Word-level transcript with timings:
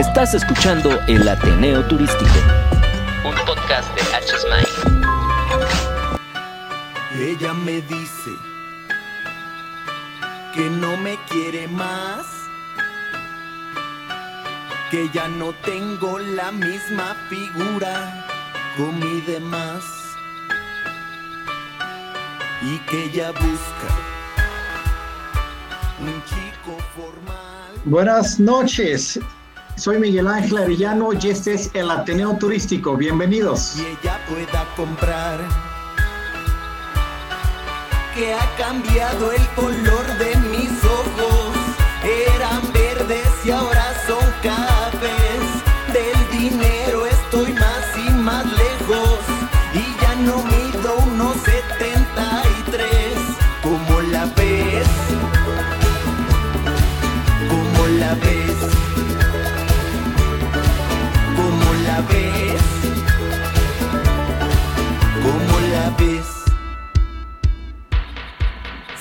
Estás 0.00 0.32
escuchando 0.32 0.98
El 1.08 1.28
Ateneo 1.28 1.86
Turístico, 1.86 2.24
un 3.22 3.34
podcast 3.44 3.86
de 3.94 4.00
h 4.16 4.34
Ella 7.18 7.52
me 7.52 7.82
dice 7.82 8.30
que 10.54 10.70
no 10.70 10.96
me 10.96 11.18
quiere 11.28 11.68
más, 11.68 12.24
que 14.90 15.06
ya 15.12 15.28
no 15.28 15.52
tengo 15.66 16.18
la 16.18 16.50
misma 16.50 17.14
figura 17.28 18.26
con 18.78 18.98
mi 19.00 19.20
demás 19.20 19.84
y 22.62 22.78
que 22.88 23.04
ella 23.04 23.32
busca 23.32 23.90
un 26.00 26.24
chico 26.24 26.78
formal. 26.96 27.82
Buenas 27.84 28.40
noches. 28.40 29.20
Soy 29.80 29.98
Miguel 29.98 30.28
Ángel 30.28 30.58
Arellano 30.58 31.08
y 31.14 31.28
este 31.30 31.54
es 31.54 31.70
el 31.72 31.90
Ateneo 31.90 32.36
Turístico. 32.36 32.98
Bienvenidos. 32.98 33.76
Y 33.78 33.86
ella 33.86 34.20
pueda 34.28 34.68
comprar. 34.76 35.40
Que 38.14 38.34
ha 38.34 38.56
cambiado 38.58 39.32
el 39.32 39.46
color 39.56 40.18
de 40.18 40.36
mis 40.49 40.49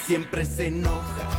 Siempre 0.10 0.44
se 0.44 0.70
enoja. 0.70 1.30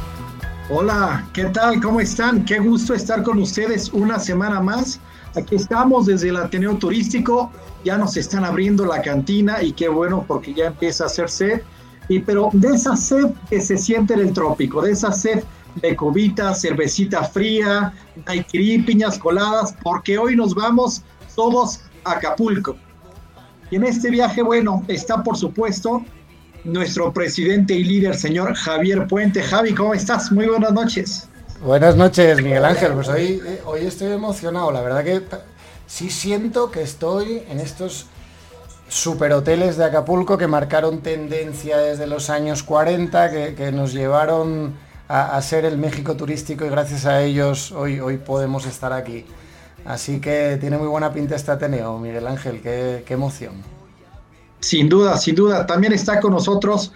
Hola, 0.70 1.28
¿qué 1.32 1.46
tal? 1.46 1.82
¿Cómo 1.82 2.00
están? 2.00 2.44
Qué 2.44 2.60
gusto 2.60 2.94
estar 2.94 3.24
con 3.24 3.40
ustedes 3.40 3.92
una 3.92 4.20
semana 4.20 4.60
más. 4.60 5.00
Aquí 5.34 5.56
estamos 5.56 6.06
desde 6.06 6.28
el 6.28 6.36
Ateneo 6.36 6.76
Turístico. 6.76 7.50
Ya 7.84 7.98
nos 7.98 8.16
están 8.16 8.44
abriendo 8.44 8.86
la 8.86 9.02
cantina 9.02 9.60
y 9.60 9.72
qué 9.72 9.88
bueno 9.88 10.24
porque 10.24 10.54
ya 10.54 10.66
empieza 10.66 11.02
a 11.02 11.06
hacer 11.08 11.28
sed. 11.28 11.62
Y 12.08 12.20
pero 12.20 12.50
de 12.52 12.68
esa 12.68 12.96
sed 12.96 13.32
que 13.48 13.60
se 13.60 13.76
siente 13.76 14.14
en 14.14 14.20
el 14.20 14.32
trópico, 14.32 14.80
de 14.82 14.92
esa 14.92 15.10
sed 15.10 15.42
de 15.82 15.96
cobita, 15.96 16.54
cervecita 16.54 17.24
fría, 17.24 17.92
daiquiri, 18.24 18.82
piñas 18.82 19.18
coladas, 19.18 19.74
porque 19.82 20.16
hoy 20.16 20.36
nos 20.36 20.54
vamos 20.54 21.02
todos 21.34 21.80
a 22.04 22.12
Acapulco. 22.12 22.76
Y 23.72 23.74
en 23.74 23.82
este 23.82 24.10
viaje, 24.10 24.42
bueno, 24.42 24.84
está 24.86 25.24
por 25.24 25.36
supuesto 25.36 26.04
nuestro 26.64 27.12
presidente 27.12 27.74
y 27.74 27.84
líder, 27.84 28.16
señor 28.16 28.54
Javier 28.54 29.06
Puente. 29.06 29.42
Javi, 29.42 29.74
¿cómo 29.74 29.94
estás? 29.94 30.30
Muy 30.32 30.46
buenas 30.46 30.72
noches. 30.72 31.28
Buenas 31.62 31.96
noches, 31.96 32.42
Miguel 32.42 32.64
Ángel. 32.64 32.92
Pues 32.92 33.08
hoy, 33.08 33.42
eh, 33.44 33.62
hoy 33.66 33.86
estoy 33.86 34.12
emocionado. 34.12 34.72
La 34.72 34.80
verdad 34.80 35.04
que 35.04 35.22
sí 35.86 36.10
siento 36.10 36.70
que 36.70 36.82
estoy 36.82 37.42
en 37.48 37.60
estos 37.60 38.06
superhoteles 38.88 39.76
de 39.76 39.84
Acapulco 39.84 40.36
que 40.36 40.46
marcaron 40.46 41.00
tendencia 41.00 41.78
desde 41.78 42.06
los 42.06 42.30
años 42.30 42.62
40, 42.62 43.30
que, 43.30 43.54
que 43.54 43.72
nos 43.72 43.92
llevaron 43.92 44.74
a, 45.10 45.42
ser 45.42 45.64
el 45.64 45.76
México 45.76 46.16
turístico 46.16 46.64
y 46.64 46.68
gracias 46.68 47.04
a 47.04 47.20
ellos 47.22 47.72
hoy, 47.72 47.98
hoy 47.98 48.18
podemos 48.18 48.64
estar 48.66 48.92
aquí. 48.92 49.26
Así 49.84 50.20
que 50.20 50.56
tiene 50.60 50.78
muy 50.78 50.86
buena 50.86 51.12
pinta 51.12 51.34
este 51.34 51.50
Ateneo, 51.50 51.98
Miguel 51.98 52.26
Ángel, 52.28 52.60
qué, 52.60 53.02
qué 53.04 53.14
emoción. 53.14 53.79
Sin 54.60 54.88
duda, 54.88 55.16
sin 55.16 55.34
duda. 55.34 55.66
También 55.66 55.92
está 55.92 56.20
con 56.20 56.32
nosotros 56.32 56.92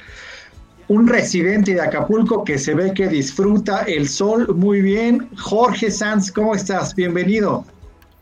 un 0.89 1.09
residente 1.09 1.75
de 1.75 1.81
Acapulco 1.81 2.45
que 2.45 2.59
se 2.59 2.75
ve 2.75 2.93
que 2.93 3.09
disfruta 3.09 3.83
el 3.83 4.09
sol 4.09 4.55
muy 4.55 4.83
bien. 4.83 5.29
Jorge 5.39 5.91
Sanz, 5.91 6.31
¿cómo 6.31 6.55
estás? 6.55 6.95
Bienvenido. 6.95 7.65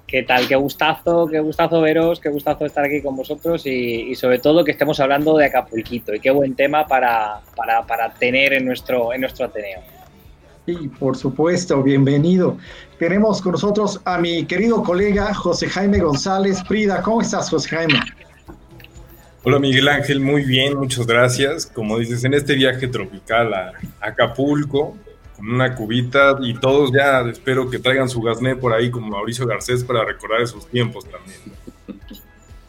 ¿Qué 0.06 0.22
tal? 0.22 0.46
Qué 0.46 0.54
gustazo, 0.56 1.26
qué 1.26 1.40
gustazo 1.40 1.80
veros, 1.80 2.20
qué 2.20 2.28
gustazo 2.28 2.66
estar 2.66 2.84
aquí 2.84 3.00
con 3.00 3.16
vosotros 3.16 3.66
y, 3.66 4.10
y 4.10 4.14
sobre 4.14 4.38
todo 4.38 4.62
que 4.62 4.72
estemos 4.72 5.00
hablando 5.00 5.36
de 5.38 5.46
Acapulquito 5.46 6.14
y 6.14 6.20
qué 6.20 6.30
buen 6.30 6.54
tema 6.54 6.86
para, 6.86 7.40
para, 7.56 7.82
para 7.86 8.12
tener 8.12 8.52
en 8.52 8.66
nuestro, 8.66 9.12
en 9.14 9.22
nuestro 9.22 9.46
Ateneo. 9.46 9.80
Sí, 10.66 10.90
por 11.00 11.16
supuesto, 11.16 11.82
bienvenido. 11.82 12.56
Tenemos 12.98 13.42
con 13.42 13.52
nosotros 13.52 14.00
a 14.04 14.18
mi 14.18 14.44
querido 14.44 14.84
colega 14.84 15.34
José 15.34 15.66
Jaime 15.66 15.98
González 15.98 16.62
Prida. 16.68 17.02
¿Cómo 17.02 17.22
estás, 17.22 17.50
José 17.50 17.70
Jaime? 17.70 17.98
Hola 19.44 19.58
Miguel 19.58 19.88
Ángel, 19.88 20.20
muy 20.20 20.44
bien, 20.44 20.78
muchas 20.78 21.04
gracias. 21.04 21.66
Como 21.66 21.98
dices, 21.98 22.22
en 22.22 22.32
este 22.32 22.54
viaje 22.54 22.86
tropical 22.86 23.52
a 23.52 23.72
Acapulco, 24.00 24.96
con 25.36 25.50
una 25.50 25.74
cubita 25.74 26.36
y 26.40 26.54
todos 26.54 26.92
ya 26.92 27.22
espero 27.22 27.68
que 27.68 27.80
traigan 27.80 28.08
su 28.08 28.20
gasné 28.20 28.54
por 28.54 28.72
ahí 28.72 28.88
como 28.88 29.08
Mauricio 29.08 29.44
Garcés 29.44 29.82
para 29.82 30.04
recordar 30.04 30.42
esos 30.42 30.68
tiempos 30.68 31.06
también. 31.06 31.40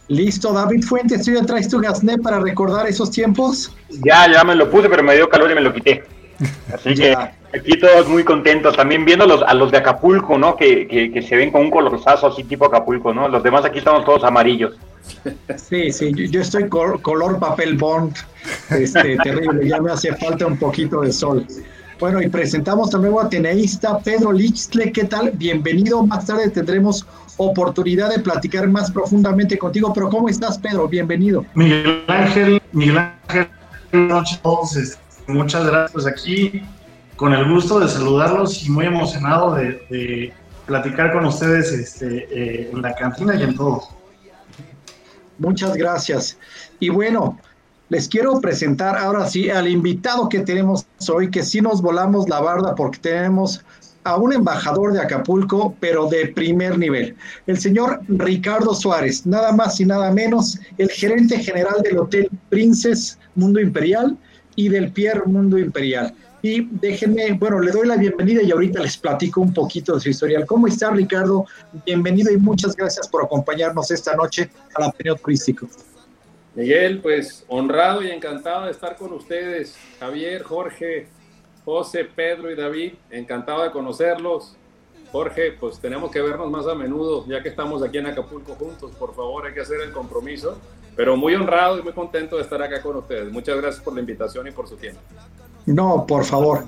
Listo, 0.08 0.52
David 0.52 0.84
Fuentes, 0.84 1.24
¿tú 1.24 1.32
ya 1.32 1.46
traes 1.46 1.70
tu 1.70 1.80
gasné 1.80 2.18
para 2.18 2.40
recordar 2.40 2.88
esos 2.88 3.12
tiempos? 3.12 3.72
Ya, 4.04 4.32
ya 4.32 4.44
me 4.44 4.56
lo 4.56 4.68
puse, 4.72 4.90
pero 4.90 5.04
me 5.04 5.16
dio 5.16 5.30
calor 5.30 5.52
y 5.52 5.56
me 5.56 5.62
lo 5.62 5.72
quité. 5.72 6.04
Así 6.74 6.94
que 6.96 7.16
aquí 7.16 7.78
todos 7.80 8.08
muy 8.10 8.24
contentos. 8.24 8.76
También 8.76 9.06
viendo 9.06 9.28
los, 9.28 9.44
a 9.44 9.54
los 9.54 9.72
de 9.72 9.78
Acapulco, 9.78 10.40
¿no? 10.40 10.56
Que, 10.56 10.88
que, 10.88 11.12
que 11.12 11.22
se 11.22 11.36
ven 11.36 11.52
con 11.52 11.62
un 11.62 11.70
colorzazo 11.70 12.28
así 12.28 12.44
tipo 12.44 12.66
Acapulco, 12.66 13.14
¿no? 13.14 13.28
Los 13.28 13.44
demás 13.44 13.64
aquí 13.64 13.78
estamos 13.78 14.04
todos 14.06 14.24
amarillos. 14.24 14.76
Sí, 15.56 15.92
sí, 15.92 16.12
yo, 16.30 16.42
estoy 16.42 16.68
col 16.70 17.02
color 17.02 17.40
papel 17.40 17.78
bond, 17.78 18.16
este, 18.70 19.18
terrible, 19.24 19.68
ya 19.68 19.82
me 19.82 19.92
hace 19.92 20.14
falta 20.16 20.46
un 20.46 20.58
poquito 20.58 21.02
de 21.02 21.12
sol. 21.12 21.46
Bueno, 22.00 22.22
y 22.22 22.28
presentamos 22.28 22.94
al 22.94 23.02
nuevo 23.02 23.22
ateneísta 23.22 24.00
Pedro 24.00 24.32
Lichtle, 24.32 24.92
¿qué 24.92 25.06
tal? 25.06 25.32
Bienvenido, 25.32 26.06
más 26.06 26.26
tarde 26.26 26.50
tendremos 26.50 27.06
oportunidad 27.38 28.10
de 28.10 28.20
platicar 28.20 28.68
más 28.68 28.92
profundamente 28.92 29.58
contigo, 29.58 29.94
pero 29.94 30.10
¿cómo 30.10 30.30
estás, 30.30 30.58
Pedro? 30.58 30.88
Bienvenido. 30.88 31.46
Miguel 31.54 32.04
Ángel, 32.08 32.62
Miguel 32.72 32.98
Ángel, 32.98 33.48
buenas 33.92 34.10
noches 34.10 34.38
a 34.38 34.42
todos, 34.42 34.76
este, 34.76 35.00
muchas 35.28 35.66
gracias 35.66 36.06
aquí, 36.06 36.62
con 37.16 37.34
el 37.34 37.50
gusto 37.50 37.80
de 37.80 37.88
saludarlos 37.88 38.66
y 38.66 38.70
muy 38.70 38.86
emocionado 38.86 39.56
de, 39.56 39.86
de 39.90 40.34
platicar 40.66 41.14
con 41.14 41.26
ustedes 41.26 41.72
este, 41.72 42.28
eh, 42.32 42.70
en 42.72 42.82
la 42.82 42.94
cantina 42.96 43.36
y 43.36 43.44
en 43.44 43.56
todo. 43.56 43.82
Muchas 45.38 45.76
gracias. 45.76 46.38
Y 46.80 46.90
bueno, 46.90 47.40
les 47.90 48.08
quiero 48.08 48.40
presentar 48.40 48.98
ahora 48.98 49.28
sí 49.30 49.50
al 49.50 49.68
invitado 49.68 50.30
que 50.30 50.40
tenemos 50.40 50.86
hoy, 51.12 51.30
que 51.30 51.44
sí 51.44 51.62
nos 51.62 51.82
volamos 51.82 52.30
la 52.30 52.40
barda 52.40 52.76
porque 52.76 53.00
tenemos 53.00 53.64
a 54.04 54.18
un 54.18 54.34
embajador 54.34 54.94
de 54.94 55.02
Acapulco, 55.02 55.76
pero 55.80 56.08
de 56.08 56.28
primer 56.28 56.78
nivel, 56.78 57.16
el 57.48 57.58
señor 57.58 58.02
Ricardo 58.08 58.74
Suárez, 58.74 59.26
nada 59.26 59.54
más 59.54 59.80
y 59.80 59.86
nada 59.86 60.12
menos, 60.12 60.60
el 60.78 60.90
gerente 60.90 61.40
general 61.40 61.82
del 61.84 62.00
Hotel 62.00 62.30
Princess 62.50 63.18
Mundo 63.36 63.60
Imperial 63.60 64.18
y 64.56 64.70
del 64.70 64.92
Pierre 64.92 65.26
Mundo 65.26 65.58
Imperial. 65.58 66.14
Y 66.46 66.68
déjenme, 66.72 67.32
bueno, 67.40 67.62
le 67.62 67.72
doy 67.72 67.88
la 67.88 67.96
bienvenida 67.96 68.44
y 68.44 68.52
ahorita 68.52 68.82
les 68.82 68.98
platico 68.98 69.40
un 69.40 69.54
poquito 69.54 69.94
de 69.94 70.02
su 70.02 70.10
historial. 70.10 70.46
¿Cómo 70.46 70.68
está 70.68 70.92
Ricardo? 70.92 71.46
Bienvenido 71.86 72.34
y 72.34 72.36
muchas 72.36 72.76
gracias 72.76 73.08
por 73.08 73.24
acompañarnos 73.24 73.90
esta 73.92 74.14
noche 74.14 74.50
al 74.76 74.84
Ateneo 74.90 75.16
Turístico. 75.16 75.70
Miguel, 76.54 77.00
pues 77.00 77.46
honrado 77.48 78.04
y 78.04 78.12
encantado 78.12 78.66
de 78.66 78.72
estar 78.72 78.98
con 78.98 79.14
ustedes. 79.14 79.78
Javier, 80.02 80.44
Jorge, 80.44 81.08
José, 81.64 82.04
Pedro 82.04 82.52
y 82.52 82.56
David, 82.56 82.96
encantado 83.10 83.64
de 83.64 83.72
conocerlos. 83.72 84.58
Jorge, 85.14 85.54
pues 85.58 85.80
tenemos 85.80 86.12
que 86.12 86.22
vernos 86.22 86.52
más 86.52 86.68
a 86.68 86.76
menudo, 86.76 87.26
ya 87.26 87.42
que 87.42 87.48
estamos 87.48 87.82
aquí 87.82 88.00
en 88.00 88.08
Acapulco 88.08 88.56
juntos. 88.56 88.92
Por 89.00 89.16
favor, 89.16 89.48
hay 89.48 89.54
que 89.54 89.62
hacer 89.62 89.80
el 89.80 89.94
compromiso. 89.94 90.60
Pero 90.94 91.16
muy 91.16 91.36
honrado 91.36 91.80
y 91.80 91.84
muy 91.84 91.94
contento 91.94 92.36
de 92.36 92.42
estar 92.42 92.62
acá 92.62 92.82
con 92.82 92.98
ustedes. 92.98 93.32
Muchas 93.32 93.56
gracias 93.56 93.82
por 93.82 93.94
la 93.94 94.02
invitación 94.02 94.46
y 94.46 94.52
por 94.52 94.68
su 94.68 94.76
tiempo. 94.76 95.00
No, 95.66 96.06
por 96.08 96.26
favor. 96.26 96.66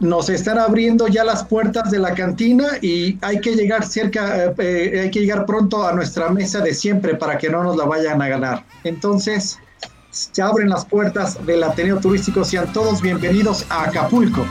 Nos 0.00 0.28
están 0.28 0.58
abriendo 0.58 1.06
ya 1.06 1.22
las 1.22 1.44
puertas 1.44 1.90
de 1.90 2.00
la 2.00 2.14
cantina 2.14 2.64
y 2.82 3.16
hay 3.22 3.40
que 3.40 3.54
llegar 3.54 3.84
cerca, 3.86 4.52
eh, 4.58 5.00
hay 5.02 5.10
que 5.10 5.20
llegar 5.20 5.46
pronto 5.46 5.86
a 5.86 5.92
nuestra 5.92 6.30
mesa 6.30 6.60
de 6.60 6.74
siempre 6.74 7.14
para 7.14 7.38
que 7.38 7.48
no 7.48 7.62
nos 7.62 7.76
la 7.76 7.84
vayan 7.84 8.20
a 8.20 8.28
ganar. 8.28 8.64
Entonces, 8.82 9.58
se 10.10 10.42
abren 10.42 10.68
las 10.68 10.84
puertas 10.84 11.44
del 11.46 11.62
Ateneo 11.62 11.98
Turístico. 11.98 12.44
Sean 12.44 12.72
todos 12.72 13.00
bienvenidos 13.02 13.66
a 13.68 13.84
Acapulco. 13.84 14.44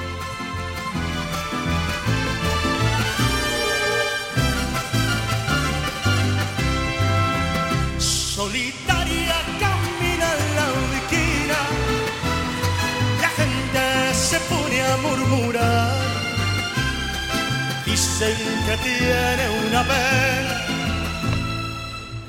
Dicen 18.13 18.37
que 18.67 18.77
tiene 18.77 19.49
una 19.67 19.81
pena, 19.81 20.61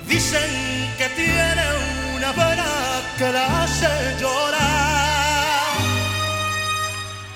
dicen 0.08 0.50
que 0.96 1.10
tiene 1.10 1.62
una 2.16 2.32
pena 2.32 2.64
que 3.19 3.31
la 3.31 3.64
hace 3.64 4.16
llorar. 4.19 5.76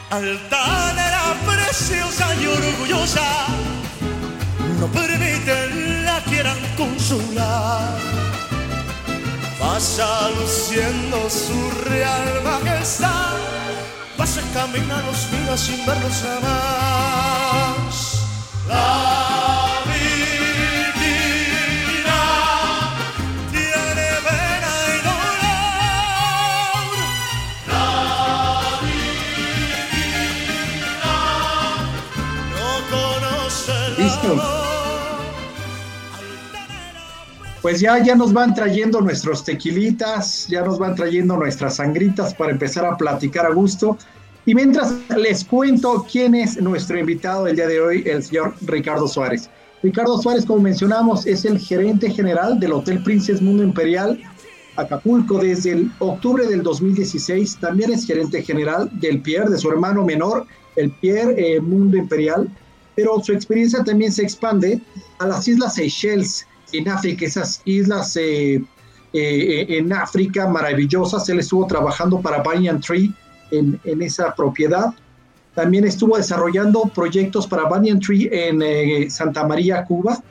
Altanera 0.09 1.35
preciosa 1.45 2.35
y 2.37 2.47
orgullosa, 2.47 3.49
no 4.81 4.87
permiten 4.87 6.07
la 6.07 6.19
quieran 6.23 6.59
consolar. 6.79 7.99
Pasa 9.59 10.31
luciendo 10.31 11.29
su 11.29 11.71
real 11.91 12.43
majestad, 12.43 13.37
pasa 14.17 14.41
camina 14.55 15.03
los 15.03 15.31
miras 15.33 15.61
sin 15.61 15.85
verlos 15.85 16.23
jamás. 16.23 18.18
Pues 37.69 37.81
ya, 37.81 38.03
ya 38.03 38.15
nos 38.15 38.33
van 38.33 38.55
trayendo 38.55 39.01
nuestros 39.01 39.45
tequilitas, 39.45 40.47
ya 40.49 40.63
nos 40.63 40.79
van 40.79 40.95
trayendo 40.95 41.37
nuestras 41.37 41.77
sangritas 41.77 42.33
para 42.33 42.53
empezar 42.53 42.87
a 42.87 42.97
platicar 42.97 43.45
a 43.45 43.51
gusto. 43.51 43.99
Y 44.49 44.55
mientras 44.55 44.95
les 45.15 45.45
cuento 45.45 46.07
quién 46.11 46.35
es 46.35 46.59
nuestro 46.59 46.99
invitado 46.99 47.45
del 47.45 47.57
día 47.57 47.67
de 47.67 47.83
hoy, 47.83 48.03
el 48.07 48.23
señor 48.23 48.55
Ricardo 48.63 49.07
Suárez. 49.07 49.51
Ricardo 49.83 50.17
Suárez, 50.23 50.47
como 50.47 50.63
mencionamos, 50.63 51.27
es 51.27 51.45
el 51.45 51.59
gerente 51.59 52.11
general 52.11 52.59
del 52.59 52.73
Hotel 52.73 53.03
Princess 53.03 53.43
Mundo 53.43 53.63
Imperial 53.63 54.19
Acapulco 54.77 55.37
desde 55.37 55.73
el 55.73 55.93
octubre 55.99 56.47
del 56.47 56.63
2016. 56.63 57.59
También 57.61 57.93
es 57.93 58.07
gerente 58.07 58.43
general 58.43 58.89
del 58.99 59.21
Pierre, 59.21 59.51
de 59.51 59.59
su 59.59 59.69
hermano 59.69 60.03
menor, 60.03 60.47
el 60.77 60.93
Pierre 60.93 61.35
eh, 61.37 61.61
Mundo 61.61 61.99
Imperial. 61.99 62.49
Pero 62.95 63.23
su 63.23 63.35
experiencia 63.35 63.85
también 63.85 64.13
se 64.13 64.23
expande 64.23 64.81
a 65.19 65.27
las 65.27 65.47
Islas 65.47 65.75
Seychelles 65.75 66.47
en 66.73 66.89
África, 66.89 67.27
esas 67.27 67.61
islas 67.67 68.17
eh, 68.17 68.65
eh, 69.13 69.67
en 69.69 69.93
África 69.93 70.49
maravillosas. 70.49 71.29
Él 71.29 71.41
estuvo 71.41 71.67
trabajando 71.67 72.23
para 72.23 72.43
Banyan 72.43 72.81
Tree 72.81 73.13
en, 73.51 73.81
en 73.85 74.03
esa 74.03 74.35
propiedad. 74.35 74.95
También 75.55 75.85
estuvo 75.85 76.17
desarrollando 76.17 76.83
proyectos 76.95 77.47
para 77.47 77.65
Banyan 77.65 77.99
Tree 77.99 78.29
en 78.33 78.63
eh, 78.63 79.11
Santa 79.11 79.47
María, 79.47 79.85
Cuba. 79.85 80.23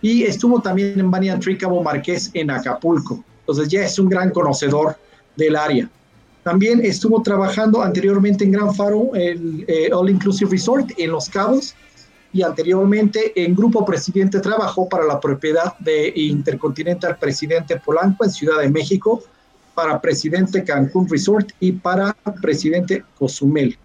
Y 0.00 0.24
estuvo 0.24 0.60
también 0.60 0.98
en 0.98 1.10
Banyan 1.10 1.38
Tree 1.38 1.56
Cabo 1.56 1.82
Marqués 1.82 2.30
en 2.34 2.50
Acapulco. 2.50 3.24
Entonces 3.40 3.68
ya 3.68 3.84
es 3.84 3.98
un 3.98 4.08
gran 4.08 4.30
conocedor 4.30 4.96
del 5.36 5.54
área. 5.54 5.88
También 6.42 6.84
estuvo 6.84 7.22
trabajando 7.22 7.82
anteriormente 7.82 8.44
en 8.44 8.50
Gran 8.50 8.74
Faro, 8.74 9.10
el 9.14 9.64
eh, 9.68 9.90
All 9.92 10.10
Inclusive 10.10 10.50
Resort 10.50 10.90
en 10.98 11.12
Los 11.12 11.28
Cabos, 11.28 11.76
y 12.32 12.42
anteriormente 12.42 13.32
en 13.36 13.54
Grupo 13.54 13.84
Presidente 13.84 14.40
trabajó 14.40 14.88
para 14.88 15.04
la 15.04 15.20
propiedad 15.20 15.78
de 15.78 16.12
Intercontinental 16.16 17.16
Presidente 17.18 17.76
Polanco 17.76 18.24
en 18.24 18.30
Ciudad 18.30 18.58
de 18.58 18.68
México, 18.68 19.22
para 19.74 20.00
Presidente 20.00 20.64
Cancún 20.64 21.08
Resort 21.08 21.50
y 21.60 21.72
para 21.72 22.14
Presidente 22.40 23.04
Cozumel. 23.18 23.76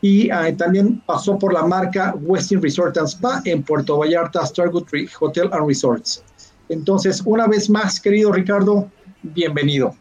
Y 0.00 0.30
eh, 0.30 0.54
también 0.58 1.00
pasó 1.06 1.38
por 1.38 1.52
la 1.52 1.62
marca 1.62 2.14
Westin 2.20 2.60
Resort 2.60 2.98
and 2.98 3.06
Spa 3.08 3.40
en 3.44 3.62
Puerto 3.62 3.98
Vallarta, 3.98 4.44
Starwood 4.44 4.86
Hotel 5.20 5.48
and 5.52 5.66
Resorts. 5.66 6.24
Entonces, 6.68 7.22
una 7.24 7.46
vez 7.46 7.70
más, 7.70 8.00
querido 8.00 8.32
Ricardo, 8.32 8.90
bienvenido 9.22 9.94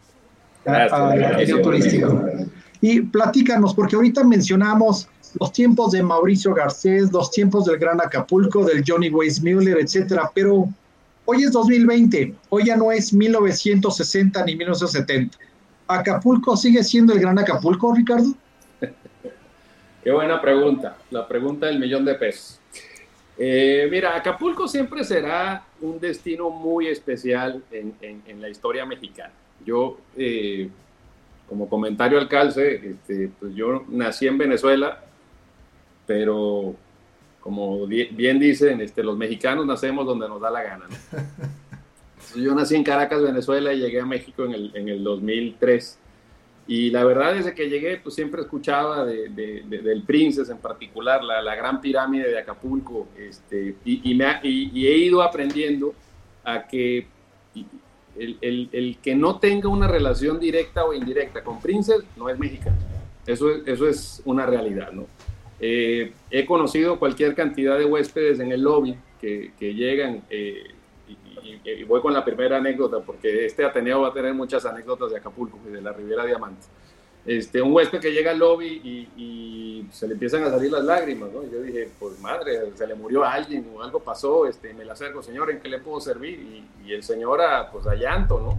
Gracias, 0.65 0.93
a- 0.93 1.15
gracias. 1.15 1.33
Ateneo 1.35 1.61
turístico. 1.61 2.21
Y 2.81 3.01
platícanos, 3.01 3.75
porque 3.75 3.95
ahorita 3.95 4.23
mencionamos 4.23 5.07
los 5.39 5.51
tiempos 5.53 5.91
de 5.91 6.01
Mauricio 6.01 6.53
Garcés, 6.53 7.11
los 7.11 7.29
tiempos 7.31 7.65
del 7.65 7.77
Gran 7.77 8.01
Acapulco, 8.01 8.65
del 8.65 8.83
Johnny 8.85 9.09
Weissmuller, 9.09 9.77
etcétera, 9.79 10.31
pero 10.33 10.67
hoy 11.31 11.43
es 11.43 11.51
2020, 11.53 12.35
hoy 12.49 12.65
ya 12.65 12.75
no 12.75 12.91
es 12.91 13.13
1960 13.13 14.43
ni 14.45 14.55
1970. 14.57 15.37
¿Acapulco 15.87 16.57
sigue 16.57 16.83
siendo 16.83 17.13
el 17.13 17.19
Gran 17.21 17.39
Acapulco, 17.39 17.93
Ricardo? 17.95 18.33
Qué 20.03 20.11
buena 20.11 20.41
pregunta, 20.41 20.97
la 21.09 21.25
pregunta 21.27 21.67
del 21.67 21.79
millón 21.79 22.03
de 22.03 22.15
pesos. 22.15 22.59
Eh, 23.37 23.87
mira, 23.89 24.15
Acapulco 24.15 24.67
siempre 24.67 25.03
será 25.05 25.63
un 25.79 25.99
destino 25.99 26.49
muy 26.49 26.87
especial 26.87 27.63
en, 27.71 27.93
en- 28.01 28.41
la 28.41 28.49
historia 28.49 28.85
mexicana. 28.85 29.31
Yo, 29.65 29.97
eh, 30.17 30.69
como 31.47 31.69
comentario 31.69 32.19
al 32.19 32.27
calce, 32.27 32.75
este, 32.91 33.29
pues 33.39 33.53
yo 33.55 33.85
nací 33.89 34.27
en 34.27 34.37
Venezuela, 34.37 34.99
pero 36.05 36.75
como 37.41 37.85
bien 37.87 38.39
dicen, 38.39 38.79
este, 38.81 39.03
los 39.03 39.17
mexicanos 39.17 39.65
nacemos 39.65 40.05
donde 40.05 40.29
nos 40.29 40.39
da 40.39 40.49
la 40.49 40.63
gana. 40.63 40.85
¿no? 40.87 40.95
Entonces, 42.15 42.35
yo 42.43 42.55
nací 42.55 42.75
en 42.75 42.83
Caracas, 42.83 43.21
Venezuela, 43.21 43.73
y 43.73 43.79
llegué 43.79 43.99
a 43.99 44.05
México 44.05 44.45
en 44.45 44.53
el, 44.53 44.71
en 44.75 44.87
el 44.89 45.03
2003. 45.03 45.97
Y 46.67 46.91
la 46.91 47.03
verdad, 47.03 47.33
desde 47.33 47.53
que 47.55 47.67
llegué, 47.69 47.97
pues 47.97 48.13
siempre 48.15 48.41
escuchaba 48.41 49.03
de, 49.03 49.29
de- 49.29 49.63
de- 49.65 49.79
del 49.79 50.03
Princess 50.03 50.49
en 50.49 50.59
particular, 50.59 51.23
la, 51.23 51.41
la 51.41 51.55
gran 51.55 51.81
pirámide 51.81 52.29
de 52.29 52.39
Acapulco, 52.39 53.07
este, 53.17 53.75
y, 53.83 54.11
y 54.11 54.15
me 54.15 54.25
ha- 54.25 54.39
y- 54.43 54.69
y 54.73 54.87
he 54.87 54.95
ido 54.97 55.21
aprendiendo 55.23 55.93
a 56.43 56.67
que 56.67 57.07
el, 58.17 58.37
el- 58.41 58.69
el 58.71 58.97
que 59.01 59.15
no 59.15 59.39
tenga 59.39 59.67
una 59.69 59.87
relación 59.87 60.39
directa 60.39 60.85
o 60.85 60.93
indirecta 60.93 61.43
con 61.43 61.59
Princess 61.59 62.03
no 62.15 62.29
es 62.29 62.37
mexicano. 62.37 62.77
Eso 63.25 63.49
es, 63.49 63.63
eso 63.67 63.87
es 63.87 64.21
una 64.25 64.45
realidad, 64.45 64.91
¿no? 64.91 65.07
Eh, 65.63 66.11
he 66.31 66.45
conocido 66.45 66.97
cualquier 66.97 67.35
cantidad 67.35 67.77
de 67.77 67.85
huéspedes 67.85 68.39
en 68.39 68.51
el 68.51 68.61
lobby 68.61 68.97
que, 69.19 69.51
que 69.59 69.73
llegan, 69.75 70.23
eh, 70.29 70.63
y, 71.07 71.13
y- 71.47 71.61
y 71.71 71.83
voy 71.83 72.01
con 72.01 72.13
la 72.13 72.25
primera 72.25 72.57
anécdota, 72.57 72.99
porque 72.99 73.45
este 73.45 73.63
Ateneo 73.63 74.01
va 74.01 74.07
a 74.07 74.13
tener 74.13 74.33
muchas 74.33 74.65
anécdotas 74.65 75.11
de 75.11 75.17
Acapulco 75.17 75.59
y 75.67 75.71
de 75.71 75.81
la 75.81 75.93
Riviera 75.93 76.25
Diamante. 76.25 76.65
Este, 77.23 77.61
un 77.61 77.71
huésped 77.71 77.99
que 77.99 78.11
llega 78.11 78.31
al 78.31 78.39
lobby 78.39 78.81
y, 78.83 79.07
y 79.21 79.87
se 79.91 80.07
le 80.07 80.13
empiezan 80.13 80.43
a 80.43 80.49
salir 80.49 80.71
las 80.71 80.83
lágrimas, 80.83 81.31
¿no? 81.31 81.43
Yo 81.51 81.61
dije, 81.61 81.87
pues 81.99 82.19
madre, 82.19 82.71
se 82.73 82.87
le 82.87 82.95
murió 82.95 83.23
a 83.23 83.33
alguien 83.33 83.63
o 83.75 83.83
algo 83.83 83.99
pasó, 83.99 84.47
este, 84.47 84.73
me 84.73 84.83
la 84.83 84.93
acerco, 84.93 85.21
señor, 85.21 85.51
¿en 85.51 85.59
qué 85.59 85.69
le 85.69 85.77
puedo 85.77 86.01
servir? 86.01 86.39
Y, 86.83 86.91
el 86.91 87.03
señor, 87.03 87.39
a, 87.41 87.69
pues 87.71 87.85
a 87.85 87.93
llanto, 87.93 88.39
¿no? 88.39 88.57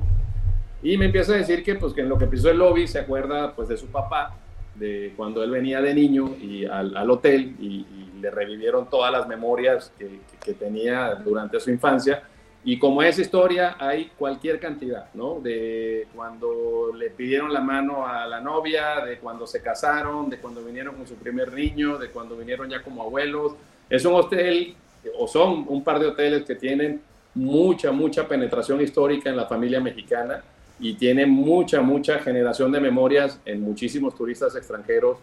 Y 0.88 0.96
me 0.96 1.06
empieza 1.06 1.32
a 1.32 1.36
decir 1.38 1.64
que, 1.64 1.74
pues, 1.74 1.92
que 1.92 2.02
en 2.02 2.08
lo 2.08 2.16
que 2.16 2.26
pisó 2.26 2.50
el 2.50 2.58
lobby 2.58 2.86
se 2.86 3.00
acuerda, 3.00 3.52
pues, 3.56 3.66
de 3.68 3.76
su 3.76 3.86
papá, 3.88 4.36
de 4.74 5.12
cuando 5.16 5.42
él 5.44 5.50
venía 5.50 5.80
de 5.80 5.94
niño 5.94 6.34
y 6.40 6.64
al, 6.64 6.96
al 6.96 7.10
hotel 7.10 7.54
y, 7.60 7.66
y 7.66 8.20
le 8.20 8.30
revivieron 8.30 8.88
todas 8.88 9.12
las 9.12 9.28
memorias 9.28 9.92
que, 9.98 10.20
que- 10.44 10.54
tenía 10.54 11.14
durante 11.16 11.58
su 11.60 11.70
infancia. 11.70 12.22
Y 12.64 12.78
como 12.78 13.02
esa 13.02 13.20
historia, 13.20 13.76
hay 13.78 14.12
cualquier 14.16 14.60
cantidad, 14.60 15.12
¿no? 15.14 15.40
De 15.40 16.06
cuando 16.14 16.92
le 16.96 17.10
pidieron 17.10 17.52
la 17.52 17.60
mano 17.60 18.06
a 18.06 18.26
la 18.26 18.40
novia, 18.40 19.04
de 19.04 19.18
cuando 19.18 19.46
se 19.48 19.60
casaron, 19.60 20.30
de 20.30 20.38
cuando 20.38 20.62
vinieron 20.62 20.94
con 20.94 21.06
su 21.06 21.16
primer 21.16 21.52
niño, 21.52 21.98
de 21.98 22.08
cuando 22.10 22.36
vinieron 22.36 22.70
ya 22.70 22.80
como 22.80 23.02
abuelos. 23.02 23.54
Es 23.90 24.04
un 24.04 24.14
hotel, 24.14 24.76
o 25.18 25.26
son 25.26 25.64
un 25.68 25.82
par 25.82 25.98
de 25.98 26.06
hoteles 26.06 26.44
que 26.44 26.54
tienen 26.54 27.02
mucha, 27.34 27.90
mucha 27.90 28.28
penetración 28.28 28.80
histórica 28.80 29.28
en 29.28 29.36
la 29.36 29.46
familia 29.46 29.80
mexicana 29.80 30.44
y 30.82 30.94
tiene 30.94 31.24
mucha, 31.24 31.80
mucha 31.80 32.18
generación 32.18 32.70
de 32.72 32.80
memorias 32.80 33.40
en 33.46 33.62
muchísimos 33.62 34.14
turistas 34.14 34.54
extranjeros 34.56 35.16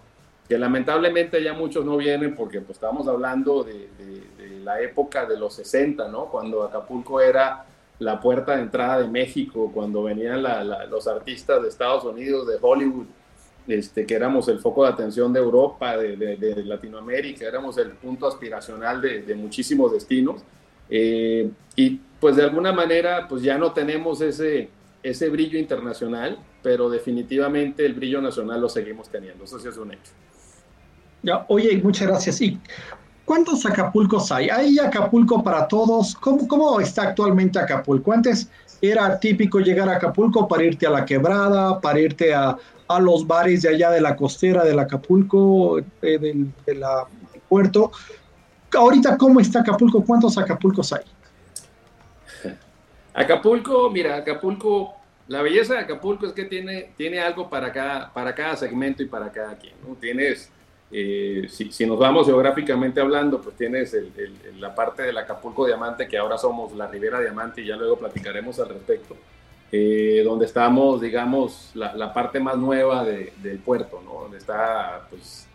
que 0.48 0.58
lamentablemente 0.58 1.44
ya 1.44 1.54
muchos 1.54 1.86
no 1.86 1.96
vienen 1.98 2.36
porque 2.36 2.60
pues, 2.62 2.78
estamos 2.78 3.08
hablando 3.08 3.64
de, 3.64 3.88
de- 4.00 4.24
de 4.50 4.60
la 4.64 4.82
época 4.82 5.26
de 5.28 5.38
los 5.38 5.54
60, 5.54 6.08
¿no? 6.08 6.26
Cuando 6.26 6.64
Acapulco 6.64 7.22
era 7.22 7.66
la 8.00 8.20
puerta 8.20 8.56
de 8.56 8.64
entrada 8.64 9.02
de 9.02 9.08
México, 9.08 9.70
cuando 9.72 10.02
venían 10.04 10.42
la- 10.42 10.64
la- 10.64 10.86
los 10.88 11.08
artistas 11.08 11.62
de 11.62 11.68
Estados 11.70 12.04
Unidos, 12.06 12.48
de 12.48 12.58
Hollywood, 12.60 13.06
este, 13.68 14.06
que 14.08 14.16
éramos 14.16 14.48
el 14.48 14.58
foco 14.60 14.84
de 14.86 14.90
atención 14.90 15.32
de 15.34 15.40
Europa, 15.40 15.96
de, 15.98 16.16
de- 16.18 16.64
Latinoamérica, 16.64 17.46
éramos 17.46 17.78
el 17.78 17.92
punto 17.92 18.26
aspiracional 18.26 19.02
de 19.02 19.36
muchísimos 19.36 19.92
destinos. 19.92 20.42
Eh, 20.90 21.52
y 21.76 22.00
pues 22.20 22.36
de 22.36 22.44
alguna 22.44 22.72
manera 22.74 23.28
pues 23.28 23.44
ya 23.44 23.58
no 23.60 23.72
tenemos 23.74 24.22
ese, 24.22 24.70
ese 25.04 25.30
brillo 25.30 25.58
internacional, 25.58 26.40
pero 26.62 26.90
definitivamente 26.90 27.86
el 27.86 27.94
brillo 27.94 28.22
nacional 28.22 28.62
lo 28.62 28.70
seguimos 28.70 29.10
teniendo, 29.10 29.44
eso 29.44 29.60
sí 29.60 29.68
es 29.68 29.78
un 29.78 29.92
hecho. 29.92 30.12
Ya, 31.22 31.46
oye, 31.50 31.80
muchas 31.84 32.08
gracias. 32.08 32.42
¿Y 32.42 32.60
cuántos 33.26 33.66
Acapulcos 33.66 34.32
hay? 34.32 34.50
¿Hay 34.50 34.80
Acapulco 34.80 35.44
para 35.44 35.68
todos? 35.68 36.16
¿Cómo, 36.16 36.48
cómo 36.48 36.80
está 36.80 37.04
actualmente 37.04 37.60
Acapulco? 37.60 38.14
Antes 38.14 38.50
era 38.82 39.20
típico 39.20 39.60
llegar 39.60 39.90
a 39.90 39.98
Acapulco 39.98 40.48
para 40.48 40.64
irte 40.64 40.88
a 40.88 40.90
la 40.90 41.06
quebrada, 41.06 41.80
para 41.82 42.00
irte 42.00 42.34
a, 42.34 42.58
a 42.90 43.00
los 43.00 43.26
bares 43.26 43.62
de 43.62 43.70
allá 43.70 43.92
de 43.92 44.02
la 44.02 44.16
costera 44.16 44.64
del 44.64 44.80
Acapulco, 44.80 45.80
eh, 45.80 45.84
del, 46.02 46.52
puerto. 47.48 47.92
ahorita, 48.76 49.18
¿cómo 49.18 49.40
está 49.40 49.62
Acapulco? 49.62 50.04
¿Cuántos 50.04 50.38
Acapulcos 50.38 50.92
hay? 50.94 51.04
Acapulco, 53.20 53.90
mira, 53.90 54.16
Acapulco, 54.16 54.96
la 55.28 55.42
belleza 55.42 55.74
de 55.74 55.82
Acapulco 55.82 56.26
es 56.26 56.32
que 56.32 56.46
tiene, 56.46 56.94
tiene 56.96 57.20
algo 57.20 57.50
para 57.50 57.74
cada, 57.74 58.14
para 58.14 58.34
cada 58.34 58.56
segmento 58.56 59.04
y 59.04 59.08
para 59.08 59.30
cada 59.30 59.58
quien. 59.58 59.74
¿no? 59.86 59.96
Tienes, 59.96 60.50
eh, 60.90 61.46
si, 61.50 61.70
si, 61.70 61.86
nos 61.86 62.00
vamos 62.00 62.28
geográficamente 62.28 63.02
hablando, 63.02 63.42
pues 63.42 63.58
tienes 63.58 63.94
la 64.58 64.74
parte 64.74 65.04
del 65.04 65.18
Acapulco 65.18 65.66
Diamante, 65.66 66.08
que 66.08 66.18
ahora 66.18 66.38
somos 66.38 66.72
la 66.78 66.88
Ribera 66.88 67.20
Diamante 67.20 67.62
y 67.62 67.66
ya 67.66 67.76
luego 67.76 67.98
platicaremos 67.98 68.58
al 68.62 68.70
respecto, 68.70 69.18
eh, 69.70 70.22
donde 70.24 70.46
estamos, 70.46 71.02
digamos, 71.02 71.72
la, 71.74 71.94
la 71.96 72.14
parte 72.14 72.40
más 72.40 72.56
nueva 72.56 73.04
de, 73.04 73.34
del 73.44 73.60
puerto, 73.60 74.02
¿no? 74.02 74.22
donde 74.22 74.38
está, 74.38 75.08
pues, 75.10 75.46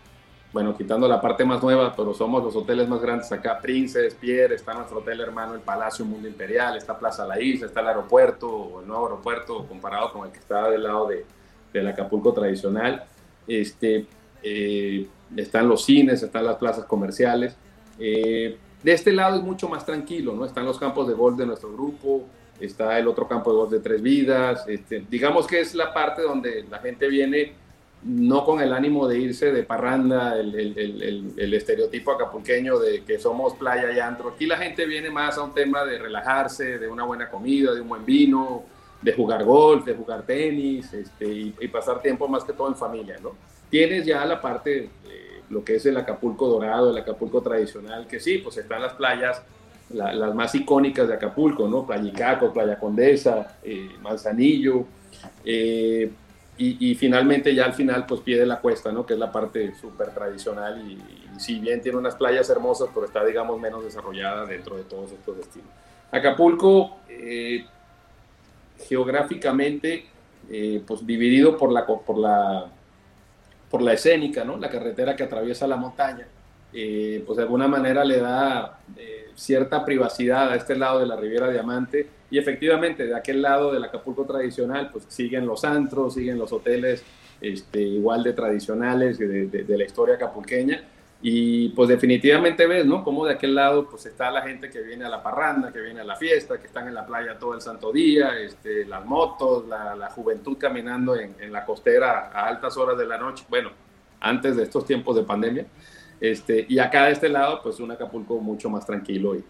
bueno, 0.55 0.77
quitando 0.77 1.09
la 1.09 1.21
parte 1.21 1.45
más 1.45 1.61
nueva, 1.61 1.93
pero 1.97 2.15
somos 2.15 2.45
los 2.45 2.55
hoteles 2.55 2.89
más 2.89 3.03
grandes 3.03 3.31
acá, 3.33 3.59
Princes, 3.61 4.15
Pierre, 4.15 4.55
está 4.55 4.73
nuestro 4.73 4.99
hotel 5.01 5.21
hermano, 5.21 5.55
el 5.55 5.61
Palacio 5.61 6.05
Mundo 6.05 6.29
Imperial, 6.29 6.77
está 6.77 6.97
Plaza 6.97 7.27
La 7.27 7.41
Isla, 7.41 7.67
está 7.67 7.81
el 7.81 7.89
aeropuerto, 7.89 8.81
el 8.81 8.87
nuevo 8.87 9.07
aeropuerto 9.07 9.67
comparado 9.67 10.13
con 10.13 10.27
el 10.27 10.33
que 10.33 10.39
está 10.39 10.71
del 10.71 10.85
lado 10.85 11.09
de, 11.09 11.27
del 11.73 11.89
Acapulco 11.89 12.33
tradicional. 12.33 13.03
Este, 13.49 14.07
eh, 14.45 15.09
están 15.35 15.69
los 15.69 15.85
cines, 15.85 16.23
están 16.23 16.45
las 16.45 16.55
plazas 16.55 16.85
comerciales. 16.85 17.57
Eh, 17.99 18.57
de 18.81 18.93
este 18.93 19.13
lado 19.13 19.39
es 19.39 19.43
mucho 19.43 19.69
más 19.69 19.85
tranquilo, 19.85 20.35
¿no? 20.35 20.45
Están 20.45 20.67
los 20.67 20.79
campos 20.79 21.09
de 21.09 21.15
golf 21.15 21.37
de 21.37 21.47
nuestro 21.47 21.73
grupo, 21.73 22.27
está 22.61 22.97
el 23.01 23.09
otro 23.09 23.27
campo 23.27 23.51
de 23.51 23.57
golf 23.57 23.71
de 23.73 23.81
Tres 23.81 24.01
Vidas. 24.01 24.65
Este, 24.69 25.05
digamos 25.11 25.49
que 25.49 25.59
es 25.59 25.75
la 25.75 25.93
parte 25.93 26.23
donde 26.23 26.63
la 26.71 26.79
gente 26.79 27.09
viene 27.09 27.64
no 28.05 28.45
con 28.45 28.61
el 28.61 28.73
ánimo 28.73 29.09
de 29.09 29.19
irse 29.19 29.51
de 29.51 29.63
parranda, 29.63 30.39
el, 30.39 30.55
el, 30.55 31.33
el, 31.37 31.55
estereotipo 31.55 32.13
acapulqueño 32.13 32.79
de 32.79 33.03
que 33.03 33.19
somos 33.19 33.55
playa 33.55 33.91
y 33.93 33.99
antro. 33.99 34.31
Aquí 34.31 34.47
la 34.47 34.59
gente 34.59 34.85
viene 34.85 35.11
más 35.11 35.39
a 35.39 35.43
un 35.43 35.55
tema 35.55 35.85
de 35.85 35.99
relajarse, 35.99 36.79
de 36.79 36.87
una 36.87 37.05
buena 37.05 37.31
comida, 37.31 37.73
de 37.73 37.81
un 37.81 37.89
buen 37.89 38.05
vino, 38.05 38.65
de 39.01 39.13
jugar 39.13 39.45
golf, 39.45 39.87
de 39.87 39.95
jugar 39.95 40.23
tenis 40.23 40.93
este, 40.93 41.27
y, 41.27 41.69
pasar 41.69 42.03
tiempo 42.03 42.29
más 42.29 42.45
que 42.45 42.53
todo 42.53 42.69
en 42.69 42.77
familia, 42.77 43.17
¿no? 43.23 43.33
Tienes 43.71 44.05
ya 44.05 44.25
la 44.27 44.41
parte, 44.41 44.91
lo 45.49 45.65
que 45.65 45.77
es 45.77 45.87
el 45.87 45.97
Acapulco 45.97 46.47
dorado, 46.47 46.91
el 46.91 46.99
Acapulco 46.99 47.41
tradicional, 47.41 48.07
que 48.07 48.21
sí, 48.21 48.39
pues 48.39 48.59
están 48.59 48.83
las 48.83 48.93
playas, 48.95 49.43
la, 49.91 50.13
las 50.13 50.35
más 50.35 50.55
icónicas 50.55 51.09
de 51.09 51.15
Acapulco, 51.15 51.69
¿no? 51.69 51.87
Playa 51.87 52.09
Icaco, 52.09 52.53
Playa 52.53 52.79
Condesa, 52.79 53.59
eh, 53.63 53.91
Manzanillo, 54.03 54.85
eh, 55.45 56.11
y, 56.57 56.91
y, 56.91 56.95
finalmente 56.95 57.55
ya 57.55 57.65
al 57.65 57.75
final 57.75 58.07
pues 58.07 58.21
pie 58.21 58.39
de 58.39 58.47
la 58.47 58.61
cuesta, 58.61 58.93
¿no? 58.93 59.05
Que 59.05 59.15
es 59.15 59.19
la 59.19 59.33
parte 59.33 59.75
súper 59.75 60.11
tradicional 60.11 60.81
y, 60.89 60.99
si 61.39 61.59
bien 61.59 61.81
tiene 61.81 61.99
unas 61.99 62.15
playas 62.15 62.49
hermosas, 62.49 62.91
pero 62.95 63.07
está 63.07 63.25
digamos 63.25 63.61
menos 63.61 63.83
desarrollada 63.83 64.47
dentro 64.47 64.77
de 64.77 64.85
todos 64.85 65.11
estos 65.11 65.37
destinos. 65.37 65.69
Acapulco, 66.13 66.99
eh, 67.09 67.67
geográficamente, 68.79 70.07
eh, 70.51 70.83
pues 70.87 71.07
dividido 71.07 71.57
por 71.57 71.73
la, 71.73 71.87
por, 71.87 72.19
la, 72.19 72.67
por 73.71 73.83
la 73.83 73.93
escénica, 73.93 74.45
¿no? 74.45 74.57
La 74.57 74.71
carretera 74.71 75.17
que 75.17 75.25
atraviesa 75.25 75.67
la 75.67 75.77
montaña, 75.77 76.27
eh, 76.73 77.23
pues 77.27 77.37
de 77.37 77.45
alguna 77.45 77.69
manera 77.69 78.05
le 78.05 78.21
da 78.21 78.79
eh, 78.97 79.31
cierta 79.35 79.85
privacidad 79.85 80.51
a 80.51 80.57
este 80.57 80.77
lado 80.77 81.01
de 81.01 81.07
la 81.07 81.17
Riviera 81.17 81.51
Diamante 81.51 82.09
y 82.35 82.39
efectivamente 82.39 83.07
de 83.07 83.15
aquel 83.15 83.41
lado 83.41 83.73
del 83.73 83.85
Acapulco 83.85 84.25
tradicional 84.25 84.91
pues 84.91 85.05
siguen 85.07 85.47
los 85.47 85.65
antros, 85.65 86.15
siguen 86.15 86.37
los 86.37 86.53
hoteles 86.53 87.05
este, 87.41 87.81
igual 87.81 88.25
de 88.25 88.33
tradicionales 88.33 89.19
de, 89.19 89.47
de, 89.47 89.63
de, 89.63 89.79
la 89.79 89.85
historia 89.85 90.17
acapulqueña 90.17 90.83
y 91.23 91.69
pues 91.69 91.89
definitivamente 91.89 92.67
ves, 92.67 92.87
¿no? 92.87 93.05
Como 93.05 93.25
de 93.25 93.35
aquel 93.35 93.55
lado 93.55 93.89
pues 93.89 94.07
está 94.07 94.33
la 94.33 94.43
gente 94.43 94.69
que 94.69 94.83
viene 94.83 95.05
a 95.05 95.09
la 95.09 95.23
parranda, 95.23 95.73
que 95.73 95.81
viene 95.81 96.01
a 96.01 96.05
la 96.05 96.17
fiesta, 96.17 96.59
que 96.59 96.67
están 96.67 96.89
en 96.89 96.95
la 96.95 97.07
playa 97.07 97.39
todo 97.39 97.55
el 97.55 97.61
santo 97.61 97.93
día, 97.93 98.37
este, 98.37 98.85
las 98.85 99.07
motos, 99.07 99.69
la, 99.69 99.95
la 99.95 100.11
juventud 100.11 100.59
caminando 100.59 101.15
en, 101.15 101.37
en 101.39 101.53
la 101.53 101.65
costera 101.65 102.33
a 102.35 102.49
altas 102.49 102.77
horas 102.77 102.99
de 102.99 103.07
la 103.07 103.17
noche, 103.17 103.45
bueno, 103.49 103.71
antes 104.19 104.57
de 104.57 104.65
estos 104.65 104.85
tiempos 104.85 105.15
de 105.15 105.23
pandemia. 105.23 105.67
Este, 106.21 106.67
y 106.69 106.81
acá 106.81 107.05
de 107.05 107.13
este 107.13 107.29
lado, 107.29 107.61
pues 107.63 107.79
un 107.79 107.93
Acapulco 107.93 108.41
mucho 108.41 108.69
más 108.69 108.85
tranquilo 108.85 109.37
y, 109.37 109.45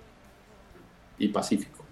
y 1.16 1.28
pacífico. 1.28 1.83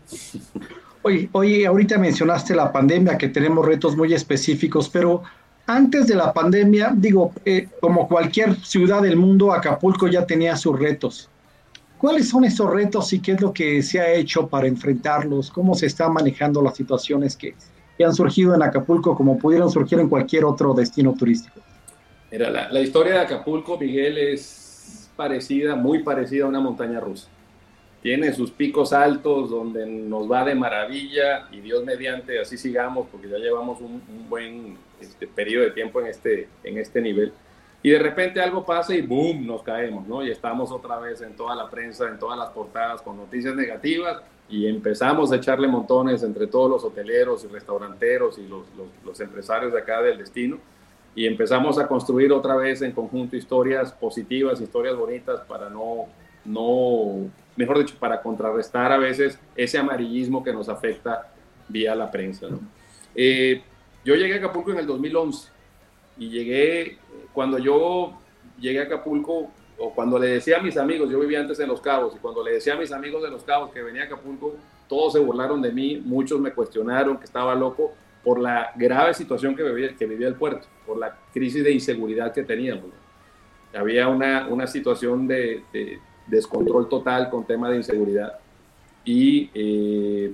Oye, 1.03 1.29
oye, 1.33 1.67
ahorita 1.67 1.99
mencionaste 1.99 2.55
la 2.55 2.71
pandemia, 2.71 3.19
que 3.19 3.29
tenemos 3.29 3.67
retos 3.67 3.97
muy 3.97 4.15
específicos, 4.15 4.89
pero 4.89 5.23
antes 5.67 6.07
de 6.07 6.15
la 6.15 6.33
pandemia, 6.33 6.93
digo, 6.95 7.33
eh, 7.45 7.69
como 7.81 8.09
cualquier 8.09 8.57
ciudad 8.65 9.03
del 9.03 9.17
mundo, 9.17 9.53
Acapulco 9.53 10.07
ya 10.07 10.27
tenía 10.27 10.57
sus 10.57 10.79
retos. 10.79 11.29
¿Cuáles 11.99 12.29
son 12.29 12.45
esos 12.45 12.69
retos 12.71 13.13
y 13.13 13.21
qué 13.21 13.33
es 13.33 13.41
lo 13.41 13.53
que 13.53 13.83
se 13.83 14.01
ha 14.01 14.13
hecho 14.13 14.49
para 14.49 14.67
enfrentarlos? 14.67 15.51
¿Cómo 15.51 15.75
se 15.75 15.87
están 15.87 16.13
manejando 16.13 16.61
las 16.61 16.77
situaciones 16.77 17.37
que, 17.37 17.55
que 17.97 18.05
han 18.05 18.15
surgido 18.15 18.55
en 18.55 18.63
Acapulco 18.63 19.17
como 19.17 19.39
pudieron 19.39 19.71
surgir 19.71 20.01
en 20.01 20.09
cualquier 20.09 20.45
otro 20.45 20.75
destino 20.75 21.15
turístico? 21.15 21.61
Mira, 22.31 22.51
la, 22.51 22.73
la 22.73 22.81
historia 22.81 23.15
de 23.15 23.21
Acapulco, 23.21 23.79
Miguel, 23.79 24.19
es 24.19 25.11
parecida, 25.17 25.77
muy 25.77 26.03
parecida 26.03 26.45
a 26.45 26.49
una 26.49 26.61
montaña 26.61 26.99
rusa. 26.99 27.29
Tiene 28.03 28.33
sus 28.33 28.51
picos 28.51 28.93
altos 28.93 29.51
donde 29.51 29.87
nos 29.87 30.31
va 30.31 30.45
de 30.45 30.55
maravilla 30.55 31.49
y 31.53 31.61
Dios 31.61 31.85
mediante 31.85 32.41
así 32.41 32.59
sigamos 32.59 33.07
porque 33.11 33.29
ya 33.29 33.39
llevamos 33.39 33.81
un, 33.81 34.03
un 34.09 34.29
buen 34.29 34.77
este, 35.01 35.29
periodo 35.29 35.65
de 35.65 35.71
tiempo 35.71 36.01
en 36.01 36.09
este, 36.09 36.49
en 36.65 36.79
este 36.79 37.01
nivel. 37.01 37.33
Y 37.83 37.91
de 37.91 37.99
repente 37.99 38.41
algo 38.41 38.65
pasa 38.65 38.95
y 38.95 39.03
¡boom! 39.03 39.47
nos 39.47 39.63
caemos, 39.63 40.07
¿no? 40.07 40.25
Y 40.25 40.31
estamos 40.31 40.71
otra 40.71 40.99
vez 40.99 41.21
en 41.21 41.35
toda 41.37 41.55
la 41.55 41.71
prensa, 41.71 42.09
en 42.09 42.19
todas 42.19 42.39
las 42.39 42.51
portadas 42.51 43.03
con 43.03 43.17
noticias 43.17 43.55
negativas 43.55 44.23
y 44.49 44.67
empezamos 44.67 45.33
a 45.33 45.37
echarle 45.37 45.69
montones 45.69 46.23
entre 46.23 46.47
todos 46.47 46.71
los 46.71 46.85
hoteleros 46.85 47.45
y 47.45 47.49
restauranteros 47.49 48.39
y 48.39 48.43
los, 48.43 48.67
los, 48.77 48.89
los 49.05 49.21
empresarios 49.21 49.73
de 49.73 49.79
acá 49.79 50.03
del 50.03 50.19
destino 50.19 50.59
y 51.15 51.27
empezamos 51.27 51.79
a 51.79 51.87
construir 51.87 52.33
otra 52.33 52.57
vez 52.57 52.83
en 52.83 52.93
conjunto 52.93 53.37
historias 53.37 53.93
positivas, 53.93 54.61
historias 54.61 54.97
bonitas 54.97 55.41
para 55.41 55.69
no, 55.69 56.07
no, 56.45 57.31
mejor 57.57 57.79
dicho, 57.79 57.97
para 57.99 58.21
contrarrestar 58.21 58.93
a 58.93 58.99
veces 58.99 59.39
ese 59.57 59.79
amarillismo 59.79 60.43
que 60.43 60.53
nos 60.53 60.69
afecta 60.69 61.33
vía 61.69 61.95
la 61.95 62.11
prensa. 62.11 62.49
¿no? 62.49 62.61
Eh, 63.15 63.63
yo 64.05 64.15
llegué 64.15 64.35
a 64.35 64.37
Acapulco 64.39 64.73
en 64.73 64.79
el 64.79 64.87
2011 64.87 65.51
y 66.19 66.29
llegué, 66.29 66.99
cuando 67.33 67.59
yo 67.59 68.19
llegué 68.59 68.81
a 68.81 68.85
Acapulco, 68.85 69.51
o 69.79 69.93
cuando 69.95 70.19
le 70.19 70.29
decía 70.29 70.59
a 70.59 70.63
mis 70.63 70.77
amigos, 70.77 71.11
yo 71.11 71.19
vivía 71.19 71.41
antes 71.41 71.59
en 71.59 71.69
Los 71.69 71.81
Cabos, 71.81 72.15
y 72.15 72.19
cuando 72.19 72.45
le 72.45 72.53
decía 72.53 72.75
a 72.75 72.77
mis 72.77 72.93
amigos 72.93 73.23
de 73.23 73.31
Los 73.31 73.43
Cabos 73.43 73.73
que 73.73 73.83
venía 73.83 74.03
a 74.03 74.05
Acapulco, 74.07 74.55
todos 74.89 75.15
se 75.15 75.19
burlaron 75.19 75.61
de 75.63 75.73
mí, 75.73 76.01
muchos 76.05 76.39
me 76.39 76.53
cuestionaron 76.53 77.17
que 77.19 77.25
estaba 77.25 77.55
loco, 77.55 77.93
por 78.23 78.39
la 78.39 78.73
grave 78.77 79.15
situación 79.15 79.57
que 79.57 79.63
vivía, 79.65 79.97
que 79.97 80.07
vivía 80.07 80.29
el 80.29 80.35
puerto, 80.35 80.69
por 80.87 80.99
la 80.99 81.17
crisis 81.33 81.65
de 81.65 81.73
inseguridad 81.73 82.33
que 82.33 82.43
teníamos. 82.45 82.85
Había 83.75 84.07
una, 84.09 84.47
una 84.49 84.67
situación 84.67 85.27
de, 85.27 85.65
de, 85.73 85.99
descontrol 86.33 86.89
total 86.89 87.29
con 87.29 87.45
tema 87.45 87.69
de 87.69 87.77
inseguridad 87.77 88.39
y 89.05 89.51
eh, 89.55 90.33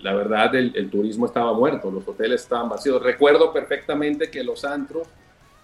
la 0.00 0.14
verdad 0.14 0.54
el, 0.54 0.74
el, 0.74 0.90
turismo 0.90 1.26
estaba 1.26 1.52
muerto, 1.52 1.90
los 1.90 2.06
hoteles 2.08 2.42
estaban 2.42 2.68
vacíos. 2.68 3.02
Recuerdo 3.02 3.52
perfectamente 3.52 4.30
que 4.30 4.42
los 4.42 4.64
antros 4.64 5.06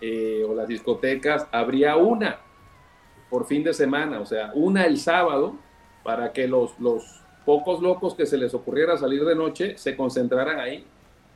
eh, 0.01 0.45
o 0.49 0.55
las 0.55 0.69
discotecas 0.69 1.47
habría 1.51 1.97
una 1.97 2.39
por 3.31 3.47
fin 3.47 3.63
de 3.65 3.73
semana, 3.73 4.21
o 4.21 4.27
sea, 4.27 4.51
una 4.55 4.85
el 4.85 4.99
sábado 4.99 5.55
para 6.03 6.33
que 6.33 6.47
los, 6.47 6.79
los 6.79 7.23
pocos 7.45 7.81
locos 7.81 8.15
que 8.15 8.27
se 8.27 8.37
les 8.37 8.53
ocurriera 8.53 8.99
salir 8.99 9.25
de 9.25 9.35
noche 9.35 9.79
se 9.79 9.97
concentraran 9.97 10.59
ahí 10.59 10.85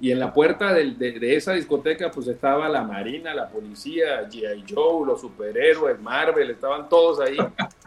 y 0.05 0.13
en 0.13 0.21
la 0.21 0.35
puerta 0.35 0.75
de, 0.75 0.91
de, 0.91 1.19
de, 1.19 1.35
esa 1.35 1.55
discoteca 1.55 2.11
pues 2.11 2.29
estaba 2.29 2.69
la 2.69 2.83
Marina, 2.83 3.33
la 3.33 3.49
policía, 3.49 4.29
G.I. 4.29 4.67
Joe, 4.69 5.07
los 5.07 5.23
superhéroes, 5.23 5.99
Marvel, 5.99 6.51
estaban 6.51 6.91
todos 6.91 7.21
ahí 7.21 7.39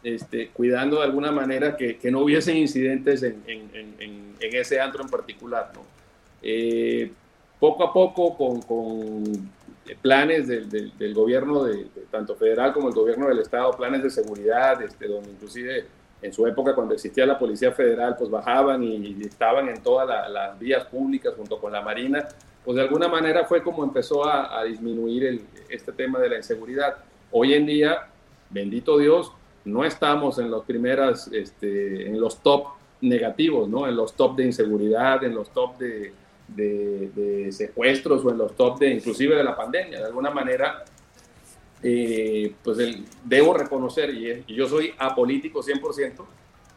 este, 0.01 0.49
cuidando 0.49 0.97
de 0.97 1.03
alguna 1.03 1.31
manera 1.31 1.77
que, 1.77 1.99
que 1.99 2.09
no 2.09 2.21
hubiesen 2.21 2.57
incidentes 2.57 3.21
en, 3.21 3.43
en, 3.45 3.69
en, 3.99 4.35
ese 4.39 4.81
antro 4.81 5.03
en 5.03 5.09
particular. 5.09 5.71
Eh, 6.41 7.11
poco 7.59 7.83
a 7.83 7.93
poco 7.93 8.35
con, 8.35 8.63
con 8.63 9.51
planes 10.01 10.47
del, 10.47 10.97
del, 10.97 11.13
gobierno, 11.13 11.65
de, 11.65 11.85
tanto 12.09 12.35
federal 12.35 12.73
como 12.73 12.87
el 12.87 12.95
gobierno 12.95 13.27
del 13.27 13.37
estado, 13.37 13.77
planes 13.77 14.01
de 14.01 14.09
seguridad, 14.09 14.81
este, 14.81 15.07
donde 15.07 15.29
inclusive 15.29 15.85
en 16.21 16.33
su 16.33 16.47
época 16.47 16.73
cuando 16.73 16.93
existía 16.93 17.25
la 17.25 17.37
Policía 17.37 17.71
Federal, 17.71 18.15
pues 18.17 18.29
bajaban 18.29 18.83
y, 18.83 19.21
estaban 19.21 19.69
en 19.69 19.81
todas 19.81 20.07
la, 20.07 20.27
las 20.29 20.59
vías 20.59 20.85
públicas 20.85 21.33
junto 21.35 21.59
con 21.59 21.71
la 21.71 21.81
Marina, 21.81 22.27
pues 22.67 22.75
de 22.75 22.81
alguna 22.81 23.07
manera 23.07 23.45
fue 23.45 23.63
como 23.63 23.83
empezó 23.83 24.27
a, 24.27 24.61
disminuir 24.65 25.45
este 25.69 25.93
tema 25.93 26.19
de 26.19 26.29
la 26.29 26.35
inseguridad. 26.35 26.97
Hoy 27.31 27.53
en 27.53 27.65
día, 27.65 28.09
bendito 28.49 28.97
Dios, 28.97 29.31
no 29.63 29.85
estamos 29.85 30.37
en 30.39 30.51
los 30.51 30.65
primeras, 30.65 31.29
este, 31.31 32.07
en 32.07 32.19
los 32.19 32.41
top 32.41 32.67
negativos, 32.99 33.69
¿no? 33.69 33.87
En 33.87 33.95
los 33.95 34.15
top 34.15 34.35
de 34.35 34.45
inseguridad, 34.45 35.23
en 35.23 35.35
los 35.35 35.49
top 35.51 35.77
de, 35.77 36.13
de 36.49 37.51
secuestros 37.53 38.25
o 38.25 38.31
en 38.31 38.37
los 38.37 38.53
top 38.53 38.79
de 38.79 38.89
inclusive 38.89 39.35
de 39.35 39.45
la 39.45 39.55
pandemia. 39.55 39.99
De 39.99 40.05
alguna 40.05 40.31
manera 40.31 40.83
eh, 41.83 42.53
pues 42.63 42.79
el, 42.79 43.05
debo 43.23 43.53
reconocer, 43.53 44.13
y, 44.13 44.43
y 44.47 44.55
yo 44.55 44.67
soy 44.67 44.93
apolítico 44.97 45.61
100%, 45.61 46.25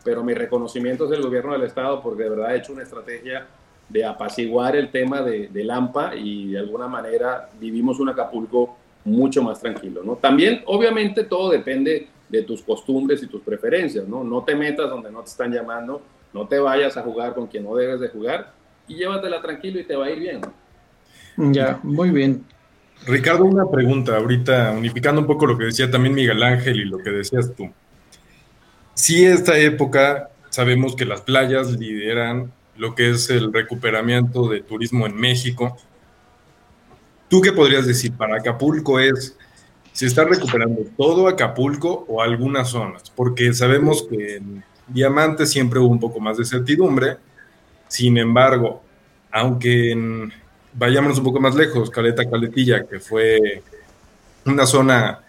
pero 0.05 0.25
mi 0.25 0.35
reconocimiento 0.35 1.07
es 1.07 1.13
el 1.13 1.23
gobierno 1.23 1.53
del 1.53 1.63
Estado 1.63 2.03
porque 2.03 2.25
de 2.25 2.31
verdad 2.31 2.47
ha 2.47 2.57
hecho 2.57 2.73
una 2.73 2.83
estrategia 2.83 3.47
de 3.89 4.05
apaciguar 4.05 4.77
el 4.77 4.91
tema 4.91 5.21
de, 5.21 5.49
de 5.49 5.65
Lampa 5.65 6.15
y 6.15 6.53
de 6.53 6.59
alguna 6.59 6.87
manera 6.87 7.51
vivimos 7.59 7.99
un 7.99 8.09
Acapulco 8.09 8.77
mucho 9.05 9.43
más 9.43 9.61
tranquilo, 9.61 10.03
¿no? 10.05 10.17
También, 10.17 10.63
obviamente, 10.67 11.25
todo 11.25 11.51
depende 11.51 12.09
de 12.29 12.43
tus 12.43 12.63
costumbres 12.63 13.23
y 13.23 13.27
tus 13.27 13.43
preferencias, 13.43 14.07
¿no? 14.07 14.23
No 14.23 14.45
te 14.45 14.55
metas 14.55 14.89
donde 14.89 15.11
no 15.11 15.21
te 15.21 15.31
están 15.31 15.53
llamando, 15.53 16.01
no 16.33 16.47
te 16.47 16.59
vayas 16.59 16.97
a 16.97 17.03
jugar 17.03 17.35
con 17.35 17.47
quien 17.47 17.65
no 17.65 17.75
debes 17.75 18.01
de 18.01 18.09
jugar 18.09 18.53
y 18.87 18.97
llévatela 18.97 19.41
tranquilo 19.41 19.81
y 19.81 19.85
te 19.85 19.97
va 19.97 20.07
a 20.07 20.11
ir 20.11 20.21
bien, 20.21 20.41
¿no? 20.41 21.53
Ya, 21.53 21.81
muy 21.83 22.11
bien. 22.11 22.45
Ricardo, 23.07 23.45
una 23.45 23.69
pregunta 23.71 24.17
ahorita, 24.17 24.73
unificando 24.73 25.21
un 25.21 25.27
poco 25.27 25.47
lo 25.47 25.57
que 25.57 25.65
decía 25.65 25.91
también 25.91 26.15
Miguel 26.15 26.43
Ángel 26.43 26.81
y 26.81 26.85
lo 26.85 26.99
que 26.99 27.11
decías 27.11 27.53
tú. 27.57 27.71
Si 28.95 29.25
esta 29.25 29.59
época 29.59 30.31
sabemos 30.51 30.95
que 30.97 31.07
las 31.07 31.23
playas 31.23 31.73
lideran 31.73 32.53
lo 32.81 32.95
que 32.95 33.11
es 33.11 33.29
el 33.29 33.53
recuperamiento 33.53 34.49
de 34.49 34.63
turismo 34.63 35.07
en 35.07 35.15
México. 35.15 35.77
¿Tú 37.29 37.43
qué 37.43 37.53
podrías 37.53 37.87
decir 37.87 38.13
para 38.13 38.37
Acapulco 38.37 38.99
es, 38.99 39.37
se 39.93 40.07
está 40.07 40.25
recuperando 40.25 40.83
todo 40.97 41.29
Acapulco 41.29 42.07
o 42.09 42.23
algunas 42.23 42.71
zonas? 42.71 43.11
Porque 43.15 43.53
sabemos 43.53 44.07
que 44.09 44.37
en 44.37 44.65
Diamante 44.89 45.45
siempre 45.45 45.79
hubo 45.79 45.89
un 45.89 46.01
poco 46.01 46.21
más 46.21 46.39
de 46.39 46.47
certidumbre, 46.47 47.19
sin 47.87 48.17
embargo, 48.17 48.83
aunque 49.31 49.93
en, 49.93 50.33
vayámonos 50.73 51.19
un 51.19 51.25
poco 51.25 51.41
más 51.41 51.55
lejos, 51.55 51.91
Caleta 51.91 52.29
Caletilla, 52.29 52.87
que 52.87 53.01
fue 53.01 53.63
una 54.45 54.67
zona 54.67 55.21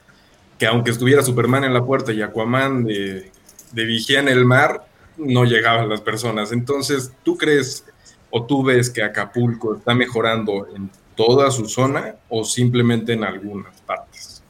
que 0.57 0.67
aunque 0.67 0.91
estuviera 0.91 1.24
Superman 1.24 1.63
en 1.63 1.74
la 1.74 1.83
puerta 1.83 2.13
y 2.13 2.21
Aquaman 2.21 2.83
de, 2.83 3.31
de 3.71 3.86
vigía 3.86 4.19
en 4.19 4.27
el 4.27 4.45
mar, 4.45 4.86
no 5.17 5.43
llegaban 5.43 5.89
las 5.89 6.01
personas. 6.01 6.51
Entonces, 6.51 7.12
¿tú 7.24 7.38
crees 7.38 7.86
o 8.29 8.45
tú 8.45 8.63
ves 8.63 8.89
que 8.89 9.03
Acapulco 9.03 9.75
está 9.75 9.93
mejorando 9.93 10.67
en 10.75 10.89
toda 11.15 11.51
su 11.51 11.67
zona 11.67 12.15
o 12.29 12.43
simplemente 12.43 13.13
en 13.13 13.24
algunas 13.24 13.81
partes? 13.81 14.43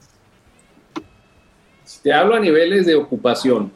Te 2.04 2.14
hablo 2.14 2.36
a 2.36 2.40
niveles 2.40 2.86
de 2.86 2.96
ocupación, 2.96 3.72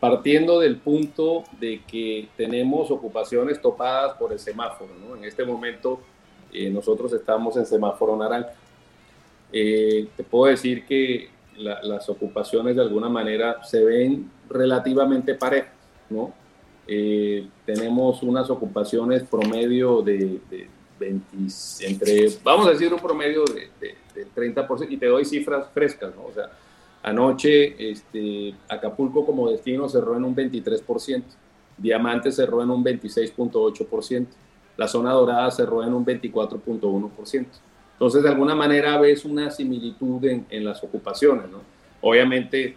partiendo 0.00 0.60
del 0.60 0.78
punto 0.78 1.44
de 1.60 1.82
que 1.86 2.28
tenemos 2.36 2.90
ocupaciones 2.90 3.60
topadas 3.60 4.14
por 4.14 4.32
el 4.32 4.38
semáforo. 4.38 4.90
¿no? 5.06 5.16
En 5.16 5.24
este 5.24 5.44
momento 5.44 6.00
eh, 6.52 6.70
nosotros 6.70 7.12
estamos 7.12 7.56
en 7.56 7.66
semáforo 7.66 8.16
naranja. 8.16 8.52
Eh, 9.52 10.08
te 10.16 10.24
puedo 10.24 10.50
decir 10.50 10.84
que 10.84 11.28
la, 11.56 11.82
las 11.82 12.08
ocupaciones 12.08 12.76
de 12.76 12.82
alguna 12.82 13.08
manera 13.08 13.64
se 13.64 13.84
ven 13.84 14.30
relativamente 14.48 15.34
parejas. 15.34 15.72
¿no? 16.10 16.32
Eh, 16.86 17.46
tenemos 17.66 18.22
unas 18.22 18.48
ocupaciones 18.48 19.22
promedio 19.24 20.00
de, 20.00 20.40
de 20.50 20.68
20, 20.98 21.26
entre, 21.86 22.28
vamos 22.42 22.66
a 22.66 22.70
decir 22.70 22.92
un 22.92 22.98
promedio 22.98 23.44
de, 23.44 23.68
de, 23.78 23.94
del 24.14 24.34
30%, 24.34 24.86
y 24.88 24.96
te 24.96 25.06
doy 25.06 25.24
cifras 25.26 25.68
frescas, 25.72 26.14
¿no? 26.16 26.24
O 26.24 26.32
sea, 26.32 26.50
anoche 27.02 27.90
este, 27.90 28.54
Acapulco 28.68 29.24
como 29.24 29.50
destino 29.50 29.88
cerró 29.88 30.16
en 30.16 30.24
un 30.24 30.34
23%, 30.34 31.22
Diamante 31.76 32.32
cerró 32.32 32.62
en 32.62 32.70
un 32.70 32.82
26.8%, 32.82 34.26
la 34.78 34.88
zona 34.88 35.12
dorada 35.12 35.50
cerró 35.50 35.82
en 35.82 35.92
un 35.92 36.06
24.1%. 36.06 37.46
Entonces, 37.92 38.22
de 38.22 38.28
alguna 38.28 38.54
manera 38.54 38.96
ves 38.98 39.24
una 39.24 39.50
similitud 39.50 40.24
en, 40.24 40.46
en 40.48 40.64
las 40.64 40.82
ocupaciones, 40.84 41.50
¿no? 41.50 41.58
Obviamente, 42.00 42.76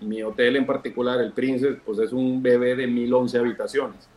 mi 0.00 0.22
hotel 0.22 0.54
en 0.54 0.64
particular, 0.64 1.20
el 1.20 1.32
Princess, 1.32 1.76
pues 1.84 1.98
es 1.98 2.12
un 2.12 2.40
bebé 2.40 2.76
de 2.76 2.86
1011 2.86 3.38
habitaciones. 3.38 4.08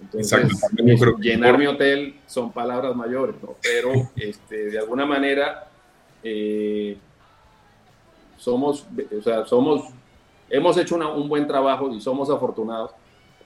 Entonces, 0.00 0.42
Exacto. 0.42 1.16
llenar 1.20 1.56
mi 1.56 1.66
hotel 1.68 2.16
son 2.26 2.50
palabras 2.50 2.94
mayores, 2.96 3.36
¿no? 3.40 3.54
Pero 3.62 3.92
este, 4.16 4.70
de 4.70 4.78
alguna 4.80 5.06
manera 5.06 5.68
eh, 6.24 6.98
somos, 8.36 8.84
o 9.16 9.22
sea, 9.22 9.46
somos, 9.46 9.84
hemos 10.50 10.76
hecho 10.78 10.96
una, 10.96 11.08
un 11.08 11.28
buen 11.28 11.46
trabajo 11.46 11.94
y 11.94 12.00
somos 12.00 12.28
afortunados 12.28 12.90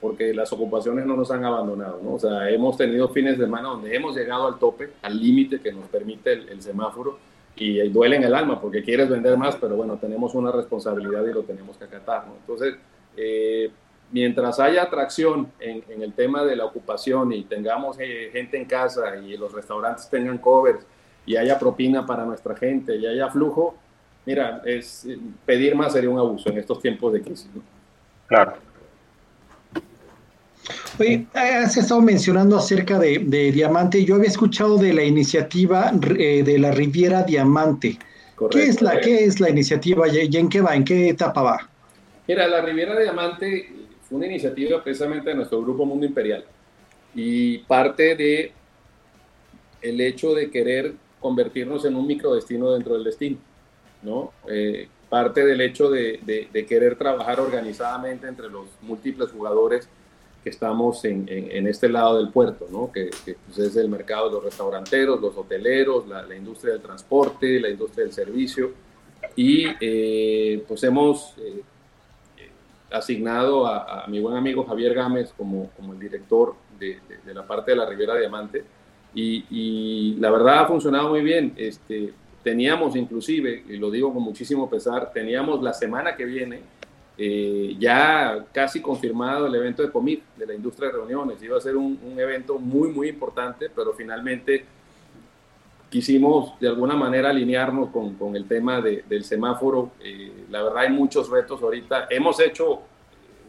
porque 0.01 0.33
las 0.33 0.51
ocupaciones 0.51 1.05
no 1.05 1.15
nos 1.15 1.29
han 1.31 1.45
abandonado, 1.45 2.01
¿no? 2.03 2.15
O 2.15 2.19
sea, 2.19 2.49
hemos 2.49 2.75
tenido 2.75 3.07
fines 3.09 3.37
de 3.37 3.45
semana 3.45 3.69
donde 3.69 3.95
hemos 3.95 4.15
llegado 4.15 4.47
al 4.47 4.57
tope, 4.57 4.89
al 5.03 5.21
límite 5.21 5.59
que 5.59 5.71
nos 5.71 5.85
permite 5.85 6.33
el, 6.33 6.49
el 6.49 6.61
semáforo 6.61 7.19
y 7.55 7.87
duele 7.89 8.15
en 8.15 8.23
el 8.23 8.33
alma 8.33 8.59
porque 8.59 8.81
quieres 8.81 9.09
vender 9.09 9.37
más, 9.37 9.55
pero 9.55 9.75
bueno, 9.75 9.97
tenemos 9.97 10.33
una 10.33 10.51
responsabilidad 10.51 11.23
y 11.25 11.33
lo 11.33 11.43
tenemos 11.43 11.77
que 11.77 11.83
acatar. 11.83 12.25
¿no? 12.25 12.33
Entonces, 12.39 12.75
eh, 13.15 13.69
mientras 14.11 14.59
haya 14.59 14.83
atracción 14.83 15.51
en, 15.59 15.83
en, 15.89 16.01
el 16.01 16.13
tema 16.13 16.43
de 16.43 16.55
la 16.55 16.65
ocupación 16.65 17.31
y 17.33 17.43
tengamos 17.43 17.97
eh, 17.99 18.29
gente 18.31 18.57
en 18.57 18.65
casa 18.65 19.17
y 19.17 19.37
los 19.37 19.53
restaurantes 19.53 20.09
tengan 20.09 20.39
covers 20.39 20.85
y 21.25 21.35
haya 21.35 21.59
propina 21.59 22.05
para 22.05 22.25
nuestra 22.25 22.55
gente 22.55 22.95
y 22.95 23.05
haya 23.05 23.29
flujo, 23.29 23.75
mira, 24.25 24.61
es, 24.65 25.07
pedir 25.45 25.75
más 25.75 25.93
sería 25.93 26.09
un 26.09 26.17
abuso 26.17 26.49
en 26.49 26.57
estos 26.57 26.81
tiempos 26.81 27.13
de 27.13 27.21
crisis. 27.21 27.49
¿no? 27.53 27.61
Claro. 28.27 28.70
Oye, 31.01 31.25
has 31.33 31.75
estado 31.77 31.99
mencionando 31.99 32.57
acerca 32.57 32.99
de, 32.99 33.17
de, 33.25 33.51
Diamante. 33.51 34.05
Yo 34.05 34.15
había 34.15 34.27
escuchado 34.27 34.77
de 34.77 34.93
la 34.93 35.03
iniciativa 35.03 35.91
eh, 36.15 36.43
de 36.43 36.59
la 36.59 36.69
Riviera 36.71 37.23
Diamante. 37.23 37.97
Correcto. 38.35 38.59
¿Qué 38.59 38.65
es 38.65 38.81
la, 38.83 38.99
qué 38.99 39.25
es 39.25 39.39
la 39.39 39.49
iniciativa 39.49 40.07
y 40.07 40.37
en 40.37 40.47
qué 40.47 40.61
va? 40.61 40.75
¿En 40.75 40.83
qué 40.83 41.09
etapa 41.09 41.41
va? 41.41 41.69
Mira, 42.27 42.47
la 42.47 42.61
Riviera 42.61 42.99
Diamante 42.99 43.73
fue 44.07 44.19
una 44.19 44.27
iniciativa 44.27 44.83
precisamente 44.83 45.31
de 45.31 45.35
nuestro 45.37 45.59
grupo 45.63 45.85
Mundo 45.85 46.05
Imperial 46.05 46.45
y 47.15 47.57
parte 47.59 48.15
de 48.15 48.51
el 49.81 49.99
hecho 50.01 50.35
de 50.35 50.51
querer 50.51 50.93
convertirnos 51.19 51.83
en 51.85 51.95
un 51.95 52.05
microdestino 52.05 52.73
dentro 52.73 52.93
del 52.93 53.03
destino, 53.03 53.37
¿no? 54.03 54.33
Eh, 54.47 54.87
parte 55.09 55.43
del 55.43 55.61
hecho 55.61 55.89
de, 55.89 56.19
de, 56.23 56.47
de 56.53 56.65
querer 56.67 56.95
trabajar 56.95 57.39
organizadamente 57.39 58.27
entre 58.27 58.49
los 58.49 58.67
múltiples 58.81 59.31
jugadores 59.31 59.89
que 60.43 60.49
estamos 60.49 61.05
en, 61.05 61.27
en, 61.29 61.51
en, 61.51 61.67
este 61.67 61.87
lado 61.87 62.17
del 62.17 62.29
puerto, 62.31 62.67
¿no? 62.71 62.91
que, 62.91 63.09
que 63.23 63.35
pues 63.45 63.59
es 63.59 63.75
el 63.75 63.89
mercado 63.89 64.27
de 64.27 64.35
los 64.35 64.43
restauranteros, 64.43 65.21
los 65.21 65.37
hoteleros, 65.37 66.07
la, 66.07 66.23
la 66.23 66.35
industria 66.35 66.73
del 66.73 66.81
transporte, 66.81 67.59
la 67.59 67.69
industria 67.69 68.05
del 68.05 68.13
servicio, 68.13 68.71
y 69.35 69.65
eh, 69.79 70.63
pues 70.67 70.83
hemos 70.83 71.35
eh, 71.37 71.61
asignado 72.91 73.67
a, 73.67 74.03
a, 74.03 74.07
mi 74.07 74.19
buen 74.19 74.35
amigo 74.35 74.65
Javier 74.65 74.95
Gámez 74.95 75.31
como, 75.37 75.69
como 75.77 75.93
el 75.93 75.99
director 75.99 76.55
de, 76.79 76.99
de, 77.07 77.17
de, 77.23 77.33
la 77.33 77.45
parte 77.45 77.71
de 77.71 77.77
la 77.77 77.85
Riviera 77.85 78.15
Diamante, 78.15 78.63
y, 79.13 79.45
y, 79.49 80.15
la 80.19 80.31
verdad 80.31 80.59
ha 80.59 80.65
funcionado 80.67 81.09
muy 81.09 81.21
bien. 81.21 81.53
Este, 81.57 82.13
teníamos 82.43 82.95
inclusive, 82.95 83.63
y 83.67 83.77
lo 83.77 83.91
digo 83.91 84.13
con 84.13 84.23
muchísimo 84.23 84.69
pesar, 84.69 85.11
teníamos 85.11 85.61
la 85.61 85.73
semana 85.73 86.15
que 86.15 86.25
viene 86.25 86.61
eh, 87.23 87.75
ya 87.77 88.47
casi 88.51 88.81
confirmado 88.81 89.45
el 89.45 89.53
evento 89.53 89.83
de 89.83 89.91
COMIT, 89.91 90.23
de 90.37 90.47
la 90.47 90.55
industria 90.55 90.87
de 90.87 90.95
reuniones. 90.95 91.43
Iba 91.43 91.55
a 91.55 91.61
ser 91.61 91.77
un, 91.77 91.99
un 92.03 92.19
evento 92.19 92.57
muy, 92.57 92.89
muy 92.89 93.09
importante, 93.09 93.69
pero 93.69 93.93
finalmente 93.93 94.65
quisimos 95.87 96.59
de 96.59 96.67
alguna 96.67 96.95
manera 96.95 97.29
alinearnos 97.29 97.89
con, 97.89 98.15
con 98.15 98.35
el 98.35 98.47
tema 98.47 98.81
de, 98.81 99.03
del 99.07 99.23
semáforo. 99.23 99.91
Eh, 100.03 100.45
la 100.49 100.63
verdad 100.63 100.79
hay 100.79 100.93
muchos 100.93 101.29
retos 101.29 101.61
ahorita. 101.61 102.07
Hemos 102.09 102.39
hecho 102.39 102.81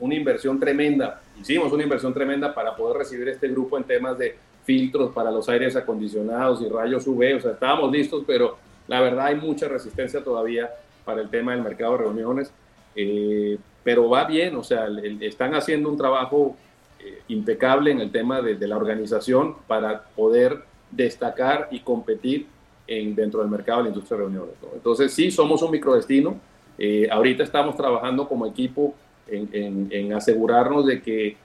una 0.01 0.17
inversión 0.17 0.61
tremenda, 0.61 1.23
hicimos 1.41 1.73
una 1.73 1.83
inversión 1.83 2.13
tremenda 2.13 2.55
para 2.55 2.77
poder 2.77 2.99
recibir 2.99 3.27
este 3.31 3.49
grupo 3.49 3.79
en 3.79 3.85
temas 3.85 4.19
de 4.19 4.37
filtros 4.65 5.13
para 5.13 5.31
los 5.31 5.49
aires 5.49 5.77
acondicionados 5.77 6.61
y 6.61 6.69
rayos 6.69 7.07
UV. 7.07 7.37
O 7.39 7.41
sea, 7.41 7.53
estábamos 7.53 7.91
listos, 7.91 8.23
pero 8.27 8.59
la 8.87 9.01
verdad 9.01 9.29
hay 9.29 9.37
mucha 9.37 9.67
resistencia 9.67 10.23
todavía 10.23 10.69
para 11.07 11.23
el 11.23 11.31
tema 11.31 11.53
del 11.53 11.63
mercado 11.63 11.93
de 11.93 11.99
reuniones. 12.05 12.53
Eh, 12.95 13.59
pero 13.85 14.09
va 14.09 14.25
bien, 14.25 14.57
o 14.57 14.63
sea, 14.63 14.87
están 15.21 15.55
haciendo 15.55 15.89
un 15.89 15.97
trabajo 15.97 16.57
eh, 17.01 17.23
impecable 17.29 17.91
en 17.91 18.01
el 18.01 18.13
tema 18.13 18.41
de, 18.41 18.67
la 18.67 18.77
organización 18.77 19.57
para 19.67 20.05
poder 20.05 20.63
destacar 20.91 21.69
y 21.71 21.81
competir 21.81 22.47
en, 22.87 23.15
dentro 23.15 23.41
del 23.41 23.49
mercado 23.49 23.79
de 23.79 23.85
la 23.85 23.89
industria 23.91 24.19
de 24.19 24.25
reuniones. 24.25 24.55
Entonces, 24.75 25.13
sí, 25.13 25.31
somos 25.31 25.63
un 25.63 25.71
microdestino. 25.71 26.37
Eh, 26.79 27.09
ahorita 27.11 27.43
estamos 27.43 27.77
trabajando 27.77 28.29
como 28.29 28.47
equipo 28.47 28.95
en, 29.27 29.49
en, 29.53 29.89
en 29.91 30.13
asegurarnos 30.13 30.87
de 30.87 31.03
que 31.03 31.37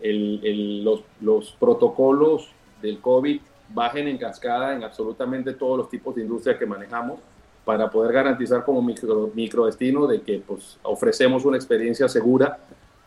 los, 0.00 1.02
los 1.20 1.52
protocolos 1.52 2.48
del 2.80 2.98
COVID 3.00 3.40
bajen 3.68 4.08
en 4.08 4.18
cascada 4.18 4.74
en 4.74 4.82
absolutamente 4.82 5.52
todos 5.54 5.78
los 5.78 5.88
tipos 5.88 6.14
de 6.14 6.22
industria 6.22 6.58
que 6.58 6.66
manejamos 6.66 7.20
para 7.64 7.90
poder 7.90 8.12
garantizar 8.12 8.64
como 8.64 8.82
micro, 8.82 9.30
microdestino 9.34 10.06
de 10.06 10.22
que 10.22 10.42
pues, 10.46 10.78
ofrecemos 10.82 11.44
una 11.44 11.56
experiencia 11.56 12.08
segura 12.08 12.58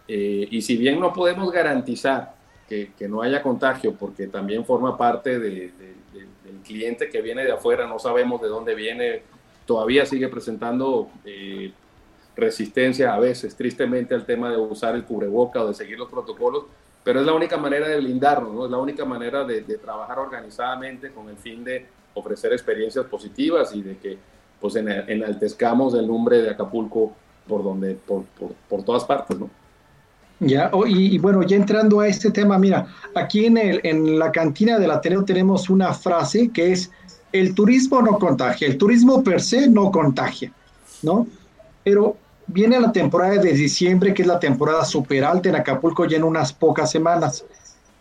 eh, 0.08 0.48
y 0.50 0.62
si 0.62 0.78
bien 0.78 1.00
no 1.00 1.12
podemos 1.12 1.52
garantizar 1.52 2.36
que, 2.70 2.92
que, 2.98 3.08
no 3.08 3.22
haya 3.22 3.42
contagio 3.42 3.94
porque 3.94 4.28
también 4.28 4.66
forma 4.66 4.98
parte 4.98 5.40
de, 5.40 5.50
de, 5.50 5.94
de, 6.14 6.28
del 6.44 6.62
cliente 6.64 7.10
que 7.10 7.22
viene 7.22 7.44
de 7.44 7.52
afuera, 7.52 7.88
no 7.88 8.00
sabemos 8.00 8.42
de 8.42 8.48
dónde 8.48 8.76
viene, 8.76 9.24
todavía 9.66 10.06
sigue 10.06 10.30
presentando 10.30 11.10
eh, 11.26 11.72
resistencia 12.36 13.14
a 13.14 13.20
veces, 13.20 13.56
tristemente, 13.56 14.16
al 14.16 14.26
tema 14.26 14.50
de 14.50 14.58
usar 14.58 14.96
el 14.96 15.04
cubreboca 15.04 15.64
o 15.64 15.68
de 15.68 15.74
seguir 15.74 15.98
los 15.98 16.10
protocolos, 16.10 16.66
pero 17.04 17.20
es 17.20 17.26
la 17.26 17.34
única 17.34 17.58
manera 17.58 17.88
de 17.88 17.98
blindarnos, 17.98 18.54
¿no? 18.54 18.66
es 18.66 18.72
la 18.72 18.78
única 18.78 19.06
manera 19.06 19.44
de, 19.44 19.62
de 19.62 19.78
trabajar 19.78 20.18
organizadamente 20.18 21.12
con 21.12 21.30
el 21.30 21.38
fin 21.38 21.64
de 21.64 21.86
ofrecer 22.14 22.54
experiencias 22.54 23.06
positivas 23.06 23.76
y 23.76 23.82
de 23.82 23.98
que 23.98 24.18
pues 24.60 24.76
en- 24.76 24.90
enaltezcamos 24.90 25.94
el 25.96 26.08
nombre 26.08 26.42
de 26.42 26.50
Acapulco 26.52 27.14
por 27.48 27.64
donde 27.64 27.96
por, 27.96 28.24
por, 28.26 28.54
por 28.70 28.84
todas 28.84 29.04
partes, 29.06 29.38
¿no? 29.38 29.50
Ya, 30.40 30.70
oh, 30.74 30.86
y, 30.86 31.16
y 31.16 31.18
bueno, 31.18 31.44
ya 31.44 31.56
entrando 31.56 32.02
a 32.02 32.08
este 32.08 32.30
tema, 32.30 32.58
mira, 32.60 32.88
aquí 33.16 33.46
en, 33.46 33.58
el, 33.58 33.80
en 33.84 34.20
la 34.20 34.32
cantina 34.32 34.78
del 34.78 34.92
Ateneo 34.92 35.24
tenemos 35.24 35.70
una 35.70 35.94
frase 35.94 36.50
que 36.50 36.74
es, 36.74 36.92
el 37.32 37.56
turismo 37.56 38.02
no 38.02 38.20
contagia, 38.20 38.68
el 38.68 38.78
turismo 38.78 39.24
per 39.24 39.42
se 39.42 39.70
no 39.70 39.92
contagia, 39.92 40.52
¿no? 41.04 41.28
Pero 41.84 42.18
viene 42.48 42.80
la 42.80 42.92
temporada 42.92 43.36
de 43.42 43.54
diciembre, 43.54 44.14
que 44.14 44.24
es 44.24 44.28
la 44.28 44.40
temporada 44.40 44.84
super 44.84 45.24
alta 45.24 45.50
en 45.50 45.56
Acapulco 45.56 46.06
ya 46.06 46.18
en 46.18 46.24
unas 46.24 46.52
pocas 46.52 46.92
semanas. 46.92 47.46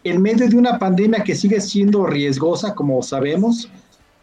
En 0.02 0.20
medio 0.20 0.48
de 0.48 0.56
una 0.56 0.78
pandemia 0.78 1.22
que 1.22 1.34
sigue 1.34 1.60
siendo 1.60 2.04
riesgosa, 2.04 2.74
como 2.74 3.02
sabemos, 3.02 3.70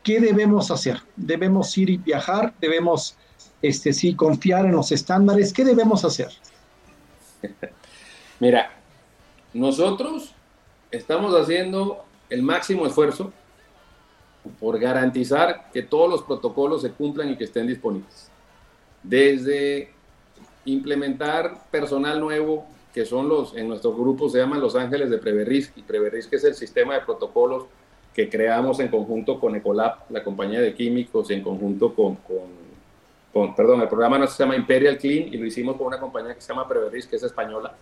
¿qué 0.04 0.20
debemos 0.20 0.72
hacer? 0.72 1.00
¿Debemos 1.16 1.78
ir 1.78 1.90
y 1.90 1.98
viajar? 1.98 2.54
¿Debemos, 2.60 3.16
este, 3.62 3.94
sí, 3.94 4.16
confiar 4.16 4.66
en 4.66 4.74
los 4.74 4.92
estándares? 4.92 5.54
¿Qué 5.54 5.64
debemos 5.64 6.04
hacer? 6.06 6.30
Mira, 8.40 8.72
nosotros 9.54 10.34
estamos 10.92 11.34
haciendo 11.34 12.06
el 12.30 12.44
máximo 12.44 12.88
esfuerzo 12.88 13.32
por 14.60 14.80
garantizar 14.80 15.70
que 15.72 15.84
todos 15.84 16.10
los 16.10 16.24
protocolos 16.24 16.82
se 16.82 16.92
cumplan 16.92 17.30
y 17.30 17.38
que 17.38 17.44
estén 17.44 17.68
disponibles. 17.68 18.30
Desde 19.04 19.92
implementar 20.66 21.70
personal 21.70 22.20
nuevo, 22.20 22.66
que 22.94 23.06
son 23.06 23.30
los, 23.30 23.56
en 23.56 23.68
nuestro 23.68 23.94
grupo 23.94 24.30
se 24.30 24.40
llaman 24.40 24.60
Los 24.60 24.76
Ángeles 24.76 25.10
de 25.10 25.18
Preverrisc, 25.18 25.78
y 25.78 25.82
Preverrisc 25.82 26.34
es 26.34 26.44
el 26.44 26.56
sistema 26.56 26.96
de 26.96 27.02
protocolos 27.02 27.66
que 28.14 28.30
creamos 28.30 28.80
en 28.80 28.90
conjunto 28.90 29.40
con 29.40 29.56
Ecolab, 29.56 30.00
la 30.10 30.24
compañía 30.24 30.60
de 30.62 30.74
químicos, 30.74 31.32
y 31.32 31.36
en 31.36 31.42
conjunto 31.42 31.94
con, 31.94 32.16
con, 32.16 32.62
con- 33.32 33.56
perdón, 33.56 33.82
el 33.82 33.88
programa 33.88 34.18
no 34.20 34.28
se 34.28 34.44
llama 34.44 34.56
Imperial 34.56 34.98
Clean 34.98 35.34
y 35.34 35.38
lo 35.38 35.46
hicimos 35.46 35.78
con 35.78 35.88
una 35.88 36.00
compañía 36.00 36.36
que 36.36 36.42
se 36.42 36.50
llama 36.50 36.68
Preverrisc, 36.68 37.10
que 37.10 37.16
es 37.16 37.24
española, 37.24 37.74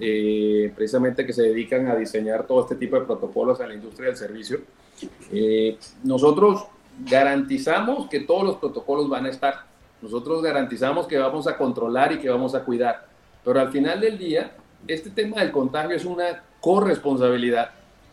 eh, 0.00 0.72
precisamente 0.74 1.24
que 1.24 1.32
se 1.32 1.42
dedican 1.42 1.86
a 1.86 1.94
diseñar 1.94 2.46
todo 2.46 2.62
este 2.62 2.74
tipo 2.74 2.98
de 2.98 3.06
protocolos 3.06 3.60
a 3.60 3.66
la 3.66 3.74
industria 3.74 4.08
del 4.08 4.16
servicio. 4.16 4.58
Eh, 5.32 5.76
nosotros 6.02 6.66
garantizamos 7.08 8.08
que 8.08 8.20
todos 8.20 8.42
los 8.42 8.56
protocolos 8.56 9.08
van 9.08 9.26
a 9.26 9.28
estar. 9.28 9.54
Nosotros 10.02 10.42
garantizamos 10.42 11.06
que 11.06 11.18
vamos 11.18 11.46
a 11.46 11.56
controlar 11.56 12.12
y 12.12 12.18
que 12.18 12.28
vamos 12.28 12.54
a 12.54 12.64
cuidar. 12.64 13.06
Pero 13.44 13.60
al 13.60 13.70
final 13.70 14.00
del 14.00 14.18
día, 14.18 14.50
este 14.88 15.10
tema 15.10 15.40
del 15.40 15.52
contagio 15.52 15.94
es 15.94 16.04
una 16.04 16.42
corresponsabilidad 16.60 17.70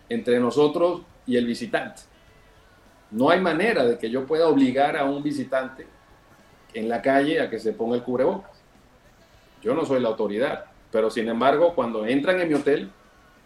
entre 0.09 0.39
nosotros 0.39 1.01
y 1.25 1.37
el 1.37 1.45
visitante. 1.45 2.01
No 3.11 3.29
hay 3.29 3.39
manera 3.39 3.85
de 3.85 3.97
que 3.97 4.09
yo 4.09 4.25
pueda 4.25 4.47
obligar 4.47 4.97
a 4.97 5.05
un 5.05 5.21
visitante 5.21 5.85
en 6.73 6.89
la 6.89 7.01
calle 7.01 7.39
a 7.39 7.49
que 7.49 7.59
se 7.59 7.73
ponga 7.73 7.95
el 7.95 8.03
cubrebocas. 8.03 8.51
Yo 9.61 9.73
no 9.73 9.85
soy 9.85 10.01
la 10.01 10.09
autoridad, 10.09 10.65
pero 10.91 11.09
sin 11.09 11.29
embargo, 11.29 11.73
cuando 11.75 12.05
entran 12.05 12.41
en 12.41 12.47
mi 12.47 12.55
hotel, 12.55 12.89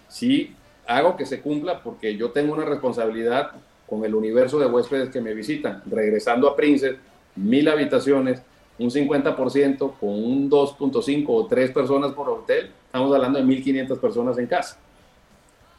sí 0.08 0.56
hago 0.88 1.18
que 1.18 1.26
se 1.26 1.42
cumpla 1.42 1.84
porque 1.84 2.16
yo 2.16 2.32
tengo 2.32 2.54
una 2.54 2.66
responsabilidad 2.66 3.52
con 3.88 4.04
el 4.06 4.16
universo 4.16 4.58
de 4.60 4.68
huéspedes 4.68 5.10
que 5.10 5.22
me 5.22 5.34
visitan. 5.34 5.84
Regresando 5.86 6.48
a 6.48 6.56
Princess, 6.56 6.96
mil 7.36 7.68
habitaciones, 7.68 8.42
un 8.80 8.90
50% 8.90 9.94
con 10.00 10.10
un 10.10 10.50
2.5 10.50 11.26
o 11.28 11.48
3 11.48 11.72
personas 11.72 12.12
por 12.14 12.30
hotel, 12.30 12.72
estamos 12.86 13.14
hablando 13.14 13.40
de 13.40 13.46
1.500 13.46 14.00
personas 14.00 14.38
en 14.38 14.48
casa. 14.48 14.80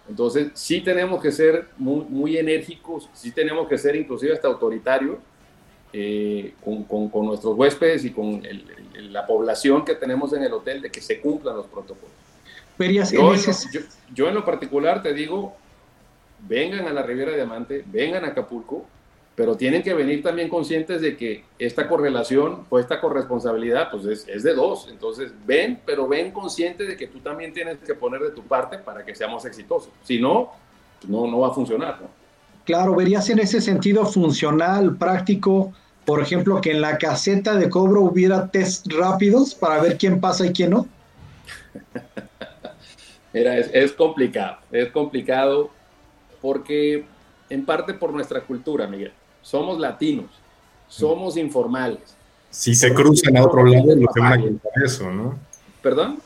Entonces, 0.09 0.49
sí 0.55 0.81
tenemos 0.81 1.21
que 1.23 1.31
ser 1.33 1.67
muy, 1.77 2.05
muy 2.09 2.37
enérgicos, 2.39 3.09
sí 3.13 3.31
tenemos 3.33 3.69
que 3.69 3.77
ser 3.77 3.95
inclusive 3.97 4.33
hasta 4.33 4.49
autoritarios 4.49 5.19
eh, 5.93 6.53
con, 6.65 6.85
con- 6.85 7.09
con 7.09 7.27
nuestros 7.27 7.57
huéspedes 7.57 8.05
y 8.05 8.11
con 8.11 8.45
el- 8.45 8.65
el- 8.95 9.13
la 9.13 9.27
población 9.27 9.85
que 9.85 9.95
tenemos 9.95 10.33
en 10.35 10.43
el 10.43 10.53
hotel 10.53 10.83
de 10.83 10.91
que 10.91 11.01
se 11.01 11.19
cumplan 11.21 11.57
los 11.57 11.67
protocolos. 11.67 12.11
Verías 12.79 13.11
en 13.13 13.19
Yo, 13.21 13.33
en 13.35 13.41
lo- 13.41 13.53
yo- 13.73 13.81
yo 14.15 14.29
en 14.29 14.35
lo 14.35 14.45
particular 14.45 15.03
te 15.03 15.15
digo, 15.15 15.55
vengan 16.47 16.87
a 16.87 16.93
la 16.93 17.03
Riviera 17.03 17.33
Diamante, 17.35 17.85
vengan 17.87 18.25
a 18.25 18.29
Acapulco, 18.29 18.87
pero 19.39 19.57
tienen 19.57 19.85
que 19.85 19.95
venir 19.95 20.21
también 20.21 20.49
conscientes 20.49 21.01
de 21.01 21.17
que 21.17 21.45
esta 21.61 21.87
correlación 21.89 22.67
o 22.71 22.81
esta 22.81 23.01
corresponsabilidad 23.01 23.89
pues 23.89 24.05
es, 24.05 24.27
es 24.27 24.43
de 24.43 24.53
dos. 24.53 24.89
Entonces 24.91 25.31
ven, 25.47 25.81
pero 25.87 26.09
ven 26.09 26.33
conscientes 26.33 26.89
de 26.89 26.97
que 26.97 27.07
tú 27.07 27.21
también 27.21 27.53
tienes 27.53 27.79
que 27.79 27.95
poner 27.95 28.21
de 28.21 28.33
tu 28.33 28.43
parte 28.43 28.79
para 28.79 29.05
que 29.05 29.15
seamos 29.15 29.45
exitosos. 29.45 29.91
Si 30.03 30.21
no, 30.21 30.51
pues 30.99 31.09
no, 31.09 31.29
no 31.29 31.39
va 31.39 31.49
a 31.49 31.51
funcionar. 31.53 32.01
¿no? 32.01 32.09
Claro, 32.65 32.97
verías 32.97 33.31
en 33.31 33.39
ese 33.39 33.61
sentido 33.61 34.05
funcional, 34.07 34.97
práctico, 34.97 35.73
por 36.05 36.21
ejemplo, 36.21 36.61
que 36.61 36.73
en 36.73 36.81
la 36.81 36.99
caseta 36.99 37.55
de 37.55 37.71
cobro 37.71 38.01
hubiera 38.01 38.51
test 38.51 38.93
rápidos 38.93 39.55
para 39.55 39.81
ver 39.81 39.99
quién 39.99 40.21
pasa 40.21 40.47
y 40.47 40.53
quién 40.53 40.71
no. 40.71 40.89
Mira, 43.33 43.57
es, 43.57 43.71
es 43.73 43.93
complicado, 43.93 44.57
es 44.73 44.91
complicado 44.91 45.71
porque 46.43 47.05
en 47.51 47.65
parte 47.65 47.95
por 47.95 48.13
nuestra 48.13 48.41
cultura, 48.41 48.89
Miguel. 48.89 49.13
Somos 49.49 49.79
latinos, 49.81 50.27
somos 50.89 51.39
informales. 51.39 52.15
Si 52.51 52.75
se 52.75 52.93
cruzan 52.93 53.35
a 53.39 53.45
otro 53.47 53.65
lado, 53.65 53.95
lo 53.97 54.07
que 54.09 54.21
van 54.21 54.33
a 54.35 54.41
contar 54.43 54.73
eso, 54.85 55.11
¿no? 55.11 55.39
¿Perdón? 55.83 56.19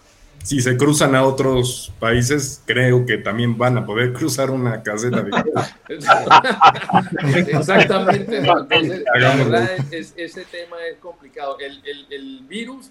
Si 0.42 0.60
se 0.60 0.76
cruzan 0.76 1.14
a 1.14 1.24
otros 1.24 1.92
países, 2.00 2.60
creo 2.66 3.06
que 3.06 3.18
también 3.18 3.56
van 3.56 3.78
a 3.78 3.86
poder 3.86 4.12
cruzar 4.12 4.50
una 4.50 4.82
caseta 4.82 5.22
de 5.22 5.30
Exactamente. 7.52 8.38
Entonces, 8.38 9.04
la 9.20 9.36
verdad 9.36 9.70
es, 9.76 9.92
es- 9.92 10.14
ese 10.16 10.44
tema 10.44 10.78
es 10.90 10.96
complicado. 10.98 11.56
El, 11.60 11.80
el- 11.86 12.06
el 12.10 12.40
virus 12.48 12.90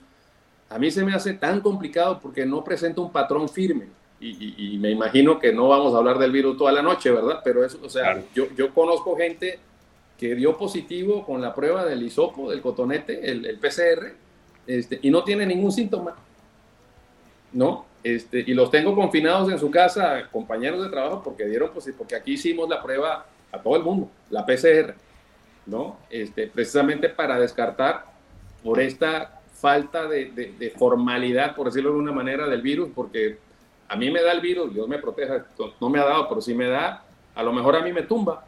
a 0.70 0.80
mí 0.80 0.90
se 0.92 1.04
me 1.04 1.14
hace 1.14 1.34
tan 1.34 1.60
complicado 1.60 2.22
porque 2.22 2.46
no 2.46 2.64
presenta 2.64 3.02
un 3.02 3.12
patrón 3.12 3.50
firme. 3.50 3.88
Y, 4.22 4.30
y- 4.30 4.76
y 4.76 4.78
me 4.78 4.92
imagino 4.92 5.40
que 5.40 5.52
no 5.52 5.68
vamos 5.68 5.94
a 5.94 5.98
hablar 5.98 6.20
del 6.20 6.32
virus 6.32 6.58
toda 6.58 6.72
la 6.72 6.82
noche, 6.82 7.12
¿verdad? 7.12 7.42
Pero 7.44 7.66
eso, 7.66 7.80
o 7.84 7.90
sea, 7.90 8.24
yo, 8.34 8.46
yo 8.56 8.74
conozco 8.74 9.18
gente 9.18 9.60
que 10.22 10.36
dio 10.36 10.56
positivo 10.56 11.26
con 11.26 11.42
la 11.42 11.54
prueba 11.54 11.84
del 11.84 12.04
hisopo, 12.04 12.52
del 12.52 12.62
cotonete, 12.62 13.30
el, 13.32 13.44
el 13.44 13.58
PCR, 13.58 14.14
este, 14.68 15.00
y 15.02 15.10
no 15.10 15.24
tiene 15.24 15.48
ningún 15.48 15.72
síntoma. 15.72 16.16
¿no? 17.54 17.86
Este, 18.04 18.40
y 18.46 18.54
los 18.54 18.70
tengo 18.72 18.96
confinados 18.96 19.52
en 19.52 19.60
su 19.60 19.70
casa, 19.72 20.30
compañeros 20.32 20.84
de 20.84 20.90
trabajo, 20.90 21.22
porque 21.24 21.46
dieron, 21.46 21.72
pues, 21.74 21.92
porque 21.98 22.16
aquí 22.16 22.34
hicimos 22.34 22.70
la 22.70 22.82
prueba 22.82 23.26
a 23.52 23.60
todo 23.60 23.76
el 23.76 23.84
mundo, 23.84 24.10
la 24.30 24.46
PCR, 24.46 24.94
¿no? 25.66 25.98
Este, 26.10 26.48
precisamente 26.48 27.10
para 27.10 27.40
descartar 27.40 28.06
por 28.64 28.80
esta 28.80 29.42
falta 29.54 30.08
de, 30.08 30.26
de- 30.32 30.54
de 30.58 30.70
formalidad, 30.70 31.56
por 31.56 31.66
decirlo 31.68 31.94
de 31.94 31.98
una 32.00 32.12
manera, 32.12 32.48
del 32.48 32.62
virus, 32.62 32.90
porque 32.96 33.38
a 33.88 33.96
mí 33.96 34.10
me 34.12 34.22
da 34.22 34.32
el 34.32 34.40
virus, 34.42 34.74
Dios 34.74 34.88
me 34.88 34.98
proteja, 35.00 35.46
no 35.80 35.90
me 35.90 36.00
ha 36.00 36.06
dado, 36.06 36.30
pero 36.30 36.42
si 36.42 36.54
me 36.54 36.68
da, 36.68 37.04
a 37.36 37.44
lo 37.44 37.52
mejor 37.54 37.76
a 37.76 37.82
mí 37.82 37.92
me 37.92 38.04
tumba, 38.04 38.46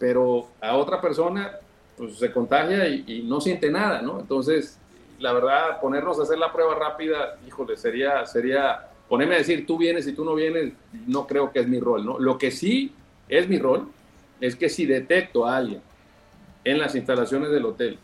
pero 0.00 0.48
a 0.60 0.76
otra 0.76 1.00
persona 1.00 1.52
pues, 1.96 2.16
se 2.16 2.32
contagia 2.32 2.88
y, 2.88 3.04
y 3.06 3.22
no 3.22 3.40
siente 3.40 3.70
nada, 3.70 4.02
¿no? 4.02 4.18
Entonces, 4.18 4.78
la 5.20 5.32
verdad, 5.34 5.78
ponernos 5.80 6.18
a 6.18 6.22
hacer 6.22 6.38
la 6.38 6.50
prueba 6.52 6.74
rápida, 6.74 7.38
híjole, 7.46 7.76
sería, 7.76 8.24
sería, 8.26 8.88
ponerme 9.08 9.34
a 9.34 9.38
decir, 9.38 9.66
tú 9.66 9.76
vienes 9.76 10.06
y 10.08 10.14
tú 10.14 10.24
no 10.24 10.34
vienes, 10.34 10.72
no 11.06 11.26
creo 11.26 11.52
que 11.52 11.60
es 11.60 11.68
mi 11.68 11.78
rol, 11.78 12.04
¿no? 12.06 12.18
Lo 12.18 12.38
que 12.38 12.50
sí 12.50 12.92
es 13.28 13.46
mi 13.46 13.58
rol 13.58 13.88
es 14.40 14.56
que 14.56 14.70
si 14.70 14.86
detecto 14.86 15.44
a 15.46 15.58
alguien 15.58 15.82
en 16.64 16.78
las 16.78 16.94
instalaciones 16.94 17.50
del 17.50 17.66
hotel 17.66 17.98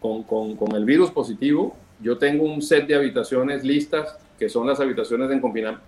con, 0.00 0.22
con- 0.22 0.54
con 0.56 0.72
el 0.76 0.84
virus 0.84 1.10
positivo, 1.10 1.76
yo 2.00 2.16
tengo 2.16 2.44
un 2.44 2.62
set 2.62 2.86
de 2.86 2.94
habitaciones 2.94 3.64
listas, 3.64 4.16
que 4.38 4.48
son 4.48 4.68
las 4.68 4.78
habitaciones 4.78 5.28
en 5.32 5.40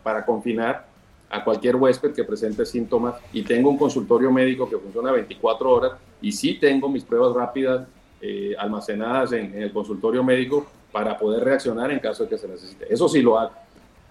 para 0.02 0.26
confinar 0.26 0.89
a 1.30 1.44
cualquier 1.44 1.76
huésped 1.76 2.12
que 2.12 2.24
presente 2.24 2.66
síntomas 2.66 3.14
y 3.32 3.42
tengo 3.42 3.70
un 3.70 3.78
consultorio 3.78 4.30
médico 4.32 4.68
que 4.68 4.76
funciona 4.76 5.12
24 5.12 5.72
horas 5.72 5.92
y 6.20 6.32
sí 6.32 6.54
tengo 6.60 6.88
mis 6.88 7.04
pruebas 7.04 7.34
rápidas 7.34 7.86
eh, 8.20 8.54
almacenadas 8.58 9.32
en, 9.32 9.54
en 9.54 9.62
el 9.62 9.72
consultorio 9.72 10.22
médico 10.22 10.66
para 10.92 11.16
poder 11.16 11.44
reaccionar 11.44 11.90
en 11.90 12.00
caso 12.00 12.24
de 12.24 12.30
que 12.30 12.38
se 12.38 12.48
necesite. 12.48 12.92
Eso 12.92 13.08
sí 13.08 13.22
lo 13.22 13.38
hago, 13.38 13.52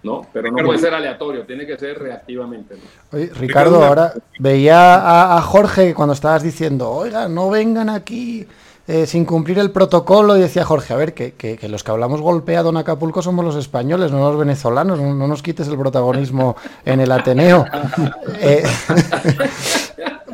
¿no? 0.02 0.26
Pero 0.32 0.50
no 0.50 0.64
puede 0.64 0.78
ser 0.78 0.94
aleatorio, 0.94 1.44
tiene 1.44 1.66
que 1.66 1.76
ser 1.76 1.98
reactivamente. 1.98 2.74
¿no? 2.74 3.18
Oye, 3.18 3.30
Ricardo, 3.34 3.84
ahora 3.84 4.14
veía 4.38 4.94
a, 4.94 5.36
a 5.36 5.42
Jorge 5.42 5.94
cuando 5.94 6.14
estabas 6.14 6.42
diciendo, 6.42 6.90
oiga, 6.90 7.28
no 7.28 7.50
vengan 7.50 7.90
aquí 7.90 8.46
eh, 8.90 9.06
sin 9.06 9.24
cumplir 9.24 9.58
el 9.58 9.70
protocolo, 9.70 10.36
y 10.36 10.40
decía 10.40 10.64
Jorge, 10.64 10.92
a 10.92 10.96
ver, 10.96 11.14
que, 11.14 11.32
que- 11.34 11.56
que 11.56 11.68
los 11.68 11.84
que 11.84 11.90
hablamos 11.92 12.20
golpeado 12.20 12.70
en 12.70 12.76
Acapulco 12.76 13.22
somos 13.22 13.44
los 13.44 13.56
españoles, 13.56 14.10
no 14.12 14.18
los 14.18 14.36
venezolanos, 14.38 14.98
no, 14.98 15.14
no 15.14 15.26
nos 15.28 15.42
quites 15.42 15.68
el 15.68 15.78
protagonismo 15.78 16.56
en 16.84 17.00
el 17.00 17.12
Ateneo. 17.12 17.64
Eh, 18.42 18.62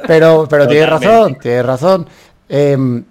pero 0.06 0.46
pero 0.48 0.66
tienes 0.68 0.88
razón, 0.90 1.36
tienes 1.40 1.66
razón. 1.66 2.06
Em, 2.48 3.04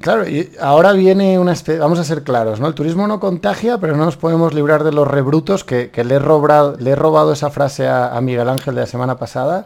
Claro, 0.00 0.26
y 0.28 0.50
ahora 0.60 0.90
viene 0.94 1.38
una 1.38 1.52
especie, 1.52 1.78
vamos 1.78 2.00
a 2.00 2.04
ser 2.04 2.24
claros, 2.24 2.58
¿no? 2.58 2.66
El 2.66 2.74
turismo 2.74 3.06
no 3.06 3.20
contagia, 3.20 3.78
pero 3.78 3.96
no 3.96 4.04
nos 4.04 4.16
podemos 4.16 4.52
librar 4.52 4.82
de 4.82 4.90
los 4.90 5.06
rebrutos, 5.06 5.62
que, 5.62 5.90
que 5.90 6.02
le, 6.02 6.16
he 6.16 6.18
robado, 6.18 6.74
le 6.76 6.90
he 6.90 6.96
robado 6.96 7.32
esa 7.32 7.50
frase 7.50 7.86
a, 7.86 8.16
a 8.16 8.20
Miguel 8.20 8.48
Ángel 8.48 8.74
de 8.74 8.80
la 8.80 8.86
semana 8.88 9.16
pasada, 9.16 9.64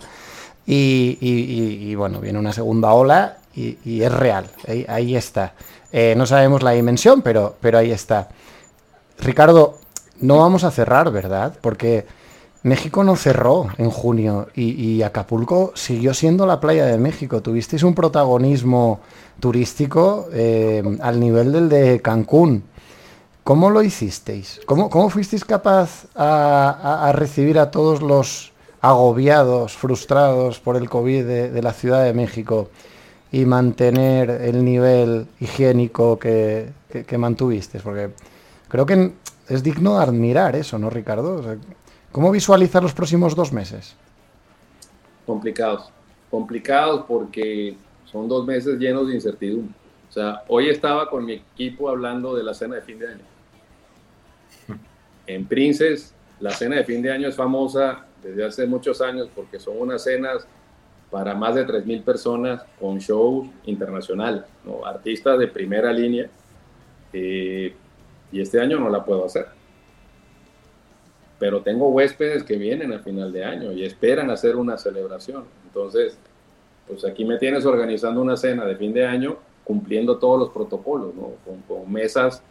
y, 0.67 1.17
y- 1.23 1.29
y- 1.31 1.91
y, 1.91 1.95
bueno, 1.95 2.21
viene 2.21 2.39
una 2.39 2.53
segunda 2.53 2.93
ola 2.93 3.39
y, 3.57 4.03
es 4.03 4.13
real, 4.13 4.47
ahí, 4.89 5.17
está. 5.17 5.55
Eh, 5.91 6.15
no 6.17 6.27
sabemos 6.27 6.63
la 6.63 6.73
dimensión, 6.73 7.23
pero, 7.23 7.57
pero 7.61 7.79
ahí 7.79 7.91
está. 7.91 8.29
Ricardo, 9.19 9.79
no 10.21 10.39
vamos 10.39 10.65
a 10.65 10.71
cerrar, 10.71 11.11
¿verdad? 11.11 11.57
Porque 11.61 12.07
México 12.63 13.03
no 13.03 13.17
cerró 13.17 13.69
en 13.79 13.91
junio 13.91 14.49
y, 14.55 15.03
Acapulco 15.03 15.73
siguió 15.75 16.13
siendo 16.13 16.47
la 16.47 16.61
playa 16.61 16.85
de 16.85 16.99
México. 16.99 17.41
Tuvisteis 17.41 17.83
un 17.83 17.95
protagonismo 17.95 19.01
turístico 19.41 20.29
eh, 20.33 20.83
al 21.01 21.19
nivel 21.19 21.53
del 21.53 21.69
de 21.69 22.03
Cancún. 22.03 22.65
¿Cómo 23.43 23.71
lo 23.71 23.83
hicisteis? 23.83 24.61
¿Cómo, 24.67 24.91
cómo 24.91 25.09
fuisteis 25.09 25.45
capaz 25.45 26.07
a, 26.17 27.13
recibir 27.15 27.59
a 27.59 27.71
todos 27.71 28.03
los 28.03 28.53
agobiados, 28.81 29.77
frustrados 29.77 30.59
por 30.59 30.77
el 30.77 30.91
COVID 30.91 31.25
de 31.25 31.63
la 31.63 31.73
Ciudad 31.73 32.05
de 32.05 32.13
México 32.13 32.69
y 33.33 33.45
mantener 33.45 34.31
el 34.31 34.65
nivel 34.65 35.27
higiénico 35.41 36.19
que, 36.19 36.71
que- 36.91 37.05
que 37.05 37.19
mantuvisteis? 37.19 37.83
Porque 37.83 38.11
creo 38.69 38.87
que 38.87 39.13
es 39.49 39.63
digno 39.63 39.97
de 39.99 40.05
admirar 40.05 40.57
eso, 40.57 40.79
¿no, 40.79 40.91
Ricardo? 40.91 41.43
¿Cómo 42.13 42.31
visualizar 42.31 42.83
los 42.83 42.95
próximos 42.95 43.35
dos 43.35 43.53
meses? 43.53 43.97
complicados. 45.27 45.91
Complicados 46.31 47.05
porque 47.09 47.77
son 48.05 48.29
dos 48.29 48.47
meses 48.47 48.79
llenos 48.79 49.09
de 49.09 49.15
incertidumbre. 49.15 49.75
O 50.09 50.13
sea, 50.13 50.45
hoy 50.49 50.69
estaba 50.69 51.11
con 51.11 51.25
mi 51.25 51.33
equipo 51.33 51.89
hablando 51.89 52.35
de 52.37 52.45
la 52.45 52.55
cena 52.55 52.77
de 52.77 52.83
fin 52.83 52.99
de 53.01 53.09
año. 53.09 53.25
En 55.27 55.45
Princes, 55.47 56.15
la 56.41 56.51
cena 56.53 56.77
de 56.77 56.85
fin 56.85 57.03
de 57.03 57.11
año 57.11 57.29
es 57.29 57.35
famosa 57.35 58.07
desde 58.23 58.45
hace 58.45 58.67
muchos 58.67 59.01
años 59.01 59.29
porque 59.35 59.59
son 59.59 59.75
unas 59.81 60.05
cenas 60.05 60.47
para 61.17 61.35
más 61.35 61.55
de 61.55 61.67
3.000 61.67 62.05
personas 62.05 62.63
con 62.79 62.99
shows 62.99 63.49
internacionales, 63.65 64.43
¿no? 64.67 64.85
artistas 64.85 65.39
de 65.39 65.49
primera 65.49 65.91
línea. 65.91 66.29
eh, 67.15 67.75
y 68.31 68.41
este 68.43 68.61
año 68.61 68.79
no 68.79 68.91
la 68.91 69.03
puedo 69.03 69.25
hacer. 69.25 69.47
Pero 71.39 71.63
tengo 71.63 71.89
huéspedes 71.89 72.45
que 72.45 72.59
vienen 72.59 72.93
al 72.93 73.03
final 73.03 73.33
de 73.33 73.47
año 73.47 73.73
y 73.73 73.83
esperan 73.87 74.31
hacer 74.31 74.57
una 74.57 74.77
celebración. 74.77 75.45
Entonces, 75.65 76.19
pues 76.87 77.03
aquí 77.07 77.25
me 77.25 77.39
tienes 77.39 77.65
organizando 77.65 78.21
una 78.21 78.37
cena 78.37 78.67
de 78.67 78.77
fin 78.77 78.93
de 78.93 79.07
año 79.07 79.39
cumpliendo 79.65 80.19
todos 80.19 80.39
los 80.39 80.51
protocolos, 80.51 81.15
¿no? 81.15 81.31
con, 81.47 81.63
con 81.63 81.91
mesas 81.91 82.43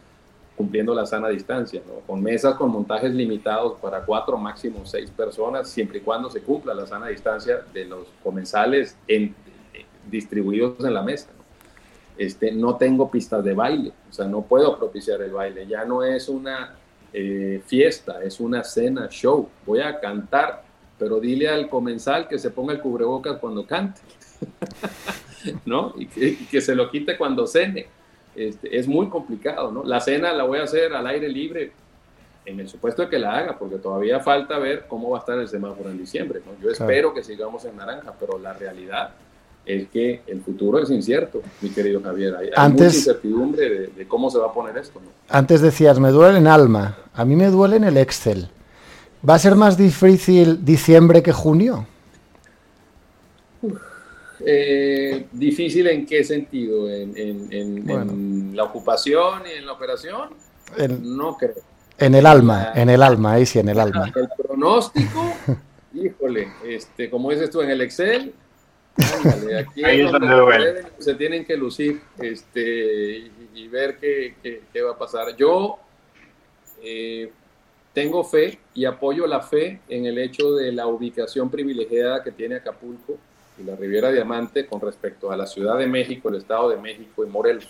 cumpliendo 0.56 0.94
la 0.94 1.04
sana 1.06 1.28
distancia, 1.28 1.82
¿no? 1.86 2.00
con 2.06 2.22
mesas 2.22 2.54
con 2.54 2.70
montajes 2.70 3.12
limitados 3.14 3.78
para 3.80 4.04
cuatro, 4.04 4.38
máximo 4.38 4.86
seis 4.86 5.10
personas, 5.10 5.68
siempre 5.68 5.98
y 5.98 6.00
cuando 6.00 6.30
se 6.30 6.40
cumpla 6.40 6.72
la 6.74 6.86
sana 6.86 7.08
distancia 7.08 7.60
de 7.74 7.84
los 7.84 8.06
comensales 8.24 8.96
en- 9.06 9.34
eh, 9.74 9.84
distribuidos 10.10 10.82
en 10.84 10.94
la 10.94 11.02
mesa. 11.02 11.28
¿no? 11.36 11.44
Este, 12.18 12.52
no 12.52 12.76
tengo 12.76 13.10
pistas 13.10 13.44
de 13.44 13.52
baile, 13.52 13.92
o 14.08 14.12
sea, 14.12 14.24
no 14.26 14.40
puedo 14.42 14.78
propiciar 14.78 15.20
el 15.20 15.32
baile, 15.32 15.66
ya 15.66 15.84
no 15.84 16.02
es 16.02 16.28
una 16.28 16.74
eh, 17.12 17.62
fiesta, 17.66 18.22
es 18.22 18.40
una 18.40 18.64
cena, 18.64 19.08
show, 19.10 19.48
voy 19.66 19.80
a 19.80 20.00
cantar, 20.00 20.64
pero 20.98 21.20
dile 21.20 21.48
al 21.48 21.68
comensal 21.68 22.26
que 22.28 22.38
se 22.38 22.50
ponga 22.50 22.72
el 22.72 22.80
cubrebocas 22.80 23.38
cuando 23.38 23.66
cante, 23.66 24.00
¿no? 25.66 25.94
Y 25.98 26.06
que, 26.06 26.28
y 26.28 26.46
que 26.50 26.60
se 26.60 26.74
lo 26.74 26.90
quite 26.90 27.16
cuando 27.16 27.46
cene. 27.46 27.86
Este, 28.36 28.76
es 28.78 28.86
muy 28.86 29.08
complicado, 29.08 29.72
¿no? 29.72 29.82
La 29.84 30.00
cena 30.00 30.32
la 30.32 30.44
voy 30.44 30.58
a 30.58 30.64
hacer 30.64 30.92
al 30.92 31.06
aire 31.06 31.28
libre, 31.28 31.72
en 32.44 32.60
el 32.60 32.68
supuesto 32.68 33.02
de 33.02 33.08
que 33.08 33.18
la 33.18 33.36
haga, 33.38 33.58
porque 33.58 33.76
todavía 33.76 34.20
falta 34.20 34.58
ver 34.58 34.84
cómo 34.88 35.10
va 35.10 35.18
a 35.18 35.20
estar 35.20 35.38
el 35.38 35.48
semáforo 35.48 35.90
en 35.90 35.98
diciembre, 35.98 36.40
¿no? 36.46 36.52
Yo 36.62 36.72
Claro. 36.74 36.90
espero 36.92 37.14
que 37.14 37.24
sigamos 37.24 37.64
en 37.64 37.76
naranja, 37.76 38.12
pero 38.20 38.38
la 38.38 38.52
realidad 38.52 39.10
es 39.64 39.88
que 39.88 40.20
el 40.28 40.40
futuro 40.42 40.78
es 40.78 40.88
incierto, 40.90 41.42
mi 41.60 41.70
querido 41.70 42.00
Javier. 42.00 42.36
Hay, 42.36 42.46
hay 42.46 42.52
Antes- 42.54 42.86
mucha 42.86 42.96
incertidumbre 42.98 43.68
de, 43.68 43.86
de 43.88 44.06
cómo 44.06 44.30
se 44.30 44.38
va 44.38 44.46
a 44.46 44.52
poner 44.52 44.76
esto, 44.78 45.00
¿no? 45.00 45.08
Antes 45.28 45.60
decías, 45.60 45.98
me 45.98 46.10
duele 46.10 46.38
en 46.38 46.46
alma. 46.46 46.96
A 47.14 47.24
mí 47.24 47.34
me 47.34 47.48
duele 47.48 47.76
en 47.76 47.84
el 47.84 47.96
Excel. 47.96 48.48
¿Va 49.28 49.34
a 49.34 49.38
ser 49.40 49.56
más 49.56 49.76
difícil 49.76 50.64
diciembre 50.64 51.22
que 51.24 51.32
junio? 51.32 51.86
Eh, 54.48 55.26
¿Difícil 55.32 55.88
en 55.88 56.06
qué 56.06 56.22
sentido? 56.22 56.88
¿En, 56.88 57.16
en- 57.16 57.52
en- 57.52 57.84
Bueno. 57.84 58.12
en 58.12 58.52
la 58.56 58.62
ocupación 58.62 59.42
y 59.52 59.58
en 59.58 59.66
la 59.66 59.72
operación? 59.72 60.28
En, 60.78 61.16
No 61.16 61.36
creo. 61.36 61.54
en 61.98 62.14
el 62.14 62.24
alma, 62.26 62.70
en 62.74 62.88
el 62.90 63.02
alma, 63.02 63.32
ahí 63.32 63.44
sí, 63.46 63.58
en 63.58 63.68
el 63.70 63.80
alma. 63.80 64.12
El 64.14 64.28
pronóstico, 64.40 65.32
híjole, 65.94 66.46
este, 66.64 67.10
como 67.10 67.30
dices 67.32 67.50
tú 67.50 67.60
en 67.60 67.70
el 67.70 67.80
Excel, 67.80 68.32
ándale, 69.24 69.58
aquí 69.58 69.84
Ahí 69.84 70.00
es 70.02 70.06
es 70.06 70.12
donde 70.12 70.28
donde 70.28 70.42
duele. 70.42 70.72
pueden- 70.82 70.86
se 71.00 71.14
tienen 71.16 71.44
que 71.44 71.56
lucir 71.56 72.00
este, 72.20 73.16
y, 73.18 73.32
y 73.56 73.66
ver 73.68 73.98
qué, 73.98 74.36
qué- 74.42 74.62
qué 74.72 74.80
va 74.82 74.92
a 74.92 74.98
pasar. 74.98 75.34
Yo 75.36 75.78
eh, 76.84 77.32
tengo 77.92 78.22
fe 78.22 78.60
y 78.74 78.84
apoyo 78.84 79.26
la 79.26 79.40
fe 79.40 79.80
en 79.88 80.06
el 80.06 80.18
hecho 80.18 80.54
de 80.54 80.70
la 80.70 80.86
ubicación 80.86 81.50
privilegiada 81.50 82.22
que 82.22 82.30
tiene 82.30 82.54
Acapulco 82.56 83.18
y 83.58 83.62
la 83.62 83.74
Riviera 83.76 84.10
Diamante 84.12 84.66
con 84.66 84.80
respecto 84.80 85.30
a 85.30 85.36
la 85.36 85.46
Ciudad 85.46 85.78
de 85.78 85.86
México, 85.86 86.28
el 86.28 86.36
Estado 86.36 86.68
de 86.70 86.76
México 86.76 87.24
y 87.24 87.28
Morelos 87.28 87.68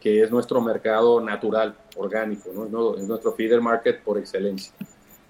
que 0.00 0.22
es 0.22 0.30
nuestro 0.30 0.60
mercado 0.60 1.20
natural, 1.20 1.74
orgánico, 1.96 2.50
¿no? 2.70 2.96
Es 2.96 3.02
nuestro 3.08 3.32
feeder 3.32 3.60
market 3.60 4.00
por 4.00 4.16
excelencia. 4.16 4.72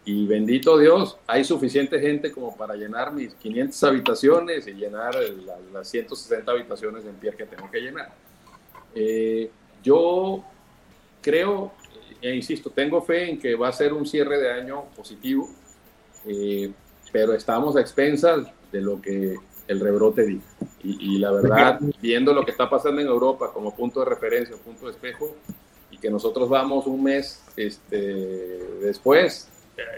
Y 0.04 0.26
bendito 0.26 0.76
Dios, 0.76 1.16
hay 1.26 1.42
suficiente 1.42 1.98
gente 1.98 2.30
como 2.32 2.54
para 2.54 2.74
llenar 2.76 3.12
mis 3.14 3.32
500 3.34 3.82
habitaciones 3.84 4.66
y 4.66 4.72
llenar 4.74 5.14
la- 5.14 5.56
las 5.72 5.88
160 5.88 6.52
habitaciones 6.52 7.02
en 7.06 7.14
pie 7.14 7.32
que 7.34 7.46
tengo 7.46 7.70
que 7.70 7.80
llenar. 7.80 8.12
Eh, 8.94 9.50
yo 9.82 10.44
creo, 11.22 11.72
e 12.20 12.34
insisto, 12.34 12.68
tengo 12.68 13.00
fe 13.00 13.30
en 13.30 13.38
que 13.40 13.54
va 13.54 13.68
a 13.68 13.72
ser 13.72 13.94
un 13.94 14.04
cierre 14.06 14.38
de 14.38 14.50
año 14.52 14.84
positivo, 14.94 15.48
eh, 16.26 16.70
pero 17.10 17.32
estamos 17.32 17.74
a 17.74 17.80
expensas 17.80 18.46
de 18.72 18.80
lo 18.80 19.00
que 19.00 19.36
el 19.66 19.80
rebrote 19.80 20.22
diga. 20.24 20.42
Y, 20.82 21.14
y 21.16 21.18
la 21.18 21.30
verdad, 21.32 21.80
viendo 22.00 22.32
lo 22.32 22.44
que 22.44 22.50
está 22.52 22.70
pasando 22.70 23.00
en 23.00 23.06
Europa 23.06 23.50
como 23.52 23.74
punto 23.74 24.00
de 24.00 24.06
referencia, 24.06 24.56
punto 24.56 24.86
de 24.86 24.92
espejo, 24.92 25.34
y 25.90 25.98
que 25.98 26.10
nosotros 26.10 26.48
vamos 26.48 26.86
un 26.86 27.02
mes 27.02 27.42
este, 27.56 27.98
después, 28.80 29.48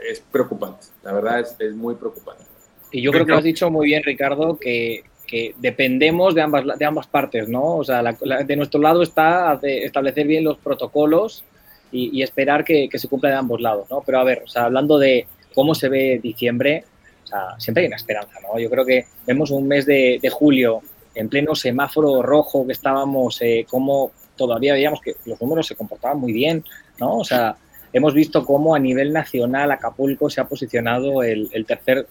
es 0.09 0.21
preocupante. 0.33 0.87
La 1.03 1.13
verdad 1.13 1.41
es, 1.41 1.57
es 1.59 1.75
muy 1.75 1.95
preocupante. 1.95 2.45
Y 2.93 3.03
yo 3.03 3.13
creo 3.13 3.25
que 3.27 3.33
has 3.33 3.45
dicho 3.45 3.71
muy 3.71 3.87
bien, 3.87 4.03
Ricardo, 4.03 4.57
que, 4.59 5.05
que 5.27 5.55
dependemos 5.59 6.35
de 6.35 6.43
ambas, 6.43 6.79
de 6.79 6.85
ambas 6.85 7.07
partes, 7.07 7.49
¿no? 7.49 7.77
O 7.77 7.85
sea, 7.85 8.03
la- 8.03 8.17
la- 8.23 8.43
de 8.43 8.57
nuestro 8.57 8.81
lado 8.81 9.03
está 9.03 9.57
de 9.57 9.85
establecer 9.85 10.27
bien 10.27 10.45
los 10.45 10.59
protocolos 10.59 11.45
y, 11.93 12.17
y 12.19 12.23
esperar 12.23 12.65
que, 12.65 12.89
que 12.89 12.99
se 12.99 13.09
cumpla 13.09 13.31
de 13.31 13.37
ambos 13.37 13.61
lados, 13.61 13.89
¿no? 13.91 14.03
Pero 14.05 14.19
a 14.19 14.25
ver, 14.25 14.43
o 14.45 14.49
sea, 14.49 14.65
hablando 14.65 14.99
de 14.99 15.27
cómo 15.55 15.75
se 15.75 15.89
ve 15.89 16.21
diciembre, 16.23 16.85
siempre 17.59 17.83
hay 17.83 17.87
una 17.89 17.97
esperanza, 17.97 18.39
¿no? 18.41 18.59
Yo 18.59 18.71
creo 18.71 18.85
que 18.85 19.07
vemos 19.27 19.51
un 19.51 19.67
mes 19.67 19.87
de, 19.87 20.21
julio 20.31 20.83
en 21.15 21.29
pleno 21.29 21.55
semáforo 21.55 22.23
rojo 22.23 22.67
que 22.67 22.73
estábamos, 22.73 23.41
eh, 23.43 23.67
como 23.69 24.13
todavía 24.37 24.75
veíamos 24.75 25.01
que 25.01 25.17
los 25.25 25.41
números 25.41 25.67
se 25.67 25.75
comportaban 25.75 26.19
muy 26.19 26.33
bien, 26.33 26.65
¿no? 26.99 27.19
O 27.19 27.25
sea, 27.25 27.57
hemos 27.93 28.15
visto 28.15 28.45
cómo 28.45 28.75
a 28.75 28.79
nivel 28.79 29.13
nacional 29.13 29.71
Acapulco 29.73 30.31
se 30.31 30.41
ha 30.41 30.45
posicionado 30.45 31.23
el, 31.23 31.49
tercer 31.67 32.07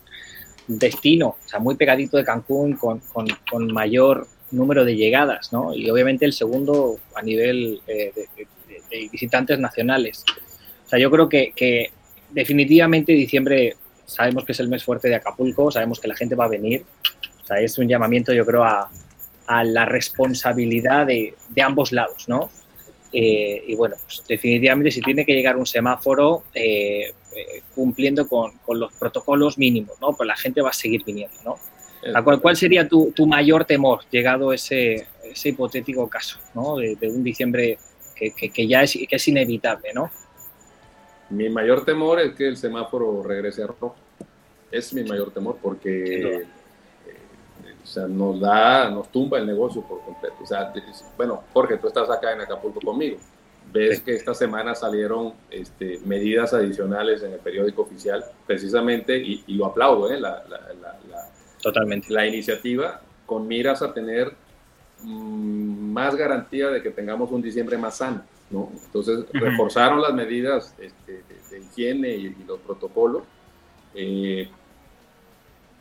destino, 0.67 1.37
o 1.43 1.49
sea, 1.49 1.59
muy 1.59 1.75
pegadito 1.75 2.17
de 2.17 2.23
Cancún 2.23 2.73
con, 2.73 3.01
con- 3.49 3.73
mayor 3.73 4.27
número 4.51 4.83
de 4.83 4.95
llegadas, 4.95 5.53
¿no? 5.53 5.73
Y 5.73 5.89
obviamente 5.89 6.25
el 6.25 6.33
segundo 6.33 6.99
a 7.15 7.21
nivel 7.21 7.81
eh, 7.87 8.11
de, 8.15 9.09
visitantes 9.11 9.59
nacionales. 9.59 10.23
O 10.85 10.89
sea, 10.89 10.99
yo 10.99 11.09
creo 11.09 11.29
que 11.29 11.91
definitivamente 12.31 13.13
diciembre 13.13 13.75
sabemos 14.09 14.43
que 14.45 14.51
es 14.51 14.59
el 14.59 14.67
mes 14.67 14.83
fuerte 14.83 15.07
de 15.07 15.15
Acapulco, 15.15 15.71
sabemos 15.71 15.99
que 15.99 16.07
la 16.07 16.15
gente 16.15 16.35
va 16.35 16.45
a 16.45 16.49
venir, 16.49 16.83
o 17.43 17.45
sea, 17.45 17.59
es 17.59 17.77
un 17.77 17.87
llamamiento 17.87 18.33
yo 18.33 18.45
creo 18.45 18.63
a, 18.63 18.89
a 19.47 19.63
la 19.63 19.85
responsabilidad 19.85 21.07
de, 21.07 21.33
de 21.49 21.61
ambos 21.61 21.91
lados, 21.91 22.27
¿no? 22.27 22.49
Eh, 23.11 23.63
y 23.67 23.75
bueno, 23.75 23.95
pues 24.05 24.21
definitivamente 24.27 24.91
si 24.91 25.01
tiene 25.01 25.25
que 25.25 25.33
llegar 25.33 25.57
un 25.57 25.65
semáforo 25.65 26.43
eh, 26.53 27.11
eh, 27.35 27.61
cumpliendo 27.73 28.27
con, 28.27 28.51
con 28.59 28.79
los 28.79 28.93
protocolos 28.93 29.57
mínimos, 29.57 29.99
¿no? 29.99 30.13
Pues 30.13 30.27
la 30.27 30.35
gente 30.35 30.61
va 30.61 30.69
a 30.69 30.73
seguir 30.73 31.03
viniendo, 31.03 31.35
¿no? 31.43 31.55
¿A 32.13 32.23
cuál, 32.23 32.39
cuál 32.39 32.55
sería 32.55 32.87
tu, 32.87 33.11
tu 33.11 33.25
mayor 33.27 33.65
temor 33.65 34.01
llegado 34.11 34.53
ese, 34.53 35.07
ese 35.23 35.49
hipotético 35.49 36.07
caso, 36.07 36.37
¿no? 36.53 36.77
De, 36.77 36.95
de 36.95 37.07
un 37.09 37.23
diciembre 37.23 37.77
que, 38.15 38.31
que- 38.31 38.49
que 38.51 38.67
ya 38.67 38.83
es, 38.83 38.93
que 38.93 39.15
es 39.15 39.27
inevitable, 39.27 39.91
¿no? 39.93 40.09
Mi 41.29 41.49
mayor 41.49 41.85
temor 41.85 42.19
es 42.19 42.33
que 42.35 42.47
el 42.47 42.57
semáforo 42.57 43.21
regrese 43.23 43.63
a 43.63 43.67
rojo. 43.67 43.95
Es 44.71 44.93
mi 44.93 45.03
mayor 45.03 45.31
temor 45.31 45.57
porque 45.61 46.37
eh, 46.41 46.47
o 47.83 47.87
sea, 47.87 48.07
nos 48.07 48.39
da, 48.39 48.89
nos 48.89 49.09
tumba 49.11 49.37
el 49.39 49.47
negocio 49.47 49.81
por 49.81 50.01
completo. 50.01 50.35
O 50.41 50.45
sea, 50.45 50.71
bueno, 51.17 51.43
Jorge, 51.53 51.77
tú 51.77 51.87
estás 51.87 52.09
acá 52.09 52.33
en 52.33 52.41
Acapulco 52.41 52.79
conmigo. 52.81 53.17
Ves 53.71 54.01
que 54.01 54.15
esta 54.15 54.33
semana 54.33 54.73
salieron 54.73 55.33
este, 55.51 55.99
medidas 56.05 56.53
adicionales 56.53 57.21
en 57.21 57.33
el 57.33 57.39
periódico 57.39 57.83
oficial, 57.83 58.25
precisamente, 58.47 59.17
y, 59.17 59.43
y 59.45 59.53
lo 59.53 59.67
aplaudo, 59.67 60.11
¿eh? 60.11 60.19
la, 60.19 60.43
la- 60.49 60.73
la- 60.81 60.97
la- 61.09 61.29
Totalmente. 61.61 62.11
la 62.11 62.25
iniciativa 62.25 63.01
con 63.27 63.47
miras 63.47 63.81
a 63.83 63.93
tener 63.93 64.33
mm, 65.03 65.91
más 65.91 66.15
garantía 66.15 66.69
de 66.69 66.81
que 66.81 66.89
tengamos 66.89 67.29
un 67.31 67.41
diciembre 67.43 67.77
más 67.77 67.97
sano. 67.97 68.23
¿No? 68.49 68.71
Entonces, 68.85 69.25
reforzaron 69.33 70.01
las 70.01 70.13
medidas 70.13 70.73
este, 70.79 71.11
de, 71.13 71.23
de 71.51 71.59
higiene 71.65 72.09
y, 72.15 72.25
y 72.27 72.43
los 72.47 72.59
protocolos. 72.59 73.23
eh, 73.95 74.49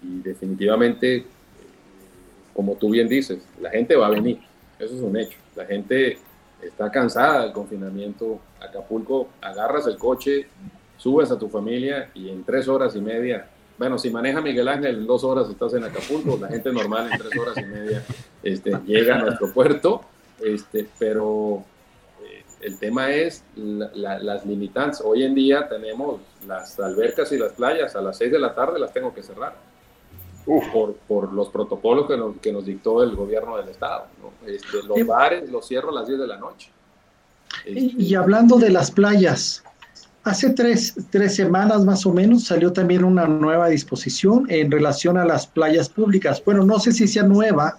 y 0.02 0.20
definitivamente, 0.20 1.16
eh, 1.16 1.24
como 2.54 2.76
tú 2.76 2.90
bien 2.90 3.08
dices, 3.08 3.40
la 3.60 3.70
gente 3.70 3.96
va 3.96 4.06
a 4.06 4.10
venir. 4.10 4.38
Eso 4.78 4.94
es 4.94 5.00
un 5.00 5.16
hecho. 5.16 5.36
La 5.56 5.64
gente 5.66 6.18
está 6.62 6.90
cansada 6.90 7.42
del 7.42 7.52
confinamiento. 7.52 8.38
Acapulco, 8.60 9.28
agarras 9.40 9.86
el 9.86 9.96
coche, 9.96 10.46
subes 10.96 11.30
a 11.30 11.38
tu 11.38 11.48
familia 11.48 12.10
y 12.14 12.28
en 12.28 12.44
tres 12.44 12.68
horas 12.68 12.94
y 12.96 13.00
media, 13.00 13.48
bueno, 13.78 13.96
si 13.98 14.10
maneja 14.10 14.40
Miguel 14.40 14.66
Ángel, 14.66 14.98
en 14.98 15.06
dos 15.06 15.22
horas 15.22 15.48
estás 15.48 15.72
en 15.74 15.84
Acapulco, 15.84 16.36
la 16.40 16.48
gente 16.48 16.72
normal 16.72 17.10
en 17.12 17.18
tres 17.18 17.38
horas 17.38 17.56
y 17.58 17.64
media 17.64 18.04
este, 18.42 18.72
llega 18.84 19.14
a 19.16 19.18
nuestro 19.22 19.52
puerto, 19.52 20.02
este, 20.40 20.88
pero 20.98 21.64
el 22.60 22.78
tema 22.78 23.10
es 23.10 23.44
la- 23.56 23.90
la- 23.94 24.18
las 24.18 24.44
limitantes. 24.46 25.00
Hoy 25.04 25.22
en 25.24 25.34
día 25.34 25.68
tenemos 25.68 26.20
las 26.46 26.78
albercas 26.80 27.30
y 27.32 27.38
las 27.38 27.52
playas 27.52 27.94
a 27.96 28.00
las 28.00 28.16
seis 28.18 28.32
de 28.32 28.38
la 28.38 28.54
tarde 28.54 28.78
las 28.78 28.92
tengo 28.92 29.14
que 29.14 29.22
cerrar. 29.22 29.54
Por, 30.72 30.94
por 31.06 31.30
los 31.34 31.50
protocolos 31.50 32.06
que 32.08 32.16
nos, 32.16 32.38
que 32.38 32.50
nos 32.52 32.64
dictó 32.64 33.02
el 33.02 33.14
gobierno 33.14 33.58
del 33.58 33.68
estado. 33.68 34.06
¿no? 34.22 34.32
Este, 34.50 34.82
los 34.82 35.06
bares 35.06 35.50
los 35.50 35.68
cierro 35.68 35.90
a 35.90 35.92
las 35.92 36.06
10 36.08 36.18
de 36.20 36.26
la 36.26 36.38
noche. 36.38 36.70
Y, 37.66 38.02
y 38.02 38.14
hablando 38.14 38.56
de 38.56 38.70
las 38.70 38.90
playas, 38.90 39.62
hace 40.24 40.48
tres, 40.50 40.94
tres 41.10 41.34
semanas 41.36 41.84
más 41.84 42.06
o 42.06 42.14
menos 42.14 42.44
salió 42.44 42.72
también 42.72 43.04
una 43.04 43.26
nueva 43.26 43.68
disposición 43.68 44.46
en 44.48 44.70
relación 44.70 45.18
a 45.18 45.26
las 45.26 45.46
playas 45.46 45.90
públicas. 45.90 46.42
Bueno, 46.42 46.64
no 46.64 46.78
sé 46.78 46.92
si 46.92 47.06
sea 47.06 47.24
nueva, 47.24 47.76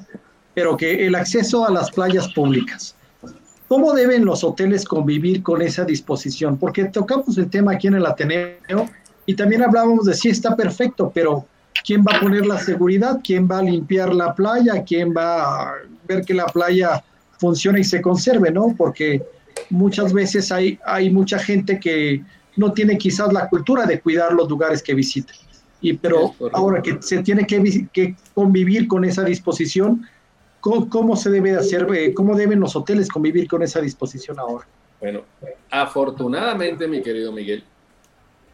pero 0.54 0.78
que 0.78 1.08
el 1.08 1.16
acceso 1.16 1.66
a 1.66 1.72
las 1.72 1.90
playas 1.90 2.28
públicas. 2.34 2.96
¿Cómo 3.70 3.94
deben 3.94 4.26
los 4.26 4.44
hoteles 4.44 4.84
convivir 4.84 5.44
con 5.44 5.62
esa 5.62 5.86
disposición? 5.86 6.58
Porque 6.58 6.86
tocamos 6.86 7.38
el 7.38 7.52
tema 7.52 7.74
aquí 7.74 7.86
en 7.86 7.94
el 7.94 8.06
Ateneo 8.08 8.90
y 9.28 9.36
también 9.36 9.62
hablábamos 9.62 10.06
de 10.06 10.16
si 10.16 10.30
está 10.30 10.56
perfecto, 10.56 11.12
pero 11.14 11.46
¿quién 11.86 12.04
va 12.04 12.18
a 12.18 12.20
poner 12.20 12.48
la 12.48 12.58
seguridad? 12.58 13.20
¿Quién 13.24 13.48
va 13.48 13.60
a 13.60 13.62
limpiar 13.62 14.12
la 14.16 14.34
playa? 14.34 14.84
¿Quién 14.84 15.14
va 15.16 15.44
a 15.44 15.74
ver 16.08 16.26
que 16.26 16.34
la 16.34 16.48
playa 16.48 17.04
funcione 17.38 17.82
y 17.82 17.84
se 17.84 18.02
conserve? 18.02 18.50
¿No? 18.50 18.74
Porque 18.76 19.22
muchas 19.70 20.14
veces 20.14 20.52
hay, 20.52 20.80
hay 20.84 21.12
mucha 21.12 21.38
gente 21.38 21.80
que 21.80 22.24
no 22.58 22.74
tiene 22.74 22.98
quizás 22.98 23.32
la 23.32 23.48
cultura 23.50 23.86
de 23.86 24.00
cuidar 24.00 24.34
los 24.34 24.50
lugares 24.50 24.82
que 24.82 24.96
visita. 24.96 25.32
Y 25.80 25.94
pero 25.94 26.34
ahora 26.54 26.82
que 26.82 26.98
se 27.02 27.22
tiene 27.22 27.46
que, 27.46 27.88
que 27.94 28.16
convivir 28.34 28.88
con 28.88 29.06
esa 29.06 29.24
disposición, 29.24 30.08
¿cómo, 30.60 31.16
se 31.16 31.30
debe 31.30 31.56
hacer? 31.56 31.88
eh, 31.94 32.14
¿Cómo 32.14 32.36
deben 32.36 32.60
los 32.60 32.76
hoteles 32.76 33.10
convivir 33.10 33.48
con 33.48 33.64
esa 33.64 33.82
disposición 33.82 34.40
ahora? 34.40 34.66
Bueno, 35.00 35.22
afortunadamente, 35.70 36.88
mi 36.88 37.02
querido 37.02 37.32
Miguel, 37.32 37.64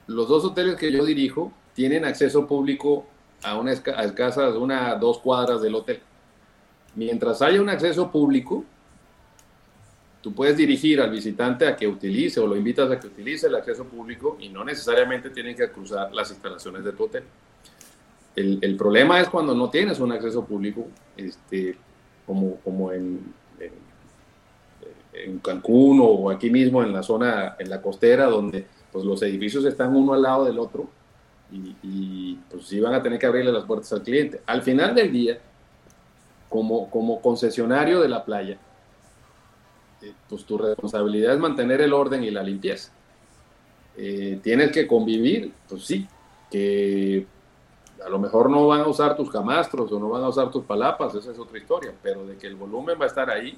los 0.08 0.28
dos 0.28 0.46
hoteles 0.46 0.76
que 0.76 0.92
yo 0.92 1.04
dirijo 1.04 1.52
tienen 1.74 2.06
acceso 2.06 2.46
público 2.46 3.06
a 3.44 3.58
una 3.58 3.72
escasas 3.72 4.56
una 4.56 4.96
dos 4.96 5.20
cuadras 5.20 5.62
del 5.62 5.76
hotel. 5.76 6.00
Mientras 6.96 7.42
haya 7.42 7.62
un 7.62 7.70
acceso 7.70 8.12
público, 8.12 8.64
tú 10.22 10.34
puedes 10.34 10.56
dirigir 10.56 11.02
al 11.02 11.12
visitante 11.12 11.68
a 11.68 11.76
que 11.76 11.88
utilice 11.88 12.40
o 12.40 12.48
lo 12.48 12.56
invitas 12.56 12.90
a 12.90 13.00
que 13.00 13.08
utilice 13.08 13.48
el 13.48 13.56
acceso 13.56 13.84
público 13.86 14.38
y 14.40 14.50
no 14.50 14.64
necesariamente 14.64 15.30
tienen 15.32 15.56
que 15.56 15.70
cruzar 15.70 16.14
las 16.14 16.32
instalaciones 16.32 16.84
de 16.84 16.94
tu 16.94 17.04
hotel. 17.04 17.24
El, 18.36 18.60
el 18.62 18.76
problema 18.76 19.20
es 19.20 19.30
cuando 19.30 19.56
no 19.56 19.70
tienes 19.70 20.00
un 20.00 20.12
acceso 20.12 20.46
público, 20.46 20.88
este, 21.18 21.78
como, 22.26 22.56
como 22.58 22.92
en, 22.92 23.34
en- 23.60 23.86
Cancún 25.40 26.00
o 26.04 26.30
aquí 26.30 26.50
mismo 26.50 26.84
en 26.84 26.92
la 26.92 27.02
zona, 27.02 27.56
en 27.58 27.70
la 27.70 27.82
costera, 27.82 28.26
donde 28.26 28.66
pues 28.92 29.06
los 29.06 29.22
edificios 29.24 29.64
están 29.66 29.96
uno 29.96 30.14
al 30.14 30.22
lado 30.22 30.46
del 30.46 30.60
otro 30.60 30.90
y, 31.52 31.76
y, 31.84 32.40
pues 32.52 32.66
sí 32.66 32.80
van 32.80 32.94
a 32.94 33.02
tener 33.02 33.18
que 33.18 33.26
abrirle 33.26 33.52
las 33.52 33.64
puertas 33.64 33.92
al 33.94 34.04
cliente. 34.04 34.42
Al 34.46 34.62
final 34.62 34.94
del 34.94 35.12
día, 35.12 35.40
como, 36.50 36.90
como 36.90 37.22
concesionario 37.22 38.02
de 38.02 38.10
la 38.10 38.26
playa, 38.26 38.58
eh, 40.02 40.12
pues 40.30 40.44
tu 40.44 40.58
responsabilidad 40.58 41.34
es 41.34 41.40
mantener 41.40 41.82
el 41.82 41.94
orden 41.94 42.24
y 42.24 42.32
la 42.32 42.44
limpieza. 42.44 42.92
Eh, 43.98 44.40
tienes 44.44 44.72
que 44.72 44.86
convivir, 44.88 45.54
pues 45.70 45.84
sí, 45.86 46.08
que 46.52 47.26
a 48.06 48.10
lo 48.10 48.20
mejor 48.20 48.50
no 48.50 48.68
van 48.68 48.82
a 48.82 48.88
usar 48.88 49.16
tus 49.16 49.32
camastros 49.32 49.92
o 49.92 50.00
no 50.00 50.10
van 50.10 50.24
a 50.24 50.30
usar 50.30 50.52
tus 50.52 50.64
palapas, 50.64 51.16
esa 51.16 51.32
es 51.32 51.40
otra 51.40 51.58
historia, 51.58 51.92
pero 52.04 52.26
de 52.26 52.38
que 52.38 52.46
el 52.46 52.56
volumen 52.56 52.98
va 53.00 53.06
a 53.06 53.08
estar 53.08 53.30
ahí 53.30 53.58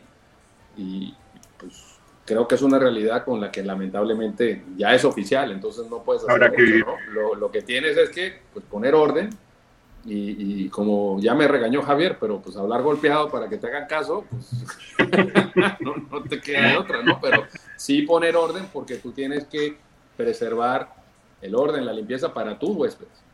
y 0.78 1.14
pues 1.58 2.00
creo 2.26 2.48
que 2.48 2.56
es 2.56 2.62
una 2.62 2.80
realidad 2.80 3.26
con 3.26 3.42
la 3.42 3.52
que 3.52 3.62
lamentablemente 3.62 4.64
ya 4.78 4.94
es 4.94 5.04
oficial, 5.04 5.52
entonces 5.52 5.90
no 5.90 6.02
puedes 6.04 6.24
hacer 6.24 6.34
Habrá 6.34 6.52
que 6.52 6.62
mucho, 6.62 6.66
vivir. 6.66 6.86
¿no? 6.86 7.14
Lo, 7.14 7.36
lo 7.36 7.52
que 7.52 7.62
tienes 7.62 7.98
es 7.98 8.10
que 8.10 8.42
pues, 8.54 8.64
poner 8.66 8.96
orden 8.96 9.30
y, 10.06 10.64
y 10.64 10.70
como 10.70 11.20
ya 11.20 11.36
me 11.36 11.48
regañó 11.48 11.82
Javier, 11.82 12.18
pero 12.18 12.42
pues 12.42 12.56
hablar 12.56 12.82
golpeado 12.82 13.30
para 13.30 13.50
que 13.50 13.58
te 13.58 13.68
hagan 13.68 13.88
caso, 13.88 14.24
pues 14.30 14.50
no, 15.82 15.96
no 16.10 16.24
te 16.24 16.40
queda 16.40 16.70
de 16.70 16.78
otra, 16.78 17.04
¿no? 17.04 17.20
Pero 17.20 17.44
sí 17.76 18.04
poner 18.04 18.38
orden 18.38 18.68
porque 18.72 18.96
tú 18.96 19.12
tienes 19.12 19.46
que 19.46 19.78
preservar 20.16 20.96
el 21.42 21.54
orden, 21.54 21.86
la 21.86 21.92
limpieza 21.92 22.34
para 22.34 22.58
tus 22.58 22.70
huéspedes. 22.70 23.27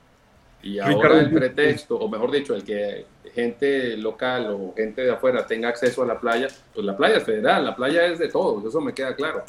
Y 0.63 0.79
ahora 0.79 0.95
Ricardo, 0.95 1.19
el 1.19 1.31
pretexto, 1.31 1.97
o 1.97 2.09
mejor 2.09 2.31
dicho, 2.31 2.55
el 2.55 2.63
que 2.63 3.05
gente 3.33 3.97
local 3.97 4.47
o 4.49 4.73
gente 4.75 5.01
de 5.03 5.11
afuera 5.11 5.45
tenga 5.45 5.69
acceso 5.69 6.03
a 6.03 6.05
la 6.05 6.19
playa, 6.19 6.47
pues 6.73 6.85
la 6.85 6.95
playa 6.95 7.17
es 7.17 7.23
federal, 7.23 7.65
la 7.65 7.75
playa 7.75 8.05
es 8.05 8.17
de 8.17 8.29
todos, 8.29 8.63
eso 8.63 8.79
me 8.79 8.93
queda 8.93 9.13
claro. 9.13 9.43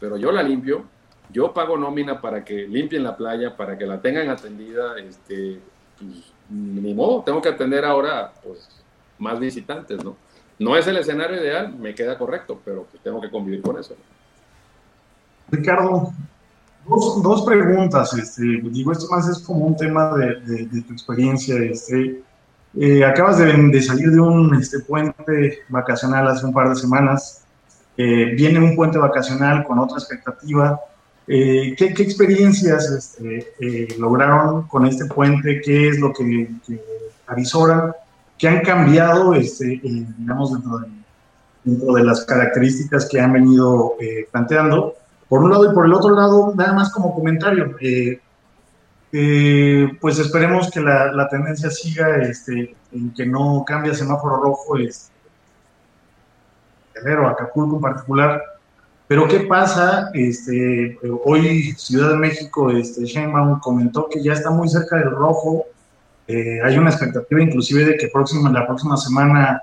Pero 0.00 0.16
yo 0.16 0.32
la 0.32 0.42
limpio, 0.42 0.84
yo 1.30 1.52
pago 1.52 1.76
nómina 1.76 2.20
para 2.20 2.42
que 2.42 2.66
limpien 2.66 3.02
la 3.02 3.16
playa, 3.16 3.54
para 3.54 3.76
que 3.76 3.84
la 3.84 4.00
tengan 4.00 4.30
atendida, 4.30 4.98
este, 4.98 5.60
pues, 5.98 6.32
ni 6.48 6.94
modo, 6.94 7.22
tengo 7.22 7.42
que 7.42 7.50
atender 7.50 7.84
ahora 7.84 8.32
pues, 8.42 8.68
más 9.18 9.38
visitantes, 9.38 10.02
¿no? 10.02 10.16
No 10.58 10.74
es 10.74 10.86
el 10.86 10.96
escenario 10.96 11.36
ideal, 11.36 11.74
me 11.74 11.94
queda 11.94 12.16
correcto, 12.16 12.60
pero 12.64 12.84
pues, 12.90 13.02
tengo 13.02 13.20
que 13.20 13.30
convivir 13.30 13.60
con 13.60 13.78
eso. 13.78 13.94
Ricardo, 15.50 16.12
dos, 16.88 17.22
dos 17.22 17.42
preguntas. 17.44 18.12
Este, 18.14 18.42
digo, 18.70 18.92
esto 18.92 19.06
más 19.10 19.28
es 19.28 19.38
como 19.40 19.66
un 19.66 19.76
tema 19.76 20.14
de, 20.16 20.40
de- 20.40 20.66
de 20.66 20.82
tu 20.82 20.92
experiencia. 20.92 21.56
Este, 21.56 22.22
eh, 22.78 23.04
acabas 23.04 23.38
de, 23.38 23.52
de 23.52 23.82
salir 23.82 24.10
de 24.10 24.20
un 24.20 24.54
este, 24.54 24.80
puente 24.80 25.60
vacacional 25.68 26.28
hace 26.28 26.44
un 26.46 26.52
par 26.52 26.68
de 26.68 26.76
semanas. 26.76 27.42
Eh, 27.96 28.34
viene 28.36 28.58
un 28.58 28.76
puente 28.76 28.98
vacacional 28.98 29.64
con 29.64 29.78
otra 29.78 29.96
expectativa. 29.98 30.78
Eh, 31.28 31.74
¿qué, 31.76 31.92
qué 31.94 32.02
experiencias 32.02 32.90
este, 32.90 33.52
eh, 33.60 33.88
lograron 33.98 34.68
con 34.68 34.86
este 34.86 35.06
puente? 35.06 35.60
¿Qué 35.64 35.88
es 35.88 35.98
lo 35.98 36.12
que, 36.12 36.48
que 36.66 36.80
avisoran? 37.26 37.92
¿Qué 38.38 38.48
han 38.48 38.60
cambiado, 38.60 39.34
este, 39.34 39.80
digamos, 39.82 40.52
dentro 40.52 40.78
de, 40.78 40.86
dentro 41.64 41.94
de 41.94 42.04
las 42.04 42.24
características 42.26 43.08
que 43.10 43.18
han 43.18 43.32
venido 43.32 43.94
eh, 43.98 44.28
planteando? 44.30 44.94
Por 45.28 45.42
un 45.42 45.50
lado 45.50 45.70
y 45.70 45.74
por 45.74 45.86
el 45.86 45.94
otro 45.94 46.14
lado, 46.14 46.52
nada 46.54 46.72
más 46.72 46.92
como 46.92 47.14
comentario, 47.14 47.76
eh, 47.80 48.20
eh, 49.12 49.88
pues 50.00 50.18
esperemos 50.18 50.70
que 50.70 50.80
la, 50.80 51.28
tendencia 51.28 51.70
siga 51.70 52.16
este, 52.18 52.76
en 52.92 53.12
que 53.12 53.26
no 53.26 53.64
cambie 53.66 53.94
semáforo 53.94 54.36
rojo, 54.36 54.76
es 54.78 55.10
Guerrero, 56.94 57.28
Acapulco 57.28 57.76
en 57.76 57.82
particular. 57.82 58.42
Pero 59.08 59.28
¿qué 59.28 59.40
pasa? 59.40 60.10
Este, 60.14 60.98
hoy 61.24 61.72
Ciudad 61.76 62.10
de 62.10 62.16
México, 62.16 62.70
este, 62.70 63.04
Sheinbaum 63.04 63.60
comentó 63.60 64.08
que 64.08 64.22
ya 64.22 64.32
está 64.32 64.50
muy 64.50 64.68
cerca 64.68 64.96
del 64.96 65.10
rojo. 65.10 65.64
Eh, 66.26 66.60
hay 66.62 66.76
una 66.76 66.90
expectativa 66.90 67.40
inclusive 67.40 67.84
de 67.84 67.96
que 67.96 68.08
próxima, 68.08 68.50
la 68.50 68.66
próxima 68.66 68.96
semana 68.96 69.62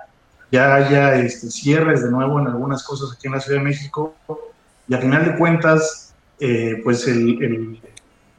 ya 0.50 0.74
haya 0.74 1.14
este, 1.16 1.50
cierres 1.50 2.02
de 2.02 2.10
nuevo 2.10 2.40
en 2.40 2.46
algunas 2.46 2.82
cosas 2.82 3.14
aquí 3.14 3.26
en 3.26 3.34
la 3.34 3.40
Ciudad 3.40 3.58
de 3.58 3.64
México 3.64 4.14
y 4.88 4.94
a 4.94 4.98
final 4.98 5.24
de 5.24 5.36
cuentas, 5.36 6.14
eh, 6.40 6.80
pues 6.82 7.06
el, 7.06 7.80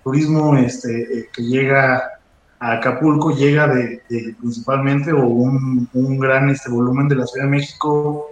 turismo 0.04 0.56
este, 0.58 1.02
eh, 1.02 1.30
que 1.34 1.42
llega 1.42 2.20
a 2.60 2.74
Acapulco 2.74 3.36
llega 3.36 3.68
de, 3.68 4.02
principalmente 4.40 5.12
o 5.12 5.26
un, 5.26 5.90
un 5.94 6.20
gran 6.20 6.50
este, 6.50 6.70
volumen 6.70 7.08
de 7.08 7.16
la 7.16 7.26
Ciudad 7.26 7.46
de 7.46 7.52
México. 7.52 8.28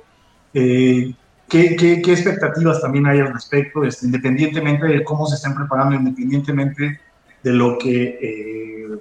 Eh, 0.53 1.13
¿qué, 1.49 1.75
qué, 1.75 2.11
expectativas 2.11 2.79
también 2.81 3.07
hay 3.07 3.19
al 3.19 3.33
respecto? 3.33 3.83
Este, 3.83 4.05
independientemente 4.05 4.85
de 4.85 5.03
cómo 5.03 5.25
se 5.25 5.35
estén 5.35 5.55
preparando, 5.55 5.95
independientemente 5.95 6.99
de 7.41 7.51
lo 7.51 7.77
que 7.79 8.99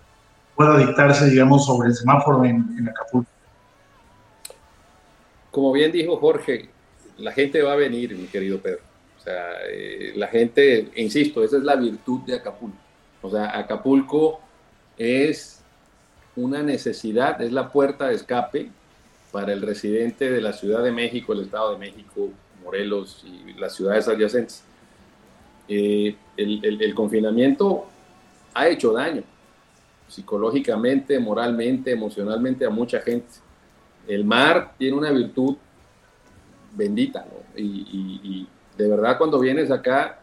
pueda 0.57 0.79
dictarse, 0.79 1.29
digamos, 1.29 1.67
sobre 1.67 1.89
el 1.89 1.95
semáforo 1.95 2.45
en, 2.45 2.75
en 2.79 2.89
Acapulco. 2.89 3.31
Como 5.51 5.71
bien 5.73 5.93
dijo 5.93 6.17
Jorge, 6.17 6.71
la 7.19 7.33
gente 7.33 7.63
va 7.63 7.75
a 7.75 7.77
venir, 7.77 8.17
mi 8.17 8.27
querido 8.27 8.59
Pedro. 8.59 8.92
O 9.23 9.25
sea, 9.25 9.53
eh, 9.71 10.15
la 10.17 10.27
gente, 10.27 10.91
insisto, 10.97 11.45
esa 11.45 11.57
es 11.57 11.63
la 11.63 11.77
virtud 11.77 12.23
de 12.23 12.35
Acapulco. 12.35 12.77
O 13.23 13.31
sea, 13.31 13.57
Acapulco 13.57 14.41
es 14.99 15.63
una 16.35 16.61
necesidad, 16.61 17.41
es 17.41 17.53
la 17.53 17.71
puerta 17.71 18.09
de 18.09 18.17
escape 18.17 18.73
para 19.31 19.53
el 19.53 19.63
residente 19.63 20.29
de 20.29 20.41
la 20.41 20.53
Ciudad 20.53 20.83
de 20.83 20.91
México, 20.91 21.35
el 21.35 21.43
Estado 21.43 21.75
de 21.75 21.79
México, 21.79 22.31
Morelos 22.65 23.25
y 23.25 23.53
las 23.53 23.77
ciudades 23.77 24.09
adyacentes. 24.09 24.65
Eh, 25.69 26.17
el, 26.37 26.93
confinamiento 26.93 27.87
ha 28.55 28.67
hecho 28.67 28.93
daño 28.93 29.23
psicológicamente, 30.09 31.17
moralmente, 31.21 31.93
emocionalmente 31.93 32.67
a 32.67 32.71
mucha 32.71 33.01
gente. 33.01 33.29
El 34.09 34.25
mar 34.25 34.75
tiene 34.77 34.97
una 34.97 35.13
virtud 35.13 35.57
bendita, 36.75 37.25
¿no? 37.25 37.43
De 38.77 38.89
verdad 38.89 39.19
cuando 39.19 39.39
vienes 39.39 39.71
acá, 39.71 40.21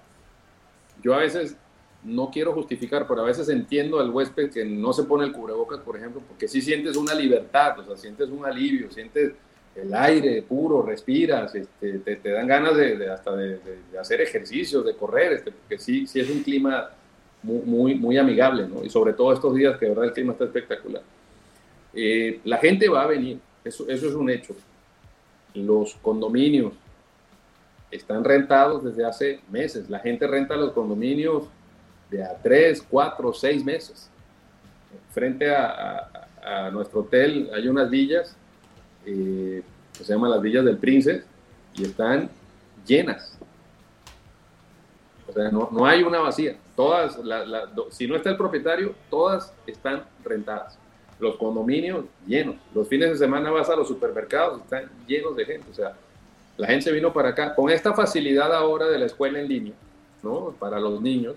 yo 1.02 1.14
a 1.14 1.20
veces 1.20 1.56
no 2.04 2.30
quiero 2.32 2.54
justificar, 2.54 3.08
pero 3.08 3.22
a 3.22 3.26
veces 3.26 3.50
entiendo 3.50 4.00
al 4.00 4.10
huésped 4.10 4.52
que 4.52 4.66
no 4.66 4.94
se 4.94 5.04
pone 5.04 5.26
el 5.26 5.32
cubrebocas, 5.32 5.80
por 5.80 5.98
ejemplo, 5.98 6.22
porque 6.28 6.48
sí 6.48 6.62
sientes 6.62 6.96
una 6.96 7.14
libertad, 7.14 7.80
o 7.80 7.86
sea, 7.86 7.98
sientes 7.98 8.30
un 8.30 8.46
alivio, 8.46 8.90
sientes 8.92 9.34
el 9.76 9.94
aire 9.94 10.42
puro, 10.42 10.82
respiras, 10.82 11.54
este, 11.56 12.00
te, 12.00 12.30
dan 12.30 12.48
ganas 12.48 12.76
de, 12.76 13.10
hasta 13.10 13.36
de, 13.36 13.60
hacer 14.00 14.22
ejercicios, 14.22 14.86
de 14.86 14.96
correr, 14.96 15.34
este, 15.34 15.52
porque 15.52 15.78
sí, 15.78 16.08
sí 16.08 16.20
es 16.20 16.30
un 16.30 16.42
clima 16.42 16.90
muy, 17.44 17.62
muy, 17.62 17.96
muy 17.96 18.18
amigable, 18.18 18.68
¿no? 18.68 18.84
Y 18.84 18.90
sobre 18.90 19.14
todo 19.14 19.34
estos 19.34 19.56
días 19.56 19.78
que 19.78 19.86
de 19.86 19.92
verdad 19.92 20.06
el 20.06 20.14
clima 20.14 20.34
está 20.34 20.46
espectacular. 20.46 21.02
Eh, 21.94 22.40
la 22.44 22.58
gente 22.58 22.90
va 22.90 23.04
a 23.04 23.08
venir, 23.08 23.40
eso, 23.64 23.88
eso 23.88 24.08
es 24.08 24.16
un 24.16 24.30
hecho. 24.30 24.56
Los 25.54 25.96
condominios 25.96 26.74
están 27.92 28.24
rentados 28.24 28.84
desde 28.84 29.06
hace 29.06 29.42
meses. 29.50 29.90
La 29.90 30.00
gente 30.00 30.28
renta 30.28 30.56
los 30.56 30.72
condominios 30.72 31.46
de 32.10 32.24
a 32.24 32.36
tres, 32.42 32.86
cuatro, 32.88 33.34
seis 33.34 33.64
meses. 33.64 34.10
Frente 35.12 35.54
a, 35.54 36.26
nuestro 36.72 37.02
hotel 37.02 37.50
hay 37.54 37.68
unas 37.68 37.90
villas 37.92 38.36
eh, 39.06 39.62
se 39.92 40.14
llaman 40.14 40.32
las 40.32 40.42
villas 40.42 40.66
del 40.66 40.78
Princes 40.78 41.24
y 41.76 41.84
están 41.84 42.30
llenas. 42.86 43.38
O 45.28 45.34
sea, 45.34 45.52
no, 45.52 45.70
no 45.72 45.86
hay 45.86 46.04
una 46.04 46.20
vacía. 46.20 46.58
Todas, 46.76 47.20
si 47.92 48.08
no 48.08 48.16
está 48.16 48.30
el 48.32 48.38
propietario, 48.38 48.96
todas 49.10 49.54
están 49.68 50.04
rentadas. 50.24 50.78
Los 51.20 51.36
condominios 51.36 52.06
llenos. 52.26 52.56
Los 52.74 52.88
fines 52.88 53.10
de 53.12 53.18
semana 53.18 53.52
vas 53.52 53.70
a 53.70 53.76
los 53.76 53.88
supermercados, 53.88 54.62
están 54.62 54.90
llenos 55.06 55.36
de 55.36 55.46
gente. 55.46 55.70
O 55.70 55.74
sea, 55.74 55.94
la 56.60 56.68
gente 56.68 56.92
vino 56.92 57.12
para 57.14 57.30
acá. 57.30 57.56
Con 57.56 57.70
esta 57.70 57.94
facilidad 57.94 58.54
ahora 58.54 58.88
de 58.88 59.00
la 59.00 59.06
escuela 59.06 59.40
en 59.40 59.48
línea, 59.48 59.74
¿no? 60.22 60.54
Para 60.60 60.80
los 60.80 61.02
niños, 61.02 61.36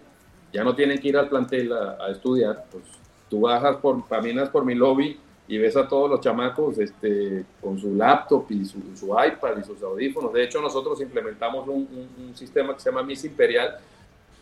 ya 0.52 0.64
no 0.64 0.74
tienen 0.74 0.98
que 0.98 1.08
ir 1.08 1.16
al 1.16 1.28
plantel 1.28 1.72
a, 1.72 2.08
estudiar. 2.10 2.64
Pues 2.70 2.84
tú 3.30 3.42
bajas 3.42 3.76
por, 3.76 4.06
caminas 4.08 4.48
por 4.50 4.64
mi 4.64 4.74
lobby 4.74 5.18
y 5.46 5.58
ves 5.58 5.76
a 5.76 5.86
todos 5.88 6.10
los 6.10 6.20
chamacos 6.20 6.76
este, 6.78 7.44
con 7.60 7.78
su 7.78 7.94
laptop 7.94 8.46
y 8.50 8.64
su, 8.64 8.78
iPad 9.06 9.58
y 9.60 9.64
sus 9.64 9.80
audífonos. 9.82 10.32
De 10.32 10.42
hecho, 10.44 10.60
nosotros 10.60 11.00
implementamos 11.00 11.68
un, 11.68 11.88
un- 12.18 12.26
un 12.28 12.36
sistema 12.36 12.74
que 12.74 12.80
se 12.80 12.90
llama 12.90 13.02
Miss 13.04 13.24
Imperial 13.24 13.76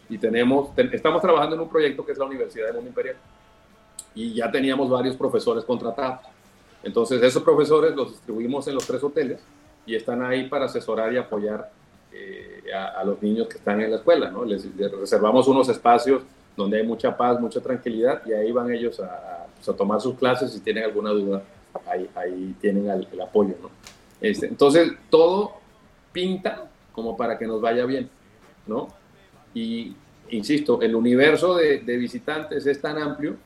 y 0.09 0.17
tenemos, 0.19 0.75
ten- 0.75 0.91
estamos 0.93 1.21
trabajando 1.21 1.57
en 1.57 1.61
un 1.63 1.69
proyecto 1.69 2.05
que 2.07 2.13
es 2.13 2.19
la 2.19 2.25
Universidad 2.25 2.69
de 2.69 2.73
Mundo 2.73 2.89
Imperial 2.89 3.17
y 4.15 4.35
ya 4.35 4.51
teníamos 4.51 4.89
varios 4.89 5.15
profesores 5.17 5.63
contratados. 5.65 6.21
Entonces, 6.83 7.23
esos 7.23 7.43
profesores 7.43 7.95
los 7.95 8.13
distribuimos 8.13 8.67
en 8.67 8.75
los 8.75 8.87
tres 8.87 9.03
hoteles 9.05 9.41
y 9.87 9.95
están 9.95 10.23
ahí 10.23 10.49
para 10.49 10.67
asesorar 10.67 11.13
y 11.13 11.17
apoyar 11.17 11.71
eh, 12.13 12.63
a, 12.75 13.01
a 13.01 13.05
los 13.05 13.21
niños 13.23 13.49
que 13.49 13.59
están 13.59 13.81
en 13.81 13.91
la 13.91 13.97
escuela. 13.97 14.31
¿no? 14.31 14.45
Les, 14.45 14.65
les 14.77 14.91
reservamos 14.93 15.49
unos 15.49 15.69
espacios 15.69 16.23
donde 16.57 16.79
hay 16.79 16.87
mucha 16.87 17.17
paz, 17.17 17.41
mucha 17.41 17.61
tranquilidad 17.61 18.23
y 18.27 18.33
ahí 18.33 18.53
van 18.53 18.71
ellos 18.71 19.01
a, 19.01 19.07
a, 19.07 19.47
pues, 19.55 19.69
a 19.69 19.73
tomar 19.75 20.01
sus 20.01 20.17
clases. 20.17 20.53
Si 20.53 20.61
tienen 20.61 20.85
alguna 20.85 21.11
duda, 21.11 21.43
ahí, 21.87 22.09
ahí 22.15 22.55
tienen 22.61 22.89
el, 22.91 23.07
el 23.11 23.21
apoyo. 23.21 23.55
¿no? 23.63 23.71
Este, 24.21 24.47
entonces, 24.47 24.93
todo 25.09 25.55
pinta 26.13 26.69
como 26.93 27.17
para 27.17 27.39
que 27.39 27.47
nos 27.47 27.61
vaya 27.61 27.85
bien. 27.87 28.11
¿no? 28.67 28.89
Y, 29.55 29.95
insisto, 30.31 30.81
el 30.83 30.95
universo 30.95 31.57
de, 31.57 31.81
de 31.81 31.97
visitantes 31.97 32.67
es 32.67 32.81
tan 32.81 32.99
amplio 32.99 33.37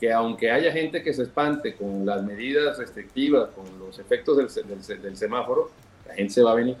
que 0.00 0.12
aunque 0.12 0.50
haya 0.50 0.72
gente 0.72 1.02
que 1.02 1.12
se 1.14 1.22
espante 1.22 1.74
con 1.74 2.04
las 2.04 2.22
medidas 2.22 2.78
restrictivas, 2.78 3.50
con 3.50 3.64
los 3.78 3.98
efectos 3.98 4.36
del, 4.36 4.68
del 4.86 5.02
del 5.02 5.16
semáforo, 5.16 5.70
la 6.06 6.14
gente 6.14 6.32
se 6.34 6.42
va 6.42 6.52
a 6.52 6.54
venir. 6.54 6.76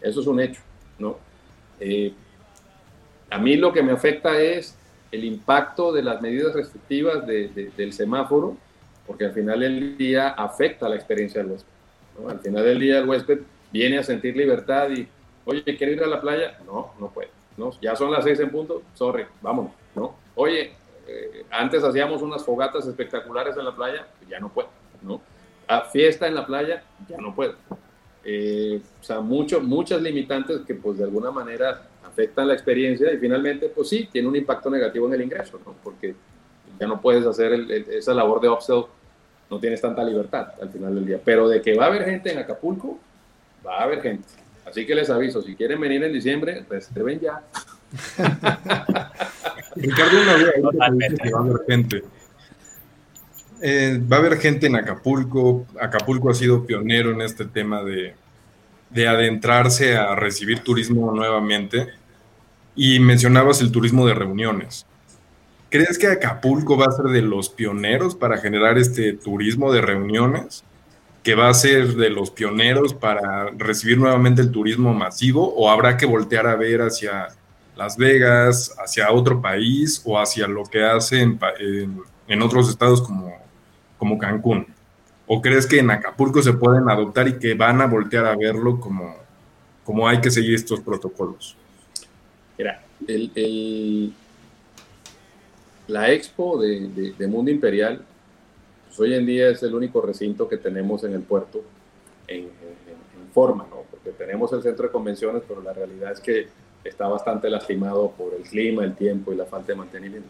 Eso 0.00 0.20
es 0.20 0.26
un 0.26 0.40
hecho, 0.40 0.60
¿no? 0.98 1.18
Eh, 1.80 2.12
a 3.30 3.38
mí 3.38 3.56
lo 3.56 3.72
que 3.72 3.82
me 3.82 3.92
afecta 3.92 4.40
es 4.40 4.76
el 5.12 5.24
impacto 5.24 5.92
de 5.92 6.02
las 6.02 6.20
medidas 6.20 6.54
restrictivas 6.54 7.26
de- 7.26 7.48
de- 7.48 7.70
del 7.76 7.92
semáforo, 7.92 8.56
porque 9.06 9.24
al 9.24 9.32
final 9.32 9.60
del 9.60 9.96
día 9.96 10.28
afecta 10.30 10.88
la 10.88 10.96
experiencia 10.96 11.42
del 11.42 11.52
huésped. 11.52 11.68
¿no? 12.20 12.28
Al 12.28 12.40
final 12.40 12.64
del 12.64 12.78
día 12.78 12.98
el 12.98 13.08
huésped 13.08 13.40
viene 13.72 13.98
a 13.98 14.02
sentir 14.02 14.36
libertad 14.36 14.90
y, 14.90 15.06
oye, 15.46 15.62
¿quiero 15.76 15.92
ir 15.92 16.02
a 16.02 16.06
la 16.06 16.20
playa? 16.20 16.58
No, 16.66 16.92
no 17.00 17.08
puede. 17.10 17.30
¿no? 17.56 17.70
Ya 17.80 17.96
son 17.96 18.10
las 18.12 18.24
seis 18.24 18.38
en 18.40 18.50
punto, 18.50 18.82
sorry, 18.94 19.24
vámonos. 19.42 19.72
¿no? 19.94 20.14
Oye, 20.36 20.72
eh, 21.08 21.44
antes 21.50 21.82
hacíamos 21.82 22.22
unas 22.22 22.44
fogatas 22.44 22.86
espectaculares 22.86 23.56
en 23.56 23.64
la 23.64 23.74
playa, 23.74 24.06
ya 24.28 24.38
no 24.38 24.48
puedo, 24.50 24.68
¿no? 25.02 25.20
A 25.66 25.82
fiesta 25.82 26.26
en 26.28 26.34
la 26.34 26.46
playa, 26.46 26.82
ya 27.08 27.16
no 27.18 27.34
puedo. 27.34 27.54
Eh, 28.24 28.80
o 29.00 29.04
sea, 29.04 29.20
mucho, 29.20 29.60
muchas 29.60 30.02
limitantes 30.02 30.60
que 30.66 30.74
pues 30.74 30.98
de 30.98 31.04
alguna 31.04 31.30
manera 31.30 31.82
afectan 32.06 32.48
la 32.48 32.54
experiencia 32.54 33.12
y 33.12 33.16
finalmente 33.18 33.68
pues 33.68 33.88
sí, 33.88 34.08
tiene 34.10 34.28
un 34.28 34.36
impacto 34.36 34.68
negativo 34.70 35.06
en 35.06 35.14
el 35.14 35.22
ingreso, 35.22 35.58
¿no? 35.64 35.74
Porque 35.82 36.14
ya 36.78 36.86
no 36.86 37.00
puedes 37.00 37.24
hacer 37.26 37.52
el- 37.52 37.70
el- 37.70 37.88
esa 37.90 38.12
labor 38.14 38.40
de 38.40 38.48
upsell, 38.48 38.84
no 39.50 39.58
tienes 39.58 39.80
tanta 39.80 40.04
libertad 40.04 40.48
al 40.60 40.68
final 40.68 40.94
del 40.94 41.06
día. 41.06 41.20
Pero 41.24 41.48
de 41.48 41.62
que 41.62 41.74
va 41.74 41.84
a 41.84 41.88
haber 41.88 42.04
gente 42.04 42.30
en 42.32 42.38
Acapulco, 42.38 42.98
va 43.66 43.78
a 43.78 43.84
haber 43.84 44.02
gente. 44.02 44.28
Así 44.66 44.84
que 44.84 44.94
les 44.94 45.08
aviso, 45.08 45.40
si 45.40 45.54
quieren 45.56 45.80
venir 45.80 46.02
en 46.04 46.12
diciembre, 46.12 46.64
reserven 46.68 47.20
ya. 47.20 47.42
Ricardo, 49.76 50.22
una 50.22 50.36
duda, 50.36 50.90
dices 50.90 51.18
que 51.20 51.30
va 51.32 51.38
a 51.38 51.42
haber 51.42 51.60
gente. 51.66 52.04
Eh, 53.60 54.00
va 54.10 54.16
a 54.16 54.20
haber 54.20 54.38
gente 54.38 54.66
en 54.66 54.76
Acapulco. 54.76 55.66
Acapulco 55.80 56.30
ha 56.30 56.34
sido 56.34 56.64
pionero 56.64 57.10
en 57.12 57.22
este 57.22 57.44
tema 57.44 57.82
de, 57.82 58.14
de 58.90 59.08
adentrarse 59.08 59.96
a 59.96 60.14
recibir 60.14 60.60
turismo 60.60 61.12
nuevamente. 61.12 61.88
Y 62.74 63.00
mencionabas 63.00 63.60
el 63.60 63.72
turismo 63.72 64.06
de 64.06 64.14
reuniones. 64.14 64.86
¿Crees 65.70 65.98
que 65.98 66.06
Acapulco 66.06 66.76
va 66.78 66.86
a 66.86 66.92
ser 66.92 67.06
de 67.06 67.22
los 67.22 67.50
pioneros 67.50 68.14
para 68.14 68.38
generar 68.38 68.78
este 68.78 69.12
turismo 69.12 69.72
de 69.72 69.80
reuniones? 69.80 70.64
¿Que 71.22 71.34
va 71.34 71.48
a 71.48 71.54
ser 71.54 71.94
de 71.94 72.10
los 72.10 72.30
pioneros 72.30 72.94
para 72.94 73.50
recibir 73.50 73.98
nuevamente 73.98 74.40
el 74.40 74.50
turismo 74.50 74.94
masivo? 74.94 75.52
¿O 75.54 75.68
habrá 75.68 75.96
que 75.96 76.06
voltear 76.06 76.46
a 76.46 76.56
ver 76.56 76.80
hacia 76.80 77.28
Las 77.78 77.96
Vegas, 77.96 78.74
hacia 78.76 79.12
otro 79.12 79.40
país 79.40 80.02
o 80.04 80.18
hacia 80.18 80.48
lo 80.48 80.64
que 80.64 80.82
hace 80.82 81.20
en, 81.20 82.42
otros 82.42 82.68
estados 82.68 83.00
como, 83.00 83.32
como 83.96 84.18
Cancún? 84.18 84.66
¿O 85.28 85.40
crees 85.40 85.64
que 85.64 85.78
en 85.78 85.88
Acapulco 85.88 86.42
se 86.42 86.54
pueden 86.54 86.88
adoptar 86.90 87.28
y 87.28 87.38
que 87.38 87.54
van 87.54 87.80
a 87.80 87.86
voltear 87.86 88.26
a 88.26 88.34
verlo 88.34 88.80
como, 88.80 89.14
como 89.84 90.08
hay 90.08 90.20
que 90.20 90.28
seguir 90.28 90.56
estos 90.56 90.80
protocolos? 90.80 91.56
Mira, 92.58 92.82
el, 93.06 94.12
la 95.86 96.10
expo 96.10 96.60
de, 96.60 97.14
Mundo 97.28 97.52
Imperial, 97.52 98.02
pues 98.88 98.98
hoy 98.98 99.14
en 99.14 99.24
día 99.24 99.50
es 99.50 99.62
el 99.62 99.72
único 99.72 100.00
recinto 100.00 100.48
que 100.48 100.56
tenemos 100.56 101.04
en 101.04 101.12
el 101.12 101.22
puerto 101.22 101.62
en 102.26 102.48
forma, 103.32 103.68
¿no? 103.70 103.84
Porque 103.88 104.10
tenemos 104.10 104.52
el 104.52 104.64
centro 104.64 104.86
de 104.86 104.90
convenciones, 104.90 105.44
pero 105.46 105.62
la 105.62 105.72
realidad 105.72 106.10
es 106.10 106.18
que 106.18 106.48
está 106.88 107.06
bastante 107.08 107.48
lastimado 107.50 108.10
por 108.12 108.34
el 108.34 108.42
clima, 108.42 108.84
el 108.84 108.94
tiempo 108.94 109.32
y 109.32 109.36
la 109.36 109.44
falta 109.44 109.68
de 109.68 109.76
mantenimiento. 109.76 110.28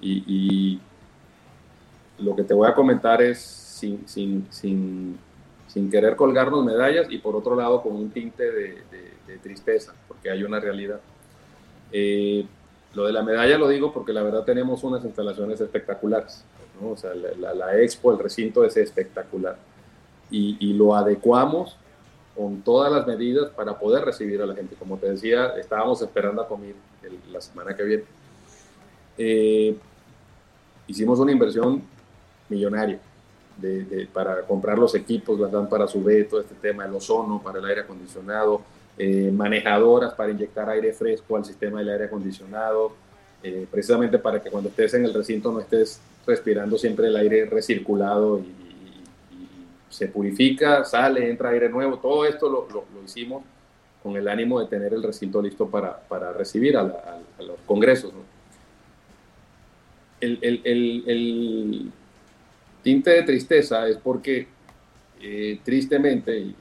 Y, 0.00 0.24
y 0.26 0.80
lo 2.22 2.34
que 2.36 2.42
te 2.44 2.54
voy 2.54 2.68
a 2.68 2.74
comentar 2.74 3.20
es 3.22 3.38
sin, 3.40 4.06
sin, 4.08 4.46
sin, 4.50 5.18
sin 5.68 5.90
querer 5.90 6.16
colgarnos 6.16 6.64
medallas 6.64 7.06
y 7.10 7.18
por 7.18 7.34
otro 7.36 7.54
lado 7.56 7.82
con 7.82 7.94
un 7.96 8.10
tinte 8.10 8.44
de, 8.50 8.82
de- 8.90 9.10
de 9.26 9.38
tristeza, 9.38 9.94
porque 10.08 10.28
hay 10.30 10.42
una 10.42 10.58
realidad. 10.58 11.00
Eh, 11.92 12.44
lo 12.94 13.06
de 13.06 13.12
la 13.12 13.22
medalla 13.22 13.56
lo 13.58 13.68
digo 13.68 13.92
porque 13.92 14.12
la 14.12 14.22
verdad 14.22 14.42
tenemos 14.44 14.82
unas 14.82 15.04
instalaciones 15.04 15.60
espectaculares. 15.60 16.44
¿no? 16.80 16.90
O 16.90 16.96
sea, 16.96 17.14
la, 17.14 17.28
la- 17.38 17.54
la 17.54 17.80
expo, 17.80 18.10
el 18.12 18.18
recinto 18.18 18.64
es 18.64 18.76
espectacular. 18.76 19.56
Y, 20.30 20.56
y 20.60 20.72
lo 20.74 20.94
adecuamos 20.96 21.76
con 22.36 22.62
todas 22.62 22.92
las 22.92 23.06
medidas 23.06 23.50
para 23.50 23.78
poder 23.78 24.04
recibir 24.04 24.40
a 24.40 24.46
la 24.46 24.54
gente. 24.54 24.74
Como 24.76 24.96
te 24.96 25.10
decía, 25.10 25.54
estábamos 25.58 26.00
esperando 26.00 26.42
a 26.42 26.48
comer 26.48 26.74
la 27.30 27.40
semana 27.40 27.74
que 27.74 27.82
viene. 27.82 28.04
Eh, 29.18 29.76
hicimos 30.86 31.18
una 31.18 31.32
inversión 31.32 31.82
millonaria 32.48 32.98
de- 33.56 34.08
para 34.12 34.42
comprar 34.42 34.78
los 34.78 34.94
equipos, 34.94 35.38
las 35.38 35.52
dan 35.52 35.68
para 35.68 35.86
su 35.86 36.02
B, 36.02 36.24
todo 36.24 36.40
este 36.40 36.54
tema, 36.54 36.86
el 36.86 36.94
ozono 36.94 37.42
para 37.42 37.58
el 37.58 37.64
aire 37.66 37.82
acondicionado, 37.82 38.62
eh, 38.96 39.30
manejadoras 39.30 40.14
para 40.14 40.30
inyectar 40.30 40.68
aire 40.70 40.92
fresco 40.92 41.36
al 41.36 41.44
sistema 41.44 41.80
del 41.80 41.90
aire 41.90 42.04
acondicionado, 42.04 42.92
eh, 43.42 43.66
precisamente 43.70 44.18
para 44.18 44.42
que 44.42 44.50
cuando 44.50 44.68
estés 44.70 44.94
en 44.94 45.04
el 45.04 45.12
recinto 45.14 45.52
no 45.52 45.60
estés 45.60 46.00
respirando 46.26 46.78
siempre 46.78 47.06
el 47.08 47.16
aire 47.16 47.46
recirculado 47.46 48.40
se 49.90 50.06
purifica, 50.08 50.84
sale, 50.84 51.28
entra 51.28 51.50
aire 51.50 51.68
nuevo, 51.68 51.98
todo 51.98 52.24
esto 52.24 52.48
lo, 52.48 52.66
lo- 52.72 53.02
hicimos 53.04 53.42
con 54.02 54.16
el 54.16 54.26
ánimo 54.28 54.58
de 54.60 54.66
tener 54.66 54.94
el 54.94 55.02
recinto 55.02 55.42
listo 55.42 55.68
para, 55.68 56.00
para 56.00 56.32
recibir 56.32 56.76
a, 56.76 56.82
los 57.40 57.58
congresos. 57.66 58.12
El, 60.20 60.38
el- 60.42 60.62
el- 61.06 61.92
tinte 62.82 63.10
de 63.10 63.22
tristeza 63.24 63.86
es 63.88 63.96
porque 63.98 64.48
eh, 65.20 65.60
tristemente 65.64 66.54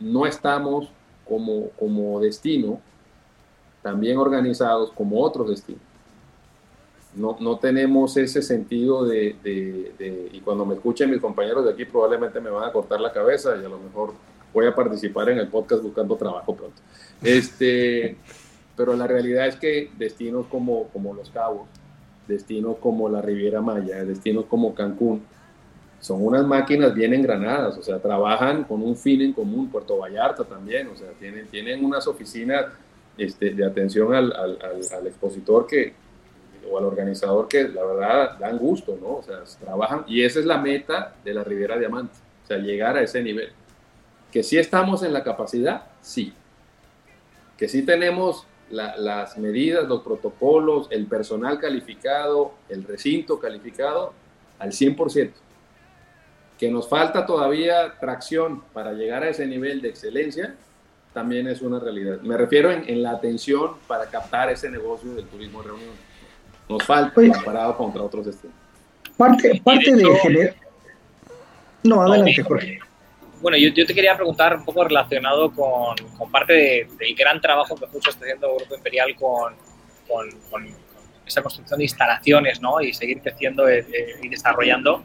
no 0.00 0.24
estamos 0.26 0.88
como, 1.28 1.70
como 1.70 2.20
destino 2.20 2.80
tan 3.82 4.00
bien 4.00 4.16
organizados 4.16 4.92
como 4.92 5.20
otros 5.20 5.50
destinos. 5.50 5.82
No, 7.16 7.36
no 7.40 7.58
tenemos 7.58 8.16
ese 8.16 8.42
sentido 8.42 9.04
de, 9.06 9.36
de- 9.42 10.28
y 10.32 10.40
cuando 10.40 10.66
me 10.66 10.74
escuchen 10.74 11.10
mis 11.10 11.20
compañeros 11.20 11.64
de 11.64 11.72
aquí 11.72 11.84
probablemente 11.84 12.40
me 12.40 12.50
van 12.50 12.68
a 12.68 12.72
cortar 12.72 13.00
la 13.00 13.12
cabeza 13.12 13.56
y 13.60 13.64
a 13.64 13.68
lo 13.68 13.78
mejor 13.78 14.12
voy 14.52 14.66
a 14.66 14.74
participar 14.74 15.30
en 15.30 15.38
el 15.38 15.48
podcast 15.48 15.82
buscando 15.82 16.16
trabajo 16.16 16.54
pronto. 16.54 16.76
Este, 17.22 18.16
pero 18.76 18.94
la 18.94 19.06
realidad 19.06 19.46
es 19.46 19.56
que 19.56 19.90
destinos 19.98 20.46
como, 20.50 20.88
como 20.88 21.14
Los 21.14 21.30
Cabos, 21.30 21.66
destinos 22.28 22.76
como 22.80 23.08
la 23.08 23.22
Riviera 23.22 23.60
Maya, 23.60 24.04
destinos 24.04 24.44
como 24.46 24.74
Cancún, 24.74 25.22
son 26.00 26.24
unas 26.24 26.46
máquinas 26.46 26.94
bien 26.94 27.14
engranadas, 27.14 27.78
o 27.78 27.82
sea, 27.82 27.98
trabajan 27.98 28.64
con 28.64 28.82
un 28.82 28.96
fin 28.96 29.22
en 29.22 29.32
común, 29.32 29.68
Puerto 29.70 29.96
Vallarta 29.98 30.44
también, 30.44 30.88
o 30.88 30.96
sea, 30.96 31.08
tienen, 31.18 31.46
tienen 31.48 31.82
unas 31.84 32.06
oficinas 32.06 32.66
este, 33.16 33.50
de 33.50 33.64
atención 33.64 34.12
al- 34.14 34.32
al- 34.32 34.58
al 34.92 35.06
expositor 35.06 35.66
que, 35.66 35.94
o 36.70 36.78
al 36.78 36.84
organizador 36.84 37.48
que 37.48 37.68
la 37.68 37.84
verdad 37.84 38.38
dan 38.38 38.58
gusto, 38.58 38.96
¿no? 39.00 39.16
O 39.16 39.22
sea, 39.22 39.40
trabajan 39.60 40.04
y 40.06 40.22
esa 40.24 40.40
es 40.40 40.46
la 40.46 40.58
meta 40.58 41.14
de 41.24 41.34
la 41.34 41.44
Riviera 41.44 41.78
Diamante, 41.78 42.14
o 42.44 42.46
sea, 42.46 42.58
llegar 42.58 42.96
a 42.96 43.02
ese 43.02 43.22
nivel. 43.22 43.50
Que 44.32 44.42
sí 44.42 44.58
estamos 44.58 45.02
en 45.02 45.12
la 45.12 45.22
capacidad, 45.24 45.84
sí. 46.02 46.32
Que 47.56 47.68
sí 47.68 47.82
tenemos 47.82 48.46
la- 48.70 48.96
las 48.96 49.38
medidas, 49.38 49.86
los 49.88 50.02
protocolos, 50.02 50.88
el 50.90 51.06
personal 51.06 51.58
calificado, 51.58 52.52
el 52.68 52.84
recinto 52.84 53.38
calificado 53.38 54.12
al 54.58 54.72
100%. 54.72 55.32
Que 56.58 56.70
nos 56.70 56.88
falta 56.88 57.26
todavía 57.26 57.98
tracción 58.00 58.62
para 58.72 58.92
llegar 58.92 59.22
a 59.22 59.28
ese 59.28 59.46
nivel 59.46 59.80
de 59.82 59.88
excelencia, 59.90 60.54
también 61.12 61.46
es 61.48 61.62
una 61.62 61.78
realidad. 61.78 62.20
Me 62.20 62.36
refiero 62.36 62.70
en, 62.70 62.88
en 62.88 63.02
la 63.02 63.12
atención 63.12 63.72
para 63.86 64.06
captar 64.06 64.50
ese 64.50 64.70
negocio 64.70 65.14
del 65.14 65.26
turismo 65.26 65.62
de 65.62 65.68
reunión. 65.68 65.90
Nos 66.68 66.82
falta 66.84 67.20
Oye. 67.20 67.30
comparado 67.30 67.76
contra 67.76 68.02
otros 68.02 68.26
destinos. 68.26 68.56
Parte, 69.16 69.60
parte 69.64 69.94
de 69.94 70.14
generar. 70.18 70.54
No, 71.82 72.02
adelante, 72.02 72.34
No, 72.38 72.44
Jorge. 72.48 72.78
Bueno, 73.40 73.56
yo, 73.58 73.68
yo 73.68 73.86
te 73.86 73.94
quería 73.94 74.16
preguntar 74.16 74.56
un 74.56 74.64
poco 74.64 74.82
relacionado 74.84 75.52
con, 75.52 75.94
con 76.18 76.30
parte 76.30 76.52
de- 76.54 76.88
del 76.98 77.14
gran 77.14 77.40
trabajo 77.40 77.76
que 77.76 77.86
justo 77.86 78.10
está 78.10 78.24
haciendo 78.24 78.56
Grupo 78.56 78.74
Imperial 78.74 79.14
con, 79.14 79.54
con- 80.08 80.30
con- 80.50 80.86
esa 81.26 81.42
construcción 81.42 81.78
de 81.78 81.84
instalaciones 81.84 82.60
¿no? 82.60 82.80
y 82.80 82.92
seguir 82.94 83.20
creciendo 83.20 83.68
eh, 83.68 83.84
eh, 83.92 84.14
y 84.22 84.28
desarrollando. 84.28 85.02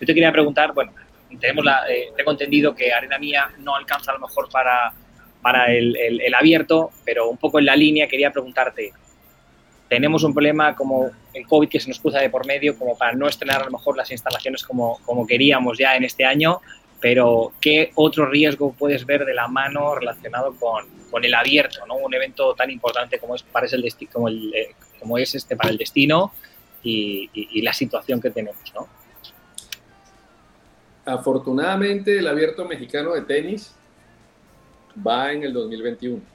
Yo 0.00 0.06
te 0.06 0.14
quería 0.14 0.30
preguntar, 0.32 0.72
bueno, 0.72 0.92
tenemos 1.40 1.64
la, 1.64 1.82
eh, 1.90 2.12
tengo 2.16 2.30
entendido 2.30 2.74
que 2.74 2.92
Arena 2.92 3.18
Mía 3.18 3.50
no 3.58 3.74
alcanza 3.74 4.12
a 4.12 4.14
lo 4.14 4.20
mejor 4.20 4.48
para, 4.50 4.92
para 5.42 5.66
el, 5.72 5.96
el- 5.96 6.20
el 6.20 6.34
abierto, 6.34 6.90
pero 7.04 7.28
un 7.28 7.36
poco 7.38 7.58
en 7.58 7.66
la 7.66 7.74
línea 7.76 8.06
quería 8.08 8.30
preguntarte, 8.30 8.92
tenemos 9.94 10.24
un 10.24 10.34
problema 10.34 10.74
como 10.74 11.08
el 11.32 11.46
COVID 11.46 11.68
que 11.68 11.78
se 11.78 11.88
nos 11.88 12.00
cruza 12.00 12.18
de 12.18 12.28
por 12.28 12.44
medio, 12.46 12.76
como 12.76 12.96
para 12.98 13.12
no 13.12 13.28
estrenar 13.28 13.62
a 13.62 13.64
lo 13.66 13.70
mejor 13.70 13.96
las 13.96 14.10
instalaciones 14.10 14.64
como, 14.64 14.98
como 15.04 15.24
queríamos 15.24 15.78
ya 15.78 15.94
en 15.94 16.02
este 16.02 16.24
año, 16.24 16.60
pero 17.00 17.52
¿qué 17.60 17.92
otro 17.94 18.26
riesgo 18.26 18.72
puedes 18.72 19.06
ver 19.06 19.24
de 19.24 19.34
la 19.34 19.46
mano 19.46 19.94
relacionado 19.94 20.54
con, 20.58 20.84
con 21.12 21.24
el 21.24 21.32
abierto, 21.32 21.86
¿no? 21.86 21.94
un 21.94 22.12
evento 22.12 22.54
tan 22.54 22.70
importante 22.70 23.20
como 23.20 23.36
es, 23.36 23.44
parece 23.44 23.76
el 23.76 23.84
como, 24.12 24.28
eh, 24.28 24.74
como 24.98 25.16
es 25.16 25.34
este 25.36 25.54
para 25.54 25.70
el 25.70 25.76
destino 25.78 26.32
y, 26.82 27.30
y- 27.32 27.48
y 27.58 27.62
la 27.62 27.72
situación 27.72 28.20
que 28.20 28.30
tenemos? 28.30 28.56
¿no? 28.74 28.88
Afortunadamente, 31.04 32.18
el 32.18 32.26
abierto 32.26 32.64
mexicano 32.64 33.12
de 33.14 33.22
tenis 33.22 33.74
va 35.06 35.32
en 35.32 35.44
el 35.44 35.52
2021. 35.52 36.33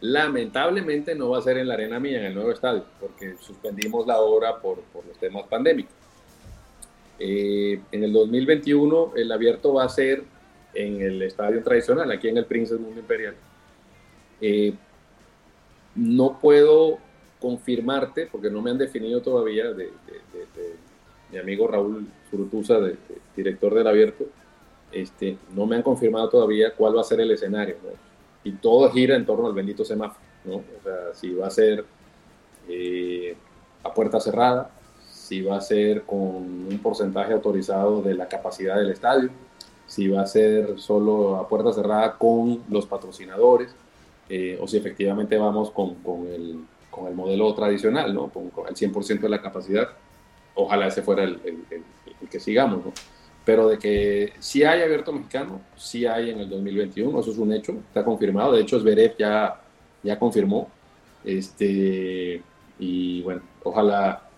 Lamentablemente 0.00 1.14
no 1.14 1.30
va 1.30 1.38
a 1.38 1.42
ser 1.42 1.58
en 1.58 1.68
la 1.68 1.74
Arena 1.74 1.98
Mía, 1.98 2.18
en 2.18 2.26
el 2.26 2.34
nuevo 2.34 2.52
estadio, 2.52 2.84
porque 3.00 3.36
suspendimos 3.40 4.06
la 4.06 4.20
obra 4.20 4.60
por, 4.60 4.78
los 5.06 5.18
temas 5.18 5.44
pandémicos. 5.46 5.92
Eh, 7.18 7.80
en 7.92 8.04
el 8.04 8.12
2021 8.12 9.12
el 9.16 9.32
abierto 9.32 9.72
va 9.72 9.84
a 9.84 9.88
ser 9.88 10.22
en 10.74 11.00
el 11.00 11.22
estadio 11.22 11.62
tradicional, 11.62 12.10
aquí 12.10 12.28
en 12.28 12.36
el 12.36 12.44
Princess 12.44 12.78
Mundo 12.78 13.00
Imperial. 13.00 13.34
Eh, 14.40 14.74
no 15.94 16.38
puedo 16.38 16.98
confirmarte, 17.40 18.26
porque 18.26 18.50
no 18.50 18.60
me 18.60 18.70
han 18.70 18.78
definido 18.78 19.22
todavía, 19.22 19.64
mi 21.32 21.38
amigo 21.38 21.66
Raúl 21.66 22.06
de- 22.30 22.96
director 23.34 23.74
del 23.74 23.86
abierto, 23.86 24.26
este, 24.92 25.36
no 25.54 25.66
me 25.66 25.76
han 25.76 25.82
confirmado 25.82 26.28
todavía 26.28 26.72
cuál 26.74 26.96
va 26.96 27.00
a 27.00 27.04
ser 27.04 27.20
el 27.20 27.30
escenario. 27.30 27.76
Y 28.46 28.52
todo 28.52 28.90
gira 28.92 29.16
en 29.16 29.26
torno 29.26 29.46
al 29.48 29.54
bendito 29.54 29.84
semáforo. 29.84 30.20
¿no? 30.44 30.54
O 30.56 30.82
sea, 30.84 31.14
si 31.14 31.34
va 31.34 31.48
a 31.48 31.50
ser 31.50 31.84
eh, 32.68 33.36
a 33.82 33.92
puerta 33.92 34.20
cerrada, 34.20 34.70
si 35.10 35.42
va 35.42 35.56
a 35.56 35.60
ser 35.60 36.02
con 36.02 36.18
un 36.20 36.78
porcentaje 36.82 37.32
autorizado 37.32 38.02
de 38.02 38.14
la 38.14 38.28
capacidad 38.28 38.76
del 38.76 38.90
estadio, 38.90 39.30
si 39.86 40.08
va 40.08 40.22
a 40.22 40.26
ser 40.26 40.78
solo 40.78 41.36
a 41.36 41.48
puerta 41.48 41.72
cerrada 41.72 42.16
con 42.18 42.62
los 42.70 42.86
patrocinadores, 42.86 43.74
eh, 44.28 44.58
o 44.60 44.66
si 44.68 44.76
efectivamente 44.76 45.36
vamos 45.38 45.70
con, 45.70 45.94
con 45.96 46.26
el, 46.28 46.60
con 46.90 47.06
el 47.08 47.14
modelo 47.14 47.52
tradicional, 47.54 48.12
¿no? 48.14 48.28
con, 48.28 48.50
con 48.50 48.68
el 48.68 48.74
100% 48.74 49.20
de 49.20 49.28
la 49.28 49.40
capacidad. 49.42 49.88
Ojalá 50.54 50.86
ese 50.88 51.02
fuera 51.02 51.24
el, 51.24 51.40
el- 51.44 52.28
que 52.30 52.40
sigamos. 52.40 52.84
¿no? 52.84 52.92
Pero 53.46 53.68
de 53.68 53.78
que 53.78 54.32
sí 54.40 54.64
hay 54.64 54.82
abierto 54.82 55.12
mexicano, 55.12 55.60
sí 55.76 56.04
hay 56.04 56.30
en 56.30 56.40
el 56.40 56.50
2021, 56.50 57.20
eso 57.20 57.30
es 57.30 57.38
un 57.38 57.52
hecho, 57.52 57.74
está 57.86 58.04
confirmado. 58.04 58.52
De 58.52 58.62
hecho, 58.62 58.80
Zverev 58.80 59.16
ya, 59.16 59.62
ya 60.02 60.18
confirmó. 60.18 60.68
Este, 61.24 62.42
y 62.80 63.22
bueno, 63.22 63.42
ojalá 63.62 64.28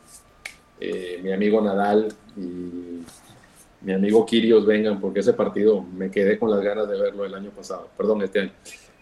eh, 0.78 1.20
mi 1.22 1.32
amigo 1.32 1.62
Nadal 1.62 2.08
y 2.36 3.00
mi 3.80 3.92
amigo 3.94 4.26
Kirios 4.26 4.66
vengan, 4.66 5.00
porque 5.00 5.20
ese 5.20 5.32
partido 5.32 5.80
me 5.82 6.10
quedé 6.10 6.38
con 6.38 6.50
las 6.50 6.60
ganas 6.60 6.86
de 6.86 7.00
verlo 7.00 7.24
el 7.24 7.34
año 7.34 7.48
pasado, 7.48 7.88
perdón, 7.96 8.20
este 8.20 8.40
año. 8.40 8.52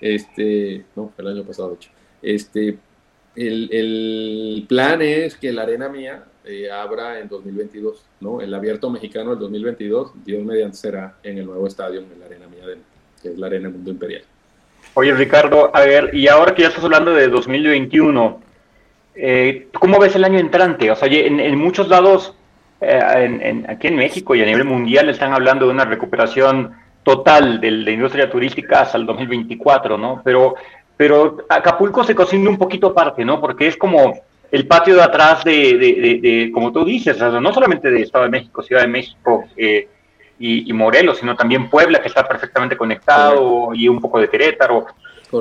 Este, 0.01 0.85
no, 0.95 1.13
el 1.19 1.27
año 1.27 1.43
pasado, 1.43 1.71
de 1.71 1.75
hecho. 1.75 1.91
Este, 2.23 2.79
el, 3.35 3.69
el 3.73 4.67
plan 4.69 5.03
es 5.03 5.37
que 5.37 5.53
la 5.53 5.63
Arena 5.63 5.89
Mía 5.89 6.27
eh, 6.47 6.71
abra 6.71 7.19
en 7.19 7.29
2022, 7.29 8.05
¿no? 8.21 8.41
El 8.41 8.55
abierto 8.55 8.89
mexicano 8.91 9.31
del 9.31 9.41
2022, 9.41 10.13
Dios 10.25 10.45
mediante 10.45 10.77
será 10.77 11.15
en 11.23 11.39
el 11.39 11.47
nuevo 11.47 11.67
estadio, 11.67 12.01
en 12.01 12.21
la 12.21 12.27
Arena 12.27 12.47
Mía, 12.47 12.65
que 13.23 13.29
es 13.29 13.39
la 13.39 13.47
Arena 13.49 13.69
Mundo 13.69 13.91
Imperial. 13.91 14.23
Oye, 14.95 15.13
Ricardo, 15.13 15.71
a 15.75 15.81
ver, 15.81 16.15
y 16.15 16.29
ahora 16.29 16.55
que 16.55 16.63
ya 16.63 16.69
estás 16.69 16.85
hablando 16.85 17.13
de 17.13 17.29
2021, 17.29 18.41
eh, 19.15 19.69
¿cómo 19.79 19.99
ves 19.99 20.15
el 20.17 20.25
año 20.25 20.39
entrante? 20.39 20.91
O 20.91 20.97
sea, 20.97 21.09
en, 21.11 21.59
muchos 21.59 21.89
lados, 21.89 22.35
eh, 22.81 23.39
en- 23.43 23.69
aquí 23.69 23.89
en 23.89 23.97
México 23.97 24.35
y 24.35 24.43
a 24.43 24.47
nivel 24.47 24.65
mundial, 24.65 25.09
están 25.09 25.33
hablando 25.33 25.67
de 25.67 25.73
una 25.73 25.85
recuperación 25.85 26.73
total 27.03 27.61
de 27.61 27.71
la 27.71 27.91
industria 27.91 28.31
turística 28.31 28.81
hasta 28.81 28.99
el 28.99 29.07
2024, 29.07 29.97
¿no? 29.99 30.23
Pero, 30.25 30.55
pero 30.97 31.39
Acapulco 31.49 32.03
se 32.05 32.15
cocina 32.15 32.51
un 32.51 32.59
poquito 32.59 32.89
aparte, 32.89 33.25
¿no? 33.25 33.41
Porque 33.41 33.69
es 33.69 33.77
como 33.77 34.21
el 34.53 34.67
patio 34.67 34.95
de 34.97 35.03
atrás 35.03 35.45
de, 35.45 35.77
de- 35.77 35.95
de- 35.95 36.21
de, 36.21 36.51
como 36.53 36.73
tú 36.73 36.85
dices, 36.85 37.17
o 37.17 37.19
sea, 37.31 37.41
no 37.41 37.53
solamente 37.53 37.91
de 37.91 38.03
Estado 38.03 38.25
de 38.25 38.31
México, 38.31 38.63
Ciudad 38.63 38.83
de 38.83 38.89
México, 38.89 39.45
eh, 39.57 39.89
y, 40.39 40.69
y 40.69 40.73
Morelos, 40.73 41.19
sino 41.19 41.35
también 41.35 41.71
Puebla, 41.71 42.01
que 42.03 42.09
está 42.09 42.27
perfectamente 42.27 42.77
conectado, 42.77 43.75
y 43.75 43.89
un 43.89 44.01
poco 44.01 44.19
de 44.21 44.29
Querétaro. 44.29 44.87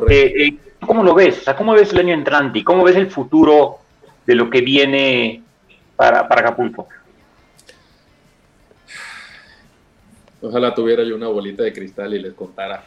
Eh, 0.10 0.34
eh, 0.38 0.58
¿tú 0.80 0.88
¿Cómo 0.88 1.03
lo 1.03 1.14
ves? 1.14 1.39
O 1.39 1.41
sea, 1.43 1.56
¿Cómo 1.56 1.74
ves 1.74 1.91
el 1.93 1.99
año 1.99 2.14
entrante? 2.14 2.60
¿Y 2.60 2.64
cómo 2.64 2.84
ves 2.84 2.95
el 2.95 3.12
futuro 3.12 3.78
de 4.26 4.36
lo 4.36 4.49
que 4.49 4.62
viene 4.62 5.43
para, 5.95 6.28
para 6.28 6.41
Acapulco? 6.41 6.88
Ojalá 10.41 10.74
tuviera 10.74 11.03
yo 11.03 11.16
una 11.16 11.28
bolita 11.28 11.64
de 11.64 11.74
cristal 11.74 12.14
y 12.14 12.20
les 12.20 12.34
contara 12.34 12.84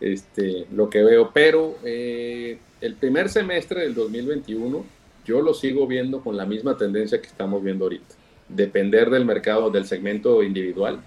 este, 0.00 0.66
lo 0.72 0.90
que 0.90 1.02
veo. 1.02 1.30
Pero 1.32 1.76
eh, 1.84 2.58
el 2.80 2.94
primer 2.94 3.28
semestre 3.28 3.82
del 3.82 3.94
2021 3.94 4.84
yo 5.24 5.40
lo 5.42 5.54
sigo 5.54 5.86
viendo 5.86 6.20
con 6.20 6.36
la 6.36 6.46
misma 6.46 6.76
tendencia 6.76 7.20
que 7.20 7.26
estamos 7.28 7.62
viendo 7.62 7.84
ahorita. 7.84 8.14
depender 8.48 9.10
del 9.10 9.24
mercado, 9.24 9.70
del 9.70 9.84
segmento 9.86 10.42
individual. 10.42 11.00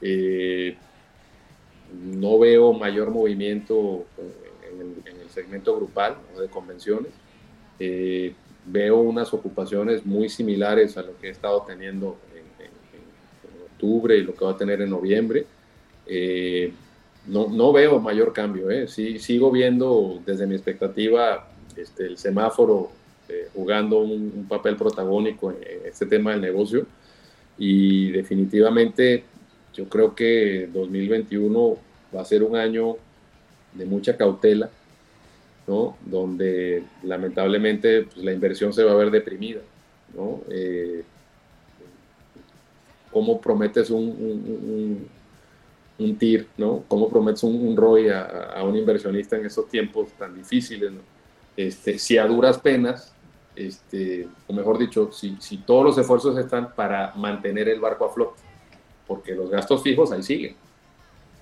Eh, 0.00 0.76
no 2.04 2.38
veo 2.38 2.72
mayor 2.72 3.10
movimiento 3.10 4.06
en 4.72 4.80
el, 4.80 5.14
en 5.14 5.20
el 5.20 5.28
segmento 5.30 5.76
grupal 5.76 6.16
o 6.36 6.40
de 6.40 6.48
convenciones. 6.48 7.12
Eh, 7.78 8.34
veo 8.66 9.00
unas 9.00 9.32
ocupaciones 9.34 10.04
muy 10.06 10.28
similares 10.28 10.96
a 10.96 11.02
lo 11.02 11.16
que 11.18 11.28
he 11.28 11.30
estado 11.30 11.62
teniendo 11.66 12.16
en, 12.32 12.64
en- 12.66 12.72
en 13.56 13.62
octubre 13.64 14.16
y 14.16 14.22
lo 14.22 14.34
que 14.34 14.44
va 14.44 14.52
a 14.52 14.56
tener 14.56 14.80
en 14.80 14.90
noviembre. 14.90 15.46
Eh, 16.06 16.72
no, 17.26 17.48
no 17.48 17.72
veo 17.72 18.00
mayor 18.00 18.32
cambio. 18.32 18.70
¿eh? 18.70 18.88
Sí, 18.88 19.18
sigo 19.18 19.50
viendo 19.50 20.20
desde 20.26 20.46
mi 20.46 20.54
expectativa 20.54 21.48
este, 21.76 22.06
el 22.06 22.18
semáforo 22.18 22.90
eh, 23.32 23.48
jugando 23.54 24.00
un, 24.00 24.32
un 24.36 24.46
papel 24.46 24.76
protagónico 24.76 25.52
en, 25.52 25.58
este 25.86 26.04
tema 26.04 26.32
del 26.32 26.42
negocio 26.42 26.86
y 27.56 28.10
definitivamente 28.10 29.24
yo 29.72 29.88
creo 29.88 30.14
que 30.14 30.68
2021 30.72 31.76
va 32.14 32.20
a 32.20 32.24
ser 32.24 32.42
un 32.42 32.56
año 32.56 32.96
de 33.72 33.86
mucha 33.86 34.16
cautela, 34.16 34.68
¿no? 35.66 35.96
donde 36.04 36.84
lamentablemente 37.02 38.02
pues, 38.02 38.18
la 38.18 38.32
inversión 38.32 38.72
se 38.72 38.84
va 38.84 38.92
a 38.92 38.96
ver 38.96 39.10
deprimida. 39.10 39.60
¿no? 40.14 40.42
Eh, 40.50 41.04
¿Cómo 43.10 43.40
prometes 43.40 43.88
un, 43.90 44.04
un, 44.04 45.08
un, 45.98 46.06
un 46.06 46.18
TIR? 46.18 46.48
¿no? 46.58 46.84
¿Cómo 46.86 47.08
prometes 47.08 47.42
un, 47.44 47.66
un 47.66 47.76
ROI 47.76 48.10
a, 48.10 48.24
a, 48.56 48.62
un 48.62 48.76
inversionista 48.76 49.36
en 49.36 49.46
estos 49.46 49.68
tiempos 49.68 50.10
tan 50.18 50.34
difíciles? 50.34 50.92
¿no? 50.92 51.00
Este, 51.56 51.98
si 51.98 52.16
a 52.18 52.26
duras 52.26 52.58
penas, 52.58 53.11
este, 53.54 54.28
o 54.46 54.52
mejor 54.52 54.78
dicho, 54.78 55.10
si, 55.12 55.36
si 55.40 55.58
todos 55.58 55.84
los 55.84 55.98
esfuerzos 55.98 56.36
están 56.38 56.74
para 56.74 57.12
mantener 57.14 57.68
el 57.68 57.80
barco 57.80 58.06
a 58.06 58.12
flote, 58.12 58.40
porque 59.06 59.34
los 59.34 59.50
gastos 59.50 59.82
fijos 59.82 60.12
ahí 60.12 60.22
siguen. 60.22 60.56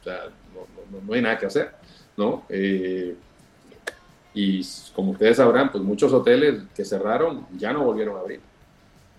O 0.01 0.05
sea, 0.05 0.25
no, 0.55 0.99
no, 0.99 1.07
no 1.07 1.13
hay 1.15 1.23
nada 1.23 1.39
que 1.39 1.47
hacer, 1.47 1.73
¿no? 2.17 2.45
Eh, 2.49 3.15
y 4.35 4.63
como 4.95 5.13
ustedes 5.13 5.37
sabrán, 5.37 5.71
pues 5.71 5.83
muchos 5.83 6.13
hoteles 6.13 6.63
que 6.75 6.85
cerraron 6.85 7.47
ya 7.57 7.73
no 7.73 7.85
volvieron 7.85 8.17
a 8.17 8.21
abrir, 8.21 8.41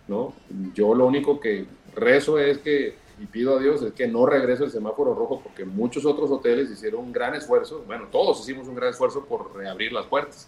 ¿no? 0.08 0.34
Yo 0.74 0.96
lo 0.96 1.06
único 1.06 1.40
que 1.40 1.66
rezo 1.96 2.40
es 2.40 2.60
que, 2.60 2.96
y 3.20 3.26
pido 3.26 3.58
a 3.58 3.62
Dios, 3.62 3.82
es 3.82 3.94
que 3.94 4.08
no 4.08 4.26
regrese 4.26 4.64
el 4.64 4.72
semáforo 4.72 5.14
rojo, 5.14 5.42
porque 5.44 5.66
muchos 5.66 6.06
otros 6.06 6.32
hoteles 6.32 6.72
hicieron 6.72 7.02
un 7.02 7.12
gran 7.12 7.36
esfuerzo, 7.36 7.84
bueno, 7.86 8.08
todos 8.12 8.40
hicimos 8.40 8.68
un 8.68 8.76
gran 8.76 8.90
esfuerzo 8.90 9.26
por 9.26 9.54
reabrir 9.56 9.92
las 9.92 10.06
puertas, 10.06 10.48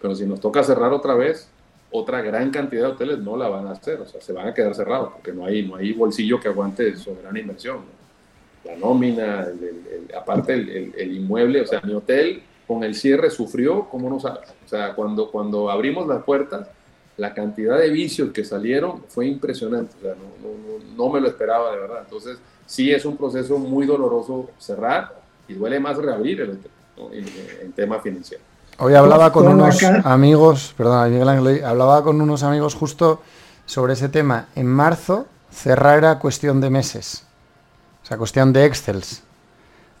pero 0.00 0.14
si 0.14 0.26
nos 0.26 0.40
toca 0.40 0.62
cerrar 0.62 0.92
otra 0.92 1.14
vez, 1.14 1.50
otra 1.90 2.20
gran 2.20 2.50
cantidad 2.50 2.82
de 2.82 2.92
hoteles 2.92 3.18
no 3.18 3.36
la 3.36 3.48
van 3.48 3.66
a 3.66 3.72
hacer, 3.72 4.00
o 4.00 4.06
sea, 4.06 4.20
se 4.20 4.32
van 4.32 4.48
a 4.48 4.54
quedar 4.54 4.74
cerrados, 4.74 5.12
porque 5.14 5.32
no 5.32 5.46
hay, 5.46 5.66
no 5.66 5.76
hay 5.76 5.92
bolsillo 5.92 6.38
que 6.38 6.48
aguante 6.48 6.96
soberana 6.96 7.38
inversión. 7.38 7.76
¿no? 7.76 8.70
La 8.70 8.76
nómina, 8.76 9.44
el, 9.44 9.62
el, 9.62 10.08
el, 10.08 10.14
aparte 10.16 10.52
el, 10.52 11.16
inmueble, 11.16 11.62
o 11.62 11.66
sea, 11.66 11.80
mi 11.80 11.94
hotel 11.94 12.42
con 12.66 12.84
el 12.84 12.94
cierre 12.94 13.30
sufrió 13.30 13.88
como 13.88 14.10
no 14.10 14.20
sabes. 14.20 14.50
O 14.64 14.68
sea, 14.68 14.94
cuando, 14.94 15.30
cuando 15.30 15.70
abrimos 15.70 16.06
las 16.06 16.22
puertas, 16.24 16.68
la 17.16 17.32
cantidad 17.32 17.78
de 17.78 17.88
vicios 17.88 18.30
que 18.32 18.44
salieron 18.44 19.04
fue 19.08 19.26
impresionante, 19.26 19.94
o 19.98 20.02
sea, 20.02 20.14
no, 20.14 20.48
no, 20.48 20.94
no, 20.94 21.12
me 21.12 21.20
lo 21.20 21.28
esperaba 21.28 21.72
de 21.72 21.80
verdad. 21.80 22.02
Entonces, 22.04 22.38
sí 22.66 22.92
es 22.92 23.04
un 23.06 23.16
proceso 23.16 23.58
muy 23.58 23.86
doloroso 23.86 24.50
cerrar 24.58 25.18
y 25.48 25.54
duele 25.54 25.80
más 25.80 25.96
reabrir 25.96 26.42
el 26.42 26.50
hotel 26.50 26.70
en, 27.12 27.24
en 27.62 27.72
tema 27.72 27.98
financiero. 28.00 28.44
Hoy 28.80 28.94
hablaba 28.94 29.32
con 29.32 29.48
unos 29.48 29.82
amigos, 29.82 30.72
perdón, 30.76 31.10
Miguel 31.10 31.28
Ángel, 31.28 31.64
hablaba 31.64 32.04
con 32.04 32.20
unos 32.20 32.44
amigos 32.44 32.76
justo 32.76 33.20
sobre 33.66 33.94
ese 33.94 34.08
tema. 34.08 34.46
En 34.54 34.68
marzo 34.68 35.26
cerrar 35.50 35.98
era 35.98 36.20
cuestión 36.20 36.60
de 36.60 36.70
meses, 36.70 37.24
o 38.04 38.06
sea, 38.06 38.18
cuestión 38.18 38.52
de 38.52 38.66
excels. 38.66 39.24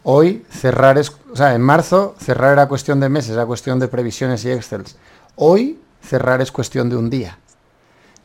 Hoy 0.04 0.46
cerrar 0.48 0.96
es, 0.96 1.10
o 1.32 1.34
sea, 1.34 1.56
en 1.56 1.60
marzo 1.60 2.14
cerrar 2.20 2.52
era 2.52 2.68
cuestión 2.68 3.00
de 3.00 3.08
meses, 3.08 3.32
era 3.32 3.46
cuestión 3.46 3.80
de 3.80 3.88
previsiones 3.88 4.44
y 4.44 4.52
excels. 4.52 4.96
Hoy 5.34 5.80
cerrar 6.00 6.40
es 6.40 6.52
cuestión 6.52 6.88
de 6.88 6.94
un 6.94 7.10
día. 7.10 7.36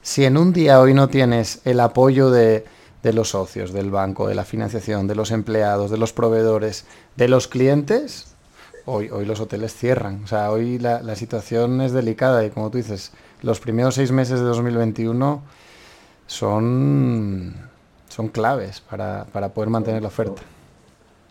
Si 0.04 0.24
en 0.24 0.38
un 0.38 0.54
día 0.54 0.80
hoy 0.80 0.94
no 0.94 1.08
tienes 1.08 1.62
el 1.66 1.80
apoyo 1.80 2.30
de, 2.30 2.64
de 3.02 3.14
los 3.14 3.30
socios, 3.30 3.74
del 3.74 3.90
banco, 3.90 4.28
de 4.28 4.36
la 4.36 4.46
financiación, 4.46 5.08
de 5.08 5.16
los 5.16 5.32
empleados, 5.32 5.90
de 5.90 5.98
los 5.98 6.14
proveedores, 6.14 6.86
de 7.16 7.28
los 7.28 7.48
clientes, 7.48 8.33
Hoy, 8.86 9.10
hoy, 9.10 9.26
los 9.26 9.40
hoteles 9.40 9.74
cierran. 9.74 10.24
O 10.24 10.28
sea, 10.28 10.52
hoy 10.52 10.78
la, 10.78 11.02
la, 11.02 11.16
situación 11.16 11.80
es 11.82 11.94
delicada 11.94 12.46
y 12.46 12.50
como 12.50 12.70
tú 12.70 12.78
dices, 12.78 13.14
los 13.42 13.60
primeros 13.60 13.96
seis 13.96 14.12
meses 14.12 14.40
de 14.40 14.46
2021 14.46 15.42
son, 16.28 17.54
son 18.10 18.28
claves 18.28 18.82
para, 18.82 19.26
para 19.32 19.54
poder 19.54 19.70
mantener 19.70 20.02
la 20.02 20.10
oferta. 20.10 20.42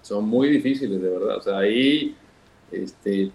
Son 0.00 0.26
muy 0.26 0.48
difíciles, 0.48 1.00
de 1.00 1.10
verdad. 1.10 1.36
O 1.36 1.42
sea, 1.42 1.58
ahí 1.58 2.16
este, 2.70 3.30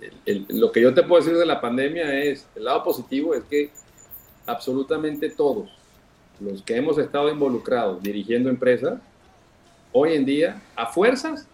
el, 0.00 0.12
el, 0.26 0.46
lo 0.48 0.72
que 0.72 0.80
yo 0.80 0.92
te 0.92 1.02
puedo 1.02 1.22
decir 1.22 1.38
de 1.38 1.46
la 1.46 1.60
pandemia 1.60 2.12
es, 2.24 2.46
el 2.56 2.64
lado 2.64 2.82
positivo 2.82 3.34
es 3.34 3.44
que 3.44 3.70
absolutamente 4.46 5.30
todos 5.30 5.70
los 6.40 6.62
que 6.62 6.76
hemos 6.76 6.98
estado 6.98 7.30
involucrados 7.30 8.02
dirigiendo 8.02 8.50
empresas, 8.50 9.00
hoy 9.92 10.14
en 10.14 10.24
día, 10.24 10.60
a 10.74 10.86
fuerzas, 10.86 11.46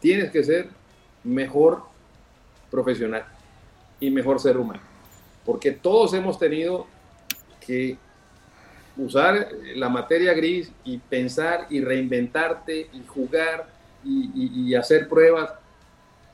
tienes 0.00 0.30
que 0.30 0.42
ser 0.42 0.68
mejor 1.26 1.82
profesional 2.70 3.24
y 4.00 4.10
mejor 4.10 4.40
ser 4.40 4.56
humano. 4.56 4.80
Porque 5.44 5.72
todos 5.72 6.14
hemos 6.14 6.38
tenido 6.38 6.86
que 7.64 7.96
usar 8.96 9.48
la 9.74 9.88
materia 9.88 10.32
gris 10.32 10.72
y 10.84 10.98
pensar 10.98 11.66
y 11.70 11.80
reinventarte 11.80 12.88
y 12.92 13.04
jugar 13.06 13.68
y, 14.04 14.30
y, 14.34 14.70
y 14.70 14.74
hacer 14.74 15.08
pruebas, 15.08 15.52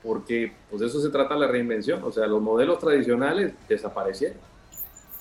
porque 0.03 0.53
pues 0.71 0.81
de 0.81 0.87
eso 0.87 1.01
se 1.01 1.11
trata 1.11 1.35
la 1.35 1.47
reinvención. 1.47 2.03
O 2.05 2.13
sea, 2.13 2.27
los 2.27 2.41
modelos 2.41 2.79
tradicionales 2.79 3.53
desaparecieron. 3.69 4.39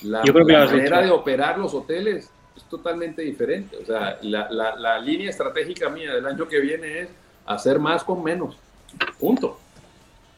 La, 0.04 0.24
Yo 0.24 0.34
creo 0.34 0.46
que 0.46 0.54
la 0.54 0.66
manera 0.66 1.02
de 1.02 1.12
operar 1.12 1.60
los 1.60 1.74
hoteles 1.74 2.30
es 2.56 2.64
totalmente 2.64 3.22
diferente. 3.22 3.78
O 3.78 3.86
sea, 3.86 4.18
la, 4.24 4.50
la, 4.50 4.76
la 4.76 5.00
línea 5.00 5.30
estratégica 5.30 5.90
mía 5.90 6.14
del 6.14 6.26
año 6.26 6.48
que 6.48 6.60
viene 6.60 7.02
es 7.02 7.10
hacer 7.46 7.80
más 7.80 8.04
con 8.04 8.24
menos. 8.24 8.58
Punto. 9.20 9.60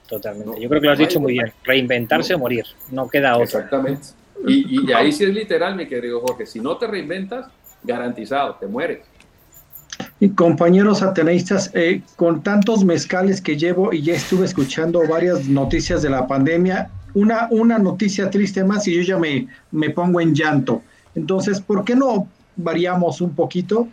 Totalmente. 0.08 0.62
Yo 0.62 0.70
creo 0.70 0.82
que 0.82 0.88
lo 0.88 0.94
has 0.94 1.00
dicho 1.00 1.20
muy 1.20 1.34
bien. 1.34 1.52
Reinventarse 1.64 2.34
no. 2.34 2.38
o 2.38 2.40
morir. 2.40 2.66
No 2.92 3.08
queda 3.08 3.34
otra. 3.36 3.44
Exactamente. 3.44 4.08
Y, 4.46 4.90
y, 4.90 4.92
ahí 4.92 5.12
sí 5.12 5.24
es 5.24 5.34
literal, 5.34 5.76
mi 5.76 5.88
querido 5.88 6.20
Jorge. 6.20 6.46
Si 6.46 6.60
no 6.60 6.78
te 6.78 6.88
reinventas, 6.88 7.48
garantizado, 7.84 8.56
te 8.56 8.68
mueres. 8.68 9.00
Y 10.20 10.30
compañeros 10.30 11.02
ateneístas, 11.02 11.72
eh, 11.74 12.02
con 12.16 12.44
tantos 12.44 12.84
mezcales 12.84 13.42
que 13.42 13.58
llevo 13.58 13.94
y 13.94 14.02
ya 14.02 14.14
estuve 14.14 14.46
escuchando 14.46 15.02
varias 15.08 15.48
noticias 15.48 16.02
de 16.02 16.10
la 16.10 16.28
pandemia, 16.28 16.90
una, 17.14 17.48
una 17.52 17.78
noticia 17.78 18.30
triste 18.30 18.64
más 18.64 18.88
y 18.88 18.96
yo 18.96 19.02
ya 19.02 19.18
me, 19.18 19.48
me 19.72 19.90
pongo 19.90 20.20
en 20.20 20.34
llanto. 20.34 20.82
Entonces, 21.16 21.62
¿por 21.62 21.84
qué 21.86 21.96
no 21.96 22.28
variamos 22.56 23.22
un 23.22 23.36
poquito? 23.36 23.88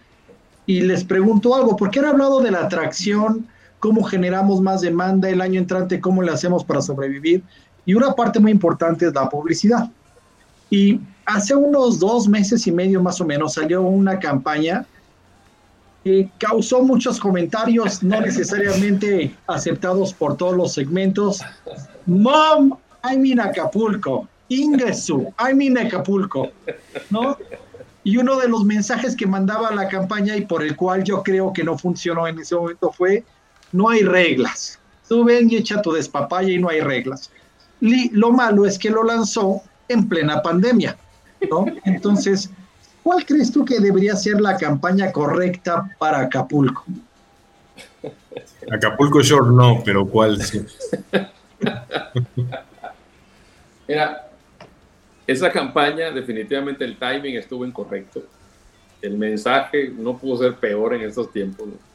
Y 0.66 0.80
les 0.82 1.04
pregunto 1.04 1.54
algo, 1.54 1.76
¿por 1.76 1.90
qué 1.90 1.98
han 1.98 2.06
hablado 2.06 2.40
de 2.40 2.50
la 2.50 2.60
atracción? 2.60 3.46
Cómo 3.80 4.04
generamos 4.04 4.60
más 4.60 4.82
demanda 4.82 5.28
el 5.28 5.40
año 5.40 5.58
entrante, 5.58 6.00
cómo 6.00 6.22
le 6.22 6.30
hacemos 6.30 6.62
para 6.64 6.82
sobrevivir. 6.82 7.42
Y 7.86 7.94
una 7.94 8.12
parte 8.12 8.38
muy 8.38 8.52
importante 8.52 9.06
es 9.06 9.14
la 9.14 9.28
publicidad. 9.28 9.90
Y 10.68 11.00
hace 11.24 11.54
unos 11.54 11.98
dos 11.98 12.28
meses 12.28 12.66
y 12.66 12.72
medio 12.72 13.02
más 13.02 13.20
o 13.20 13.24
menos 13.24 13.54
salió 13.54 13.82
una 13.82 14.18
campaña 14.18 14.86
que 16.04 16.30
causó 16.38 16.82
muchos 16.82 17.18
comentarios 17.18 18.02
no 18.02 18.20
necesariamente 18.20 19.34
aceptados 19.46 20.12
por 20.12 20.36
todos 20.36 20.56
los 20.56 20.74
segmentos. 20.74 21.40
Mom, 22.06 22.76
I'm 23.02 23.24
in 23.24 23.40
Acapulco. 23.40 24.28
Ingesu, 24.48 25.32
I'm 25.38 25.60
in 25.62 25.78
Acapulco. 25.78 26.50
¿No? 27.08 27.36
Y 28.02 28.16
uno 28.16 28.38
de 28.38 28.48
los 28.48 28.64
mensajes 28.64 29.14
que 29.14 29.26
mandaba 29.26 29.70
la 29.72 29.88
campaña 29.88 30.36
y 30.36 30.46
por 30.46 30.62
el 30.62 30.74
cual 30.74 31.04
yo 31.04 31.22
creo 31.22 31.52
que 31.52 31.64
no 31.64 31.78
funcionó 31.78 32.26
en 32.26 32.38
ese 32.38 32.54
momento 32.54 32.90
fue 32.92 33.24
no 33.72 33.88
hay 33.88 34.02
reglas. 34.02 34.78
Tú 35.08 35.24
ven 35.24 35.50
y 35.50 35.56
echa 35.56 35.82
tu 35.82 35.92
despapaya 35.92 36.50
y 36.50 36.58
no 36.58 36.68
hay 36.68 36.80
reglas. 36.80 37.30
Y 37.80 38.10
lo 38.10 38.32
malo 38.32 38.66
es 38.66 38.78
que 38.78 38.90
lo 38.90 39.02
lanzó 39.02 39.62
en 39.88 40.08
plena 40.08 40.42
pandemia, 40.42 40.96
¿no? 41.50 41.66
Entonces, 41.84 42.50
¿cuál 43.02 43.24
crees 43.24 43.50
tú 43.50 43.64
que 43.64 43.80
debería 43.80 44.14
ser 44.14 44.40
la 44.40 44.56
campaña 44.56 45.10
correcta 45.10 45.90
para 45.98 46.20
Acapulco? 46.20 46.84
Acapulco 48.70 49.20
Shore 49.22 49.50
no, 49.50 49.82
pero 49.84 50.06
¿cuál 50.06 50.40
sí? 50.42 50.64
Mira, 53.88 54.28
esa 55.26 55.50
campaña 55.50 56.10
definitivamente 56.10 56.84
el 56.84 56.96
timing 56.96 57.36
estuvo 57.36 57.64
incorrecto. 57.64 58.22
El 59.02 59.16
mensaje 59.16 59.92
no 59.96 60.16
pudo 60.16 60.42
ser 60.42 60.54
peor 60.56 60.94
en 60.94 61.02
estos 61.02 61.32
tiempos. 61.32 61.66
¿no? 61.66 61.89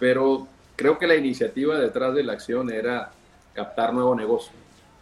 Pero 0.00 0.48
creo 0.74 0.98
que 0.98 1.06
la 1.06 1.14
iniciativa 1.14 1.78
detrás 1.78 2.14
de 2.14 2.24
la 2.24 2.32
acción 2.32 2.72
era 2.72 3.12
captar 3.54 3.92
nuevo 3.94 4.14
negocio, 4.16 4.52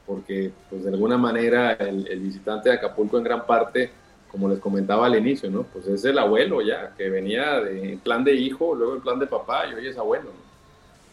porque 0.07 0.51
pues 0.69 0.85
de 0.85 0.91
alguna 0.91 1.17
manera 1.17 1.73
el, 1.73 2.07
el 2.09 2.21
visitante 2.21 2.69
de 2.69 2.75
Acapulco 2.75 3.17
en 3.17 3.25
gran 3.25 3.47
parte 3.47 3.91
como 4.31 4.47
les 4.51 4.59
comentaba 4.59 5.07
al 5.07 5.17
inicio, 5.17 5.49
¿no? 5.51 5.63
Pues 5.63 5.87
es 5.87 6.05
el 6.05 6.19
abuelo 6.19 6.61
ya, 6.61 6.93
que 6.99 7.09
venía 7.09 7.61
de 7.61 7.99
plan 8.05 8.23
de 8.25 8.35
hijo, 8.35 8.75
luego 8.75 8.97
en 8.97 9.01
plan 9.01 9.19
de 9.19 9.27
papá 9.27 9.67
y 9.67 9.73
hoy 9.73 9.87
es 9.87 9.97
abuelo, 9.97 10.25
¿no? 10.27 10.49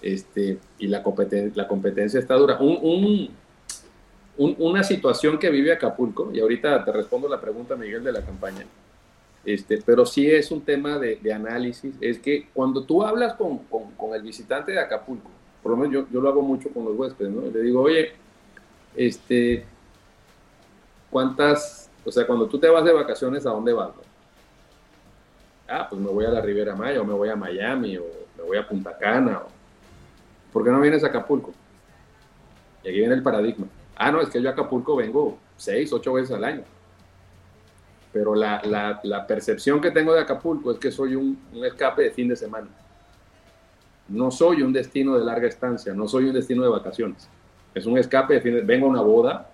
Este, 0.01 0.57
y 0.79 0.87
la, 0.87 1.01
competen- 1.01 1.53
la 1.55 1.65
competencia 1.65 2.19
está 2.19 2.35
dura. 2.35 2.57
Un- 2.59 3.29
una 4.37 4.83
situación 4.83 5.37
que 5.39 5.49
vive 5.49 5.71
Acapulco, 5.71 6.29
y 6.33 6.41
ahorita 6.41 6.83
te 6.83 6.91
respondo 6.91 7.29
la 7.29 7.39
pregunta, 7.39 7.77
Miguel, 7.77 8.03
de 8.03 8.11
la 8.11 8.19
campaña, 8.21 8.65
este, 9.45 9.79
pero 9.85 10.05
sí 10.05 10.29
es 10.29 10.49
un 10.51 10.61
tema 10.61 10.97
de, 10.97 11.33
análisis, 11.33 11.93
es 12.01 12.17
que 12.17 12.49
cuando 12.53 12.83
tú 12.83 13.03
hablas 13.03 13.35
con, 13.35 13.61
el 14.13 14.21
visitante 14.23 14.71
de 14.71 14.79
Acapulco, 14.79 15.29
por 15.61 15.71
lo 15.71 15.77
menos 15.77 16.07
yo, 16.11 16.21
lo 16.21 16.29
hago 16.29 16.41
mucho 16.41 16.69
con 16.69 16.85
los 16.85 16.97
huéspedes, 16.97 17.31
¿no? 17.31 17.41
Le 17.41 17.61
digo, 17.61 17.81
oye, 17.81 18.13
este, 18.95 19.63
¿cuántas, 21.11 21.91
o 22.03 22.11
sea, 22.11 22.25
cuando 22.25 22.47
tú 22.47 22.57
te 22.57 22.67
vas 22.67 22.83
de 22.83 22.93
vacaciones, 22.93 23.45
¿a 23.45 23.51
dónde 23.51 23.73
vas? 23.73 23.91
Ah, 25.67 25.87
pues 25.89 26.01
me 26.01 26.09
voy 26.09 26.25
a 26.25 26.29
la 26.29 26.41
Riviera 26.41 26.75
Maya, 26.75 27.01
o 27.01 27.05
me 27.05 27.13
voy 27.13 27.29
a 27.29 27.35
Miami, 27.35 27.97
o 27.97 28.05
me 28.37 28.43
voy 28.43 28.57
a 28.57 28.67
Punta 28.67 28.97
Cana, 28.97 29.41
¿por 30.51 30.63
qué 30.63 30.71
no 30.71 30.81
vienes 30.81 31.03
a 31.03 31.07
Acapulco? 31.07 31.53
Y 32.83 32.89
aquí 32.89 32.97
viene 32.99 33.13
el 33.13 33.23
paradigma. 33.23 33.67
Ah, 33.95 34.11
no, 34.11 34.21
es 34.21 34.29
que 34.29 34.41
yo 34.41 34.49
a 34.49 34.53
Acapulco 34.53 34.95
vengo 34.95 35.37
seis, 35.55 35.93
ocho 35.93 36.13
veces 36.13 36.35
al 36.35 36.43
año. 36.43 36.63
Pero 38.15 38.33
la, 38.33 38.61
la- 38.63 39.01
la 39.03 39.27
percepción 39.27 39.81
que 39.81 39.91
tengo 39.91 40.13
de 40.13 40.21
Acapulco 40.21 40.71
es 40.71 40.79
que 40.79 40.89
soy 40.89 41.15
un, 41.17 41.37
un 41.53 41.65
escape 41.65 42.03
de 42.03 42.11
fin 42.11 42.29
de 42.29 42.37
semana. 42.37 42.67
No 44.07 44.31
soy 44.31 44.61
un 44.61 44.71
destino 44.71 45.17
de 45.19 45.25
larga 45.25 45.49
estancia, 45.49 45.93
no 45.93 46.07
soy 46.07 46.23
un 46.23 46.33
destino 46.33 46.63
de 46.63 46.69
vacaciones. 46.69 47.27
Es 47.73 47.85
un 47.85 47.97
escape 47.97 48.35
de 48.35 48.39
fin 48.41 48.53
de 48.55 48.61
Vengo 48.61 48.85
a 48.87 48.89
una 48.91 49.01
boda, 49.01 49.49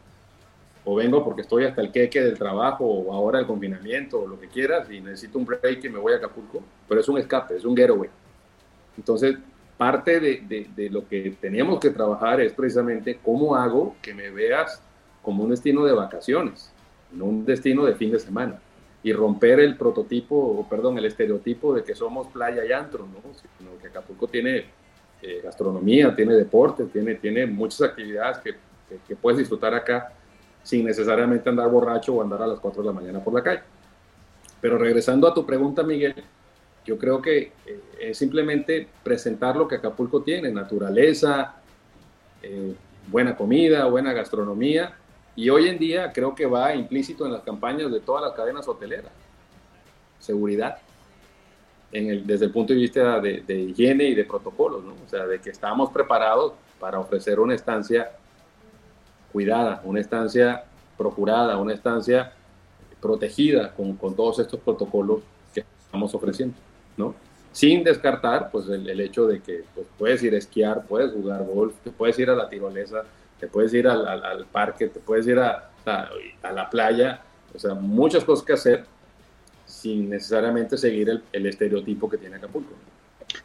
o 0.86 0.93
vengo 0.93 1.24
porque 1.26 1.41
estoy 1.41 1.64
hasta 1.66 1.82
el 1.82 1.91
queque 1.91 2.22
del 2.22 2.38
trabajo, 2.38 2.86
o 2.86 3.12
ahora 3.12 3.39
el 3.39 3.47
confinamiento, 3.47 4.20
o 4.22 4.28
lo 4.28 4.39
que 4.39 4.47
quieras, 4.47 4.88
y 4.91 5.01
necesito 5.01 5.39
un 5.39 5.45
break 5.45 5.84
y 5.86 5.89
me 5.89 5.97
voy 5.97 6.14
a 6.14 6.18
Acapulco. 6.18 6.62
Pero 6.88 7.01
es 7.01 7.09
un 7.09 7.18
escape, 7.18 7.55
es 7.57 7.66
un 7.66 7.76
getaway. 7.76 8.12
Entonces, 8.95 9.38
parte 9.76 10.20
de, 10.20 10.43
de- 10.47 10.70
de 10.76 10.89
lo 10.91 11.07
que 11.07 11.36
teníamos 11.41 11.80
que 11.80 11.89
trabajar 11.89 12.41
es 12.41 12.53
precisamente 12.53 13.18
cómo 13.26 13.55
hago 13.55 13.95
que 14.03 14.14
me 14.14 14.30
veas 14.30 14.80
como 15.24 15.43
un 15.45 15.49
destino 15.49 15.84
de 15.84 15.93
vacaciones, 15.93 16.72
un 17.20 17.45
destino 17.45 17.86
de 17.86 17.95
fin 17.95 18.12
de 18.12 18.20
semana. 18.20 18.59
Y 19.03 19.14
romper 19.14 19.59
el 19.59 19.78
prototipo, 19.78 20.66
perdón, 20.70 20.97
el 20.97 21.05
estereotipo 21.05 21.74
de 21.74 21.84
que 21.84 21.95
somos 21.95 22.28
playa 22.28 22.64
y 22.64 22.72
antro, 22.72 23.05
¿no? 23.07 23.34
Sino 23.57 23.72
que 23.82 23.88
Acapulco 23.88 24.28
tiene 24.28 24.66
eh, 25.24 25.41
gastronomía, 25.43 26.16
tiene 26.16 26.36
deporte, 26.36 26.86
tiene, 26.86 27.16
tiene 27.16 27.45
muchas 27.47 27.82
actividades 27.82 28.38
que, 28.39 28.51
que- 28.53 28.97
que 29.07 29.16
puedes 29.16 29.39
disfrutar 29.39 29.74
acá 29.74 30.12
sin 30.64 30.86
necesariamente 30.86 31.49
andar 31.49 31.70
borracho 31.70 32.14
o 32.16 32.22
andar 32.22 32.41
a 32.43 32.47
las 32.47 32.59
4 32.59 32.82
de 32.84 32.88
la 32.88 32.93
mañana 32.93 33.24
por 33.24 33.34
la 33.34 33.41
calle. 33.41 33.62
Pero 34.59 34.78
regresando 34.78 35.28
a 35.28 35.34
tu 35.34 35.43
pregunta, 35.45 35.82
Miguel, 35.82 36.14
yo 36.86 36.97
creo 36.97 37.22
que 37.22 37.51
eh, 37.66 37.80
es 38.01 38.18
simplemente 38.18 38.88
presentar 39.03 39.55
lo 39.55 39.68
que 39.68 39.76
Acapulco 39.76 40.22
tiene, 40.22 40.51
naturaleza, 40.51 41.55
eh, 42.43 42.74
buena 43.07 43.36
comida, 43.36 43.86
buena 43.86 44.14
gastronomía, 44.14 44.93
y 45.36 45.50
hoy 45.50 45.68
en 45.68 45.78
día 45.80 46.12
creo 46.12 46.36
que 46.36 46.46
va 46.46 46.76
implícito 46.76 47.26
en 47.26 47.34
las 47.34 47.42
campañas 47.44 47.92
de 47.92 48.00
todas 48.00 48.24
las 48.24 48.34
cadenas 48.34 48.68
hoteleras. 48.68 49.12
Seguridad, 50.20 50.78
en 51.92 52.10
el- 52.10 52.28
desde 52.28 52.46
el 52.46 52.52
punto 52.52 52.74
de 52.74 52.80
vista 52.80 53.20
de, 53.20 53.42
de 53.42 53.56
higiene 53.62 54.06
y 54.06 54.16
de 54.16 54.24
protocolos, 54.26 54.84
¿no? 54.84 54.94
O 54.94 55.10
sea, 55.10 55.26
de 55.26 55.40
que 55.40 55.50
estamos 55.50 55.90
preparados 55.92 56.54
para 56.80 57.00
ofrecer 57.00 57.40
una 57.40 57.56
estancia 57.56 58.12
cuidada, 59.32 59.82
una 59.84 60.00
estancia 60.00 60.64
procurada, 60.98 61.58
una 61.58 61.74
estancia 61.74 62.34
protegida 63.02 63.74
con, 63.74 63.96
con 63.96 64.16
todos 64.16 64.40
estos 64.40 64.60
protocolos 64.60 65.20
que 65.54 65.64
estamos 65.86 66.14
ofreciendo, 66.14 66.56
¿no? 66.98 67.16
Sin 67.52 67.84
descartar, 67.84 68.50
pues, 68.52 68.68
el, 68.70 68.90
el 68.90 69.00
hecho 69.02 69.26
de 69.28 69.42
que 69.42 69.64
pues, 69.74 69.88
puedes 69.98 70.22
ir 70.24 70.34
a 70.36 70.38
esquiar, 70.38 70.86
puedes 70.86 71.12
jugar 71.12 71.44
golf, 71.46 71.74
puedes 71.98 72.18
ir 72.20 72.30
a 72.30 72.36
la 72.36 72.48
tirolesa, 72.48 73.04
te 73.42 73.48
puedes 73.48 73.74
ir 73.74 73.88
al, 73.88 74.08
al- 74.08 74.24
al 74.24 74.46
parque, 74.46 74.88
te 74.88 75.00
puedes 75.02 75.28
ir 75.28 75.38
a, 75.39 75.70
a- 75.86 76.10
a 76.44 76.52
la 76.54 76.70
playa, 76.70 77.20
o 77.54 77.60
sea, 77.60 77.74
muchas 77.74 78.24
cosas 78.24 78.46
que 78.46 78.54
hacer 78.54 78.86
sin 79.66 80.10
necesariamente 80.10 80.78
seguir 80.78 81.10
el, 81.10 81.24
el 81.34 81.46
estereotipo 81.48 82.10
que 82.10 82.18
tiene 82.18 82.36
Acapulco. 82.38 82.72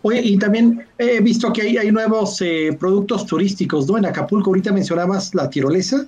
Oye, 0.02 0.20
y 0.20 0.36
también 0.38 0.86
he 0.98 1.20
visto 1.20 1.52
que 1.52 1.62
hay, 1.62 1.76
hay 1.78 1.90
nuevos 1.90 2.40
eh, 2.42 2.76
productos 2.78 3.24
turísticos, 3.24 3.88
¿no? 3.88 3.96
En 3.98 4.04
Acapulco, 4.06 4.50
ahorita 4.50 4.72
mencionabas 4.72 5.34
la 5.34 5.48
tirolesa. 5.48 6.06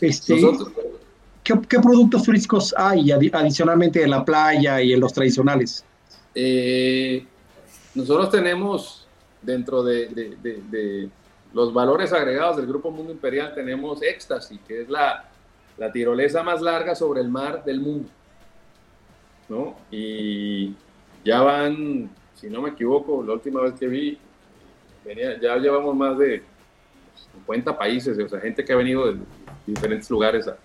Este, 0.00 0.40
Nosotros, 0.40 0.72
¿qué, 1.44 1.54
qué 1.68 1.78
productos 1.78 2.22
turísticos 2.24 2.74
hay 2.76 3.10
adi- 3.10 3.30
adicionalmente 3.32 4.00
de 4.00 4.08
la 4.08 4.24
playa 4.24 4.80
y 4.82 4.92
en 4.94 5.00
los 5.00 5.12
tradicionales? 5.12 5.84
Eh, 6.34 7.24
nosotros 7.94 8.30
tenemos 8.30 9.06
dentro 9.42 9.82
de, 9.82 10.08
de- 10.08 10.36
de- 10.42 10.62
de 10.70 11.08
los 11.52 11.72
valores 11.72 12.12
agregados 12.12 12.56
del 12.56 12.66
Grupo 12.66 12.90
Mundo 12.90 13.12
Imperial, 13.12 13.54
tenemos 13.54 14.02
Éxtasis, 14.02 14.60
que 14.66 14.82
es 14.82 14.88
la, 14.88 15.24
la 15.78 15.90
tirolesa 15.90 16.42
más 16.42 16.60
larga 16.60 16.94
sobre 16.94 17.20
el 17.20 17.28
mar 17.28 17.64
del 17.64 17.80
mundo. 17.80 18.08
¿no? 19.48 19.76
Y 19.90 20.74
ya 21.24 21.42
van, 21.42 22.08
si 22.34 22.48
no 22.48 22.62
me 22.62 22.70
equivoco, 22.70 23.22
la 23.24 23.32
última 23.32 23.60
vez 23.62 23.74
que 23.74 23.88
vi, 23.88 24.18
venía- 25.04 25.40
ya 25.40 25.56
llevamos 25.56 25.94
más 25.96 26.16
de 26.18 26.42
50 27.34 27.76
países, 27.76 28.16
o 28.18 28.28
sea, 28.28 28.40
gente 28.40 28.64
que 28.64 28.72
ha 28.72 28.76
venido 28.76 29.12
de 29.12 29.18
diferentes 29.66 30.08
lugares 30.10 30.46
a, 30.48 30.56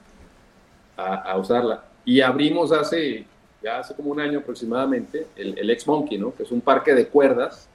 a- 0.97 1.31
a 1.31 1.37
usarla. 1.37 1.83
Y 2.05 2.21
abrimos 2.21 2.71
hace, 2.71 3.25
ya 3.63 3.79
hace 3.79 3.95
como 3.95 4.11
un 4.11 4.19
año 4.19 4.39
aproximadamente, 4.39 5.25
el, 5.35 5.57
el 5.57 5.69
Ex 5.71 5.87
Monkey, 5.87 6.19
¿no? 6.19 6.33
que 6.35 6.43
es 6.43 6.51
un 6.51 6.61
parque 6.61 6.93
de 6.93 7.07
cuerdas 7.07 7.67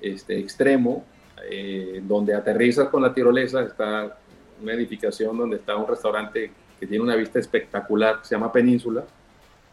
este, 0.00 0.36
extremo, 0.38 1.04
eh, 1.50 2.00
donde 2.04 2.34
aterrizas 2.34 2.88
con 2.88 3.02
la 3.02 3.12
tirolesa, 3.14 3.62
está 3.62 4.16
una 4.62 4.72
edificación 4.74 5.36
donde 5.38 5.56
está 5.56 5.76
un 5.76 5.86
restaurante 5.88 6.50
que 6.78 6.86
tiene 6.86 7.02
una 7.04 7.16
vista 7.16 7.38
espectacular, 7.38 8.20
se 8.22 8.34
llama 8.34 8.52
Península, 8.52 9.04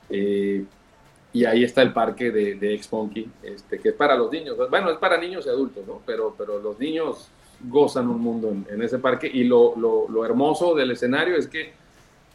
eh, 0.10 0.64
y 1.34 1.46
ahí 1.46 1.64
está 1.64 1.82
el 1.82 1.94
parque 1.94 2.32
de, 2.32 2.56
de 2.56 2.74
Ex 2.74 2.90
este, 3.44 3.80
que 3.80 3.90
es 3.90 3.96
para 3.96 4.16
los 4.16 4.32
niños, 4.32 4.58
bueno, 4.70 4.90
es 4.92 4.98
para 4.98 5.18
niños 5.18 5.46
y 5.46 5.50
adultos, 5.50 5.86
¿no? 5.86 6.02
pero, 6.06 6.34
pero 6.38 6.60
los 6.60 6.80
niños 6.80 7.30
gozan 7.62 8.08
un 8.08 8.22
mundo 8.22 8.50
en, 8.50 8.66
en 8.70 8.82
ese 8.82 9.00
parque, 9.00 9.30
y 9.32 9.44
lo, 9.44 9.76
lo- 9.78 10.08
lo 10.10 10.26
hermoso 10.26 10.74
del 10.76 10.92
escenario 10.92 11.36
es 11.36 11.48
que 11.48 11.74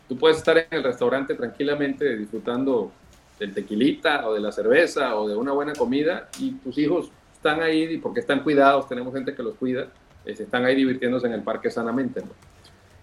tú 0.09 0.16
puedes 0.18 0.39
estar 0.39 0.59
en 0.59 0.66
el 0.70 0.83
restaurante 0.83 1.35
tranquilamente 1.35 2.16
disfrutando 2.16 2.93
del 3.39 3.55
tequilita 3.55 4.28
o 4.28 4.35
de 4.35 4.41
la 4.41 4.53
cerveza 4.53 5.16
o 5.16 5.26
de 5.28 5.35
una 5.37 5.53
buena 5.53 5.72
comida 5.72 6.28
y 6.39 6.53
tus 6.53 6.76
hijos 6.78 7.11
están 7.43 7.61
ahí 7.61 7.99
porque 7.99 8.20
están 8.20 8.45
cuidados, 8.45 8.88
tenemos 8.88 9.12
gente 9.12 9.34
que 9.34 9.43
los 9.43 9.57
cuida, 9.57 9.88
este, 10.24 10.45
están 10.45 10.64
ahí 10.64 10.76
divirtiéndose 10.76 11.26
en 11.26 11.32
el 11.32 11.43
parque 11.43 11.72
sanamente. 11.72 12.20
¿no? 12.20 12.28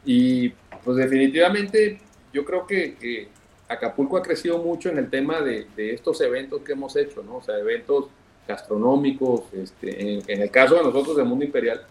Y 0.05 0.49
pues 0.83 0.95
definitivamente 0.95 1.99
yo 2.31 2.45
creo 2.45 2.65
que, 2.65 2.95
que 2.95 3.27
Acapulco 3.67 4.15
ha 4.15 4.23
crecido 4.23 4.57
mucho 4.59 4.87
en 4.87 4.97
el 4.97 5.09
tema 5.09 5.41
de, 5.41 5.67
de 5.75 5.93
estos 5.93 6.21
eventos 6.21 6.61
que 6.61 6.71
hemos 6.71 6.95
hecho, 6.95 7.21
¿no? 7.21 7.37
O 7.37 7.43
sea, 7.43 7.57
eventos 7.57 8.05
gastronómicos, 8.47 9.43
este, 9.53 10.13
en, 10.13 10.23
en 10.25 10.41
el 10.41 10.49
caso 10.49 10.75
de 10.75 10.83
nosotros 10.83 11.17
de 11.17 11.23
Mundo 11.23 11.43
Imperial, 11.43 11.85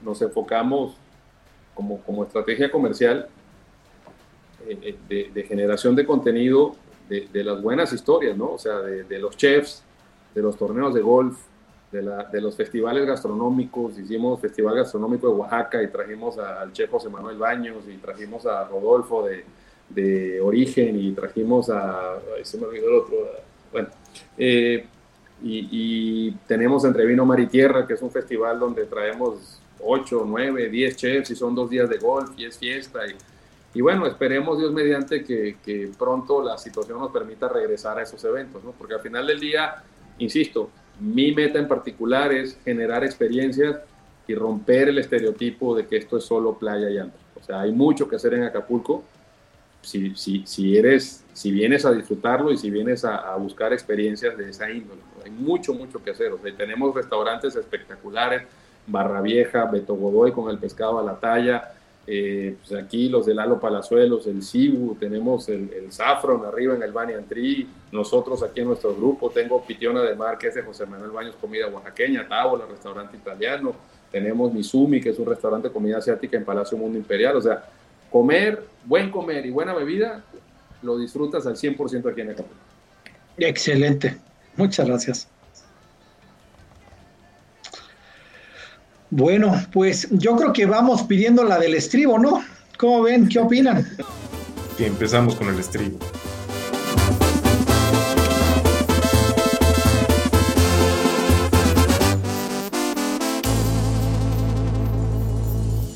nos 0.00 0.22
enfocamos 0.22 0.96
como, 1.74 2.00
como 2.02 2.22
estrategia 2.22 2.70
comercial 2.70 3.28
eh, 4.68 4.78
eh, 4.82 4.96
de, 5.08 5.30
de 5.34 5.42
generación 5.42 5.96
de 5.96 6.06
contenido 6.06 6.76
de, 7.08 7.28
de 7.32 7.42
las 7.42 7.60
buenas 7.60 7.92
historias, 7.92 8.36
¿no? 8.36 8.52
O 8.52 8.58
sea, 8.58 8.78
de 8.78 9.18
los 9.18 9.36
chefs, 9.36 9.82
de 10.32 10.42
los 10.42 10.56
torneos 10.56 10.94
de 10.94 11.00
golf, 11.00 11.38
de, 11.92 12.02
la- 12.02 12.24
de 12.24 12.40
los 12.40 12.56
festivales 12.56 13.06
gastronómicos. 13.06 13.98
Hicimos 13.98 14.40
Festival 14.40 14.74
Gastronómico 14.76 15.28
de 15.28 15.34
Oaxaca 15.34 15.82
y 15.82 15.88
trajimos 15.88 16.38
al 16.38 16.72
chef 16.72 16.90
José 16.90 17.08
Manuel 17.08 17.38
Baños 17.38 17.84
y 17.88 17.96
trajimos 17.96 18.46
a 18.46 18.64
Rodolfo 18.64 19.26
de, 19.26 19.44
de 19.88 20.40
Origen 20.40 20.98
y 21.00 21.12
trajimos 21.12 21.70
a... 21.70 22.14
ay, 22.36 22.44
se 22.44 22.58
me 22.58 22.66
olvidó 22.66 22.88
el 22.88 22.94
otro. 22.94 23.16
Bueno, 23.72 23.88
eh, 24.36 24.86
y, 25.42 25.68
y 25.70 26.30
tenemos 26.46 26.84
Entre 26.84 27.06
Vino 27.06 27.24
Mar 27.24 27.38
y 27.40 27.46
Tierra, 27.46 27.86
que 27.86 27.94
es 27.94 28.02
un 28.02 28.10
festival 28.10 28.58
donde 28.58 28.84
traemos 28.86 29.60
8, 29.80 30.24
9, 30.26 30.68
10 30.68 30.96
chefs 30.96 31.30
y 31.30 31.36
son 31.36 31.54
dos 31.54 31.70
días 31.70 31.88
de 31.88 31.98
golf 31.98 32.30
y 32.36 32.44
es 32.46 32.58
fiesta. 32.58 33.06
Y, 33.06 33.14
y 33.78 33.80
bueno, 33.80 34.06
esperemos 34.06 34.58
Dios 34.58 34.72
mediante 34.72 35.22
que, 35.22 35.56
que 35.64 35.90
pronto 35.96 36.42
la 36.42 36.58
situación 36.58 36.98
nos 36.98 37.12
permita 37.12 37.48
regresar 37.48 37.98
a 37.98 38.02
esos 38.02 38.22
eventos, 38.24 38.64
¿no? 38.64 38.72
Porque 38.72 38.94
al 38.94 39.00
final 39.00 39.26
del 39.26 39.38
día, 39.38 39.76
insisto, 40.18 40.70
mi 41.00 41.32
meta 41.32 41.58
en 41.58 41.68
particular 41.68 42.32
es 42.32 42.58
generar 42.64 43.04
experiencias 43.04 43.76
y 44.26 44.34
romper 44.34 44.88
el 44.88 44.98
estereotipo 44.98 45.74
de 45.74 45.86
que 45.86 45.96
esto 45.96 46.18
es 46.18 46.24
solo 46.24 46.58
playa 46.58 46.90
y 46.90 46.98
antro. 46.98 47.18
O 47.40 47.42
sea, 47.42 47.60
hay 47.60 47.72
mucho 47.72 48.08
que 48.08 48.16
hacer 48.16 48.34
en 48.34 48.44
Acapulco. 48.44 49.02
Si, 49.80 50.14
si, 50.16 50.44
si, 50.44 50.76
eres, 50.76 51.24
si 51.32 51.50
vienes 51.52 51.84
a 51.86 51.92
disfrutarlo 51.92 52.50
y 52.52 52.58
si 52.58 52.70
vienes 52.70 53.04
a, 53.04 53.16
a 53.32 53.36
buscar 53.36 53.72
experiencias 53.72 54.36
de 54.36 54.50
esa 54.50 54.70
índole, 54.70 55.00
¿no? 55.16 55.24
hay 55.24 55.30
mucho, 55.30 55.72
mucho 55.72 56.02
que 56.02 56.10
hacer. 56.10 56.32
O 56.32 56.38
sea, 56.38 56.54
tenemos 56.54 56.94
restaurantes 56.94 57.56
espectaculares, 57.56 58.42
Barra 58.86 59.20
Vieja, 59.20 59.64
Beto 59.66 59.94
Godoy 59.94 60.32
con 60.32 60.50
el 60.50 60.58
pescado 60.58 60.98
a 60.98 61.02
la 61.02 61.20
talla, 61.20 61.72
eh, 62.10 62.56
pues 62.66 62.82
aquí 62.82 63.10
los 63.10 63.26
de 63.26 63.34
Lalo 63.34 63.60
Palazuelos, 63.60 64.26
el 64.26 64.42
Cibu, 64.42 64.94
tenemos 64.94 65.46
el, 65.50 65.70
el 65.74 65.90
arriba 66.46 66.74
en 66.74 66.82
el 66.82 66.90
Banyan 66.90 67.26
Tree, 67.26 67.66
nosotros 67.92 68.42
aquí 68.42 68.60
en 68.60 68.68
nuestro 68.68 68.94
grupo, 68.94 69.28
tengo 69.28 69.62
Pitiona 69.62 70.00
de 70.00 70.14
Mar, 70.14 70.38
que 70.38 70.48
es 70.48 70.54
de 70.54 70.62
José 70.62 70.86
Manuel 70.86 71.10
Baños 71.10 71.34
Comida 71.38 71.68
Oaxaqueña, 71.68 72.26
Tábola, 72.26 72.64
restaurante 72.64 73.14
italiano, 73.14 73.74
tenemos 74.10 74.54
Misumi, 74.54 75.02
que 75.02 75.10
es 75.10 75.18
un 75.18 75.26
restaurante 75.26 75.68
de 75.68 75.74
comida 75.74 75.98
asiática 75.98 76.38
en 76.38 76.46
Palacio 76.46 76.78
Mundo 76.78 76.96
Imperial, 76.96 77.36
o 77.36 77.42
sea, 77.42 77.62
comer, 78.10 78.64
buen 78.86 79.10
comer 79.10 79.44
y 79.44 79.50
buena 79.50 79.74
bebida, 79.74 80.24
lo 80.80 80.96
disfrutas 80.96 81.46
al 81.46 81.56
100% 81.56 82.10
aquí 82.10 82.22
en 82.22 82.30
Acapulco. 82.30 82.62
Excelente. 83.36 84.16
Muchas 84.56 84.86
gracias. 84.86 85.28
Bueno, 89.10 89.54
pues 89.72 90.06
yo 90.10 90.36
creo 90.36 90.52
que 90.52 90.66
vamos 90.66 91.02
pidiendo 91.04 91.42
la 91.42 91.58
del 91.58 91.74
estribo, 91.74 92.18
¿no? 92.18 92.44
¿Cómo 92.76 93.02
ven? 93.02 93.26
¿Qué 93.26 93.38
opinan? 93.38 93.88
Que 94.76 94.86
empezamos 94.86 95.34
con 95.34 95.48
el 95.48 95.58
estribo. 95.58 95.98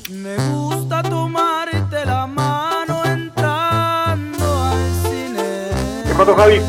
Me 0.09 0.35
gusta 0.49 1.03
tomarte 1.03 2.05
la 2.05 2.25
mano 2.25 3.05
entrando 3.05 4.63
al 4.63 4.91
cine. 5.03 6.03
¿Qué 6.07 6.13
pasó, 6.17 6.35
Javi? 6.35 6.61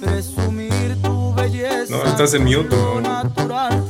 Presumir 0.00 1.00
tu 1.02 1.32
belleza. 1.34 1.96
No, 1.96 2.04
estás 2.04 2.34
en 2.34 2.42
mute, 2.42 2.74
¿no? 2.74 3.00
natural 3.00 3.85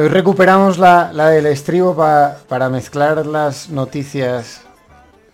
Bueno, 0.00 0.14
recuperamos 0.14 0.78
la, 0.78 1.12
la 1.12 1.28
del 1.28 1.44
estribo 1.44 1.94
pa- 1.94 2.38
para 2.48 2.70
mezclar 2.70 3.26
las 3.26 3.68
noticias 3.68 4.62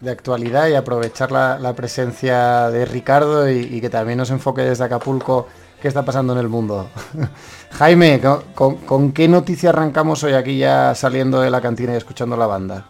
de 0.01 0.11
actualidad 0.11 0.67
y 0.67 0.75
aprovechar 0.75 1.31
la, 1.31 1.57
la 1.61 1.73
presencia 1.77 2.69
de 2.71 2.85
Ricardo 2.85 3.49
y, 3.49 3.61
y 3.61 3.81
que 3.81 3.89
también 3.91 4.19
nos 4.19 4.31
enfoque 4.31 4.63
desde 4.63 4.83
Acapulco 4.83 5.47
qué 5.81 5.87
está 5.87 6.05
pasando 6.05 6.33
en 6.33 6.41
el 6.41 6.49
mundo. 6.49 6.91
Jaime, 7.79 8.21
¿con, 8.21 8.43
con- 8.57 8.77
con 8.79 9.13
qué 9.13 9.29
noticia 9.29 9.71
arrancamos 9.71 10.25
hoy 10.25 10.33
aquí 10.33 10.59
ya 10.59 10.97
saliendo 10.97 11.41
de 11.41 11.51
la 11.51 11.61
cantina 11.61 11.93
y 11.95 11.99
escuchando 11.99 12.37
la 12.37 12.47
banda? 12.49 12.89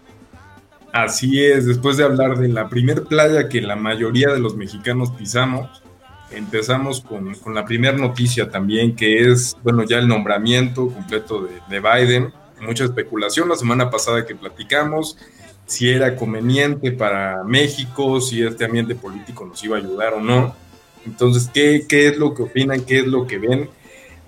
Así 0.93 1.45
es, 1.45 1.67
después 1.67 1.99
de 1.99 2.05
hablar 2.05 2.39
de 2.39 2.49
la 2.49 2.71
primer 2.71 3.05
playa 3.05 3.51
que 3.51 3.61
la 3.61 3.77
mayoría 3.77 4.29
de 4.33 4.41
los 4.41 4.57
mexicanos 4.57 5.11
pisamos, 5.11 5.83
empezamos 6.31 7.01
con, 7.01 7.35
con 7.35 7.55
la 7.55 7.65
primera 7.65 7.97
noticia 7.97 8.51
también, 8.51 8.95
que 8.95 9.31
es, 9.31 9.57
bueno, 9.63 9.85
ya 9.85 9.99
el 9.99 10.09
nombramiento 10.09 10.89
completo 10.89 11.43
de, 11.43 11.61
de 11.69 11.81
Biden. 11.81 12.33
Mucha 12.61 12.85
especulación 12.85 13.49
la 13.49 13.57
semana 13.57 13.91
pasada 13.91 14.25
que 14.25 14.35
platicamos, 14.35 15.19
si 15.67 15.91
era 15.91 16.17
conveniente 16.17 16.93
para 16.93 17.43
México, 17.45 18.21
si 18.21 18.43
este 18.43 18.65
ambiente 18.65 18.95
político 18.95 19.45
nos 19.45 19.63
iba 19.63 19.77
a 19.77 19.81
ayudar 19.81 20.15
o 20.15 20.21
no. 20.21 20.55
Entonces, 21.05 21.51
¿qué, 21.53 21.85
qué 21.89 22.09
es 22.09 22.19
lo 22.19 22.35
que 22.35 22.43
opinan? 22.43 22.83
¿Qué 22.83 23.01
es 23.01 23.07
lo 23.07 23.27
que 23.27 23.39
ven? 23.39 23.69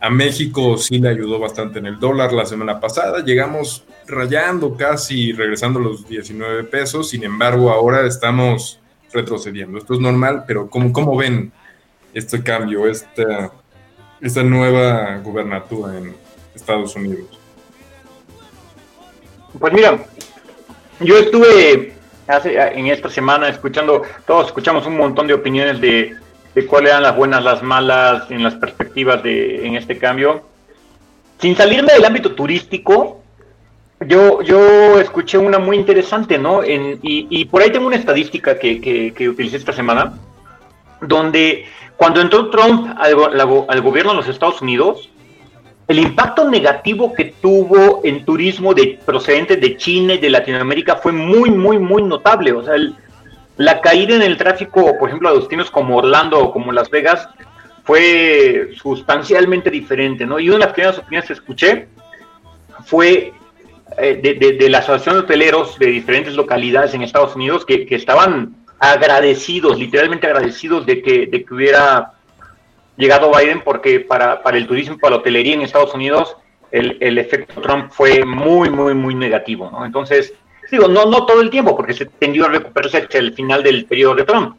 A 0.00 0.10
México 0.10 0.78
sí 0.78 0.98
le 0.98 1.08
ayudó 1.08 1.40
bastante 1.40 1.80
en 1.80 1.86
el 1.86 1.98
dólar 1.98 2.32
la 2.32 2.46
semana 2.46 2.78
pasada. 2.78 3.24
Llegamos 3.24 3.84
rayando 4.06 4.76
casi, 4.76 5.32
regresando 5.32 5.80
a 5.80 5.82
los 5.82 6.08
19 6.08 6.64
pesos. 6.64 7.10
Sin 7.10 7.24
embargo, 7.24 7.70
ahora 7.70 8.06
estamos 8.06 8.78
retrocediendo. 9.12 9.78
Esto 9.78 9.94
es 9.94 10.00
normal, 10.00 10.44
pero 10.46 10.70
¿cómo, 10.70 10.92
cómo 10.92 11.16
ven 11.16 11.52
este 12.14 12.42
cambio, 12.42 12.86
esta, 12.86 13.50
esta 14.20 14.42
nueva 14.42 15.18
gubernatura 15.18 15.96
en 15.96 16.14
Estados 16.54 16.94
Unidos? 16.96 17.38
Pues 19.58 19.72
mira, 19.72 19.98
yo 21.00 21.16
estuve 21.18 21.94
hace, 22.26 22.58
en 22.58 22.86
esta 22.88 23.08
semana 23.08 23.48
escuchando, 23.48 24.02
todos 24.26 24.46
escuchamos 24.48 24.86
un 24.86 24.96
montón 24.96 25.26
de 25.26 25.34
opiniones 25.34 25.80
de, 25.80 26.16
de 26.54 26.66
cuáles 26.66 26.90
eran 26.90 27.02
las 27.02 27.16
buenas, 27.16 27.42
las 27.42 27.62
malas, 27.62 28.30
en 28.30 28.42
las 28.42 28.54
perspectivas 28.54 29.22
de 29.22 29.66
en 29.66 29.76
este 29.76 29.98
cambio. 29.98 30.42
Sin 31.40 31.56
salirme 31.56 31.92
del 31.92 32.04
ámbito 32.04 32.34
turístico, 32.34 33.22
yo, 34.06 34.42
yo 34.42 35.00
escuché 35.00 35.38
una 35.38 35.58
muy 35.58 35.76
interesante, 35.76 36.36
¿no? 36.38 36.62
En- 36.62 36.98
y, 37.02 37.44
por 37.46 37.62
ahí 37.62 37.70
tengo 37.70 37.86
una 37.86 37.96
estadística 37.96 38.58
que, 38.58 38.80
que, 38.80 39.12
que 39.12 39.28
utilicé 39.28 39.56
esta 39.56 39.72
semana, 39.72 40.18
donde 41.00 41.66
cuando 41.98 42.20
entró 42.20 42.48
Trump 42.50 42.94
al, 42.96 43.82
gobierno 43.82 44.12
de 44.12 44.18
los 44.18 44.28
Estados 44.28 44.62
Unidos, 44.62 45.10
el 45.88 45.98
impacto 45.98 46.48
negativo 46.48 47.12
que 47.12 47.34
tuvo 47.40 48.02
en 48.04 48.24
turismo 48.24 48.72
de 48.72 49.00
procedentes 49.04 49.60
de 49.60 49.76
China 49.76 50.14
y 50.14 50.18
de 50.18 50.30
Latinoamérica 50.30 50.96
fue 50.96 51.12
muy, 51.12 51.50
muy, 51.50 51.78
muy 51.78 52.02
notable. 52.02 52.52
O 52.52 52.62
sea, 52.62 52.74
la 53.56 53.80
caída 53.80 54.14
en 54.14 54.22
el 54.22 54.36
tráfico, 54.36 54.96
por 54.96 55.08
ejemplo, 55.08 55.28
a 55.28 55.34
destinos 55.34 55.70
como 55.72 55.96
Orlando 55.96 56.38
o 56.38 56.52
como 56.52 56.70
Las 56.70 56.88
Vegas, 56.88 57.28
fue 57.82 58.70
sustancialmente 58.76 59.70
diferente, 59.70 60.24
¿no? 60.24 60.38
Y 60.38 60.50
una 60.50 60.58
de 60.58 60.64
las 60.66 60.74
primeras 60.74 60.98
opiniones 60.98 61.26
que 61.26 61.32
escuché 61.32 61.88
fue 62.84 63.32
eh, 63.96 64.56
de, 64.60 64.68
la 64.68 64.78
Asociación 64.78 65.16
de 65.16 65.20
Hoteleros 65.22 65.78
de 65.80 65.86
diferentes 65.86 66.34
localidades 66.34 66.94
en 66.94 67.02
Estados 67.02 67.34
Unidos 67.34 67.64
que 67.64 67.88
estaban 67.90 68.57
agradecidos, 68.78 69.78
literalmente 69.78 70.26
agradecidos 70.26 70.86
de 70.86 71.02
que, 71.02 71.26
de 71.26 71.44
que 71.44 71.54
hubiera 71.54 72.12
llegado 72.96 73.30
Biden 73.32 73.62
porque 73.62 74.00
para, 74.00 74.42
para 74.42 74.56
el 74.56 74.66
turismo 74.66 74.98
para 74.98 75.12
la 75.16 75.20
hotelería 75.20 75.54
en 75.54 75.62
Estados 75.62 75.94
Unidos 75.94 76.36
el, 76.70 76.96
el 77.00 77.18
efecto 77.18 77.60
Trump 77.60 77.90
fue 77.90 78.24
muy, 78.24 78.68
muy, 78.70 78.94
muy 78.94 79.14
negativo, 79.14 79.70
¿no? 79.70 79.86
Entonces, 79.86 80.34
digo, 80.70 80.86
no, 80.86 81.06
no 81.06 81.24
todo 81.24 81.40
el 81.40 81.48
tiempo, 81.48 81.74
porque 81.74 81.94
se 81.94 82.04
tendió 82.06 82.44
a 82.44 82.48
recuperarse 82.50 82.98
hacia 82.98 83.20
el 83.20 83.32
final 83.32 83.62
del 83.62 83.86
periodo 83.86 84.16
de 84.16 84.24
Trump, 84.24 84.56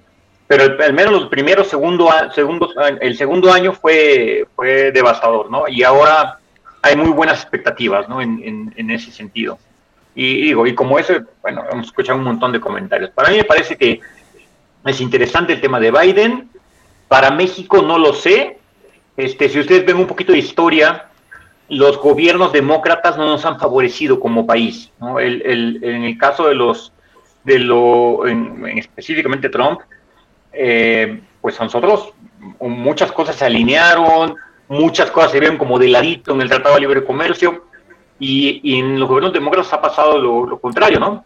pero 0.47 0.63
el- 0.63 0.81
al 0.81 0.93
menos 0.93 1.13
los 1.13 1.29
primeros 1.29 1.67
segundo, 1.67 2.09
segundos, 2.33 2.73
el 2.99 3.15
segundo 3.15 3.51
año 3.53 3.73
fue, 3.73 4.47
fue 4.55 4.91
devastador, 4.91 5.51
¿no? 5.51 5.67
Y 5.67 5.83
ahora 5.83 6.39
hay 6.81 6.95
muy 6.95 7.09
buenas 7.11 7.41
expectativas, 7.41 8.09
¿no? 8.09 8.21
En, 8.21 8.73
en 8.75 8.89
ese 8.89 9.11
sentido. 9.11 9.59
Y 10.21 10.41
digo, 10.41 10.67
y 10.67 10.75
como 10.75 10.99
eso, 10.99 11.13
bueno, 11.41 11.63
hemos 11.71 11.85
escuchado 11.87 12.17
un 12.17 12.25
montón 12.25 12.51
de 12.51 12.59
comentarios. 12.59 13.09
Para 13.11 13.29
mí 13.29 13.37
me 13.37 13.45
parece 13.45 13.77
que 13.77 14.01
es 14.85 14.99
interesante 14.99 15.53
el 15.53 15.61
tema 15.61 15.79
de 15.79 15.91
Biden. 15.91 16.49
Para 17.07 17.31
México 17.31 17.81
no 17.81 17.97
lo 17.97 18.13
sé. 18.13 18.57
Este, 19.15 19.47
si 19.47 19.59
ustedes 19.61 19.85
ven 19.85 19.95
un 19.95 20.07
poquito 20.07 20.33
de 20.33 20.39
historia, 20.39 21.05
los 21.69 21.97
gobiernos 21.99 22.51
demócratas 22.51 23.17
no 23.17 23.27
nos 23.27 23.45
han 23.45 23.59
favorecido 23.61 24.19
como 24.19 24.45
país. 24.45 24.91
¿no? 24.99 25.19
El, 25.19 25.41
el- 25.45 25.79
en 25.83 26.03
el 26.03 26.17
caso 26.17 26.47
de 26.47 26.55
los, 26.55 26.91
de 27.45 27.59
lo, 27.59 28.27
en- 28.27 28.67
en 28.67 28.77
específicamente 28.77 29.47
Trump, 29.47 29.79
eh, 30.51 31.21
pues 31.39 31.59
a 31.61 31.63
nosotros 31.63 32.11
muchas 32.59 33.11
cosas 33.13 33.37
se 33.37 33.45
alinearon, 33.45 34.35
muchas 34.67 35.11
cosas 35.11 35.31
se 35.31 35.39
ven 35.39 35.57
como 35.57 35.79
de 35.79 35.87
ladito 35.87 36.33
en 36.33 36.41
el 36.41 36.49
Tratado 36.49 36.75
de 36.75 36.81
Libre 36.81 37.05
Comercio, 37.05 37.65
y, 38.19 38.79
en 38.79 38.99
los 38.99 39.07
gobiernos 39.07 39.33
demócratas 39.33 39.73
ha 39.73 39.81
pasado 39.81 40.17
lo, 40.17 40.59
contrario, 40.59 40.99
¿no? 40.99 41.25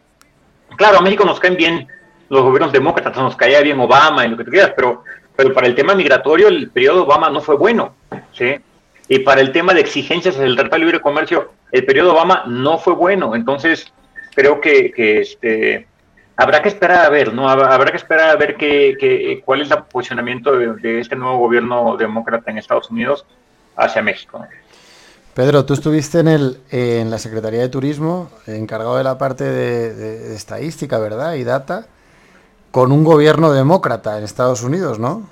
Claro, 0.76 1.00
a 1.00 1.02
México 1.02 1.26
nos 1.26 1.40
caen 1.40 1.56
bien 1.56 1.88
los 2.30 2.42
gobiernos 2.42 2.72
demócratas, 2.72 3.16
nos 3.18 3.36
caía 3.36 3.62
bien 3.62 3.80
Obama 3.80 4.26
y 4.26 4.30
lo 4.30 4.38
que 4.38 4.44
tú 4.44 4.52
quieras, 4.52 4.74
pero, 4.76 5.04
pero 5.36 5.54
para 5.54 5.68
el 5.68 5.76
tema 5.76 5.94
migratorio 5.96 6.48
el 6.48 6.70
periodo 6.70 7.04
Obama 7.04 7.30
no 7.30 7.42
fue 7.42 7.56
bueno, 7.56 7.96
¿sí? 8.32 8.56
Y 9.08 9.20
para 9.20 9.42
el 9.42 9.52
tema 9.52 9.74
de 9.74 9.82
exigencias 9.82 10.38
del 10.38 10.56
Tratado 10.56 10.80
de 10.80 10.86
Libre 10.86 11.02
Comercio, 11.02 11.52
el 11.72 11.86
periodo 11.86 12.14
Obama 12.14 12.44
no 12.48 12.78
fue 12.78 12.94
bueno. 12.94 13.36
Entonces, 13.36 13.92
creo 14.34 14.62
que, 14.62 14.92
que, 14.92 15.20
este, 15.20 15.88
habrá 16.38 16.62
que 16.62 16.70
esperar 16.70 17.06
a 17.06 17.10
ver, 17.10 17.34
¿no? 17.34 17.50
Habrá, 17.50 17.92
que 17.92 17.98
esperar 17.98 18.30
a 18.30 18.36
ver 18.36 18.56
qué- 18.56 19.42
cuál 19.44 19.62
es 19.62 19.72
el 19.72 19.84
posicionamiento 19.84 20.56
de, 20.56 20.74
de 20.76 21.00
este 21.00 21.16
nuevo 21.16 21.38
gobierno 21.38 21.98
demócrata 21.98 22.50
en 22.50 22.58
Estados 22.58 22.90
Unidos 22.90 23.26
hacia 23.76 24.02
México. 24.02 24.46
Pedro, 25.34 25.66
tú 25.66 25.74
estuviste 25.74 26.20
en, 26.20 26.28
el, 26.28 26.60
en 26.70 27.10
la 27.10 27.18
Secretaría 27.18 27.62
de 27.62 27.70
Turismo, 27.70 28.30
encargado 28.46 28.98
de 28.98 29.04
la 29.04 29.18
parte 29.18 29.44
de, 29.44 30.36
estadística, 30.36 31.00
¿verdad? 31.00 31.34
Y 31.34 31.44
data, 31.44 31.88
con 32.70 32.92
un 32.92 33.04
gobierno 33.04 33.52
demócrata 33.52 34.18
en 34.20 34.26
Estados 34.26 34.62
Unidos, 34.62 35.00
¿no? 35.00 35.24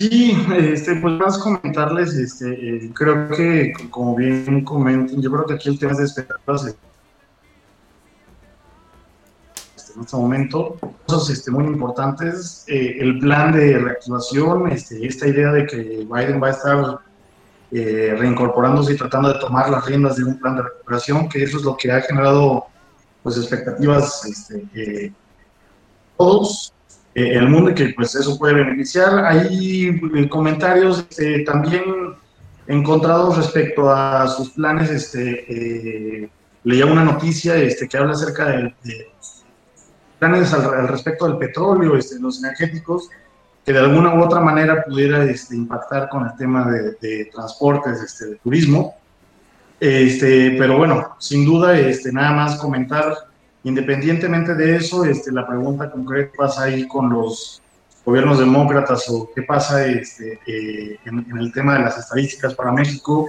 Sí, 0.00 0.36
este, 0.58 0.96
pues 0.96 1.14
más 1.14 1.38
comentarles, 1.38 2.14
este, 2.14 2.50
eh, 2.50 2.90
creo 2.92 3.28
que 3.28 3.72
como 3.90 4.16
bien 4.16 4.64
comentan, 4.64 5.22
yo 5.22 5.30
creo 5.30 5.46
que 5.46 5.54
aquí 5.54 5.68
el 5.68 5.78
tema 5.78 5.92
es 5.92 6.16
de 6.16 6.24
en 9.94 10.02
este 10.02 10.16
momento, 10.16 10.76
cosas 11.06 11.30
este, 11.30 11.50
muy 11.50 11.64
importantes, 11.64 12.64
eh, 12.68 12.96
el 13.00 13.18
plan 13.18 13.52
de 13.52 13.78
reactivación, 13.78 14.70
este, 14.70 15.06
esta 15.06 15.26
idea 15.28 15.52
de 15.52 15.66
que 15.66 16.06
Biden 16.10 16.42
va 16.42 16.48
a 16.48 16.50
estar 16.50 16.98
eh, 17.70 18.14
reincorporándose 18.18 18.94
y 18.94 18.96
tratando 18.96 19.32
de 19.32 19.38
tomar 19.38 19.70
las 19.70 19.84
riendas 19.86 20.16
de 20.16 20.24
un 20.24 20.38
plan 20.38 20.56
de 20.56 20.62
recuperación, 20.62 21.28
que 21.28 21.42
eso 21.42 21.58
es 21.58 21.64
lo 21.64 21.76
que 21.76 21.92
ha 21.92 22.00
generado 22.00 22.66
pues 23.22 23.36
expectativas 23.38 24.24
este, 24.26 25.12
todos 26.16 26.74
eh, 27.14 27.34
el 27.34 27.48
mundo 27.48 27.70
y 27.70 27.74
que 27.74 27.92
pues 27.94 28.14
eso 28.14 28.38
puede 28.38 28.54
beneficiar. 28.54 29.24
Hay 29.24 30.28
comentarios 30.28 31.06
este, 31.08 31.40
también 31.40 31.82
encontrados 32.66 33.36
respecto 33.36 33.90
a 33.90 34.26
sus 34.28 34.50
planes. 34.50 34.90
Este, 34.90 35.44
eh, 35.48 36.28
leía 36.64 36.86
una 36.86 37.04
noticia 37.04 37.56
este, 37.56 37.88
que 37.88 37.96
habla 37.96 38.12
acerca 38.12 38.46
de 38.46 38.74
planes 40.28 40.52
al, 40.52 40.74
al, 40.74 40.88
respecto 40.88 41.26
del 41.26 41.38
petróleo, 41.38 41.96
este, 41.96 42.18
los 42.18 42.42
energéticos, 42.42 43.10
que 43.64 43.72
de 43.72 43.78
alguna 43.78 44.14
u 44.14 44.22
otra 44.22 44.40
manera 44.40 44.84
pudiera 44.84 45.24
este, 45.24 45.56
impactar 45.56 46.08
con 46.08 46.26
el 46.26 46.36
tema 46.36 46.70
de, 46.70 46.92
de 47.00 47.30
transportes, 47.32 48.00
este, 48.00 48.26
de 48.26 48.36
turismo. 48.36 48.94
Este, 49.80 50.56
pero 50.58 50.78
bueno, 50.78 51.16
sin 51.18 51.44
duda, 51.44 51.78
este, 51.78 52.12
nada 52.12 52.32
más 52.32 52.56
comentar 52.56 53.14
Independientemente 53.64 54.54
de 54.54 54.76
eso, 54.76 55.06
este, 55.06 55.32
la 55.32 55.46
pregunta 55.46 55.90
concreta 55.90 56.32
pasa 56.36 56.64
ahí 56.64 56.86
con 56.86 57.08
los 57.08 57.62
gobiernos 58.04 58.38
demócratas 58.38 59.08
o 59.08 59.30
qué 59.34 59.42
pasa 59.42 59.86
este, 59.86 60.38
eh, 60.46 60.98
en, 61.06 61.26
en, 61.30 61.38
el 61.38 61.50
tema 61.50 61.78
de 61.78 61.84
las 61.84 61.98
estadísticas 61.98 62.54
para 62.54 62.72
México, 62.72 63.26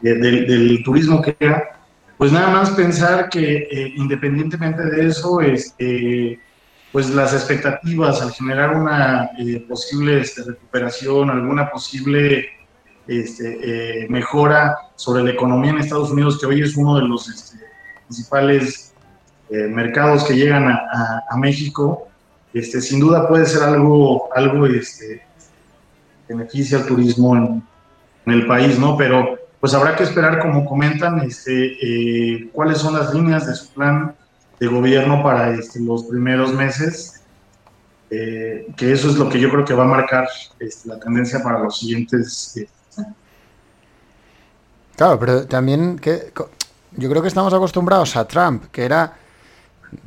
de, 0.00 0.14
del, 0.14 0.46
del, 0.46 0.82
turismo 0.82 1.20
que 1.20 1.36
era, 1.38 1.78
pues 2.16 2.32
nada 2.32 2.50
más 2.50 2.70
pensar 2.70 3.28
que 3.28 3.68
eh, 3.70 3.92
independientemente 3.96 4.82
de 4.84 5.08
eso, 5.08 5.40
este, 5.40 6.38
pues 6.92 7.10
las 7.10 7.32
expectativas 7.34 8.22
al 8.22 8.32
generar 8.32 8.76
una 8.76 9.30
eh, 9.38 9.64
posible 9.68 10.20
este, 10.20 10.44
recuperación, 10.44 11.30
alguna 11.30 11.70
posible 11.70 12.46
este, 13.08 14.06
mejora 14.08 14.76
sobre 14.94 15.24
la 15.24 15.30
economía 15.30 15.72
en 15.72 15.78
Estados 15.78 16.10
Unidos, 16.10 16.38
que 16.38 16.46
hoy 16.46 16.62
es 16.62 16.76
uno 16.76 16.96
de 16.96 17.08
los 17.08 17.28
este, 17.28 17.58
principales 18.06 18.94
eh, 19.50 19.66
mercados 19.68 20.24
que 20.24 20.34
llegan 20.34 20.68
a, 20.68 21.36
México, 21.36 22.08
este, 22.52 22.80
sin 22.80 23.00
duda 23.00 23.28
puede 23.28 23.44
ser 23.44 23.64
algo, 23.64 24.28
algo 24.34 24.64
este, 24.66 25.22
beneficia 26.28 26.78
al 26.78 26.86
turismo 26.86 27.36
en, 27.36 27.62
en, 28.24 28.32
el 28.32 28.46
país, 28.46 28.78
¿no? 28.78 28.96
Pero 28.96 29.36
pues 29.64 29.72
habrá 29.72 29.96
que 29.96 30.02
esperar, 30.02 30.40
como 30.40 30.66
comentan, 30.66 31.20
este, 31.20 31.78
eh, 31.80 32.50
cuáles 32.52 32.76
son 32.76 32.92
las 32.92 33.14
líneas 33.14 33.46
de 33.46 33.54
su 33.54 33.68
plan 33.68 34.14
de 34.60 34.66
gobierno 34.66 35.22
para 35.22 35.54
este, 35.54 35.80
los 35.80 36.04
primeros 36.04 36.52
meses, 36.52 37.22
eh, 38.10 38.66
que 38.76 38.92
eso 38.92 39.08
es 39.08 39.16
lo 39.16 39.26
que 39.30 39.40
yo 39.40 39.48
creo 39.48 39.64
que 39.64 39.72
va 39.72 39.84
a 39.84 39.86
marcar 39.86 40.28
este, 40.58 40.86
la 40.86 41.00
tendencia 41.00 41.42
para 41.42 41.60
los 41.60 41.78
siguientes. 41.78 42.58
Eh, 42.58 42.68
claro, 44.96 45.18
pero 45.18 45.46
también 45.46 45.98
yo 46.92 47.08
creo 47.08 47.22
que 47.22 47.28
estamos 47.28 47.54
acostumbrados 47.54 48.18
a 48.18 48.28
Trump, 48.28 48.64
que 48.70 48.84
era 48.84 49.14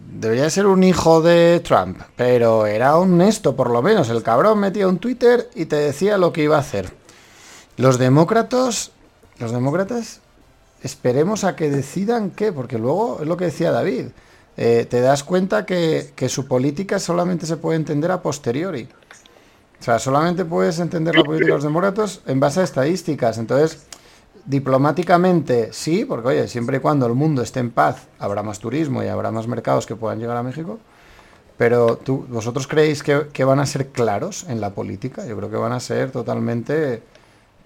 debería 0.07 0.51
ser 0.51 0.67
un 0.67 0.83
hijo 0.83 1.19
de 1.23 1.61
Trump, 1.61 1.99
pero 2.15 2.67
era 2.67 2.95
honesto 2.95 3.55
por 3.55 3.71
lo 3.71 3.81
menos. 3.81 4.07
El 4.11 4.21
cabrón 4.21 4.59
metía 4.59 4.87
un 4.87 4.99
Twitter 4.99 5.49
y 5.55 5.65
te 5.65 5.77
decía 5.77 6.19
lo 6.19 6.31
que 6.31 6.43
iba 6.43 6.57
a 6.57 6.59
hacer. 6.59 6.93
Los 7.75 7.97
demócratas, 7.97 8.91
los 9.39 9.51
demócratas, 9.51 10.21
esperemos 10.83 11.43
a 11.43 11.55
que 11.55 11.69
decidan 11.69 12.31
qué, 12.31 12.51
porque 12.51 12.77
luego 12.77 13.19
es 13.21 13.27
lo 13.27 13.37
que 13.37 13.45
decía 13.45 13.71
David. 13.71 14.07
Eh, 14.57 14.87
te 14.89 15.01
das 15.01 15.23
cuenta 15.23 15.65
que, 15.65 16.11
que, 16.15 16.29
su 16.29 16.47
política 16.47 16.97
solamente 16.97 17.45
se 17.45 17.57
puede 17.57 17.77
entender 17.77 18.11
a 18.11 18.21
posteriori. 18.21 18.87
O 19.79 19.83
sea, 19.83 19.99
solamente 19.99 20.45
puedes 20.45 20.79
entender 20.79 21.15
la 21.15 21.23
política 21.23 21.49
de 21.49 21.53
los 21.53 21.63
demócratas 21.63 22.21
en 22.25 22.39
base 22.39 22.61
a 22.61 22.63
estadísticas. 22.63 23.37
Entonces, 23.37 23.85
Diplomáticamente 24.47 25.73
sí, 25.73 26.05
porque 26.05 26.29
oye, 26.29 26.47
siempre 26.47 26.77
y 26.77 26.79
cuando 26.79 27.05
el 27.05 27.13
mundo 27.13 27.41
esté 27.41 27.59
en 27.59 27.69
paz 27.69 28.07
habrá 28.17 28.43
más 28.43 28.59
turismo 28.59 29.03
y 29.03 29.07
habrá 29.07 29.29
más 29.29 29.45
mercados 29.45 29.85
que 29.85 29.97
puedan 29.97 30.19
llegar 30.19 30.37
a 30.37 30.43
México. 30.43 30.79
Pero 31.57 31.97
tú, 31.97 32.25
¿vosotros 32.29 32.65
creéis 32.65 33.03
que, 33.03 33.27
que 33.33 33.43
van 33.43 33.59
a 33.59 33.65
ser 33.65 33.87
claros 33.87 34.45
en 34.47 34.61
la 34.61 34.69
política? 34.69 35.25
Yo 35.25 35.35
creo 35.35 35.49
que 35.49 35.57
van 35.57 35.73
a 35.73 35.81
ser 35.81 36.11
totalmente 36.11 37.03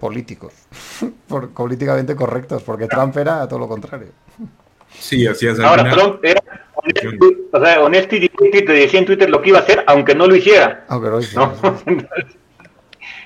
políticos, 0.02 0.52
por, 1.28 1.50
políticamente 1.50 2.16
correctos, 2.16 2.64
porque 2.64 2.88
Trump 2.88 3.16
era 3.16 3.46
todo 3.46 3.60
lo 3.60 3.68
contrario. 3.68 4.08
Sí, 4.98 5.24
así 5.28 5.46
es. 5.46 5.60
Ahora, 5.60 5.92
Trump 5.92 6.18
era 6.24 6.42
honesto, 6.74 7.08
o 7.52 7.60
sea, 7.64 7.80
honesto 7.80 8.16
y 8.16 8.28
te 8.28 8.72
decía 8.72 8.98
en 8.98 9.06
Twitter 9.06 9.30
lo 9.30 9.40
que 9.40 9.50
iba 9.50 9.60
a 9.60 9.62
hacer, 9.62 9.84
aunque 9.86 10.16
no 10.16 10.26
lo 10.26 10.34
hiciera. 10.34 10.84
Aunque 10.88 11.08
no 11.08 11.14
lo 11.14 11.20
hiciera. 11.20 11.52
¿no? 11.62 11.78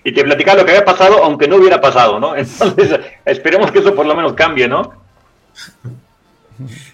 y 0.05 0.13
te 0.13 0.23
platicaba 0.23 0.59
lo 0.61 0.67
que 0.67 0.73
había 0.73 0.85
pasado, 0.85 1.25
aunque 1.25 1.49
no 1.49 1.57
hubiera 1.57 1.81
pasado, 1.81 2.21
¿no? 2.21 2.37
Entonces, 2.37 3.01
esperemos 3.25 3.73
que 3.73 3.79
eso 3.79 3.95
por 3.95 4.05
lo 4.05 4.15
menos 4.15 4.35
cambie, 4.35 4.69
¿no? 4.69 4.93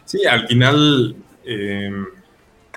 Sí, 0.05 0.25
al 0.25 0.47
final, 0.47 1.17
eh, 1.45 1.91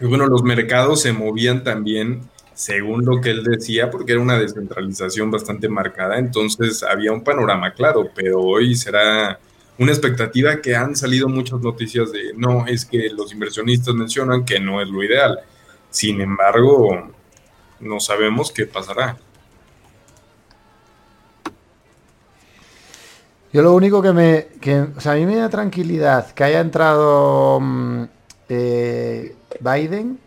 bueno, 0.02 0.26
los 0.26 0.42
mercados 0.42 1.04
se 1.04 1.14
movían 1.14 1.64
también 1.64 2.22
según 2.56 3.06
lo 3.06 3.22
que 3.22 3.30
él 3.32 3.44
decía, 3.44 3.92
porque 3.92 4.14
era 4.14 4.22
una 4.22 4.40
descentralización 4.40 5.30
bastante 5.30 5.70
marcada, 5.70 6.18
entonces 6.18 6.82
había 6.84 7.12
un 7.12 7.24
panorama 7.24 7.74
claro, 7.74 8.10
pero 8.16 8.42
hoy 8.42 8.76
será 8.76 9.40
una 9.78 9.92
expectativa 9.92 10.62
que 10.62 10.76
han 10.76 10.96
salido 10.96 11.28
muchas 11.28 11.60
noticias 11.60 12.12
de, 12.14 12.34
no, 12.36 12.66
es 12.66 12.86
que 12.86 13.10
los 13.10 13.34
inversionistas 13.34 13.94
mencionan 13.94 14.46
que 14.46 14.60
no 14.60 14.82
es 14.82 14.88
lo 14.88 15.04
ideal. 15.04 15.40
Sin 15.90 16.22
embargo, 16.22 17.12
no 17.82 18.00
sabemos 18.00 18.52
qué 18.52 18.66
pasará. 18.66 19.18
Yo 23.52 23.62
lo 23.62 23.74
único 23.74 24.02
que 24.02 24.12
me. 24.12 24.48
O 24.98 25.00
sea, 25.00 25.14
a 25.14 25.16
mí 25.16 25.26
me 25.26 25.38
da 25.38 25.48
tranquilidad 25.50 26.32
que 26.32 26.44
haya 26.44 26.60
entrado 26.60 27.62
eh, 28.50 29.36
Biden, 29.62 30.20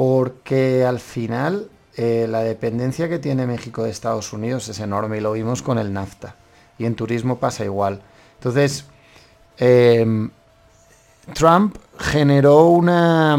porque 0.00 0.86
al 0.86 0.98
final 0.98 1.68
eh, 1.94 2.26
la 2.26 2.40
dependencia 2.40 3.06
que 3.10 3.18
tiene 3.18 3.46
México 3.46 3.82
de 3.82 3.90
Estados 3.90 4.32
Unidos 4.32 4.66
es 4.70 4.80
enorme 4.80 5.18
y 5.18 5.20
lo 5.20 5.32
vimos 5.32 5.60
con 5.60 5.76
el 5.76 5.92
NAFTA. 5.92 6.36
Y 6.78 6.86
en 6.86 6.94
turismo 6.94 7.38
pasa 7.38 7.66
igual. 7.66 8.00
Entonces, 8.38 8.86
eh, 9.58 10.30
Trump 11.34 11.76
generó 11.98 12.68
una. 12.68 13.36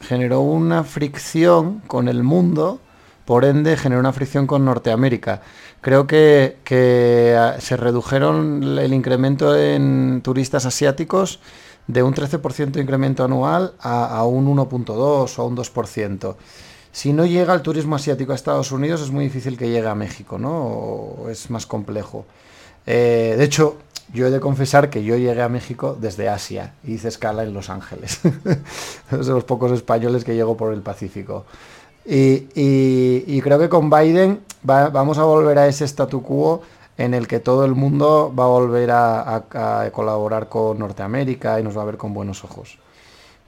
generó 0.00 0.40
una 0.40 0.82
fricción 0.82 1.78
con 1.86 2.08
el 2.08 2.24
mundo, 2.24 2.80
por 3.24 3.44
ende 3.44 3.76
generó 3.76 4.00
una 4.00 4.12
fricción 4.12 4.48
con 4.48 4.64
Norteamérica 4.64 5.42
creo 5.80 6.06
que, 6.06 6.58
que, 6.64 7.36
se 7.60 7.76
redujeron 7.76 8.78
el 8.78 8.92
incremento 8.92 9.56
en 9.56 10.22
turistas 10.22 10.66
asiáticos 10.66 11.40
de 11.88 12.02
un 12.02 12.14
13% 12.14 12.70
de 12.70 12.82
incremento 12.82 13.24
anual 13.24 13.72
a, 13.80 14.22
un 14.24 14.46
1.2 14.46 14.94
o 15.38 15.42
a 15.42 15.44
un 15.44 15.56
2%. 15.56 16.36
Si 16.92 17.12
no 17.12 17.26
llega 17.26 17.54
el 17.54 17.62
turismo 17.62 17.96
asiático 17.96 18.32
a 18.32 18.34
Estados 18.34 18.70
Unidos, 18.72 19.00
es 19.00 19.10
muy 19.10 19.24
difícil 19.24 19.56
que 19.56 19.68
llegue 19.68 19.88
a 19.88 19.94
México, 19.94 20.38
¿no? 20.38 20.50
O 20.50 21.28
es 21.28 21.50
más 21.50 21.66
complejo. 21.66 22.26
Eh, 22.86 23.34
de 23.36 23.44
hecho, 23.44 23.78
yo 24.12 24.26
he 24.26 24.30
de 24.30 24.40
confesar 24.40 24.90
que 24.90 25.02
yo 25.02 25.16
llegué 25.16 25.42
a 25.42 25.48
México 25.48 25.96
desde 25.98 26.28
Asia 26.28 26.74
y 26.84 26.94
hice 26.94 27.08
escala 27.08 27.42
en 27.42 27.54
Los 27.54 27.70
Ángeles. 27.70 28.20
es 29.10 29.26
de 29.26 29.32
los 29.32 29.44
pocos 29.44 29.72
españoles 29.72 30.24
que 30.24 30.34
llego 30.34 30.56
por 30.56 30.74
el 30.74 30.82
Pacífico. 30.82 31.46
Y, 32.04 32.48
y, 32.54 33.40
creo 33.42 33.58
que 33.58 33.68
con 33.68 33.90
Biden 33.90 34.40
va, 34.68 34.88
vamos 34.88 35.18
a 35.18 35.24
volver 35.24 35.58
a 35.58 35.68
ese 35.68 35.84
statu 35.84 36.22
quo 36.22 36.62
en 36.98 37.14
el 37.14 37.28
que 37.28 37.38
todo 37.38 37.64
el 37.64 37.74
mundo 37.74 38.34
va 38.36 38.44
a 38.44 38.48
volver 38.48 38.90
a, 38.90 39.90
colaborar 39.92 40.48
con 40.48 40.80
Norteamérica 40.80 41.60
y 41.60 41.62
nos 41.62 41.78
va 41.78 41.82
a 41.82 41.84
ver 41.86 41.96
con 41.96 42.12
buenos 42.12 42.44
ojos. 42.44 42.78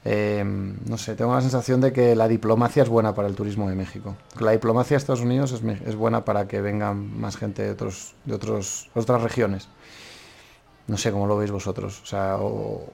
Eh, 0.04 0.42
no 0.44 0.96
sé, 0.96 1.14
tengo 1.14 1.34
la 1.34 1.42
sensación 1.42 1.80
de 1.80 1.92
que 1.92 2.14
la 2.14 2.28
diplomacia 2.28 2.84
es 2.84 2.88
buena 2.88 3.12
para 3.14 3.28
el 3.28 3.34
turismo 3.34 3.68
de 3.68 3.74
México. 3.74 4.14
La 4.38 4.52
diplomacia 4.52 4.94
de 4.94 4.98
Estados 4.98 5.20
Unidos 5.20 5.52
es, 5.52 5.96
buena 5.96 6.24
para 6.24 6.46
que 6.46 6.60
vengan 6.60 7.20
más 7.20 7.36
gente 7.36 7.62
de, 7.62 7.72
otros, 7.72 8.14
de 8.24 8.34
otros, 8.34 8.88
otras 8.94 9.20
regiones. 9.20 9.68
No 10.86 10.96
sé 10.96 11.10
cómo 11.10 11.26
lo 11.26 11.36
veis 11.36 11.50
vosotros. 11.50 12.00
O 12.02 12.06
sea, 12.06 12.36
o, 12.38 12.84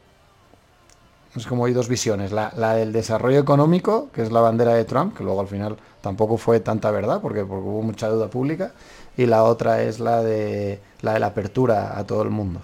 es 1.37 1.47
como 1.47 1.67
hay 1.67 1.75
dos 1.75 1.89
visiones. 1.89 2.33
La, 2.33 2.51
la, 2.57 2.75
del 2.75 2.93
desarrollo 2.93 3.39
económico, 3.39 4.09
que 4.13 4.23
es 4.23 4.33
la 4.33 4.41
bandera 4.41 4.73
de 4.73 4.87
Trump, 4.87 5.17
que 5.17 5.23
luego 5.23 5.41
al 5.41 5.49
final 5.49 5.77
tampoco 6.01 6.39
fue 6.39 6.61
tanta 6.61 6.91
verdad, 6.91 7.21
porque, 7.21 7.45
porque 7.45 7.69
hubo 7.69 7.83
mucha 7.83 8.09
deuda 8.09 8.29
pública. 8.29 8.73
Y 9.17 9.27
la 9.27 9.45
otra 9.45 9.83
es 9.83 9.99
la 10.01 10.23
de 10.23 10.79
la, 11.01 11.15
de 11.15 11.21
la 11.21 11.27
apertura 11.27 11.99
a 11.99 12.05
todo 12.05 12.23
el 12.23 12.31
mundo. 12.31 12.61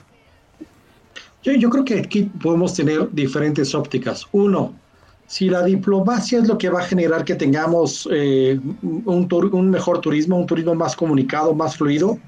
Yo, 1.43 1.53
yo 1.53 1.71
creo 1.71 1.85
que 1.85 1.99
aquí 1.99 2.25
podemos 2.25 2.75
tener 2.75 3.11
diferentes 3.13 3.75
ópticas. 3.75 4.27
Uno, 4.33 4.75
si 5.27 5.49
la 5.49 5.65
diplomacia 5.65 6.41
es 6.41 6.47
lo 6.47 6.59
que 6.59 6.69
va 6.69 6.81
a 6.81 6.85
generar 6.85 7.25
que 7.25 7.35
tengamos 7.35 8.09
eh, 8.13 8.61
un, 8.83 9.29
un, 9.31 9.71
mejor 9.71 10.01
turismo, 10.01 10.37
un 10.39 10.47
turismo 10.47 10.75
más 10.75 10.95
comunicado, 10.95 11.55
más 11.55 11.77
fluido, 11.77 12.19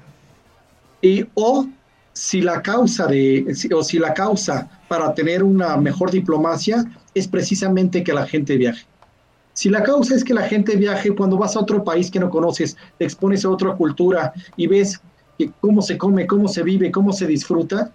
y, 1.01 1.23
o 1.35 1.67
si 2.13 2.41
la 2.41 2.61
causa 2.61 3.05
de, 3.05 3.45
o 3.75 3.83
si 3.83 3.99
la 3.99 4.13
causa 4.13 4.67
para 4.87 5.13
tener 5.13 5.43
una 5.43 5.77
mejor 5.77 6.09
diplomacia 6.09 6.83
es 7.13 7.27
precisamente 7.27 8.03
que 8.03 8.13
la 8.13 8.25
gente 8.25 8.57
viaje. 8.57 8.85
Si 9.55 9.69
la 9.69 9.83
causa 9.83 10.15
es 10.15 10.23
que 10.25 10.33
la 10.33 10.43
gente 10.43 10.75
viaje, 10.75 11.15
cuando 11.15 11.37
vas 11.37 11.55
a 11.55 11.61
otro 11.61 11.81
país 11.81 12.11
que 12.11 12.19
no 12.19 12.29
conoces, 12.29 12.75
te 12.97 13.05
expones 13.05 13.45
a 13.45 13.49
otra 13.49 13.73
cultura 13.73 14.33
y 14.57 14.67
ves 14.67 14.99
cómo 15.61 15.81
se 15.81 15.97
come, 15.97 16.27
cómo 16.27 16.49
se 16.49 16.61
vive, 16.61 16.91
cómo 16.91 17.13
se 17.13 17.25
disfruta, 17.25 17.89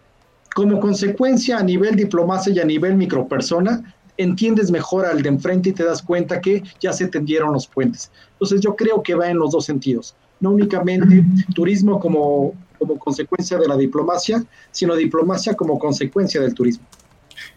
como 0.55 0.81
consecuencia 0.81 1.59
a 1.59 1.63
nivel 1.63 1.97
diplomacia 1.97 2.55
y 2.55 2.61
a 2.61 2.65
nivel 2.65 2.97
micropersona, 2.97 3.95
entiendes 4.17 4.71
mejor 4.71 5.05
al 5.05 5.21
de 5.21 5.29
enfrente 5.29 5.69
y 5.69 5.73
te 5.73 5.85
das 5.85 6.01
cuenta 6.01 6.41
que 6.41 6.63
ya 6.81 6.95
se 6.95 7.09
tendieron 7.09 7.53
los 7.53 7.67
puentes. 7.67 8.11
Entonces 8.33 8.63
yo 8.63 8.75
creo 8.75 9.03
que 9.03 9.15
va 9.15 9.29
en 9.29 9.37
los 9.37 9.53
dos 9.53 9.67
sentidos, 9.67 10.15
no 10.41 10.53
únicamente 10.53 11.23
turismo 11.55 12.01
como, 12.01 12.55
como 12.79 12.99
consecuencia 12.99 13.59
de 13.59 13.69
la 13.69 13.77
diplomacia, 13.77 14.43
sino 14.71 14.97
diplomacia 14.97 15.53
como 15.53 15.79
consecuencia 15.79 16.41
del 16.41 16.55
turismo. 16.55 16.87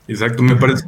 Exacto, 0.07 0.43
me 0.43 0.55
parece 0.55 0.83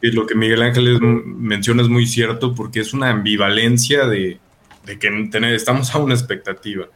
que 0.00 0.08
lo 0.08 0.26
que 0.26 0.34
Miguel 0.34 0.62
Ángeles 0.62 1.00
menciona 1.00 1.82
es 1.82 1.88
muy 1.88 2.06
cierto 2.06 2.54
porque 2.54 2.80
es 2.80 2.92
una 2.92 3.10
ambivalencia 3.10 4.06
de, 4.06 4.38
de 4.84 4.98
que 4.98 5.28
tener, 5.30 5.54
estamos 5.54 5.94
a 5.94 5.98
una 5.98 6.14
expectativa. 6.14 6.86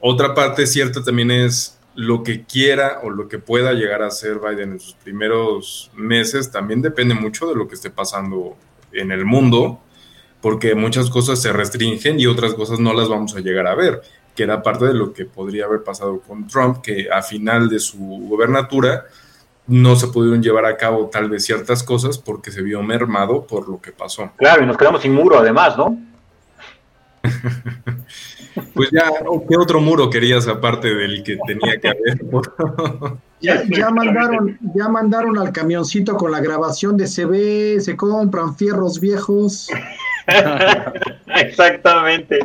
Otra 0.00 0.34
parte 0.34 0.66
cierta 0.66 1.02
también 1.02 1.30
es 1.30 1.78
lo 1.98 2.22
que 2.22 2.44
quiera 2.44 3.00
o 3.02 3.10
lo 3.10 3.26
que 3.26 3.40
pueda 3.40 3.72
llegar 3.72 4.02
a 4.02 4.06
hacer 4.06 4.38
Biden 4.38 4.72
en 4.72 4.80
sus 4.80 4.94
primeros 4.94 5.90
meses 5.96 6.52
también 6.52 6.80
depende 6.80 7.14
mucho 7.14 7.48
de 7.48 7.56
lo 7.56 7.66
que 7.66 7.74
esté 7.74 7.90
pasando 7.90 8.56
en 8.92 9.10
el 9.10 9.24
mundo, 9.24 9.80
porque 10.40 10.76
muchas 10.76 11.10
cosas 11.10 11.42
se 11.42 11.52
restringen 11.52 12.20
y 12.20 12.26
otras 12.26 12.54
cosas 12.54 12.78
no 12.78 12.94
las 12.94 13.08
vamos 13.08 13.34
a 13.34 13.40
llegar 13.40 13.66
a 13.66 13.74
ver, 13.74 14.00
que 14.36 14.44
era 14.44 14.62
parte 14.62 14.86
de 14.86 14.94
lo 14.94 15.12
que 15.12 15.24
podría 15.24 15.64
haber 15.64 15.82
pasado 15.82 16.20
con 16.20 16.46
Trump, 16.46 16.78
que 16.82 17.08
a 17.10 17.20
final 17.20 17.68
de 17.68 17.80
su 17.80 17.98
gobernatura 17.98 19.06
no 19.68 19.96
se 19.96 20.08
pudieron 20.08 20.42
llevar 20.42 20.64
a 20.64 20.76
cabo 20.76 21.06
tal 21.06 21.30
vez 21.30 21.44
ciertas 21.44 21.82
cosas 21.82 22.18
porque 22.18 22.50
se 22.50 22.62
vio 22.62 22.82
mermado 22.82 23.46
por 23.46 23.68
lo 23.68 23.80
que 23.80 23.92
pasó. 23.92 24.32
Claro, 24.36 24.64
y 24.64 24.66
nos 24.66 24.76
quedamos 24.76 25.02
sin 25.02 25.14
muro 25.14 25.38
además, 25.38 25.76
¿no? 25.76 25.96
Pues 28.74 28.90
ya, 28.90 29.10
¿qué 29.48 29.56
otro 29.56 29.80
muro 29.80 30.10
querías 30.10 30.48
aparte 30.48 30.92
del 30.92 31.22
que 31.22 31.38
tenía 31.46 31.78
que 31.80 31.88
haber? 31.88 32.20
ya, 33.40 33.90
mandaron, 33.90 34.58
ya 34.74 34.88
mandaron 34.88 35.38
al 35.38 35.52
camioncito 35.52 36.16
con 36.16 36.32
la 36.32 36.40
grabación 36.40 36.96
de 36.96 37.04
CB, 37.04 37.80
se 37.80 37.96
compran 37.96 38.56
fierros 38.56 39.00
viejos. 39.00 39.68
Exactamente. 41.26 42.38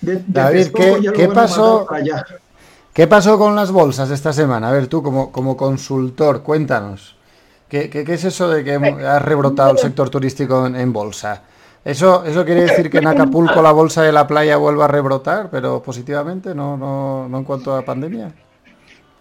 David, 0.00 0.66
¿qué, 1.14 1.28
pasó? 1.28 1.86
¿Qué 2.94 3.08
pasó 3.08 3.36
con 3.40 3.56
las 3.56 3.72
bolsas 3.72 4.08
esta 4.12 4.32
semana? 4.32 4.68
A 4.68 4.72
ver, 4.72 4.86
tú 4.86 5.02
como, 5.02 5.32
como 5.32 5.56
consultor, 5.56 6.44
cuéntanos. 6.44 7.16
¿Qué, 7.68 7.90
qué, 7.90 8.04
es 8.06 8.22
eso 8.22 8.48
de 8.48 8.62
que 8.62 8.74
ha 8.74 9.18
rebrotado 9.18 9.72
el 9.72 9.78
sector 9.78 10.10
turístico 10.10 10.64
en 10.68 10.92
bolsa? 10.92 11.42
¿Eso, 11.84 12.24
¿Eso 12.24 12.44
quiere 12.44 12.62
decir 12.62 12.88
que 12.88 12.98
en 12.98 13.08
Acapulco 13.08 13.60
la 13.60 13.72
bolsa 13.72 14.02
de 14.02 14.12
la 14.12 14.28
playa 14.28 14.58
vuelva 14.58 14.84
a 14.84 14.88
rebrotar, 14.88 15.48
pero 15.50 15.82
positivamente, 15.82 16.54
no, 16.54 16.76
no, 16.76 17.28
no 17.28 17.38
en 17.38 17.42
cuanto 17.42 17.74
a 17.74 17.82
pandemia? 17.82 18.30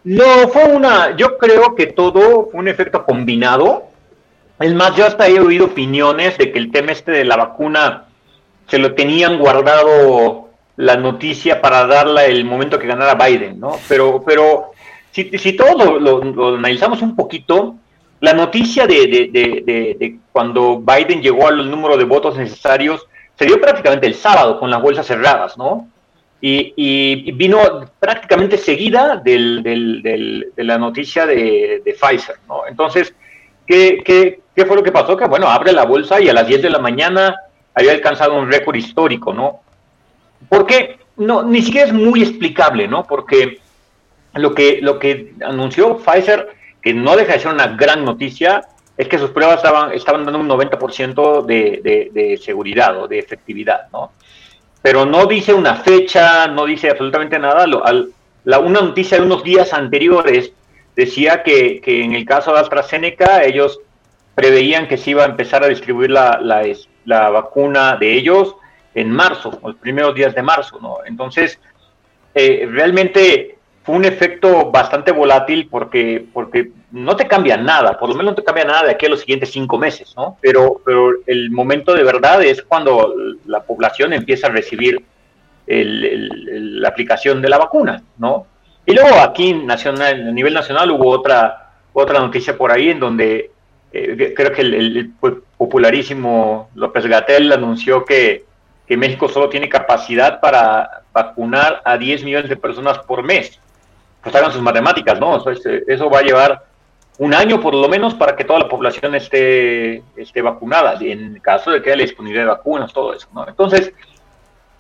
No, 0.04 0.48
fue 0.50 0.66
una, 0.66 1.18
yo 1.18 1.40
creo 1.40 1.74
que 1.74 1.88
todo 1.88 2.50
fue 2.52 2.60
un 2.60 2.68
efecto 2.68 3.04
combinado. 3.04 3.86
Es 4.60 4.74
más, 4.76 4.96
yo 4.96 5.08
hasta 5.08 5.28
he 5.28 5.40
oído 5.40 5.66
opiniones 5.66 6.38
de 6.38 6.52
que 6.52 6.60
el 6.60 6.72
tema 6.72 6.92
este 6.92 7.12
de 7.12 7.26
la 7.26 7.38
vacuna 7.38 8.06
se 8.68 8.78
lo 8.78 8.94
tenían 8.94 9.40
guardado 9.40 10.43
la 10.78 10.98
noticia 10.98 11.62
para 11.62 11.86
darla 11.86 12.26
el 12.26 12.46
momento 12.46 12.80
que 12.80 12.88
ganara 12.88 13.16
Biden, 13.16 13.60
¿no? 13.60 13.78
Pero, 13.88 14.24
pero 14.26 14.72
si, 15.12 15.30
si 15.38 15.54
todos 15.54 16.02
lo 16.02 16.56
analizamos 16.56 17.02
un 17.02 17.16
poquito, 17.16 17.76
la 18.24 18.32
noticia 18.32 18.88
de, 18.88 20.18
cuando 20.32 20.80
Biden 20.80 21.22
llegó 21.22 21.46
al 21.46 21.70
número 21.70 21.98
de 21.98 22.06
votos 22.06 22.38
necesarios 22.38 23.06
se 23.36 23.46
dio 23.46 23.60
prácticamente 23.60 24.08
el 24.08 24.16
sábado 24.16 24.62
con 24.62 24.72
las 24.72 24.82
bolsas 24.82 25.06
cerradas, 25.06 25.58
¿no? 25.58 25.90
Y, 26.40 27.30
vino 27.34 27.60
prácticamente 28.00 28.58
seguida 28.58 29.18
de 29.18 30.46
la 30.56 30.78
noticia 30.78 31.26
de, 31.26 31.82
Pfizer, 31.84 32.38
¿no? 32.48 32.66
Entonces, 32.66 33.14
¿qué, 33.68 34.02
¿qué, 34.56 34.66
fue 34.66 34.78
lo 34.78 34.84
que 34.84 34.94
pasó? 34.94 35.18
Que, 35.18 35.26
bueno, 35.26 35.50
abre 35.50 35.74
la 35.74 35.84
bolsa 35.84 36.22
y 36.22 36.30
a 36.30 36.34
las 36.34 36.48
10 36.48 36.62
de 36.62 36.70
la 36.70 36.80
mañana 36.80 37.36
había 37.76 37.92
alcanzado 37.92 38.40
un 38.40 38.50
récord 38.50 38.78
histórico, 38.78 39.34
¿no? 39.34 39.63
Porque 40.50 41.00
no, 41.18 41.44
ni 41.44 41.62
siquiera 41.62 41.88
es 41.88 41.94
muy 41.94 42.22
explicable, 42.22 42.88
¿no? 42.88 43.06
Porque 43.06 43.60
lo 44.34 44.54
que, 44.54 44.80
lo 44.82 45.00
que 45.00 45.34
anunció 45.42 45.98
Pfizer 45.98 46.50
que 46.84 46.94
no 46.94 47.16
deja 47.16 47.34
de 47.34 47.40
ser 47.40 47.54
una 47.54 47.68
gran 47.68 48.04
noticia, 48.04 48.68
es 48.98 49.08
que 49.08 49.18
sus 49.18 49.32
pruebas 49.32 49.58
estaban, 49.58 49.94
estaban 49.94 50.26
dando 50.26 50.40
un 50.40 50.50
90% 50.50 51.46
de, 51.46 52.10
de, 52.14 52.38
seguridad 52.38 53.02
o 53.02 53.08
de 53.08 53.20
efectividad, 53.20 53.88
¿no? 53.92 54.12
Pero 54.82 55.06
no 55.06 55.26
dice 55.26 55.54
una 55.54 55.76
fecha, 55.76 56.46
no 56.48 56.66
dice 56.66 56.90
absolutamente 56.90 57.40
nada. 57.40 57.66
la, 58.44 58.60
una 58.60 58.82
noticia 58.82 59.18
de 59.18 59.26
unos 59.26 59.44
días 59.44 59.74
anteriores 59.74 60.52
decía 60.94 61.42
que, 61.42 61.80
que, 61.80 62.04
en 62.04 62.14
el 62.14 62.26
caso 62.26 62.54
de 62.54 62.60
AstraZeneca 62.60 63.44
ellos 63.44 63.80
preveían 64.36 64.88
que 64.88 64.98
se 64.98 65.12
iba 65.12 65.24
a 65.24 65.28
empezar 65.28 65.64
a 65.64 65.68
distribuir 65.68 66.12
la, 66.12 66.40
la, 66.42 66.64
la 67.06 67.30
vacuna 67.30 67.96
de 67.96 68.14
ellos 68.14 68.56
en 68.96 69.12
marzo, 69.12 69.60
los 69.64 69.76
primeros 69.76 70.14
días 70.16 70.36
de 70.36 70.42
marzo, 70.42 70.80
¿no? 70.82 70.98
Entonces, 71.06 71.60
eh, 72.36 72.68
realmente 72.70 73.58
fue 73.84 73.96
un 73.96 74.06
efecto 74.06 74.72
bastante 74.72 75.12
volátil 75.12 75.68
porque, 75.70 76.26
porque 76.32 76.72
no 76.92 77.16
te 77.16 77.28
cambia 77.28 77.58
nada, 77.58 78.00
por 78.00 78.10
lo 78.10 78.16
menos 78.16 78.32
no 78.32 78.36
te 78.36 78.44
cambia 78.44 78.66
nada 78.66 78.84
de 78.84 78.92
aquí 78.92 79.06
a 79.06 79.10
los 79.10 79.20
siguientes 79.20 79.52
cinco 79.52 79.78
meses, 79.78 80.14
¿no? 80.16 80.38
Pero, 80.42 80.82
pero 80.86 81.12
el 81.28 81.52
momento 81.52 81.94
de 81.94 82.04
verdad 82.04 82.42
es 82.44 82.62
cuando 82.62 83.14
la 83.46 83.64
población 83.64 84.14
empieza 84.14 84.48
a 84.48 84.52
recibir 84.52 85.04
la 85.66 86.90
aplicación 86.90 87.42
de 87.42 87.50
la 87.50 87.58
vacuna, 87.58 88.04
¿no? 88.18 88.48
Y 88.86 88.94
luego 88.94 89.20
aquí 89.20 89.54
nacional, 89.54 90.28
a 90.28 90.32
nivel 90.32 90.54
nacional 90.54 90.92
hubo 90.92 91.10
otra, 91.10 91.72
otra 91.94 92.20
noticia 92.20 92.58
por 92.58 92.72
ahí 92.72 92.90
en 92.90 93.00
donde 93.00 93.52
eh, 93.94 94.34
creo 94.36 94.52
que 94.52 94.62
el, 94.62 95.12
popularísimo 95.58 96.70
López 96.76 97.06
Gatel 97.06 97.52
anunció 97.52 98.04
que, 98.04 98.44
que 98.88 98.98
México 98.98 99.30
solo 99.30 99.50
tiene 99.50 99.70
capacidad 99.70 100.40
para 100.40 101.04
vacunar 101.14 101.82
a 101.86 101.98
10 101.98 102.24
millones 102.24 102.50
de 102.50 102.58
personas 102.58 103.00
por 103.00 103.24
mes 103.24 103.60
pues 104.24 104.34
hagan 104.36 104.52
sus 104.52 104.62
matemáticas, 104.62 105.20
¿no? 105.20 105.38
Eso, 105.38 106.10
va 106.10 106.20
a 106.20 106.24
llevar 106.24 106.66
un 107.18 107.34
año 107.34 107.60
por 107.60 107.76
lo 107.76 107.90
menos 107.90 108.14
para 108.14 108.36
que 108.36 108.46
toda 108.46 108.60
la 108.60 108.70
población 108.70 109.14
esté, 109.16 110.02
esté 110.16 110.42
vacunada, 110.42 110.98
en 111.02 111.40
caso 111.40 111.72
de 111.72 111.82
que 111.82 111.92
haya 111.92 112.04
disponibilidad 112.04 112.46
de 112.46 112.52
vacunas, 112.52 112.94
todo 112.94 113.14
eso, 113.14 113.28
¿no? 113.34 113.48
Entonces, 113.48 113.92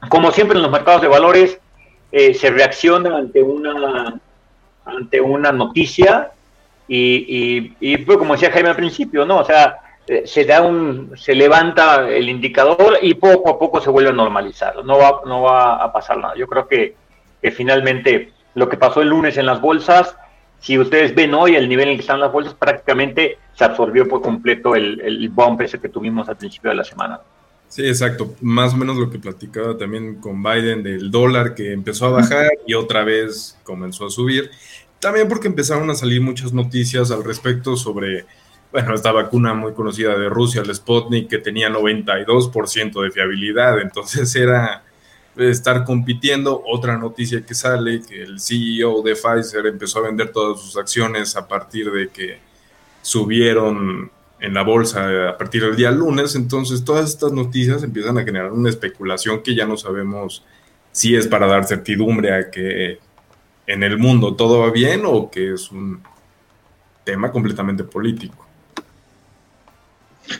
como 0.07 0.31
siempre 0.31 0.57
en 0.57 0.63
los 0.63 0.71
mercados 0.71 1.01
de 1.01 1.09
valores, 1.09 1.59
eh, 2.11 2.33
se 2.33 2.49
reacciona 2.51 3.17
ante 3.17 3.43
una, 3.43 4.19
ante 4.85 5.19
una 5.19 5.51
noticia 5.51 6.31
y, 6.87 7.75
y, 7.79 7.97
pues, 7.97 8.17
como 8.17 8.33
decía 8.33 8.51
Jaime 8.51 8.69
al 8.69 8.75
principio, 8.75 9.25
¿no? 9.25 9.39
O 9.39 9.45
sea, 9.45 9.77
se 10.25 10.45
da 10.45 10.61
un, 10.61 11.13
se 11.15 11.33
levanta 11.33 12.09
el 12.09 12.29
indicador 12.29 12.97
y 13.01 13.13
poco 13.13 13.49
a 13.49 13.59
poco 13.59 13.81
se 13.81 13.89
vuelve 13.89 14.09
a 14.09 14.13
normalizar, 14.13 14.83
no 14.83 14.97
va, 14.97 15.21
no 15.25 15.41
va 15.41 15.83
a 15.83 15.93
pasar 15.93 16.17
nada. 16.17 16.35
Yo 16.35 16.47
creo 16.47 16.67
que, 16.67 16.95
que 17.41 17.51
finalmente 17.51 18.33
lo 18.55 18.67
que 18.69 18.77
pasó 18.77 19.01
el 19.01 19.09
lunes 19.09 19.37
en 19.37 19.45
las 19.45 19.61
bolsas, 19.61 20.15
si 20.59 20.77
ustedes 20.77 21.13
ven 21.15 21.33
hoy 21.33 21.55
el 21.55 21.67
nivel 21.67 21.89
en 21.89 21.95
que 21.95 22.01
están 22.01 22.19
las 22.19 22.31
bolsas, 22.31 22.53
prácticamente 22.53 23.37
se 23.53 23.63
absorbió 23.63 24.07
por 24.07 24.21
completo 24.21 24.75
el, 24.75 25.01
el 25.01 25.29
bump 25.29 25.61
que 25.61 25.89
tuvimos 25.89 26.29
al 26.29 26.37
principio 26.37 26.69
de 26.69 26.77
la 26.77 26.83
semana. 26.83 27.19
Sí, 27.67 27.85
exacto. 27.87 28.35
Más 28.41 28.73
o 28.73 28.77
menos 28.77 28.97
lo 28.97 29.09
que 29.09 29.17
platicaba 29.17 29.75
también 29.75 30.21
con 30.21 30.43
Biden 30.43 30.83
del 30.83 31.09
dólar 31.09 31.55
que 31.55 31.73
empezó 31.73 32.05
a 32.05 32.09
bajar 32.11 32.51
y 32.67 32.75
otra 32.75 33.03
vez 33.03 33.57
comenzó 33.63 34.05
a 34.05 34.09
subir. 34.11 34.51
También 34.99 35.27
porque 35.27 35.47
empezaron 35.47 35.89
a 35.89 35.95
salir 35.95 36.21
muchas 36.21 36.53
noticias 36.53 37.09
al 37.09 37.23
respecto 37.23 37.75
sobre, 37.75 38.25
bueno, 38.73 38.95
esta 38.95 39.11
vacuna 39.11 39.53
muy 39.53 39.73
conocida 39.73 40.17
de 40.17 40.29
Rusia, 40.29 40.61
el 40.61 40.73
Sputnik, 40.73 41.29
que 41.29 41.37
tenía 41.37 41.69
92% 41.69 43.03
de 43.03 43.11
fiabilidad. 43.11 43.79
Entonces 43.79 44.35
era 44.35 44.83
estar 45.37 45.85
compitiendo. 45.85 46.63
Otra 46.65 46.97
noticia 46.97 47.45
que 47.45 47.53
sale, 47.53 48.01
que 48.01 48.23
el 48.23 48.39
CEO 48.39 49.03
de 49.03 49.15
Pfizer 49.15 49.67
empezó 49.67 49.99
a 49.99 50.07
vender 50.07 50.31
todas 50.31 50.59
sus 50.59 50.75
acciones 50.75 51.35
a 51.35 51.47
partir 51.47 51.91
de 51.91 52.09
que 52.09 52.39
subieron 53.03 54.09
en 54.39 54.53
la 54.55 54.63
bolsa 54.63 55.29
a 55.29 55.37
partir 55.37 55.63
del 55.63 55.75
día 55.75 55.91
lunes. 55.91 56.33
Entonces 56.35 56.83
todas 56.83 57.07
estas 57.07 57.31
noticias 57.31 57.83
empiezan 57.83 58.17
a 58.17 58.23
generar 58.23 58.51
una 58.51 58.69
especulación 58.69 59.43
que 59.43 59.53
ya 59.53 59.67
no 59.67 59.77
sabemos 59.77 60.43
si 60.91 61.15
es 61.15 61.27
para 61.27 61.45
dar 61.45 61.65
certidumbre 61.65 62.33
a 62.33 62.49
que 62.49 62.97
en 63.67 63.83
el 63.83 63.99
mundo 63.99 64.35
todo 64.35 64.61
va 64.61 64.71
bien 64.71 65.03
o 65.05 65.29
que 65.29 65.53
es 65.53 65.71
un 65.71 66.01
tema 67.03 67.31
completamente 67.31 67.83
político. 67.83 68.43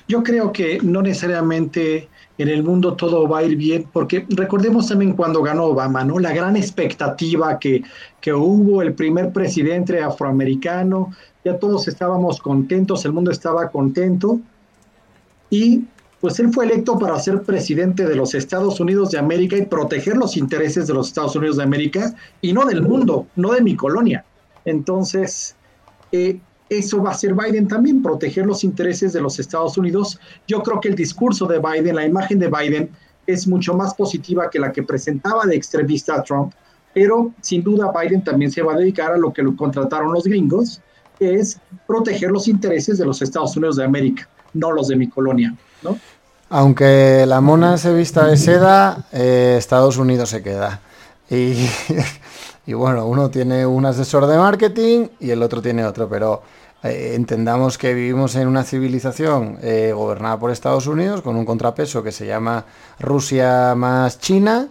Yo 0.07 0.23
creo 0.23 0.51
que 0.51 0.80
no 0.81 1.01
necesariamente 1.01 2.10
en 2.38 2.49
el 2.49 2.64
mundo 2.64 2.93
todo 2.95 3.27
va 3.27 3.39
a 3.39 3.43
ir 3.43 3.55
bien, 3.55 3.88
porque 3.91 4.26
recordemos 4.30 4.88
también 4.88 5.14
cuando 5.14 5.41
ganó 5.41 5.65
Obama, 5.65 6.03
¿no? 6.03 6.19
La 6.19 6.34
gran 6.34 6.55
expectativa 6.55 7.60
que, 7.60 7.84
que 8.19 8.34
hubo, 8.34 8.81
el 8.81 8.93
primer 8.93 9.31
presidente 9.31 10.01
afroamericano, 10.01 11.11
ya 11.45 11.60
todos 11.60 11.88
estábamos 11.88 12.41
contentos, 12.41 13.05
el 13.05 13.14
mundo 13.14 13.31
estaba 13.31 13.69
contento, 13.69 14.39
y 15.49 15.84
pues 16.19 16.39
él 16.39 16.51
fue 16.53 16.65
electo 16.65 16.97
para 16.97 17.19
ser 17.19 17.43
presidente 17.43 18.07
de 18.07 18.15
los 18.15 18.34
Estados 18.34 18.80
Unidos 18.80 19.11
de 19.11 19.19
América 19.19 19.57
y 19.57 19.65
proteger 19.65 20.15
los 20.15 20.38
intereses 20.38 20.88
de 20.88 20.93
los 20.93 21.10
Estados 21.10 21.35
Unidos 21.35 21.57
de 21.57 21.64
América 21.64 22.15
y 22.41 22.53
no 22.53 22.65
del 22.65 22.81
mundo, 22.81 23.27
no 23.35 23.51
de 23.51 23.61
mi 23.61 23.76
colonia. 23.76 24.23
Entonces, 24.64 25.55
eh, 26.14 26.39
eso 26.77 27.01
va 27.01 27.11
a 27.11 27.13
ser 27.13 27.33
Biden 27.33 27.67
también, 27.67 28.01
proteger 28.01 28.45
los 28.45 28.63
intereses 28.63 29.13
de 29.13 29.21
los 29.21 29.39
Estados 29.39 29.77
Unidos. 29.77 30.19
Yo 30.47 30.61
creo 30.61 30.79
que 30.79 30.89
el 30.89 30.95
discurso 30.95 31.45
de 31.45 31.59
Biden, 31.59 31.95
la 31.95 32.05
imagen 32.05 32.39
de 32.39 32.49
Biden, 32.49 32.89
es 33.25 33.47
mucho 33.47 33.73
más 33.73 33.93
positiva 33.93 34.49
que 34.49 34.59
la 34.59 34.71
que 34.71 34.83
presentaba 34.83 35.45
de 35.45 35.55
extremista 35.55 36.21
Trump, 36.23 36.53
pero 36.93 37.31
sin 37.41 37.63
duda 37.63 37.91
Biden 37.91 38.23
también 38.23 38.51
se 38.51 38.61
va 38.61 38.73
a 38.73 38.77
dedicar 38.77 39.13
a 39.13 39.17
lo 39.17 39.33
que 39.33 39.41
lo 39.41 39.55
contrataron 39.55 40.13
los 40.13 40.25
gringos, 40.25 40.81
que 41.17 41.35
es 41.35 41.59
proteger 41.87 42.31
los 42.31 42.47
intereses 42.47 42.97
de 42.97 43.05
los 43.05 43.21
Estados 43.21 43.55
Unidos 43.55 43.77
de 43.77 43.85
América, 43.85 44.27
no 44.53 44.71
los 44.71 44.87
de 44.87 44.95
mi 44.95 45.07
colonia, 45.07 45.55
¿no? 45.81 45.97
Aunque 46.49 47.25
la 47.27 47.41
mona 47.41 47.77
se 47.77 47.91
vista 47.93 48.27
de 48.27 48.37
seda, 48.37 49.07
eh, 49.11 49.55
Estados 49.57 49.97
Unidos 49.97 50.29
se 50.29 50.43
queda. 50.43 50.81
Y, 51.27 51.67
bueno, 52.73 53.07
uno 53.07 53.31
tiene 53.31 53.65
un 53.65 53.85
asesor 53.87 54.27
de 54.27 54.37
marketing 54.37 55.07
y 55.19 55.31
el 55.31 55.41
otro 55.41 55.63
tiene 55.63 55.83
otro, 55.83 56.07
pero 56.07 56.43
eh, 56.84 57.14
entendamos 57.15 57.77
que 57.77 57.93
vivimos 57.93 58.35
en 58.35 58.47
una 58.47 58.64
civilización 58.64 59.57
eh, 59.61 59.91
gobernada 59.95 60.39
por 60.39 60.51
Estados 60.51 60.88
Unidos 60.88 61.22
con 61.22 61.35
un 61.35 61.45
contrapeso 61.45 62.03
que 62.03 62.11
se 62.11 62.26
llama 62.26 62.65
Rusia 62.99 63.73
más 63.76 64.19
China. 64.19 64.68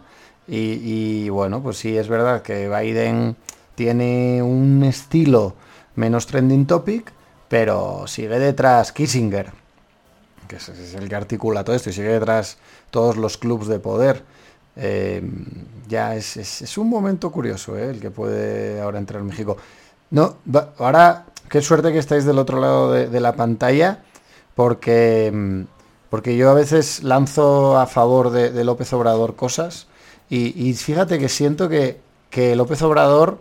Y, 0.48 1.30
bueno, 1.30 1.62
pues 1.62 1.78
sí, 1.78 1.96
es 1.96 2.08
verdad 2.08 2.42
que 2.42 2.68
Biden 2.68 3.36
tiene 3.74 4.42
un 4.42 4.82
estilo 4.84 5.54
menos 5.94 6.26
trending 6.26 6.66
topic, 6.66 7.10
pero 7.48 8.06
sigue 8.06 8.38
detrás 8.38 8.92
Kissinger 8.92 9.62
que 10.52 10.56
es, 10.56 10.94
el 10.94 11.08
que 11.08 11.14
articula 11.14 11.64
todo 11.64 11.74
esto 11.74 11.90
y 11.90 11.92
sigue 11.92 12.08
detrás 12.08 12.58
todos 12.90 13.16
los 13.16 13.38
clubes 13.38 13.68
de 13.68 13.78
poder. 13.78 14.22
Eh, 14.76 15.22
ya 15.88 16.14
es, 16.14 16.36
es, 16.36 16.78
un 16.78 16.88
momento 16.88 17.30
curioso 17.30 17.76
¿eh? 17.76 17.90
el 17.90 18.00
que 18.00 18.10
puede 18.10 18.80
ahora 18.80 18.98
entrar 18.98 19.20
en 19.20 19.28
México. 19.28 19.56
No, 20.10 20.36
ahora, 20.78 21.26
qué 21.52 21.60
suerte 21.60 21.92
que 21.92 21.98
estáis 21.98 22.24
del 22.24 22.38
otro 22.38 22.58
lado 22.58 22.90
de, 22.92 23.20
la 23.20 23.36
pantalla, 23.36 23.98
porque, 24.54 25.66
porque 26.08 26.34
yo 26.34 26.48
a 26.48 26.54
veces 26.54 27.02
lanzo 27.02 27.76
a 27.76 27.86
favor 27.86 28.30
de, 28.30 28.64
López 28.64 28.90
Obrador 28.94 29.36
cosas 29.36 29.86
y, 30.30 30.72
fíjate 30.72 31.18
que 31.18 31.28
siento 31.28 31.68
que, 31.68 32.00
que 32.30 32.56
López 32.56 32.80
Obrador 32.80 33.36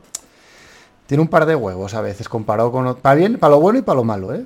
tiene 1.07 1.21
un 1.21 1.29
par 1.29 1.45
de 1.45 1.55
huevos 1.55 1.93
a 1.93 2.01
veces 2.01 2.27
comparado 2.27 2.73
con... 2.73 2.95
Para 2.95 3.15
bien, 3.15 3.39
para 3.39 3.51
lo 3.51 3.61
bueno 3.61 3.79
y 3.79 3.81
para 3.81 3.95
lo 3.95 4.03
malo, 4.03 4.35
¿eh? 4.35 4.45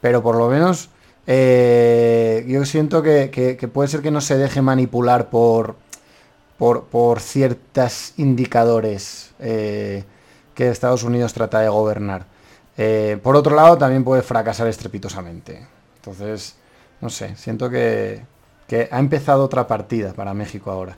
Pero 0.00 0.20
por 0.20 0.34
lo 0.34 0.48
menos 0.48 0.88
eh, 1.28 2.44
yo 2.48 2.64
siento 2.64 3.00
que, 3.00 3.70
puede 3.72 3.88
ser 3.88 4.02
que 4.02 4.10
no 4.10 4.20
se 4.20 4.36
deje 4.36 4.60
manipular 4.60 5.30
por, 5.30 5.76
por, 6.58 6.86
por 6.86 7.20
ciertos 7.20 8.14
indicadores 8.16 9.30
eh, 9.38 10.02
que 10.56 10.68
Estados 10.68 11.04
Unidos 11.04 11.32
trata 11.32 11.60
de 11.60 11.68
gobernar. 11.68 12.26
Eh, 12.78 13.18
por 13.22 13.34
otro 13.34 13.56
lado, 13.56 13.76
también 13.76 14.04
puede 14.04 14.22
fracasar 14.22 14.68
estrepitosamente. 14.68 15.66
Entonces, 15.96 16.56
no 17.00 17.10
sé, 17.10 17.34
siento 17.36 17.68
que, 17.68 18.22
que 18.68 18.88
ha 18.90 19.00
empezado 19.00 19.44
otra 19.44 19.66
partida 19.66 20.14
para 20.14 20.32
México 20.32 20.70
ahora. 20.70 20.96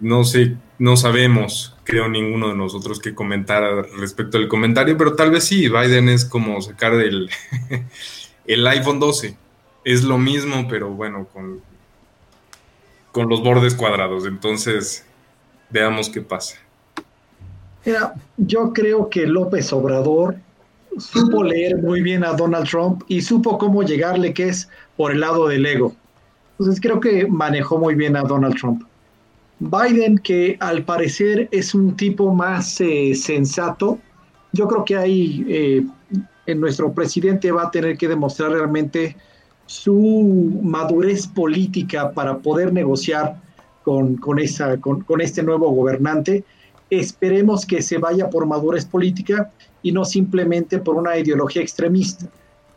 No 0.00 0.24
sé, 0.24 0.56
no 0.78 0.96
sabemos, 0.96 1.76
creo 1.84 2.08
ninguno 2.08 2.48
de 2.48 2.54
nosotros 2.54 2.98
que 3.00 3.14
comentara 3.14 3.82
respecto 3.98 4.36
al 4.36 4.48
comentario, 4.48 4.96
pero 4.98 5.14
tal 5.14 5.30
vez 5.30 5.44
sí, 5.44 5.68
Biden 5.68 6.08
es 6.08 6.24
como 6.24 6.60
sacar 6.60 6.92
el, 6.94 7.30
el 8.46 8.66
iPhone 8.66 9.00
12. 9.00 9.36
Es 9.84 10.04
lo 10.04 10.18
mismo, 10.18 10.68
pero 10.68 10.90
bueno, 10.90 11.26
con, 11.32 11.60
con 13.10 13.28
los 13.28 13.42
bordes 13.42 13.74
cuadrados. 13.74 14.26
Entonces, 14.26 15.04
veamos 15.70 16.10
qué 16.10 16.20
pasa. 16.20 16.61
Mira, 17.84 18.14
yo 18.36 18.72
creo 18.72 19.08
que 19.08 19.26
López 19.26 19.72
Obrador 19.72 20.36
supo 20.98 21.42
leer 21.42 21.78
muy 21.82 22.00
bien 22.00 22.24
a 22.24 22.32
Donald 22.34 22.68
Trump 22.68 23.02
y 23.08 23.22
supo 23.22 23.58
cómo 23.58 23.82
llegarle, 23.82 24.32
que 24.32 24.48
es 24.48 24.68
por 24.96 25.12
el 25.12 25.20
lado 25.20 25.48
del 25.48 25.66
ego. 25.66 25.94
Entonces 26.58 26.80
creo 26.80 27.00
que 27.00 27.26
manejó 27.26 27.78
muy 27.78 27.94
bien 27.94 28.16
a 28.16 28.22
Donald 28.22 28.56
Trump. 28.56 28.82
Biden, 29.58 30.18
que 30.18 30.56
al 30.60 30.84
parecer 30.84 31.48
es 31.50 31.74
un 31.74 31.96
tipo 31.96 32.32
más 32.34 32.80
eh, 32.80 33.14
sensato, 33.14 33.98
yo 34.52 34.68
creo 34.68 34.84
que 34.84 34.96
ahí 34.96 35.44
eh, 35.48 35.86
en 36.46 36.60
nuestro 36.60 36.92
presidente 36.92 37.50
va 37.52 37.64
a 37.64 37.70
tener 37.70 37.96
que 37.96 38.08
demostrar 38.08 38.50
realmente 38.50 39.16
su 39.66 40.60
madurez 40.62 41.26
política 41.26 42.12
para 42.12 42.38
poder 42.38 42.72
negociar 42.72 43.40
con, 43.82 44.18
esa, 44.38 44.76
con, 44.78 45.20
este 45.20 45.42
nuevo 45.42 45.70
gobernante. 45.70 46.44
Esperemos 46.94 47.64
que 47.64 47.80
se 47.80 47.96
vaya 47.96 48.28
por 48.28 48.44
madurez 48.44 48.84
política 48.84 49.50
y 49.82 49.92
no 49.92 50.04
simplemente 50.04 50.78
por 50.78 50.96
una 50.96 51.16
ideología 51.16 51.62
extremista. 51.62 52.26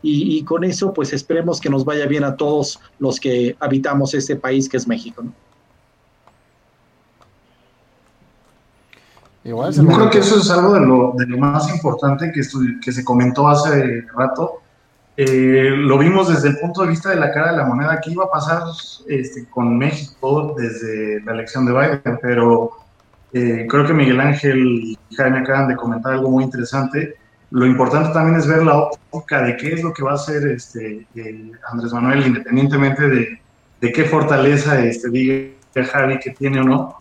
Y, 0.00 0.42
con 0.44 0.64
eso, 0.64 0.94
pues 0.94 1.12
esperemos 1.12 1.60
que 1.60 1.68
nos 1.68 1.84
vaya 1.84 2.06
bien 2.06 2.24
a 2.24 2.34
todos 2.36 2.80
los 2.98 3.20
que 3.20 3.56
habitamos 3.60 4.14
este 4.14 4.36
país 4.36 4.70
que 4.70 4.78
es 4.78 4.88
México. 4.88 5.22
Yo 9.44 9.70
creo 9.70 10.08
que 10.10 10.18
eso 10.18 10.38
es 10.38 10.50
algo 10.50 10.72
de 10.72 10.80
lo, 10.80 11.12
de 11.14 11.26
lo 11.26 11.36
más 11.36 11.68
importante 11.74 12.32
que, 12.32 12.40
que 12.82 12.92
se 12.92 13.04
comentó 13.04 13.48
hace 13.48 14.02
rato. 14.16 14.62
Eh, 15.18 15.72
lo 15.76 15.98
vimos 15.98 16.28
desde 16.28 16.48
el 16.48 16.58
punto 16.58 16.82
de 16.82 16.88
vista 16.88 17.10
de 17.10 17.16
la 17.16 17.32
cara 17.32 17.50
de 17.50 17.58
la 17.58 17.64
moneda, 17.66 18.00
qué 18.00 18.12
iba 18.12 18.24
a 18.24 18.30
pasar 18.30 18.62
este, 19.08 19.46
con 19.50 19.76
México 19.76 20.54
desde 20.56 21.20
la 21.22 21.32
elección 21.32 21.66
de 21.66 21.72
Biden, 21.72 22.18
pero 22.22 22.85
eh, 23.36 23.66
creo 23.68 23.86
que 23.86 23.92
Miguel 23.92 24.20
Ángel 24.20 24.58
y 24.58 24.98
Jaime 25.16 25.40
acaban 25.40 25.68
de 25.68 25.76
comentar 25.76 26.14
algo 26.14 26.30
muy 26.30 26.44
interesante. 26.44 27.16
Lo 27.50 27.66
importante 27.66 28.12
también 28.12 28.38
es 28.38 28.46
ver 28.46 28.62
la 28.62 28.76
óptica 28.78 29.42
de 29.42 29.56
qué 29.56 29.74
es 29.74 29.82
lo 29.82 29.92
que 29.92 30.02
va 30.02 30.12
a 30.12 30.14
hacer 30.14 30.46
este, 30.48 31.06
Andrés 31.70 31.92
Manuel, 31.92 32.26
independientemente 32.26 33.08
de, 33.08 33.40
de 33.80 33.92
qué 33.92 34.04
fortaleza 34.04 34.84
este, 34.84 35.10
diga 35.10 35.52
Javi 35.92 36.18
que 36.18 36.30
tiene 36.30 36.60
o 36.60 36.64
no 36.64 36.98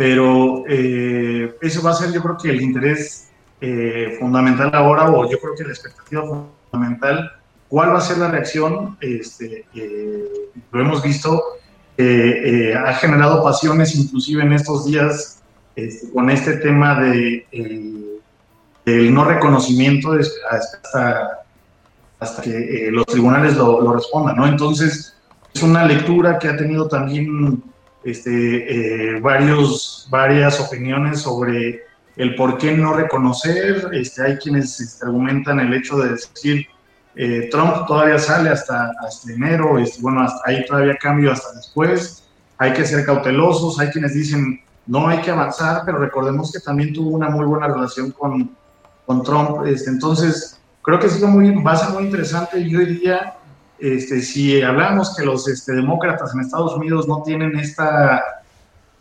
pero 0.00 0.64
eh, 0.66 1.58
eso 1.60 1.82
va 1.82 1.90
a 1.90 1.92
ser 1.92 2.10
yo 2.10 2.22
creo 2.22 2.38
que 2.38 2.48
el 2.48 2.62
interés 2.62 3.28
eh, 3.60 4.16
fundamental 4.18 4.70
ahora, 4.72 5.10
o 5.10 5.30
yo 5.30 5.38
creo 5.38 5.54
que 5.54 5.62
la 5.62 5.72
expectativa 5.72 6.22
fundamental, 6.70 7.30
cuál 7.68 7.92
va 7.92 7.98
a 7.98 8.00
ser 8.00 8.16
la 8.16 8.30
reacción, 8.30 8.96
este, 9.02 9.66
eh, 9.74 10.24
lo 10.72 10.80
hemos 10.80 11.02
visto, 11.02 11.42
ha 11.98 12.94
generado 12.94 13.44
pasiones 13.44 13.94
inclusive 13.94 14.42
en 14.42 14.54
estos 14.54 14.86
días 14.86 15.39
este, 15.76 16.10
con 16.12 16.30
este 16.30 16.56
tema 16.58 17.00
de 17.00 17.46
del 18.84 19.12
no 19.12 19.24
reconocimiento 19.24 20.12
hasta, 20.50 21.42
hasta 22.18 22.42
que 22.42 22.88
los 22.90 23.06
tribunales 23.06 23.56
lo, 23.56 23.92
respondan, 23.92 24.36
¿no? 24.36 24.46
Entonces, 24.46 25.16
es 25.54 25.62
una 25.62 25.84
lectura 25.84 26.38
que 26.38 26.48
ha 26.48 26.56
tenido 26.56 26.88
también 26.88 27.62
este, 28.04 29.14
eh, 29.14 29.20
varios, 29.20 30.08
varias 30.10 30.60
opiniones 30.60 31.20
sobre 31.20 31.82
el 32.16 32.34
por 32.34 32.58
qué 32.58 32.76
no 32.76 32.94
reconocer. 32.94 33.88
Este, 33.92 34.22
hay 34.22 34.36
quienes 34.38 34.80
este, 34.80 35.04
argumentan 35.04 35.60
el 35.60 35.74
hecho 35.74 35.98
de 35.98 36.10
decir, 36.10 36.66
eh, 37.16 37.48
Trump 37.50 37.86
todavía 37.86 38.18
sale 38.18 38.50
hasta, 38.50 38.92
hasta 39.06 39.32
enero, 39.32 39.78
este, 39.78 40.00
bueno, 40.00 40.22
hasta 40.22 40.40
ahí 40.48 40.64
todavía 40.66 40.96
cambio 40.96 41.32
hasta 41.32 41.52
después, 41.56 42.24
hay 42.58 42.72
que 42.72 42.84
ser 42.84 43.04
cautelosos, 43.04 43.80
hay 43.80 43.88
quienes 43.88 44.14
dicen, 44.14 44.60
no 44.90 45.06
hay 45.06 45.20
que 45.20 45.30
avanzar, 45.30 45.82
pero 45.86 45.98
recordemos 45.98 46.50
que 46.50 46.58
también 46.58 46.92
tuvo 46.92 47.10
una 47.10 47.30
muy 47.30 47.46
buena 47.46 47.68
relación 47.68 48.10
con, 48.10 48.50
con 49.06 49.22
Trump, 49.22 49.64
este, 49.64 49.88
entonces 49.88 50.60
creo 50.82 50.98
que 50.98 51.08
sí 51.08 51.24
muy, 51.24 51.54
va 51.62 51.72
a 51.72 51.76
ser 51.76 51.90
muy 51.90 52.04
interesante, 52.06 52.68
yo 52.68 52.80
diría 52.80 53.36
este, 53.78 54.20
si 54.20 54.60
hablamos 54.60 55.14
que 55.16 55.24
los 55.24 55.46
este, 55.46 55.74
demócratas 55.74 56.34
en 56.34 56.40
Estados 56.40 56.74
Unidos 56.74 57.06
no 57.06 57.22
tienen 57.22 57.56
esta, 57.56 58.42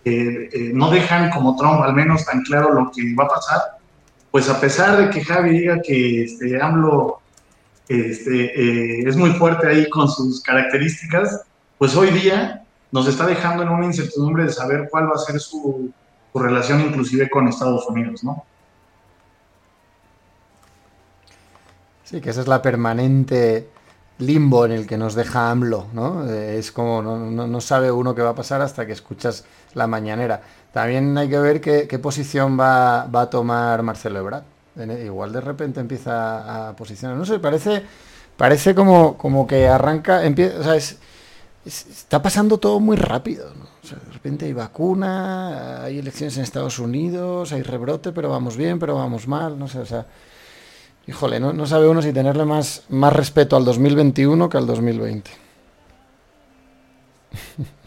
eh, 0.06 0.49
eh, 0.53 0.72
no 0.76 0.91
dejan 0.91 1.32
como 1.32 1.56
Trump 1.56 1.82
al 1.82 1.95
menos 1.95 2.24
tan 2.24 2.44
claro 2.44 2.72
lo 2.72 2.91
que 2.91 3.16
va 3.16 3.24
a 3.24 3.30
pasar, 3.30 3.61
pues 4.30 4.48
a 4.48 4.61
pesar 4.61 4.95
de 4.95 5.10
que 5.10 5.26
Javi 5.26 5.49
diga 5.57 5.82
que 5.82 6.26
este, 6.26 6.61
AMLO 6.61 7.20
este, 7.88 8.45
eh, 8.45 9.03
es 9.07 9.18
muy 9.18 9.32
fuerte 9.32 9.68
ahí 9.68 9.90
con 9.90 10.07
sus 10.07 10.44
características, 10.44 11.41
pues 11.80 11.95
hoy 11.95 12.11
día 12.11 12.64
nos 12.91 13.07
está 13.07 13.26
dejando 13.26 13.64
en 13.64 13.70
una 13.70 13.86
incertidumbre 13.86 14.45
de 14.45 14.52
saber 14.53 14.88
cuál 14.90 15.07
va 15.10 15.16
a 15.16 15.20
ser 15.20 15.40
su, 15.40 15.91
su 16.34 16.40
relación 16.40 16.82
inclusive 16.82 17.30
con 17.30 17.48
Estados 17.48 17.86
Unidos, 17.88 18.24
¿no? 18.24 18.44
Sí, 22.03 22.22
que 22.22 22.30
esa 22.32 22.41
es 22.41 22.48
la 22.48 22.61
permanente 22.61 23.70
limbo 24.18 24.66
en 24.66 24.72
el 24.72 24.88
que 24.88 24.98
nos 24.98 25.14
deja 25.16 25.49
AMLO, 25.52 25.88
¿no? 25.94 26.28
Eh, 26.30 26.57
es 26.57 26.72
como 26.72 27.02
no, 27.02 27.18
no- 27.18 27.48
no 27.48 27.61
sabe 27.61 27.91
uno 27.91 28.16
qué 28.16 28.22
va 28.22 28.32
a 28.32 28.36
pasar 28.36 28.61
hasta 28.61 28.86
que 28.86 28.91
escuchas 28.94 29.45
la 29.74 29.88
mañanera. 29.88 30.41
También 30.74 31.18
hay 31.18 31.30
que 31.30 31.40
ver 31.40 31.61
qué, 31.61 31.99
posición 31.99 32.60
va, 32.60 33.06
va 33.06 33.22
a 33.24 33.30
tomar 33.30 33.82
Marcelo 33.84 34.20
Ebrard. 34.20 34.44
En- 34.76 35.06
Igual 35.06 35.32
de 35.34 35.41
repente 35.41 35.80
empieza 35.80 36.70
a 36.70 36.76
posicionar. 36.76 37.16
No 37.18 37.26
sé, 37.26 37.40
parece, 37.40 37.84
parece 38.38 38.74
como, 38.76 39.18
como 39.18 39.45
que 39.48 39.68
arranca, 39.68 40.26
empieza, 40.26 40.60
o 40.60 40.64
sea, 40.64 40.76
es- 40.76 40.98
es- 41.65 41.88
está 41.88 42.22
pasando 42.22 42.57
todo 42.57 42.80
muy 42.80 42.98
rápido. 42.98 43.53
¿no? 43.56 43.65
O 43.84 43.88
sea, 43.88 43.98
de 43.98 44.11
repente 44.14 44.45
hay 44.45 44.53
vacuna, 44.53 45.84
hay 45.84 45.99
elecciones 45.99 46.38
en 46.38 46.44
Estados 46.44 46.80
Unidos, 46.80 47.52
hay 47.53 47.61
rebrote, 47.64 48.11
pero 48.11 48.30
vamos 48.30 48.57
bien, 48.57 48.80
pero 48.80 48.95
vamos 48.95 49.27
mal, 49.27 49.57
no 49.57 49.68
sé, 49.68 49.80
o 49.80 49.86
sea, 49.86 50.06
híjole, 51.07 51.40
no, 51.40 51.65
sabe 51.65 51.88
uno 51.88 52.02
si 52.02 52.14
tenerle 52.14 52.45
más, 52.45 52.84
más 52.90 53.14
respeto 53.14 53.56
al 53.56 53.65
2021 53.65 54.49
que 54.49 54.57
al 54.57 54.68
2020. 54.68 55.31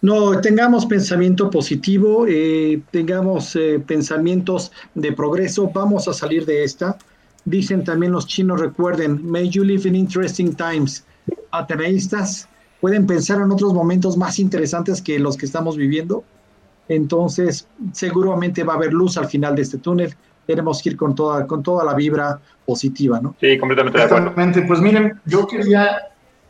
No, 0.00 0.40
tengamos 0.40 0.86
pensamiento 0.86 1.50
positivo, 1.50 2.26
eh, 2.28 2.82
tengamos 2.90 3.56
eh, 3.56 3.82
pensamientos 3.84 4.70
de 4.94 5.12
progreso, 5.12 5.70
vamos 5.72 6.06
a 6.08 6.12
salir 6.12 6.46
de 6.46 6.62
esta. 6.64 6.98
Dicen 7.44 7.82
también 7.82 8.12
los 8.12 8.26
chinos, 8.26 8.60
recuerden, 8.60 9.24
may 9.28 9.48
you 9.48 9.64
live 9.64 9.88
in 9.88 9.96
interesting 9.96 10.54
times. 10.54 11.04
Ateneístas 11.50 12.48
pueden 12.82 13.06
pensar 13.06 13.40
en 13.40 13.52
otros 13.52 13.72
momentos 13.72 14.16
más 14.16 14.40
interesantes 14.40 15.00
que 15.00 15.20
los 15.20 15.36
que 15.36 15.46
estamos 15.46 15.76
viviendo. 15.76 16.24
Entonces, 16.88 17.68
seguramente 17.92 18.64
va 18.64 18.72
a 18.72 18.76
haber 18.76 18.92
luz 18.92 19.16
al 19.16 19.28
final 19.28 19.54
de 19.54 19.62
este 19.62 19.78
túnel. 19.78 20.12
Tenemos 20.48 20.82
que 20.82 20.90
ir 20.90 20.96
con 20.96 21.14
toda, 21.14 21.46
con 21.46 21.62
toda 21.62 21.84
la 21.84 21.94
vibra 21.94 22.40
positiva, 22.66 23.20
¿no? 23.20 23.36
Sí, 23.40 23.56
completamente 23.56 23.98
de 23.98 24.04
acuerdo. 24.04 24.26
Exactamente, 24.26 24.62
pues 24.62 24.80
miren, 24.80 25.20
yo 25.24 25.46
quería, 25.46 25.96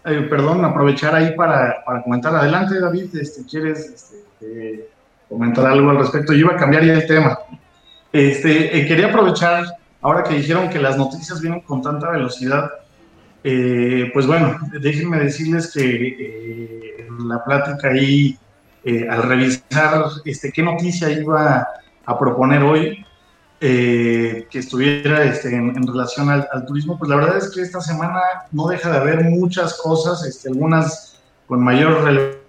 eh, 0.06 0.26
perdón, 0.30 0.64
aprovechar 0.64 1.14
ahí 1.14 1.36
para, 1.36 1.84
para 1.84 2.02
comentar. 2.02 2.34
Adelante, 2.34 2.80
David, 2.80 3.14
este, 3.14 3.44
¿quieres 3.44 3.90
este, 3.90 4.16
eh, 4.40 4.88
comentar 5.28 5.66
algo 5.66 5.90
al 5.90 5.98
respecto? 5.98 6.32
Yo 6.32 6.46
iba 6.46 6.54
a 6.54 6.56
cambiar 6.56 6.82
ya 6.82 6.94
el 6.94 7.06
tema. 7.06 7.38
Este, 8.10 8.78
eh, 8.78 8.86
quería 8.86 9.08
aprovechar, 9.08 9.66
ahora 10.00 10.22
que 10.22 10.36
dijeron 10.36 10.70
que 10.70 10.78
las 10.78 10.96
noticias 10.96 11.42
vienen 11.42 11.60
con 11.60 11.82
tanta 11.82 12.08
velocidad, 12.08 12.70
eh, 13.44 14.10
pues 14.12 14.26
bueno, 14.26 14.56
déjenme 14.80 15.18
decirles 15.18 15.72
que 15.72 15.80
eh, 15.80 17.08
la 17.26 17.44
plática 17.44 17.88
ahí, 17.88 18.38
eh, 18.84 19.08
al 19.08 19.24
revisar 19.24 20.04
este, 20.24 20.52
qué 20.52 20.62
noticia 20.62 21.10
iba 21.10 21.66
a 22.04 22.18
proponer 22.18 22.62
hoy, 22.62 23.04
que 23.60 24.48
estuviera 24.54 25.22
este, 25.22 25.54
en, 25.54 25.86
relación 25.86 26.28
al, 26.28 26.66
turismo, 26.66 26.98
pues 26.98 27.08
la 27.08 27.14
verdad 27.14 27.38
es 27.38 27.48
que 27.50 27.62
esta 27.62 27.80
semana 27.80 28.20
no 28.50 28.66
deja 28.66 28.90
de 28.90 28.96
haber 28.96 29.22
muchas 29.22 29.74
cosas, 29.74 30.26
este, 30.26 30.48
algunas 30.48 31.22
con 31.46 31.62
mayor 31.62 32.02
relevancia, 32.02 32.40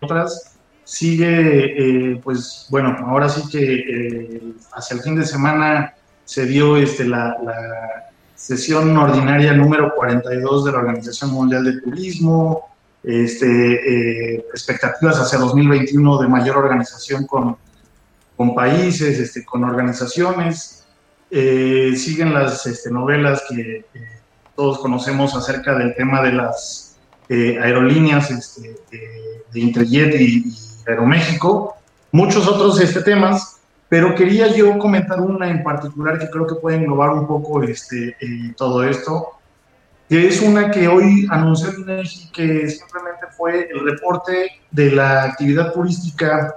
otras 0.00 0.56
sigue, 0.84 2.18
pues 2.24 2.66
bueno, 2.70 2.96
ahora 3.06 3.28
sí 3.28 3.42
que 3.50 4.54
hacia 4.72 4.96
el 4.96 5.02
fin 5.02 5.16
de 5.16 5.26
semana 5.26 5.94
se 6.24 6.46
dio 6.46 6.78
este, 6.78 7.04
la 7.04 7.36
sesión 8.44 8.94
ordinaria 8.98 9.54
número 9.54 9.94
42 9.96 10.66
de 10.66 10.72
la 10.72 10.78
Organización 10.80 11.30
Mundial 11.30 11.64
de 11.64 11.80
Turismo, 11.80 12.68
este, 13.02 13.46
eh, 13.46 14.44
expectativas 14.52 15.18
hacia 15.18 15.38
2021 15.38 16.18
de 16.20 16.28
mayor 16.28 16.58
organización 16.58 17.26
con, 17.26 17.56
con 18.36 18.54
países, 18.54 19.18
este, 19.18 19.46
con 19.46 19.64
organizaciones. 19.64 20.84
Eh, 21.30 21.94
siguen 21.96 22.34
las 22.34 22.66
este, 22.66 22.90
novelas 22.90 23.44
que 23.48 23.86
todos 24.54 24.78
conocemos 24.78 25.34
acerca 25.34 25.74
del 25.78 25.94
tema 25.94 26.20
de 26.20 26.32
las 26.32 26.98
eh, 27.30 27.58
aerolíneas 27.58 28.60
de, 28.60 28.76
de 29.54 29.58
Interjet 29.60 30.20
y, 30.20 30.50
y 30.50 30.54
Aeroméxico, 30.86 31.76
muchos 32.12 32.46
otros 32.46 32.78
este, 32.78 33.00
temas, 33.00 33.60
pero 33.94 34.12
quería 34.16 34.48
yo 34.48 34.76
comentar 34.76 35.20
una 35.20 35.48
en 35.48 35.62
particular 35.62 36.18
que 36.18 36.28
creo 36.28 36.48
que 36.48 36.56
puede 36.56 36.78
englobar 36.78 37.10
un 37.10 37.28
poco 37.28 37.62
este, 37.62 38.16
eh, 38.20 38.52
todo 38.56 38.82
esto, 38.82 39.34
que 40.08 40.26
es 40.26 40.42
una 40.42 40.72
que 40.72 40.88
hoy 40.88 41.28
anunció 41.30 41.70
el 41.70 41.78
INEGI 41.82 42.30
que 42.32 42.68
simplemente 42.68 43.26
fue 43.36 43.68
el 43.72 43.84
reporte 43.84 44.50
de 44.72 44.90
la 44.90 45.22
actividad 45.22 45.72
turística 45.72 46.56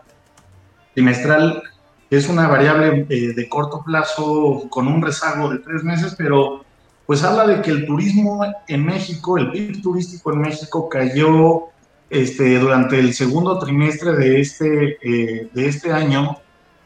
trimestral, 0.96 1.62
que 2.10 2.18
es 2.18 2.28
una 2.28 2.48
variable 2.48 3.06
eh, 3.08 3.34
de 3.36 3.48
corto 3.48 3.84
plazo 3.86 4.68
con 4.72 4.88
un 4.88 5.00
rezago 5.00 5.52
de 5.52 5.60
tres 5.60 5.84
meses, 5.84 6.16
pero 6.18 6.66
pues 7.06 7.24
habla 7.24 7.46
de 7.46 7.62
que 7.62 7.70
el 7.70 7.86
turismo 7.86 8.44
en 8.68 8.84
México, 8.84 9.38
el 9.38 9.52
PIB 9.52 9.84
turístico 9.84 10.34
en 10.34 10.42
México 10.42 10.90
cayó 10.90 11.66
este, 12.10 12.58
durante 12.58 12.98
el 12.98 13.14
segundo 13.14 13.60
trimestre 13.60 14.14
de 14.14 14.42
este, 14.42 14.98
eh, 15.04 15.50
de 15.54 15.68
este 15.68 15.94
año 15.94 16.40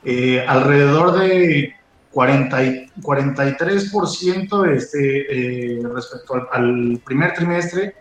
eh, 0.04 0.44
alrededor 0.48 1.20
de 1.20 1.76
40 2.12 2.64
y- 2.64 2.92
43% 3.02 4.66
este, 4.66 5.78
eh, 5.78 5.82
respecto 5.94 6.48
al, 6.52 7.00
primer 7.06 7.34
trimestre 7.34 7.96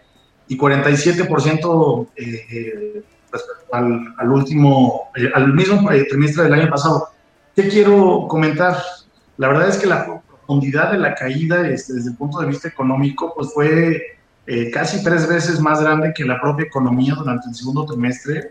y 0.48 0.56
47% 0.56 2.08
eh, 2.16 2.46
eh, 2.50 3.02
respecto 3.30 3.74
al, 3.74 4.14
al 4.18 4.30
último, 4.30 5.10
al 5.34 5.52
mismo 5.52 5.88
trimestre 6.08 6.44
del 6.44 6.54
año 6.54 6.70
pasado. 6.70 7.10
¿Qué 7.54 7.68
quiero 7.68 8.26
comentar? 8.28 8.76
La 9.36 9.48
verdad 9.48 9.68
es 9.68 9.76
que 9.78 9.86
la 9.86 10.04
profundidad 10.06 10.92
de 10.92 10.98
la 10.98 11.14
caída 11.14 11.68
este, 11.68 11.94
desde 11.94 12.10
el 12.10 12.16
punto 12.16 12.40
de 12.40 12.48
vista 12.48 12.68
económico 12.68 13.32
pues 13.34 13.52
fue 13.54 14.16
casi 14.72 15.04
tres 15.04 15.28
veces 15.28 15.60
más 15.60 15.80
grande 15.80 16.12
que 16.12 16.24
la 16.24 16.40
propia 16.40 16.66
economía 16.66 17.14
durante 17.14 17.48
el 17.48 17.54
segundo 17.54 17.86
trimestre. 17.86 18.50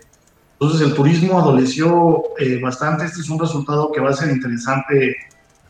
Entonces 0.61 0.85
el 0.85 0.93
turismo 0.93 1.39
adoleció 1.39 2.21
eh, 2.37 2.59
bastante. 2.61 3.05
Este 3.05 3.21
es 3.21 3.29
un 3.29 3.39
resultado 3.39 3.93
que 3.93 4.01
va 4.01 4.09
a 4.09 4.13
ser 4.13 4.29
interesante 4.29 5.15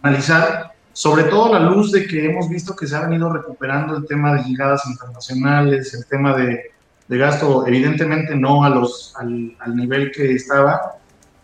analizar, 0.01 0.71
sobre 0.93 1.25
todo 1.25 1.53
a 1.53 1.59
la 1.59 1.69
luz 1.69 1.91
de 1.91 2.07
que 2.07 2.25
hemos 2.25 2.49
visto 2.49 2.75
que 2.75 2.87
se 2.87 2.95
ha 2.95 3.01
venido 3.01 3.31
recuperando 3.31 3.95
el 3.95 4.07
tema 4.07 4.33
de 4.33 4.43
llegadas 4.45 4.87
internacionales, 4.87 5.93
el 5.93 6.07
tema 6.07 6.35
de, 6.35 6.71
gasto, 7.07 7.67
evidentemente 7.67 8.35
no 8.35 8.63
a 8.63 8.69
los, 8.69 9.13
al, 9.17 9.55
al 9.59 9.75
nivel 9.75 10.11
que 10.11 10.33
estaba, 10.33 10.95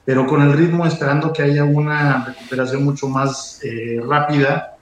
pero 0.03 0.26
con 0.26 0.41
el 0.41 0.53
ritmo 0.53 0.85
esperando 0.85 1.31
que 1.31 1.43
haya 1.43 1.65
una 1.65 2.26
recuperación 2.26 2.84
mucho 2.84 3.07
más 3.09 3.59
eh, 3.63 4.01
rápida, 4.07 4.76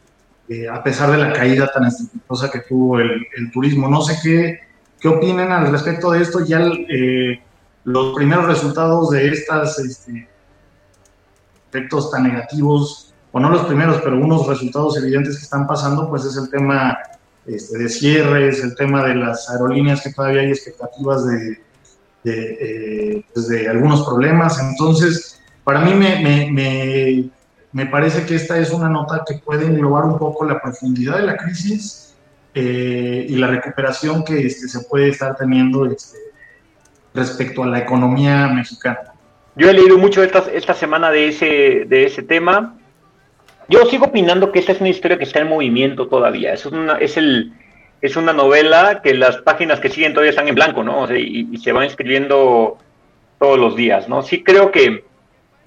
eh, 0.48 0.70
a 0.70 0.82
pesar 0.82 1.12
de 1.12 1.18
la 1.18 1.34
caída 1.34 1.70
tan 1.70 1.86
estrepitosa 1.86 2.50
que 2.50 2.60
tuvo 2.60 3.00
el, 3.00 3.28
el 3.36 3.52
turismo. 3.52 3.90
No 3.90 4.02
sé 4.02 4.18
qué, 4.24 4.60
qué 5.02 5.10
opinen 5.10 5.52
al 5.52 5.70
respecto 5.70 6.12
de 6.12 6.22
esto. 6.22 6.46
Ya 6.46 6.60
los 7.84 8.16
primeros 8.16 8.46
resultados 8.46 9.10
de 9.12 9.30
estas 9.30 9.78
este, 9.80 10.28
efectos 11.70 12.12
tan 12.12 12.24
negativos, 12.24 13.14
o 13.32 13.40
no 13.40 13.50
los 13.50 13.66
primeros, 13.66 14.00
pero 14.04 14.16
unos 14.16 14.48
resultados 14.48 14.98
evidentes 14.98 15.38
que 15.38 15.44
están 15.44 15.66
pasando, 15.66 16.08
pues 16.08 16.24
es 16.24 16.38
el 16.38 16.50
tema 16.50 16.98
este, 17.46 17.78
de 17.80 17.90
cierres, 17.90 18.64
el 18.64 18.76
tema 18.76 19.04
de 19.04 19.16
las 19.16 19.50
aerolíneas 19.50 20.02
que 20.02 20.14
todavía 20.14 20.42
hay 20.42 20.50
expectativas 20.50 21.26
de, 21.26 21.62
de, 22.24 22.58
eh, 23.16 23.26
pues 23.34 23.48
de 23.48 23.68
algunos 23.68 24.06
problemas. 24.06 24.60
Entonces, 24.60 25.42
para 25.64 25.82
mí 25.82 25.96
me, 25.96 26.22
me, 26.22 26.52
me, 26.52 27.30
me, 27.72 27.86
parece 27.88 28.26
que 28.26 28.36
esta 28.36 28.58
es 28.60 28.72
una 28.72 28.88
nota 28.88 29.24
que 29.28 29.40
puede 29.40 29.66
englobar 29.66 30.06
un 30.06 30.20
poco 30.20 30.46
la 30.46 30.62
profundidad 30.62 31.18
de 31.18 31.24
la 31.24 31.38
crisis 31.38 32.14
eh, 32.54 33.26
y 33.28 33.36
la 33.36 33.48
recuperación 33.48 34.24
que 34.24 34.46
este, 34.46 34.68
se 34.68 34.82
puede 34.82 35.10
estar 35.10 35.36
teniendo 35.36 35.86
este, 35.88 36.18
respecto 37.14 37.64
a 37.64 37.68
la 37.68 37.80
economía 37.80 38.48
mexicana. 38.48 39.14
Yo 39.56 39.70
he 39.70 39.74
leído 39.74 39.98
mucho 39.98 40.24
esta, 40.24 40.46
esta 40.52 40.74
semana 40.74 41.12
de 41.12 41.28
ese, 41.28 41.86
de 41.86 42.06
ese 42.06 42.24
tema. 42.24 42.76
Yo 43.70 43.86
sigo 43.86 44.06
opinando 44.06 44.52
que 44.52 44.60
esta 44.60 44.72
es 44.72 44.80
una 44.80 44.90
historia 44.90 45.18
que 45.18 45.24
está 45.24 45.40
en 45.40 45.50
movimiento 45.50 46.08
todavía. 46.08 46.54
Es 46.54 46.66
una, 46.66 46.98
es 46.98 47.18
el, 47.18 47.54
es 48.02 48.16
una 48.16 48.34
novela 48.34 49.02
que 49.04 49.14
las 49.14 49.38
páginas 49.38 49.80
que 49.80 49.90
siguen 49.90 50.14
todavía 50.14 50.32
están 50.32 50.48
en 50.48 50.56
blanco, 50.56 50.84
¿no? 50.84 51.02
O 51.02 51.08
sea, 51.08 51.18
y, 51.18 51.48
y, 51.52 51.58
se 51.58 51.72
van 51.72 51.84
escribiendo 51.84 52.78
todos 53.40 53.60
los 53.60 53.76
días, 53.76 54.10
¿no? 54.10 54.24
Sí 54.24 54.44
creo 54.44 54.72
que 54.72 55.06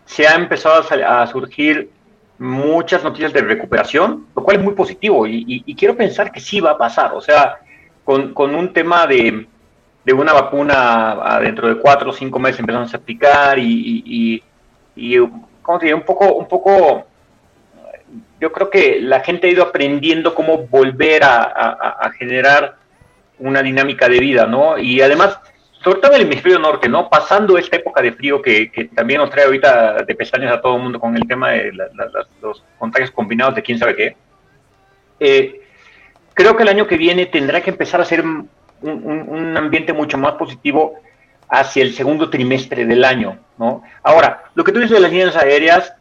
se 0.05 0.27
ha 0.27 0.35
empezado 0.35 0.83
a, 0.83 1.23
a 1.23 1.27
surgir 1.29 1.91
muchas 2.39 3.03
noticias 3.03 3.33
de 3.33 3.41
recuperación, 3.41 4.27
lo 4.35 4.43
cual 4.43 4.59
es 4.59 4.63
muy 4.65 4.75
positivo 4.75 5.27
y, 5.27 5.45
y, 5.47 5.63
y 5.65 5.75
quiero 5.75 5.97
pensar 5.97 6.33
que 6.33 6.41
sí 6.41 6.61
va 6.61 6.73
a 6.73 6.79
pasar. 6.79 7.13
O 7.15 7.21
sea, 7.21 7.57
con, 8.05 8.35
con 8.35 8.55
un 8.55 8.73
tema 8.73 9.07
de, 9.07 9.47
de, 10.07 10.13
una 10.13 10.33
vacuna 10.33 11.39
dentro 11.43 11.69
de 11.69 11.77
cuatro 11.77 12.11
o 12.11 12.13
cinco 12.13 12.39
meses 12.39 12.61
empezamos 12.61 12.95
a 12.95 12.97
aplicar 12.97 13.59
y, 13.59 14.43
y 14.95 15.19
¿cómo 15.63 15.79
te 15.79 15.87
digo? 15.87 15.99
Un 15.99 16.05
poco, 16.05 16.33
un 16.35 16.49
poco 16.49 17.07
yo 18.41 18.53
creo 18.53 18.71
que 18.71 19.01
la 19.01 19.21
gente 19.21 19.47
ha 19.47 19.51
ido 19.51 19.63
aprendiendo 19.63 20.35
cómo 20.35 20.59
volver 20.67 21.25
a, 21.25 21.43
a, 21.43 22.07
a, 22.07 22.11
generar 22.13 22.77
una 23.39 23.63
dinámica 23.63 24.09
de 24.09 24.21
vida, 24.21 24.47
¿no? 24.47 24.79
Y 24.79 25.01
además, 25.01 25.39
sobre 25.83 26.01
todo 26.01 26.13
en 26.13 26.21
el 26.21 26.27
hemisferio 26.27 26.59
norte, 26.59 26.89
¿no? 26.89 27.09
Pasando 27.09 27.57
esta 27.57 27.77
época 27.77 28.03
de 28.03 28.13
frío 28.13 28.43
que, 28.43 28.71
que 28.71 28.85
también 28.87 29.21
nos 29.21 29.31
trae 29.31 29.47
ahorita 29.47 30.05
de 30.05 30.15
pestañas 30.15 30.53
a 30.53 30.61
todo 30.61 30.77
el 30.77 30.83
mundo 30.83 31.01
con 31.01 31.17
el 31.17 31.27
tema 31.27 31.51
de 31.51 31.73
los 32.43 32.63
contagios 32.79 33.11
combinados 33.11 33.55
de 33.55 33.63
quién 33.63 33.79
sabe 33.79 33.97
qué. 33.97 34.17
Eh, 35.19 35.61
creo 36.35 36.57
que 36.57 36.63
el 36.63 36.69
año 36.69 36.87
que 36.87 36.99
viene 36.99 37.27
tendrá 37.27 37.63
que 37.63 37.71
empezar 37.71 38.01
a 38.01 38.05
ser 38.05 38.23
un, 38.83 39.57
ambiente 39.57 39.93
mucho 39.93 40.19
más 40.19 40.33
positivo 40.35 40.95
hacia 41.49 41.83
el 41.83 41.95
segundo 41.95 42.29
trimestre 42.31 42.85
del 42.87 43.05
año, 43.05 43.39
¿no? 43.59 43.83
Ahora, 44.03 44.45
lo 44.55 44.65
que 44.65 44.73
tú 44.73 44.81
dices 44.81 44.97
de 44.97 45.01
las 45.01 45.11
líneas 45.11 45.37
aéreas 45.37 45.95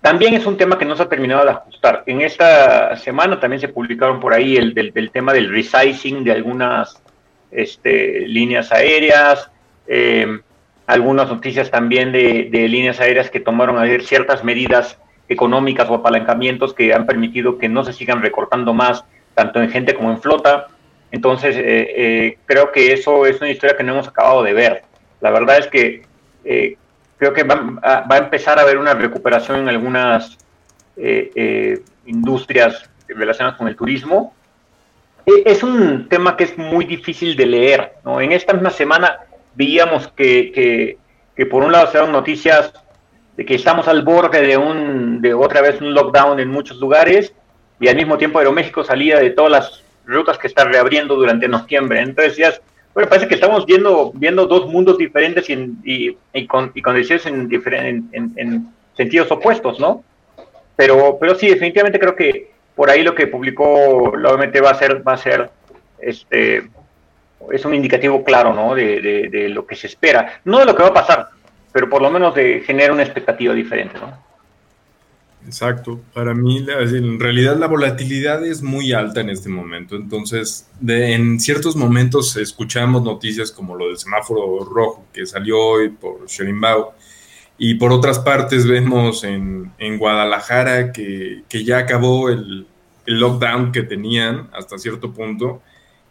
también 0.00 0.34
es 0.34 0.46
un 0.46 0.56
tema 0.56 0.78
que 0.78 0.84
no 0.84 0.96
se 0.96 1.02
ha 1.02 1.08
terminado 1.08 1.44
de 1.44 1.50
ajustar. 1.50 2.04
En 2.06 2.20
esta 2.20 2.96
semana 2.96 3.40
también 3.40 3.60
se 3.60 3.68
publicaron 3.68 4.20
por 4.20 4.32
ahí 4.32 4.56
el 4.56 4.72
del, 4.72 5.10
tema 5.10 5.32
del 5.32 5.50
resizing 5.50 6.24
de 6.24 6.32
algunas 6.32 7.02
este, 7.50 8.26
líneas 8.26 8.70
aéreas, 8.72 9.50
eh, 9.86 10.40
algunas 10.86 11.28
noticias 11.28 11.70
también 11.70 12.12
de, 12.12 12.48
líneas 12.50 13.00
aéreas 13.00 13.30
que 13.30 13.40
tomaron 13.40 13.78
ciertas 14.00 14.42
medidas 14.42 14.98
económicas 15.28 15.88
o 15.90 15.94
apalancamientos 15.94 16.72
que 16.72 16.94
han 16.94 17.04
permitido 17.04 17.58
que 17.58 17.68
no 17.68 17.84
se 17.84 17.92
sigan 17.92 18.22
recortando 18.22 18.72
más, 18.72 19.04
tanto 19.34 19.60
en 19.60 19.70
gente 19.70 19.94
como 19.94 20.10
en 20.10 20.20
flota. 20.20 20.68
Entonces, 21.10 21.56
eh, 21.56 21.62
eh, 21.96 22.38
creo 22.46 22.70
que 22.70 22.92
eso 22.92 23.24
es 23.26 23.40
una 23.40 23.50
historia 23.50 23.76
que 23.76 23.82
no 23.84 23.92
hemos 23.94 24.08
acabado 24.08 24.42
de 24.42 24.52
ver. 24.52 24.82
La 25.20 25.30
verdad 25.30 25.58
es 25.58 25.66
que 25.68 26.02
eh, 26.44 26.76
creo 27.16 27.32
que 27.32 27.44
va, 27.44 27.78
a- 27.82 28.16
empezar 28.18 28.58
a 28.58 28.62
haber 28.62 28.78
una 28.78 28.94
recuperación 28.94 29.60
en 29.60 29.68
algunas 29.68 30.36
eh, 30.96 31.30
eh, 31.34 31.80
industrias 32.06 32.88
relacionadas 33.08 33.56
con 33.58 33.68
el 33.68 33.76
turismo. 33.76 34.34
E- 35.24 35.42
Es 35.46 35.62
un 35.62 36.08
tema 36.08 36.36
que 36.36 36.44
es 36.44 36.58
muy 36.58 36.84
difícil 36.84 37.36
de 37.36 37.46
leer. 37.46 37.92
¿no? 38.04 38.20
En 38.20 38.32
esta 38.32 38.52
misma 38.52 38.70
semana 38.70 39.18
veíamos 39.54 40.08
que, 40.08 40.52
que, 40.52 40.98
que 41.34 41.46
por 41.46 41.64
un 41.64 41.72
lado 41.72 41.90
se 41.90 41.98
dan 41.98 42.12
noticias 42.12 42.72
de 43.36 43.46
que 43.46 43.54
estamos 43.54 43.88
al 43.88 44.02
borde 44.02 44.42
de 44.42 44.56
un 44.56 45.20
de 45.22 45.32
otra 45.32 45.62
vez 45.62 45.80
un 45.80 45.94
lockdown 45.94 46.38
en 46.40 46.48
muchos 46.48 46.76
lugares 46.78 47.32
y 47.80 47.86
al 47.88 47.94
mismo 47.96 48.18
tiempo 48.18 48.38
Aeroméxico 48.40 48.82
salía 48.84 49.18
de 49.20 49.30
todas 49.30 49.52
las 49.52 49.84
rutas 50.08 50.38
que 50.38 50.48
está 50.48 50.64
reabriendo 50.64 51.14
durante 51.14 51.46
noviembre. 51.46 52.00
Entonces 52.00 52.36
ya, 52.36 52.52
bueno, 52.94 53.08
parece 53.08 53.28
que 53.28 53.34
estamos 53.36 53.64
viendo 53.66 54.10
viendo 54.14 54.46
dos 54.46 54.66
mundos 54.66 54.98
diferentes 54.98 55.48
y, 55.50 55.52
y, 55.84 56.18
y 56.32 56.46
con, 56.46 56.72
y 56.74 56.82
con 56.82 56.94
decisiones 56.96 57.26
en, 57.26 57.48
en, 57.52 58.08
en- 58.12 58.32
en 58.36 58.68
sentidos 58.96 59.30
opuestos, 59.30 59.78
¿no? 59.78 60.02
Pero, 60.74 61.16
pero 61.20 61.34
sí, 61.36 61.48
definitivamente 61.48 62.00
creo 62.00 62.16
que 62.16 62.50
por 62.74 62.90
ahí 62.90 63.02
lo 63.02 63.14
que 63.14 63.26
publicó 63.28 64.12
la 64.16 64.30
OMT 64.32 64.56
va 64.64 64.70
a 64.70 64.74
ser, 64.74 65.06
va 65.06 65.12
a 65.12 65.18
ser 65.18 65.50
este 66.00 66.68
es 67.52 67.64
un 67.64 67.74
indicativo 67.74 68.24
claro, 68.24 68.52
¿no? 68.54 68.74
De, 68.74 69.00
de- 69.00 69.28
de 69.28 69.48
lo 69.50 69.66
que 69.66 69.76
se 69.76 69.86
espera. 69.86 70.40
No 70.44 70.58
de 70.58 70.64
lo 70.64 70.74
que 70.74 70.82
va 70.82 70.88
a 70.88 70.94
pasar, 70.94 71.28
pero 71.72 71.88
por 71.88 72.02
lo 72.02 72.10
menos 72.10 72.34
de 72.34 72.60
genera 72.66 72.92
una 72.92 73.02
expectativa 73.04 73.54
diferente, 73.54 73.98
¿no? 74.00 74.27
Exacto. 75.44 76.00
Para 76.12 76.34
mí, 76.34 76.58
en 76.68 77.20
realidad, 77.20 77.56
la 77.56 77.68
volatilidad 77.68 78.44
es 78.44 78.60
muy 78.62 78.92
alta 78.92 79.20
en 79.20 79.30
este 79.30 79.48
momento. 79.48 79.96
Entonces, 79.96 80.68
de- 80.80 81.14
en 81.14 81.38
ciertos 81.40 81.76
momentos 81.76 82.36
escuchamos 82.36 83.02
noticias 83.02 83.50
como 83.52 83.76
lo 83.76 83.86
del 83.88 83.98
semáforo 83.98 84.64
rojo 84.64 85.06
que 85.12 85.24
salió 85.26 85.58
hoy 85.58 85.88
por 85.90 86.26
Sherimbao. 86.26 86.94
Y 87.56 87.74
por 87.74 87.92
otras 87.92 88.18
partes 88.18 88.66
vemos 88.66 89.24
en, 89.24 89.72
en 89.78 89.98
Guadalajara 89.98 90.92
que, 90.92 91.42
que 91.48 91.64
ya 91.64 91.78
acabó 91.78 92.28
el, 92.30 92.66
el 93.06 93.18
lockdown 93.20 93.72
que 93.72 93.82
tenían 93.82 94.48
hasta 94.52 94.76
cierto 94.78 95.12
punto. 95.12 95.62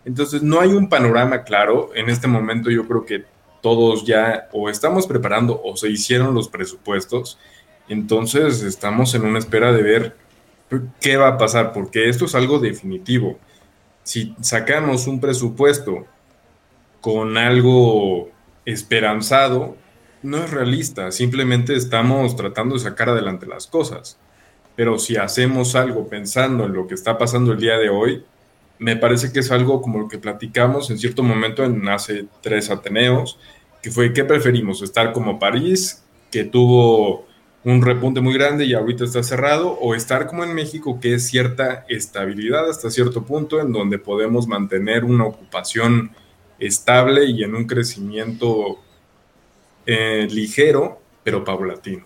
Entonces, 0.06 0.41
no 0.41 0.60
hay 0.62 0.70
un 0.70 0.90
panorama 0.90 1.44
claro. 1.44 1.91
En 1.95 2.10
este 2.10 2.28
momento 2.28 2.70
yo 2.72 2.88
creo 2.88 3.06
que 3.06 3.24
todos 3.62 4.06
ya 4.06 4.48
o 4.54 4.70
estamos 4.70 5.06
preparando 5.08 5.62
o 5.64 5.76
se 5.76 5.90
hicieron 5.90 6.34
los 6.34 6.48
presupuestos. 6.49 7.38
Entonces 7.90 8.64
estamos 8.64 9.14
en 9.16 9.26
una 9.26 9.40
espera 9.40 9.72
de 9.72 9.82
ver 9.82 10.18
qué 11.00 11.18
va 11.18 11.30
a 11.30 11.38
pasar, 11.38 11.72
porque 11.72 12.10
esto 12.10 12.26
es 12.26 12.36
algo 12.36 12.60
definitivo. 12.60 13.40
Si 14.04 14.36
sacamos 14.42 15.08
un 15.08 15.20
presupuesto 15.20 16.06
con 17.02 17.38
algo 17.38 18.30
esperanzado, 18.66 19.78
no 20.24 20.38
es 20.38 20.52
realista, 20.52 21.12
simplemente 21.12 21.76
estamos 21.76 22.36
tratando 22.36 22.76
de 22.76 22.82
sacar 22.82 23.10
adelante 23.10 23.46
las 23.46 23.68
cosas. 23.68 24.18
Pero 24.76 25.00
si 25.00 25.16
hacemos 25.16 25.76
algo 25.76 26.08
pensando 26.08 26.66
en 26.66 26.74
lo 26.74 26.88
que 26.88 26.96
está 26.96 27.18
pasando 27.18 27.54
el 27.54 27.60
día 27.60 27.78
de 27.78 27.90
hoy, 27.90 28.24
me 28.80 28.96
parece 28.96 29.32
que 29.32 29.40
es 29.40 29.52
algo 29.52 29.82
como 29.82 30.00
lo 30.00 30.08
que 30.08 30.20
platicamos 30.20 30.90
en 30.92 31.00
cierto 31.00 31.24
momento 31.24 31.64
en 31.64 31.88
hace 31.88 32.26
tres 32.42 32.70
Ateneos, 32.70 33.40
que 33.82 33.92
fue 33.92 34.14
qué 34.14 34.24
preferimos, 34.24 34.82
estar 34.82 35.14
como 35.14 35.40
París, 35.40 36.04
que 36.32 36.44
tuvo 36.44 37.27
un 37.68 37.81
repunte 37.81 38.22
muy 38.22 38.34
grande 38.34 38.64
y 38.64 38.73
ahorita 38.73 39.03
está 39.03 39.22
cerrado, 39.23 39.72
o 39.72 39.94
estar 39.94 40.27
como 40.27 40.45
en 40.45 40.53
México, 40.53 41.02
que 41.02 41.15
es 41.15 41.27
cierta 41.27 41.85
estabilidad 41.89 42.69
hasta 42.69 42.89
cierto 42.89 43.26
punto, 43.26 43.60
en 43.60 43.73
donde 43.73 43.99
podemos 43.99 44.48
mantener 44.48 45.03
una 45.03 45.26
ocupación 45.26 46.11
estable 46.60 47.26
y 47.26 47.44
en 47.44 47.56
un 47.56 47.68
crecimiento 47.68 48.80
eh, 49.85 50.30
ligero, 50.31 51.02
pero 51.26 51.44
paulatino. 51.44 52.06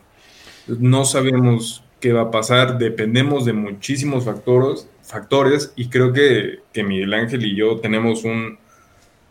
No 0.66 1.06
sabemos 1.06 1.84
qué 2.00 2.12
va 2.12 2.22
a 2.22 2.32
pasar, 2.32 2.80
dependemos 2.80 3.46
de 3.46 3.54
muchísimos 3.54 4.26
factores, 4.26 5.74
y 5.76 5.90
creo 5.90 6.12
que, 6.12 6.62
que 6.74 6.84
Miguel 6.84 7.14
Ángel 7.14 7.46
y 7.46 7.56
yo 7.56 7.80
tenemos 7.80 8.24
un, 8.24 8.58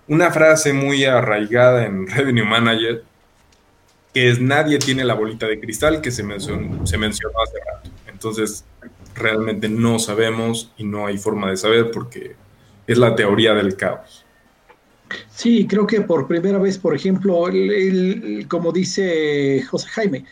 una 0.07 0.31
frase 0.31 0.73
muy 0.73 1.05
arraigada 1.07 1.86
en 1.86 2.07
Revenue 2.16 2.44
Manager, 2.44 3.02
que 4.12 4.28
es 4.31 4.41
nadie 4.41 4.78
tiene 4.78 5.05
la 5.05 5.15
bolita 5.15 5.47
de 5.47 5.61
cristal 5.61 6.01
que 6.01 6.11
se 6.11 6.23
mencionó, 6.23 6.85
se 6.85 6.99
mencionó 6.99 7.35
hace 7.43 7.59
rato. 7.59 7.91
Entonces, 8.07 8.65
realmente 9.15 9.69
no 9.69 9.99
sabemos 9.99 10.73
y 10.77 10.85
no 10.85 11.07
hay 11.07 11.19
forma 11.19 11.51
de 11.51 11.57
saber 11.57 11.91
porque 11.91 12.37
es 12.87 12.99
la 12.99 13.15
teoría 13.15 13.55
del 13.55 13.77
caos. 13.77 14.24
Sí, 15.28 15.66
creo 15.66 15.87
que 15.87 16.03
por 16.03 16.28
primera 16.28 16.59
vez, 16.59 16.78
por 16.78 16.95
ejemplo, 16.95 17.49
el- 17.49 18.47
como 18.49 18.73
dice 18.73 19.62
José 19.69 19.89
Jaime, 19.89 20.24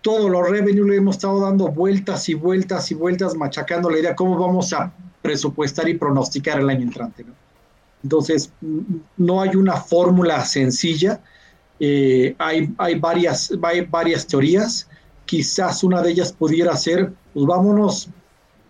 todos 0.00 0.30
los 0.30 0.48
revenue 0.48 0.88
le 0.88 0.96
hemos 0.96 1.16
estado 1.16 1.40
dando 1.40 1.68
vueltas 1.68 2.28
y 2.28 2.34
vueltas 2.34 2.90
y 2.90 2.94
vueltas, 2.94 3.34
machacando 3.34 3.90
la 3.90 3.98
idea 3.98 4.16
cómo 4.16 4.38
vamos 4.38 4.72
a 4.72 4.92
presupuestar 5.20 5.88
y 5.88 5.94
pronosticar 5.94 6.60
el 6.60 6.70
año 6.70 6.82
entrante. 6.82 7.26
Entonces, 8.02 8.50
no 9.16 9.42
hay 9.42 9.56
una 9.56 9.76
fórmula 9.76 10.44
sencilla, 10.44 11.20
eh, 11.80 12.34
hay, 12.38 12.70
hay, 12.78 12.98
varias, 12.98 13.52
hay 13.62 13.82
varias 13.82 14.26
teorías, 14.26 14.88
quizás 15.26 15.84
una 15.84 16.02
de 16.02 16.10
ellas 16.10 16.32
pudiera 16.32 16.76
ser, 16.76 17.12
pues 17.34 17.46
vámonos 17.46 18.08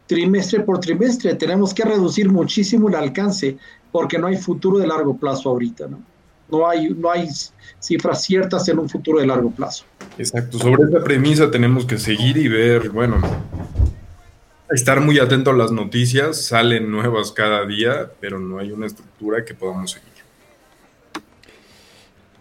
trimestre 0.06 0.60
por 0.60 0.80
trimestre, 0.80 1.34
tenemos 1.34 1.72
que 1.74 1.84
reducir 1.84 2.30
muchísimo 2.30 2.88
el 2.88 2.94
alcance 2.94 3.56
porque 3.92 4.18
no 4.18 4.26
hay 4.26 4.36
futuro 4.36 4.78
de 4.78 4.86
largo 4.86 5.16
plazo 5.16 5.50
ahorita, 5.50 5.86
¿no? 5.86 6.02
No 6.50 6.66
hay, 6.66 6.88
no 6.88 7.10
hay 7.10 7.28
cifras 7.78 8.24
ciertas 8.24 8.66
en 8.68 8.78
un 8.78 8.88
futuro 8.88 9.20
de 9.20 9.26
largo 9.26 9.50
plazo. 9.50 9.84
Exacto, 10.16 10.58
sobre 10.58 10.82
esa 10.84 11.04
premisa 11.04 11.50
tenemos 11.50 11.84
que 11.84 11.98
seguir 11.98 12.38
y 12.38 12.48
ver, 12.48 12.88
bueno, 12.88 13.20
estar 14.70 15.00
muy 15.00 15.18
atento 15.18 15.50
a 15.50 15.54
las 15.54 15.72
noticias, 15.72 16.42
salen 16.46 16.90
nuevas 16.90 17.32
cada 17.32 17.66
día, 17.66 18.10
pero 18.18 18.38
no 18.38 18.58
hay 18.58 18.72
una 18.72 18.86
estructura 18.86 19.44
que 19.44 19.52
podamos 19.52 19.90
seguir. 19.92 20.17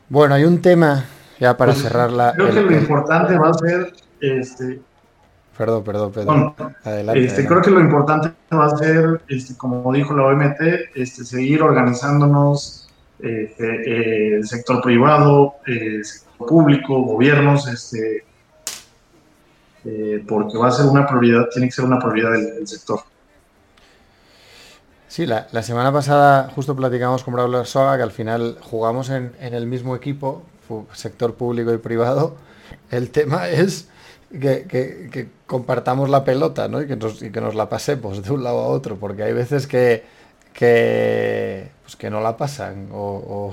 Bueno, 0.10 0.36
hay 0.36 0.44
un 0.46 0.62
tema 0.62 1.06
ya 1.40 1.56
para 1.58 1.74
Pues, 1.74 1.84
cerrar 1.84 2.12
la. 2.12 2.34
Creo 2.34 2.50
que 2.50 2.62
lo 2.62 2.70
el- 2.70 2.82
importante 2.82 3.38
va 3.38 3.50
a 3.50 3.54
ser, 3.54 3.94
este, 4.22 4.80
Perdón, 5.58 5.84
perdón, 5.84 6.12
Pedro. 6.12 6.26
Bueno, 6.28 6.56
Adelante. 6.84 7.26
este, 7.26 7.42
adelante. 7.42 7.48
creo 7.48 7.62
que 7.64 7.72
lo 7.72 7.80
importante 7.80 8.32
va 8.56 8.66
a 8.68 8.78
ser, 8.78 9.22
este, 9.28 9.58
como 9.58 9.92
dijo 9.92 10.14
la 10.16 10.26
OMT, 10.26 10.62
este, 10.94 11.26
seguir 11.26 11.64
organizándonos, 11.64 12.88
este, 13.20 13.66
eh, 13.66 14.36
el 14.38 14.48
sector 14.48 14.82
privado, 14.84 15.56
eh, 15.66 16.04
sector 16.04 16.48
público, 16.48 17.02
gobiernos, 17.02 17.68
este, 17.68 18.24
eh, 19.86 20.24
porque 20.28 20.58
va 20.60 20.68
a 20.68 20.72
ser 20.72 20.86
una 20.86 21.08
prioridad, 21.08 21.48
tiene 21.52 21.70
que 21.70 21.72
ser 21.74 21.86
una 21.86 21.98
prioridad 21.98 22.34
del, 22.34 22.46
del 22.56 22.68
sector. 22.68 23.00
Sí, 25.18 25.26
la, 25.26 25.48
semana 25.64 25.92
pasada 25.92 26.52
justo 26.54 26.76
platicamos 26.76 27.24
con 27.24 27.34
Brawler 27.34 27.66
Soga 27.66 27.98
que 27.98 28.04
al 28.04 28.12
final 28.12 28.60
jugamos 28.62 29.10
en, 29.10 29.34
el 29.40 29.66
mismo 29.66 29.96
equipo, 29.96 30.44
sector 30.94 31.34
público 31.34 31.74
y 31.74 31.80
privado. 31.80 32.36
El 32.92 33.10
tema 33.10 33.50
es 33.50 33.90
que, 34.30 35.30
compartamos 35.48 36.12
la 36.12 36.24
pelota 36.24 36.68
¿no? 36.68 36.84
y, 36.84 36.88
que 36.88 36.96
nos, 37.42 37.56
la 37.56 37.68
pasemos 37.68 38.22
de 38.22 38.32
un 38.32 38.44
lado 38.44 38.60
a 38.60 38.68
otro, 38.68 38.98
porque 38.98 39.24
hay 39.24 39.34
veces 39.34 39.66
que, 39.66 40.04
que, 40.54 41.72
pues 41.82 42.12
no 42.12 42.22
la 42.22 42.38
pasan 42.38 42.90
o, 42.94 43.52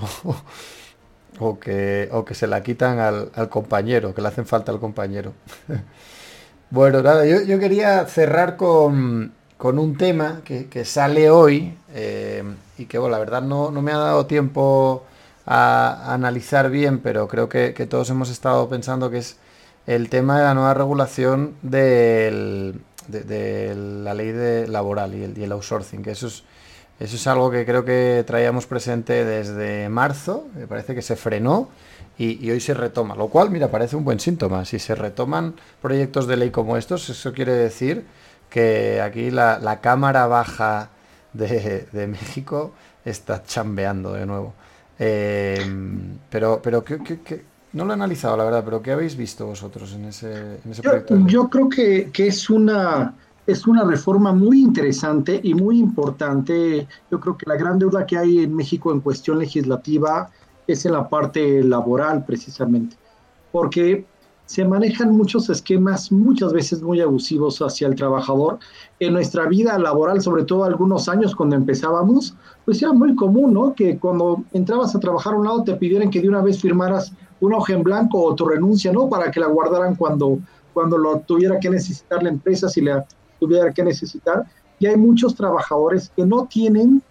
que, 1.58 2.10
o 2.12 2.26
que 2.26 2.34
se 2.34 2.46
la 2.46 2.62
quitan 2.62 2.98
al, 2.98 3.48
compañero, 3.48 4.14
que 4.14 4.20
le 4.20 4.28
hacen 4.28 4.44
falta 4.44 4.70
al 4.70 4.80
compañero. 4.80 5.32
Bueno, 6.70 7.02
nada, 7.02 7.24
yo 7.24 7.60
quería 7.60 8.04
cerrar 8.06 8.56
con, 8.56 9.32
con 9.64 9.78
un 9.78 9.96
tema 9.96 10.42
que, 10.44 10.84
sale 10.84 11.30
hoy 11.30 11.74
eh, 11.94 12.44
y 12.76 12.84
que, 12.84 12.98
bueno, 12.98 13.12
la 13.12 13.18
verdad 13.18 13.40
no, 13.40 13.70
no 13.70 13.80
me 13.80 13.92
ha 13.92 13.96
dado 13.96 14.26
tiempo 14.26 15.04
a, 15.46 16.12
analizar 16.12 16.68
bien, 16.68 16.98
pero 16.98 17.28
creo 17.28 17.48
que, 17.48 17.72
todos 17.88 18.10
hemos 18.10 18.28
estado 18.28 18.68
pensando 18.68 19.08
que 19.08 19.16
es 19.16 19.38
el 19.86 20.10
tema 20.10 20.36
de 20.36 20.44
la 20.44 20.52
nueva 20.52 20.74
regulación 20.74 21.54
de, 21.62 22.74
la 23.08 24.12
ley 24.12 24.32
de 24.32 24.68
laboral 24.68 25.14
y 25.14 25.24
el, 25.24 25.38
y 25.38 25.44
el 25.44 25.52
outsourcing, 25.52 26.02
que 26.02 26.10
eso 26.10 26.26
es, 26.26 26.44
eso 27.00 27.16
es 27.16 27.26
algo 27.26 27.50
que 27.50 27.64
creo 27.64 27.86
que 27.86 28.22
traíamos 28.26 28.66
presente 28.66 29.24
desde 29.24 29.88
marzo, 29.88 30.46
me 30.54 30.66
parece 30.66 30.94
que 30.94 31.00
se 31.00 31.16
frenó 31.16 31.70
y 32.18 32.50
hoy 32.50 32.60
se 32.60 32.74
retoma, 32.74 33.14
lo 33.16 33.28
cual, 33.28 33.48
mira, 33.50 33.70
parece 33.70 33.96
un 33.96 34.04
buen 34.04 34.20
síntoma. 34.20 34.66
Si 34.66 34.78
se 34.78 34.94
retoman 34.94 35.54
proyectos 35.80 36.26
de 36.26 36.36
ley 36.36 36.50
como 36.50 36.76
estos, 36.76 37.08
eso 37.08 37.32
quiere 37.32 37.54
decir 37.54 38.04
que 38.54 39.00
aquí 39.00 39.30
la, 39.30 39.58
la 39.58 39.80
Cámara 39.80 40.26
Baja 40.26 40.90
de, 41.32 41.88
de 41.92 42.06
México 42.06 42.72
está 43.04 43.42
chambeando 43.44 44.12
de 44.14 44.26
nuevo. 44.26 44.54
Eh, 44.98 45.64
pero, 46.30 46.60
pero 46.62 46.84
¿qué- 46.84 47.02
qué- 47.02 47.20
qué? 47.22 47.36
no 47.72 47.84
lo 47.84 47.90
he 47.92 47.94
analizado, 47.94 48.36
la 48.36 48.44
verdad, 48.44 48.62
pero 48.64 48.80
¿qué 48.82 48.92
habéis 48.92 49.16
visto 49.16 49.46
vosotros 49.46 49.92
en 49.94 50.04
ese, 50.06 50.30
en 50.64 50.70
ese 50.70 50.82
Yo, 50.82 50.90
proyecto? 50.90 51.14
yo 51.26 51.48
creo 51.50 51.68
que, 51.68 52.10
que 52.12 52.26
es 52.28 52.50
una 52.50 53.18
es 53.46 53.66
una 53.66 53.84
reforma 53.84 54.32
muy 54.32 54.62
interesante 54.62 55.38
y 55.42 55.52
muy 55.54 55.78
importante. 55.78 56.88
Yo 57.10 57.20
creo 57.20 57.36
que 57.36 57.44
la 57.46 57.56
gran 57.56 57.78
deuda 57.78 58.06
que 58.06 58.16
hay 58.16 58.38
en 58.38 58.54
México 58.56 58.90
en 58.92 59.00
cuestión 59.02 59.38
legislativa 59.38 60.30
es 60.66 60.86
en 60.86 60.92
la 60.92 61.08
parte 61.10 61.62
laboral, 61.62 62.24
precisamente, 62.24 62.96
porque 63.50 64.10
se 64.46 64.64
manejan 64.64 65.16
muchos 65.16 65.48
esquemas 65.48 66.12
muchas 66.12 66.52
veces 66.52 66.82
muy 66.82 67.00
abusivos 67.00 67.60
hacia 67.60 67.88
el 67.88 67.94
trabajador. 67.94 68.58
En 69.00 69.14
nuestra 69.14 69.46
vida 69.46 69.78
laboral, 69.78 70.20
sobre 70.20 70.44
todo 70.44 70.64
algunos 70.64 71.08
años 71.08 71.34
cuando 71.34 71.56
empezábamos, 71.56 72.34
pues 72.64 72.82
era 72.82 72.92
muy 72.92 73.14
común, 73.14 73.54
¿no? 73.54 73.74
Que 73.74 73.98
cuando 73.98 74.44
entrabas 74.52 74.94
a 74.94 75.00
trabajar 75.00 75.34
a 75.34 75.38
un 75.38 75.44
lado 75.44 75.64
te 75.64 75.74
pidieran 75.74 76.10
que 76.10 76.20
de 76.20 76.28
una 76.28 76.42
vez 76.42 76.60
firmaras 76.60 77.12
una 77.40 77.56
hoja 77.56 77.72
en 77.72 77.82
blanco 77.82 78.22
o 78.22 78.34
tu 78.34 78.44
renuncia, 78.44 78.92
¿no? 78.92 79.08
Para 79.08 79.30
que 79.30 79.40
la 79.40 79.46
guardaran 79.46 79.94
cuando, 79.94 80.38
cuando 80.74 80.98
lo 80.98 81.20
tuviera 81.20 81.58
que 81.58 81.70
necesitar 81.70 82.22
la 82.22 82.28
empresa, 82.28 82.68
si 82.68 82.82
la 82.82 83.06
tuviera 83.40 83.72
que 83.72 83.82
necesitar. 83.82 84.44
Y 84.78 84.86
hay 84.86 84.96
muchos 84.96 85.34
trabajadores 85.34 86.10
que 86.14 86.26
no 86.26 86.46
tienen 86.46 87.02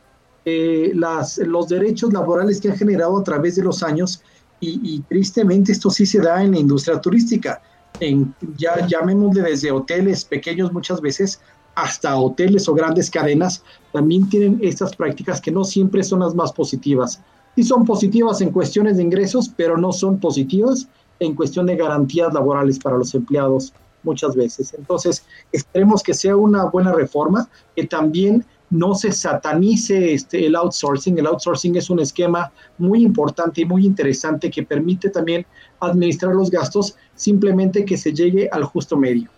eh, 0.46 0.92
las, 0.94 1.38
los 1.40 1.70
derechos 1.70 2.14
laborales 2.14 2.60
que 2.62 2.70
han 2.70 2.78
generado 2.78 3.18
a 3.18 3.24
través 3.24 3.56
de 3.56 3.64
los 3.64 3.82
años 3.82 4.22
y, 4.64 4.80
y 4.84 5.00
tristemente 5.02 5.72
esto 5.72 5.90
sí 5.90 6.06
se 6.06 6.20
da 6.20 6.44
en 6.44 6.52
la 6.52 6.60
industria 6.60 7.00
turística. 7.00 7.62
En, 8.00 8.34
ya 8.58 8.88
llamémosle 8.88 9.42
desde 9.42 9.72
hoteles 9.72 10.26
pequeños 10.26 10.72
muchas 10.72 11.00
veces 11.02 11.40
hasta 11.76 12.16
hoteles 12.16 12.68
o 12.70 12.74
grandes 12.74 13.10
cadenas, 13.10 13.64
también 13.92 14.30
tienen 14.30 14.60
estas 14.62 14.96
prácticas 14.96 15.42
que 15.42 15.52
no 15.52 15.64
siempre 15.64 16.04
son 16.04 16.20
las 16.20 16.36
más 16.36 16.52
positivas. 16.52 17.22
Sí 17.56 17.64
son 17.64 17.86
positivas 17.86 18.42
en 18.42 18.52
cuestiones 18.52 18.98
de 18.98 19.04
ingresos, 19.04 19.50
pero 19.56 19.78
no 19.78 19.92
son 19.92 20.20
positivas 20.20 20.88
en 21.20 21.36
cuestión 21.36 21.66
de 21.66 21.76
garantías 21.76 22.34
laborales 22.34 22.80
para 22.80 22.98
los 22.98 23.14
empleados 23.14 23.74
muchas 24.04 24.36
veces. 24.36 24.74
Entonces, 24.78 25.26
esperemos 25.52 26.04
que 26.04 26.14
sea 26.14 26.36
una 26.36 26.66
buena 26.66 26.92
reforma, 26.92 27.50
que 27.76 27.86
también 27.86 28.46
no 28.74 28.96
se 28.96 29.12
satanice 29.12 30.14
este, 30.14 30.46
el 30.46 30.56
outsourcing. 30.56 31.18
El 31.18 31.28
outsourcing 31.28 31.76
es 31.76 31.90
un 31.90 32.00
esquema 32.00 32.52
muy 32.78 33.04
importante 33.04 33.62
y 33.62 33.66
muy 33.66 33.86
interesante 33.86 34.50
que 34.50 34.64
permite 34.64 35.10
también 35.10 35.46
administrar 35.80 36.34
los 36.34 36.50
gastos, 36.50 36.96
simplemente 37.16 37.86
que 37.86 37.98
se 37.98 38.12
llegue 38.14 38.50
al 38.52 38.64
justo 38.64 38.98
medio. 38.98 39.30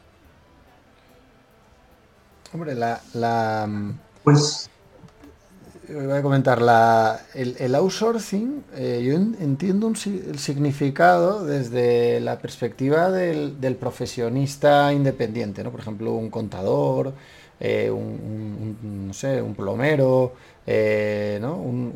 Hombre, 2.53 2.75
la, 2.75 3.01
la, 3.13 3.65
mm, 3.67 3.91
Pues 4.23 4.69
voy 5.89 6.17
a 6.17 6.21
comentar, 6.21 6.61
la, 6.61 7.19
el, 7.33 7.55
el 7.59 7.75
outsourcing, 7.75 8.63
eh, 8.75 9.03
yo 9.05 9.13
en- 9.13 9.35
entiendo 9.39 9.87
un 9.87 9.95
si- 9.95 10.23
el 10.27 10.39
significado 10.39 11.45
desde 11.45 12.19
la 12.21 12.39
perspectiva 12.39 13.11
del, 13.11 13.59
del 13.61 13.75
profesionista 13.75 14.93
independiente, 14.93 15.63
¿no? 15.63 15.71
Por 15.71 15.81
ejemplo, 15.81 16.13
un 16.13 16.29
contador, 16.29 17.13
eh, 17.65 17.89
un, 17.91 19.07
no 19.07 19.13
sé, 19.13 19.41
un 19.41 19.55
plomero, 19.55 20.33
eh, 20.65 21.37
¿no? 21.41 21.55
Un- 21.55 21.91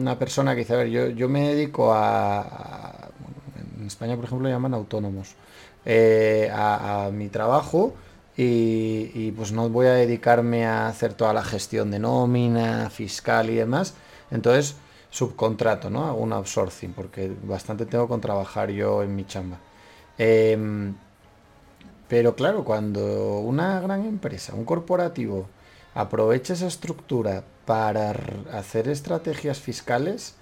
una 0.00 0.18
persona 0.18 0.52
que 0.54 0.60
dice, 0.60 0.74
a 0.74 0.78
ver, 0.78 0.88
yo, 0.88 1.08
yo 1.08 1.28
me 1.28 1.48
dedico 1.48 1.92
a, 1.94 3.08
en 3.80 3.86
España, 3.86 4.16
por 4.16 4.24
ejemplo, 4.24 4.48
llaman 4.48 4.74
autónomos, 4.74 5.34
eh, 5.84 6.50
a, 6.52 7.10
mi 7.12 7.28
trabajo 7.28 7.94
y, 8.36 9.32
pues 9.32 9.52
no 9.52 9.68
voy 9.68 9.86
a 9.86 9.92
dedicarme 9.94 10.64
a 10.66 10.88
hacer 10.88 11.14
toda 11.14 11.32
la 11.32 11.42
gestión 11.42 11.90
de 11.90 11.98
nómina, 11.98 12.88
fiscal 12.90 13.50
y 13.50 13.56
demás. 13.56 13.94
Entonces, 14.30 14.76
subcontrato, 15.10 15.90
¿no? 15.90 16.06
Hago 16.06 16.18
un 16.20 16.32
outsourcing, 16.32 16.92
porque 16.92 17.32
bastante 17.42 17.86
tengo 17.86 18.06
con 18.08 18.20
trabajar 18.20 18.70
yo 18.70 19.02
en 19.02 19.16
mi 19.16 19.24
chamba. 19.26 19.58
Pero 22.08 22.34
claro, 22.34 22.64
cuando 22.64 23.40
una 23.40 23.80
gran 23.80 24.06
empresa, 24.06 24.54
un 24.54 24.64
corporativo, 24.64 25.46
aprovecha 25.94 26.54
esa 26.54 26.66
estructura 26.66 27.44
para 27.66 28.14
hacer 28.52 28.88
estrategias 28.88 29.58
fiscales, 29.58 30.34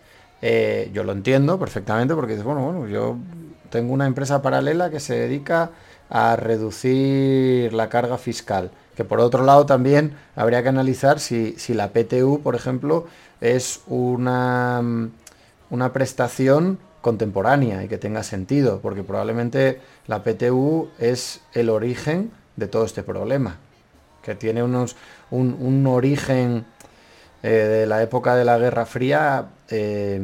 eh, 0.42 0.90
yo 0.92 1.02
lo 1.02 1.12
entiendo 1.12 1.58
perfectamente 1.58 2.14
porque 2.14 2.32
dices, 2.32 2.44
bueno, 2.44 2.62
bueno, 2.62 2.86
yo 2.88 3.16
tengo 3.70 3.92
una 3.92 4.06
empresa 4.06 4.42
paralela 4.42 4.90
que 4.90 5.00
se 5.00 5.14
dedica 5.16 5.70
a 6.08 6.36
reducir 6.36 7.72
la 7.72 7.88
carga 7.88 8.18
fiscal. 8.18 8.70
Que 8.94 9.04
por 9.04 9.20
otro 9.20 9.44
lado 9.44 9.66
también 9.66 10.14
habría 10.36 10.62
que 10.62 10.68
analizar 10.68 11.20
si, 11.20 11.54
si 11.58 11.74
la 11.74 11.88
PTU, 11.88 12.40
por 12.42 12.54
ejemplo, 12.54 13.06
es 13.40 13.80
una, 13.86 14.80
mm, 14.82 15.10
una 15.70 15.92
prestación 15.92 16.78
contemporánea 17.06 17.84
y 17.84 17.88
que 17.88 17.98
tenga 17.98 18.24
sentido, 18.24 18.80
porque 18.80 19.04
probablemente 19.04 19.80
la 20.08 20.24
PTU 20.24 20.88
es 20.98 21.40
el 21.54 21.70
origen 21.70 22.32
de 22.56 22.66
todo 22.66 22.84
este 22.84 23.04
problema, 23.04 23.58
que 24.24 24.34
tiene 24.34 24.64
unos, 24.64 24.96
un, 25.30 25.86
origen 25.86 26.64
eh, 27.44 27.48
de 27.48 27.86
la 27.86 28.02
época 28.02 28.34
de 28.34 28.44
la 28.44 28.58
Guerra 28.58 28.86
Fría 28.86 29.46
eh, 29.70 30.20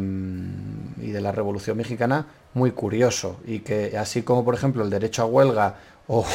y 1.01 1.11
de 1.13 1.21
la 1.21 1.31
Revolución 1.31 1.77
Mexicana 1.77 2.27
muy 2.55 2.73
curioso 2.73 3.37
y 3.47 3.61
que 3.61 3.97
así 3.97 4.23
como 4.23 4.45
por 4.45 4.55
ejemplo 4.57 4.83
el 4.83 4.91
derecho 4.91 5.23
a 5.23 5.27
huelga 5.27 5.77
o, 6.09 6.27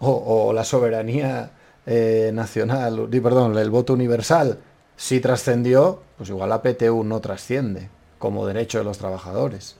o- 0.00 0.52
la 0.52 0.64
soberanía 0.64 1.50
eh, 1.86 2.32
nacional, 2.34 3.08
perdón, 3.22 3.56
el 3.56 3.70
voto 3.70 3.92
universal 3.92 4.58
sí 4.96 5.20
trascendió, 5.20 6.02
pues 6.18 6.30
igual 6.30 6.48
la 6.48 6.62
PTU 6.62 7.04
no 7.04 7.20
trasciende 7.20 7.88
como 8.18 8.44
derecho 8.44 8.78
de 8.78 8.84
los 8.84 8.98
trabajadores. 8.98 9.76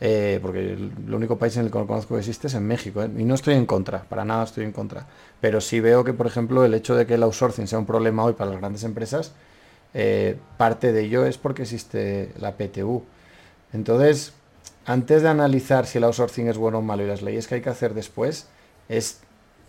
Eh, 0.00 0.40
porque 0.42 0.72
el, 0.72 1.14
único 1.14 1.38
país 1.38 1.56
en 1.56 1.66
el 1.66 1.70
que 1.70 1.78
no 1.78 1.86
conozco 1.86 2.14
que 2.14 2.20
existe 2.20 2.48
es 2.48 2.54
en 2.54 2.66
México, 2.66 3.02
¿eh? 3.02 3.10
y 3.16 3.24
no 3.24 3.34
estoy 3.34 3.54
en 3.54 3.64
contra, 3.64 4.02
para 4.02 4.24
nada 4.24 4.44
estoy 4.44 4.64
en 4.64 4.72
contra. 4.72 5.06
Pero 5.40 5.60
sí 5.60 5.80
veo 5.80 6.04
que, 6.04 6.12
por 6.12 6.26
ejemplo, 6.26 6.64
el 6.64 6.74
hecho 6.74 6.94
de 6.96 7.06
que 7.06 7.14
el 7.14 7.22
outsourcing 7.22 7.66
sea 7.66 7.78
un 7.78 7.86
problema 7.86 8.24
hoy 8.24 8.32
para 8.34 8.50
las 8.50 8.60
grandes 8.60 8.84
empresas, 8.84 9.32
eh, 9.94 10.36
parte 10.56 10.92
de 10.92 11.02
ello 11.02 11.24
es 11.24 11.38
porque 11.38 11.62
existe 11.62 12.32
la 12.38 12.56
PTU. 12.56 13.04
Entonces, 13.72 14.32
antes 14.84 15.22
de 15.22 15.28
analizar 15.28 15.86
si 15.86 15.98
el 15.98 16.04
outsourcing 16.04 16.48
es 16.48 16.58
bueno 16.58 16.78
o 16.78 16.82
malo 16.82 17.04
y 17.04 17.06
las 17.06 17.22
leyes 17.22 17.46
que 17.46 17.56
hay 17.56 17.60
que 17.62 17.70
hacer 17.70 17.94
después, 17.94 18.48
es 18.88 19.20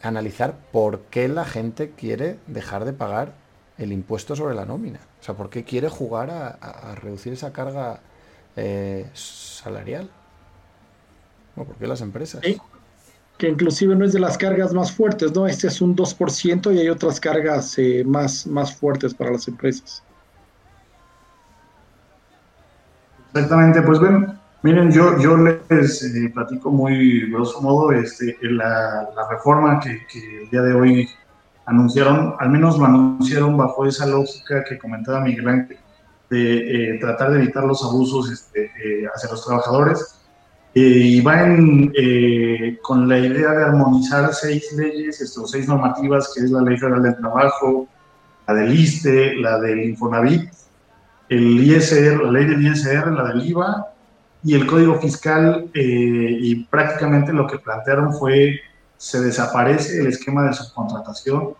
analizar 0.01 0.55
por 0.71 1.01
qué 1.11 1.27
la 1.27 1.45
gente 1.45 1.91
quiere 1.95 2.37
dejar 2.47 2.85
de 2.85 2.93
pagar 2.93 3.33
el 3.77 3.91
impuesto 3.91 4.35
sobre 4.35 4.55
la 4.55 4.65
nómina. 4.65 4.99
O 5.21 5.23
sea, 5.23 5.35
por 5.35 5.49
qué 5.49 5.63
quiere 5.63 5.89
jugar 5.89 6.29
a 6.31 6.95
reducir 6.95 7.33
esa 7.33 7.53
carga 7.53 8.01
eh, 8.55 9.09
salarial. 9.13 10.09
¿O 11.55 11.63
por 11.63 11.75
qué 11.75 11.87
las 11.87 12.01
empresas? 12.01 12.41
Sí. 12.43 12.57
Que 13.37 13.49
inclusive 13.49 13.95
no 13.95 14.05
es 14.05 14.13
de 14.13 14.19
las 14.19 14.37
cargas 14.37 14.73
más 14.73 14.91
fuertes, 14.91 15.33
¿no? 15.33 15.45
Este 15.45 15.67
es 15.67 15.81
un 15.81 15.95
2% 15.95 16.73
y 16.73 16.79
hay 16.79 16.89
otras 16.89 17.19
cargas 17.19 17.77
eh, 17.77 18.03
más, 18.05 18.47
más 18.47 18.75
fuertes 18.75 19.13
para 19.13 19.31
las 19.31 19.47
empresas. 19.47 20.01
Exactamente, 23.33 23.81
pues 23.81 23.99
ven, 23.99 24.39
miren, 24.63 24.91
yo, 24.91 25.19
yo 25.19 25.35
les 25.35 26.03
eh, 26.03 26.31
platico 26.33 26.71
muy 26.71 27.29
grosso 27.29 27.61
modo 27.61 27.91
este, 27.91 28.37
la, 28.41 29.09
la 29.13 29.29
reforma 29.29 29.81
que, 29.81 30.05
que 30.07 30.43
el 30.43 30.49
día 30.49 30.61
de 30.61 30.73
hoy 30.73 31.09
anunciaron, 31.65 32.35
al 32.39 32.49
menos 32.49 32.77
lo 32.77 32.85
anunciaron 32.85 33.57
bajo 33.57 33.85
esa 33.85 34.05
lógica 34.05 34.63
que 34.63 34.77
comentaba 34.77 35.19
Miguel 35.19 35.49
Ángel, 35.49 35.77
de 36.29 36.95
eh, 36.95 36.99
tratar 36.99 37.31
de 37.31 37.43
evitar 37.43 37.63
los 37.63 37.83
abusos 37.83 38.31
este, 38.31 38.65
eh, 38.65 39.07
hacia 39.13 39.29
los 39.29 39.45
trabajadores. 39.45 40.21
Eh, 40.73 40.81
y 40.81 41.21
van 41.21 41.91
eh, 41.95 42.77
con 42.81 43.07
la 43.07 43.17
idea 43.17 43.51
de 43.51 43.63
armonizar 43.63 44.33
seis 44.33 44.73
leyes, 44.73 45.21
estos 45.21 45.51
seis 45.51 45.67
normativas, 45.67 46.33
que 46.35 46.43
es 46.43 46.51
la 46.51 46.61
Ley 46.61 46.77
Federal 46.77 47.01
del 47.01 47.15
Trabajo, 47.15 47.87
la 48.45 48.53
del 48.53 48.77
ISTE, 48.77 49.35
la 49.35 49.59
del 49.59 49.85
Infonavit, 49.85 50.51
el 51.29 51.63
ISR, 51.63 52.23
la 52.23 52.31
ley 52.31 52.45
del 52.45 52.67
ISR, 52.67 53.11
la 53.11 53.23
del 53.29 53.45
IVA 53.45 53.87
y 54.43 54.53
el 54.53 54.67
Código 54.67 54.99
Fiscal 54.99 55.71
y 55.73 56.63
prácticamente 56.65 57.33
lo 57.33 57.47
que 57.47 57.57
plantearon 57.57 58.13
fue 58.13 58.59
se 58.97 59.21
desaparece 59.21 60.01
el 60.01 60.07
esquema 60.07 60.43
de 60.43 60.53
subcontratación, 60.53 61.55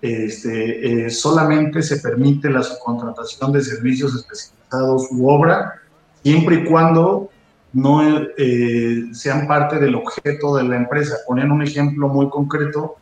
este, 0.00 1.06
eh, 1.06 1.10
solamente 1.10 1.82
se 1.82 1.96
permite 1.98 2.50
la 2.50 2.62
subcontratación 2.62 3.52
de 3.52 3.62
servicios 3.62 4.14
especializados 4.14 5.08
u 5.10 5.28
obra, 5.28 5.74
siempre 6.22 6.56
y 6.56 6.64
cuando 6.64 7.30
no 7.72 8.00
eh, 8.36 9.08
sean 9.12 9.46
parte 9.46 9.78
del 9.78 9.96
objeto 9.96 10.56
de 10.56 10.64
la 10.64 10.76
empresa. 10.76 11.16
Ponían 11.26 11.50
un 11.50 11.62
ejemplo 11.62 12.08
muy 12.08 12.28
concreto, 12.28 12.96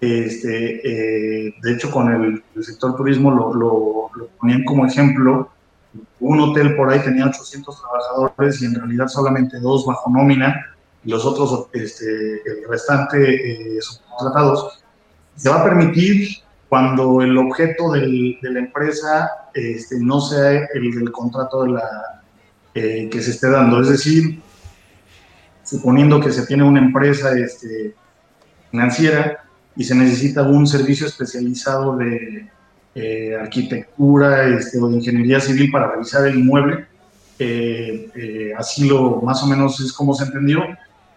Este, 0.00 1.46
eh, 1.48 1.54
de 1.62 1.72
hecho, 1.72 1.90
con 1.90 2.12
el, 2.12 2.42
sector 2.62 2.94
turismo 2.96 3.30
lo, 3.30 4.10
ponían 4.38 4.64
como 4.64 4.84
ejemplo. 4.86 5.50
Un 6.20 6.40
hotel 6.40 6.76
por 6.76 6.90
ahí 6.90 7.00
tenía 7.00 7.26
800 7.26 7.80
trabajadores 7.80 8.60
y 8.60 8.66
en 8.66 8.74
realidad 8.74 9.08
solamente 9.08 9.58
dos 9.60 9.86
bajo 9.86 10.10
nómina 10.10 10.66
y 11.04 11.10
los 11.10 11.24
otros, 11.24 11.68
este, 11.72 12.04
el 12.44 12.68
restante, 12.68 13.80
subcontratados. 13.80 14.83
Se 15.36 15.48
va 15.48 15.60
a 15.60 15.64
permitir 15.64 16.28
cuando 16.68 17.20
el 17.22 17.36
objeto 17.38 17.92
del, 17.92 18.38
de 18.42 18.50
la 18.50 18.58
empresa 18.60 19.30
este, 19.54 20.00
no 20.00 20.20
sea 20.20 20.66
el 20.74 20.90
del 20.92 21.12
contrato 21.12 21.64
de 21.64 21.72
la, 21.72 22.22
eh, 22.74 23.08
que 23.10 23.22
se 23.22 23.30
esté 23.30 23.48
dando. 23.48 23.80
Es 23.80 23.88
decir, 23.88 24.40
suponiendo 25.62 26.20
que 26.20 26.32
se 26.32 26.46
tiene 26.46 26.64
una 26.64 26.80
empresa 26.80 27.32
este, 27.38 27.94
financiera 28.70 29.44
y 29.76 29.84
se 29.84 29.94
necesita 29.94 30.42
un 30.42 30.66
servicio 30.66 31.06
especializado 31.06 31.96
de 31.96 32.50
eh, 32.96 33.36
arquitectura 33.40 34.48
este, 34.48 34.80
o 34.80 34.88
de 34.88 34.96
ingeniería 34.96 35.38
civil 35.40 35.70
para 35.70 35.92
revisar 35.92 36.26
el 36.26 36.40
inmueble, 36.40 36.86
eh, 37.38 38.52
así 38.56 38.88
lo 38.88 39.20
más 39.22 39.42
o 39.42 39.46
menos 39.46 39.78
es 39.78 39.92
como 39.92 40.14
se 40.14 40.24
entendió. 40.24 40.60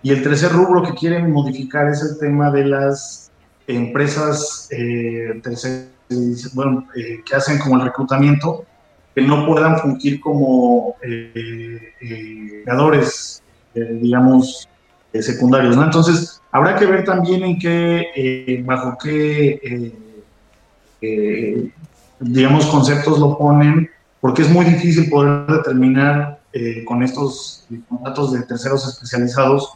Y 0.04 0.12
el 0.12 0.22
tercer 0.22 0.52
rubro 0.52 0.84
que 0.84 0.94
quieren 0.94 1.32
modificar 1.32 1.88
es 1.88 2.04
el 2.04 2.20
tema 2.20 2.52
de 2.52 2.66
las 2.66 3.27
empresas 3.68 4.70
tercer, 5.44 5.90
bueno, 6.54 6.88
que 7.26 7.36
hacen 7.36 7.60
como 7.60 7.76
el 7.76 7.84
reclutamiento, 7.84 8.66
que 9.14 9.22
no 9.22 9.46
puedan 9.46 9.78
fungir 9.80 10.20
como 10.20 10.96
creadores, 12.64 13.44
digamos, 13.74 14.68
secundarios. 15.14 15.76
Entonces, 15.76 16.38
Habrá 16.58 16.76
que 16.76 16.86
ver 16.88 17.04
también 17.04 17.44
en 17.44 17.60
qué, 17.60 18.08
eh, 18.16 18.64
bajo 18.66 18.98
qué, 18.98 19.60
eh, 19.64 19.92
eh, 21.02 21.70
digamos, 22.20 22.66
conceptos 22.68 23.20
lo 23.20 23.38
ponen, 23.38 23.90
porque 24.22 24.42
es 24.42 24.50
muy 24.50 24.66
difícil 24.66 25.10
poder 25.10 25.46
determinar 25.46 26.40
con 26.86 27.04
estos 27.04 27.68
contratos 27.88 28.34
de 28.34 28.42
terceros 28.42 28.88
especializados 28.88 29.74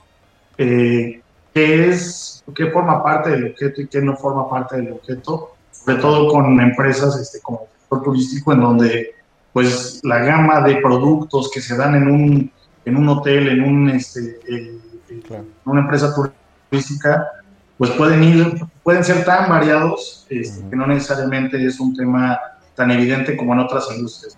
qué 0.57 1.21
es, 1.53 2.40
qué 2.53 2.67
forma 2.67 3.03
parte 3.03 3.31
del 3.31 3.51
objeto 3.51 3.81
y 3.81 3.87
qué 3.87 4.01
no 4.01 4.15
forma 4.15 4.49
parte 4.49 4.77
del 4.77 4.93
objeto, 4.93 5.51
sobre 5.71 5.97
todo 5.97 6.27
con 6.31 6.59
empresas 6.59 7.19
este, 7.19 7.39
como 7.41 7.61
el 7.61 7.81
sector 7.81 8.03
turístico, 8.03 8.53
en 8.53 8.61
donde 8.61 9.15
pues 9.53 9.99
la 10.03 10.19
gama 10.19 10.61
de 10.61 10.77
productos 10.77 11.51
que 11.53 11.61
se 11.61 11.75
dan 11.75 11.95
en 11.95 12.07
un, 12.07 12.51
en 12.85 12.97
un 12.97 13.09
hotel, 13.09 13.49
en 13.49 13.63
un, 13.63 13.89
este, 13.89 14.39
una 15.65 15.81
empresa 15.81 16.13
turística, 16.69 17.27
pues 17.77 17.91
pueden 17.91 18.23
ir, 18.23 18.53
pueden 18.83 19.03
ser 19.03 19.25
tan 19.25 19.49
variados 19.49 20.25
este, 20.29 20.69
que 20.69 20.75
no 20.75 20.87
necesariamente 20.87 21.65
es 21.65 21.79
un 21.79 21.95
tema 21.95 22.39
tan 22.75 22.91
evidente 22.91 23.35
como 23.35 23.53
en 23.53 23.59
otras 23.59 23.87
industrias. 23.95 24.37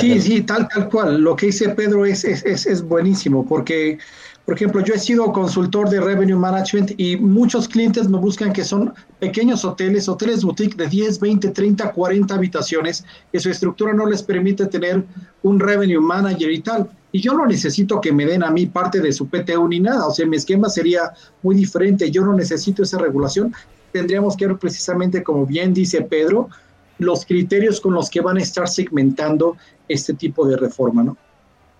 sí, 0.00 0.20
sí, 0.20 0.42
tal, 0.42 0.66
tal 0.68 0.88
cual. 0.88 1.20
Lo 1.20 1.36
que 1.36 1.46
dice 1.46 1.68
Pedro 1.70 2.04
es, 2.04 2.24
es, 2.24 2.44
es, 2.44 2.66
es, 2.66 2.82
buenísimo 2.82 3.46
porque, 3.46 3.98
por 4.46 4.54
ejemplo, 4.54 4.80
yo 4.80 4.94
he 4.94 4.98
sido 5.00 5.32
consultor 5.32 5.90
de 5.90 6.00
Revenue 6.00 6.38
Management 6.38 6.92
y 6.98 7.16
muchos 7.16 7.66
clientes 7.66 8.08
me 8.08 8.16
buscan 8.16 8.52
que 8.52 8.62
son 8.62 8.94
pequeños 9.18 9.64
hoteles, 9.64 10.08
hoteles 10.08 10.44
boutique 10.44 10.76
de 10.76 10.86
10, 10.86 11.18
20, 11.18 11.50
30, 11.50 11.90
40 11.92 12.32
habitaciones, 12.32 13.04
que 13.32 13.40
su 13.40 13.50
estructura 13.50 13.92
no 13.92 14.06
les 14.06 14.22
permite 14.22 14.66
tener 14.66 15.04
un 15.42 15.58
Revenue 15.58 16.00
Manager 16.00 16.48
y 16.48 16.60
tal. 16.60 16.88
Y 17.10 17.20
yo 17.20 17.34
no 17.34 17.44
necesito 17.44 18.00
que 18.00 18.12
me 18.12 18.24
den 18.24 18.44
a 18.44 18.52
mí 18.52 18.66
parte 18.66 19.00
de 19.00 19.12
su 19.12 19.26
PTU 19.26 19.66
ni 19.66 19.80
nada, 19.80 20.06
o 20.06 20.12
sea, 20.12 20.24
mi 20.26 20.36
esquema 20.36 20.68
sería 20.68 21.12
muy 21.42 21.56
diferente, 21.56 22.08
yo 22.12 22.24
no 22.24 22.32
necesito 22.32 22.84
esa 22.84 22.98
regulación, 22.98 23.52
tendríamos 23.90 24.36
que 24.36 24.46
ver 24.46 24.58
precisamente, 24.58 25.24
como 25.24 25.44
bien 25.44 25.74
dice 25.74 26.02
Pedro, 26.02 26.50
los 26.98 27.26
criterios 27.26 27.80
con 27.80 27.94
los 27.94 28.08
que 28.08 28.20
van 28.20 28.36
a 28.36 28.42
estar 28.42 28.68
segmentando 28.68 29.56
este 29.88 30.14
tipo 30.14 30.46
de 30.46 30.56
reforma, 30.56 31.02
¿no? 31.02 31.16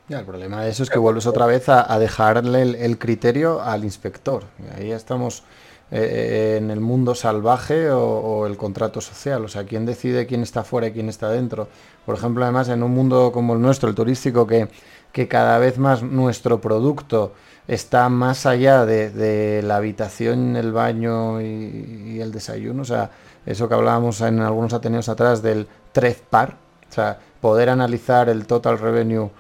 Ya, 0.09 0.21
el 0.21 0.25
problema 0.25 0.63
de 0.63 0.71
eso 0.71 0.83
es 0.83 0.91
que 0.91 0.99
vuelves 0.99 1.27
otra 1.27 1.47
vez 1.47 1.69
a, 1.69 1.99
dejarle 1.99 2.63
el, 2.63 2.99
criterio 2.99 3.61
al 3.61 3.85
inspector. 3.85 4.45
Ahí 4.77 4.93
estamos 4.93 5.43
eh, 5.91 5.99
eh, 5.99 6.57
en 6.59 6.71
el 6.71 6.81
mundo 6.81 7.15
salvaje 7.15 7.91
o, 7.91 8.47
el 8.47 8.57
contrato 8.57 9.01
social. 9.01 9.45
O 9.45 9.49
sea, 9.49 9.65
¿quién 9.65 9.85
decide 9.85 10.27
quién 10.27 10.43
está 10.43 10.63
fuera 10.63 10.87
y 10.87 10.93
quién 10.93 11.09
está 11.09 11.29
dentro? 11.31 11.69
Por 12.05 12.15
ejemplo, 12.15 12.45
además, 12.45 12.69
en 12.69 12.85
un 12.85 12.93
mundo 12.93 13.33
como 13.33 13.55
el 13.55 13.61
nuestro, 13.61 13.89
el 13.89 13.97
turístico, 13.97 14.47
que 14.47 14.69
que 15.17 15.29
cada 15.29 15.59
vez 15.59 15.79
más 15.79 16.03
nuestro 16.03 16.61
producto 16.61 17.33
está 17.67 18.11
más 18.11 18.45
allá 18.45 18.85
de, 18.85 19.63
la 19.65 19.77
habitación, 19.77 20.57
el 20.57 20.73
baño 20.73 21.41
y, 21.41 22.21
el 22.21 22.33
desayuno. 22.33 22.83
O 22.83 22.85
sea, 22.85 23.11
eso 23.47 23.67
que 23.67 23.75
hablábamos 23.75 24.21
en 24.21 24.41
algunos 24.41 24.75
ateneos 24.75 25.09
atrás 25.09 25.41
del 25.41 25.67
par, 26.29 26.59
o 26.91 26.93
sea, 26.93 27.19
poder 27.41 27.71
analizar 27.71 28.29
el 28.29 28.47
total 28.47 28.79
revenue 28.79 29.31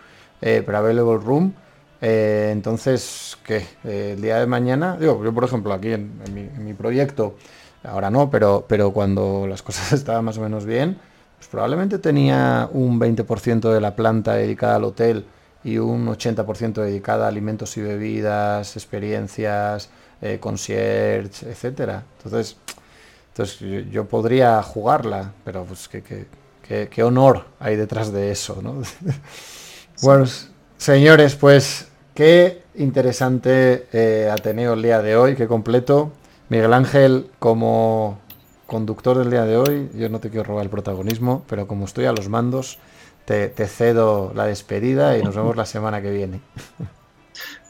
eh, 0.41 0.63
per 0.63 0.75
available 0.75 1.19
room. 1.19 1.53
Eh, 2.01 2.51
entonces, 2.53 3.39
¿qué? 3.45 3.67
Eh, 3.85 4.13
el 4.15 4.23
día 4.23 4.39
de 4.39 4.47
mañana, 4.47 4.97
digo, 4.99 5.23
yo 5.25 5.33
por 5.33 5.45
ejemplo 5.45 5.73
aquí 5.73 5.93
en, 5.93 6.13
mi, 6.59 6.75
proyecto, 6.75 7.37
ahora 7.85 8.11
no, 8.11 8.31
pero, 8.31 8.65
pero 8.69 8.93
cuando 8.93 9.47
las 9.47 9.63
cosas 9.69 9.93
estaban 9.93 10.25
más 10.25 10.39
o 10.39 10.43
menos 10.43 10.67
bien, 10.67 10.99
pues 11.37 11.49
probablemente 11.49 11.99
tenía 11.99 12.69
un 12.73 12.99
20% 13.01 13.73
de 13.73 13.81
la 13.81 13.97
planta 13.97 14.35
dedicada 14.35 14.77
al 14.77 14.85
hotel 14.85 15.27
y 15.65 15.79
un 15.79 16.07
80% 16.07 16.75
dedicada 16.75 17.25
a 17.25 17.29
alimentos 17.29 17.77
y 17.77 17.83
bebidas, 17.83 18.77
experiencias, 18.77 19.91
eh, 20.23 20.39
concierge, 20.41 21.51
etcétera. 21.51 22.05
Entonces, 22.19 22.57
entonces 23.29 23.91
yo, 23.91 24.07
podría 24.07 24.63
jugarla, 24.63 25.33
pero 25.45 25.65
pues 25.65 25.89
qué, 25.89 26.27
qué, 26.89 27.03
honor 27.03 27.45
hay 27.59 27.77
detrás 27.77 28.13
de 28.13 28.31
eso, 28.31 28.61
¿no? 28.63 28.81
bueno, 30.03 30.25
señores, 30.77 31.35
pues 31.37 31.89
qué 32.15 32.63
interesante 32.75 33.87
eh, 33.93 34.31
Ateneo 34.31 34.75
el 34.75 34.83
día 34.83 35.03
de 35.03 35.17
hoy, 35.17 35.37
qué 35.37 35.47
completo. 35.47 36.13
Miguel 36.49 36.73
Ángel, 36.73 37.31
como 37.39 38.19
conductor 38.67 39.19
del 39.19 39.31
día 39.31 39.45
de 39.45 39.57
hoy, 39.57 39.91
yo 39.95 40.09
no 40.09 40.21
te 40.21 40.31
quiero 40.31 40.45
robar 40.45 40.65
el 40.65 40.71
protagonismo, 40.71 41.45
pero 41.49 41.67
como 41.67 41.85
estoy 41.85 42.07
a 42.07 42.13
los 42.13 42.29
mandos, 42.29 42.79
te, 43.25 43.51
cedo 43.67 44.33
la 44.35 44.47
despedida 44.47 45.19
y 45.19 45.23
nos 45.23 45.35
vemos 45.35 45.57
la 45.57 45.67
semana 45.67 46.01
que 46.01 46.11
viene. 46.11 46.41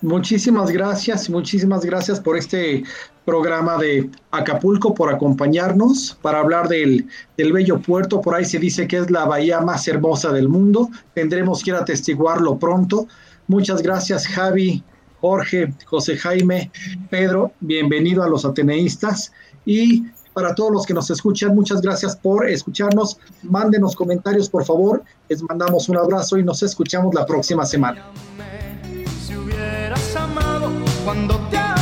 Muchísimas 0.02 0.70
gracias, 0.70 1.30
muchísimas 1.30 1.84
gracias 1.84 2.20
por 2.20 2.36
este 2.36 2.84
programa 3.24 3.78
de 3.78 4.10
Acapulco, 4.30 4.94
por 4.94 5.12
acompañarnos 5.12 6.18
para 6.20 6.40
hablar 6.40 6.68
del, 6.68 7.08
del, 7.36 7.52
bello 7.52 7.80
puerto. 7.80 8.20
Por 8.20 8.34
ahí 8.34 8.44
se 8.44 8.58
dice 8.58 8.86
que 8.86 8.98
es 8.98 9.10
la 9.10 9.24
bahía 9.24 9.60
más 9.60 9.88
hermosa 9.88 10.32
del 10.32 10.48
mundo. 10.48 10.90
Tendremos 11.14 11.62
que 11.62 11.70
ir 11.70 11.76
a 11.76 11.80
atestiguarlo 11.80 12.58
pronto. 12.58 13.08
Muchas 13.48 13.82
gracias, 13.82 14.28
Javi, 14.28 14.84
Jorge, 15.20 15.72
José 15.86 16.16
Jaime, 16.16 16.70
Pedro. 17.10 17.52
Bienvenido 17.60 18.22
a 18.22 18.28
los 18.28 18.44
Ateneístas. 18.44 19.32
Y 19.64 20.04
para 20.34 20.54
todos 20.54 20.70
los 20.70 20.86
que 20.86 20.94
nos 20.94 21.10
escuchan, 21.10 21.54
muchas 21.54 21.80
gracias 21.80 22.14
por 22.14 22.48
escucharnos. 22.48 23.18
Mándenos 23.42 23.96
comentarios, 23.96 24.48
por 24.48 24.64
favor. 24.64 25.02
Les 25.28 25.42
mandamos 25.42 25.88
un 25.88 25.96
abrazo 25.96 26.36
y 26.36 26.44
nos 26.44 26.62
escuchamos 26.62 27.14
la 27.14 27.24
próxima 27.24 27.64
semana. 27.64 28.04
Cuando 31.06 31.38
te 31.50 31.75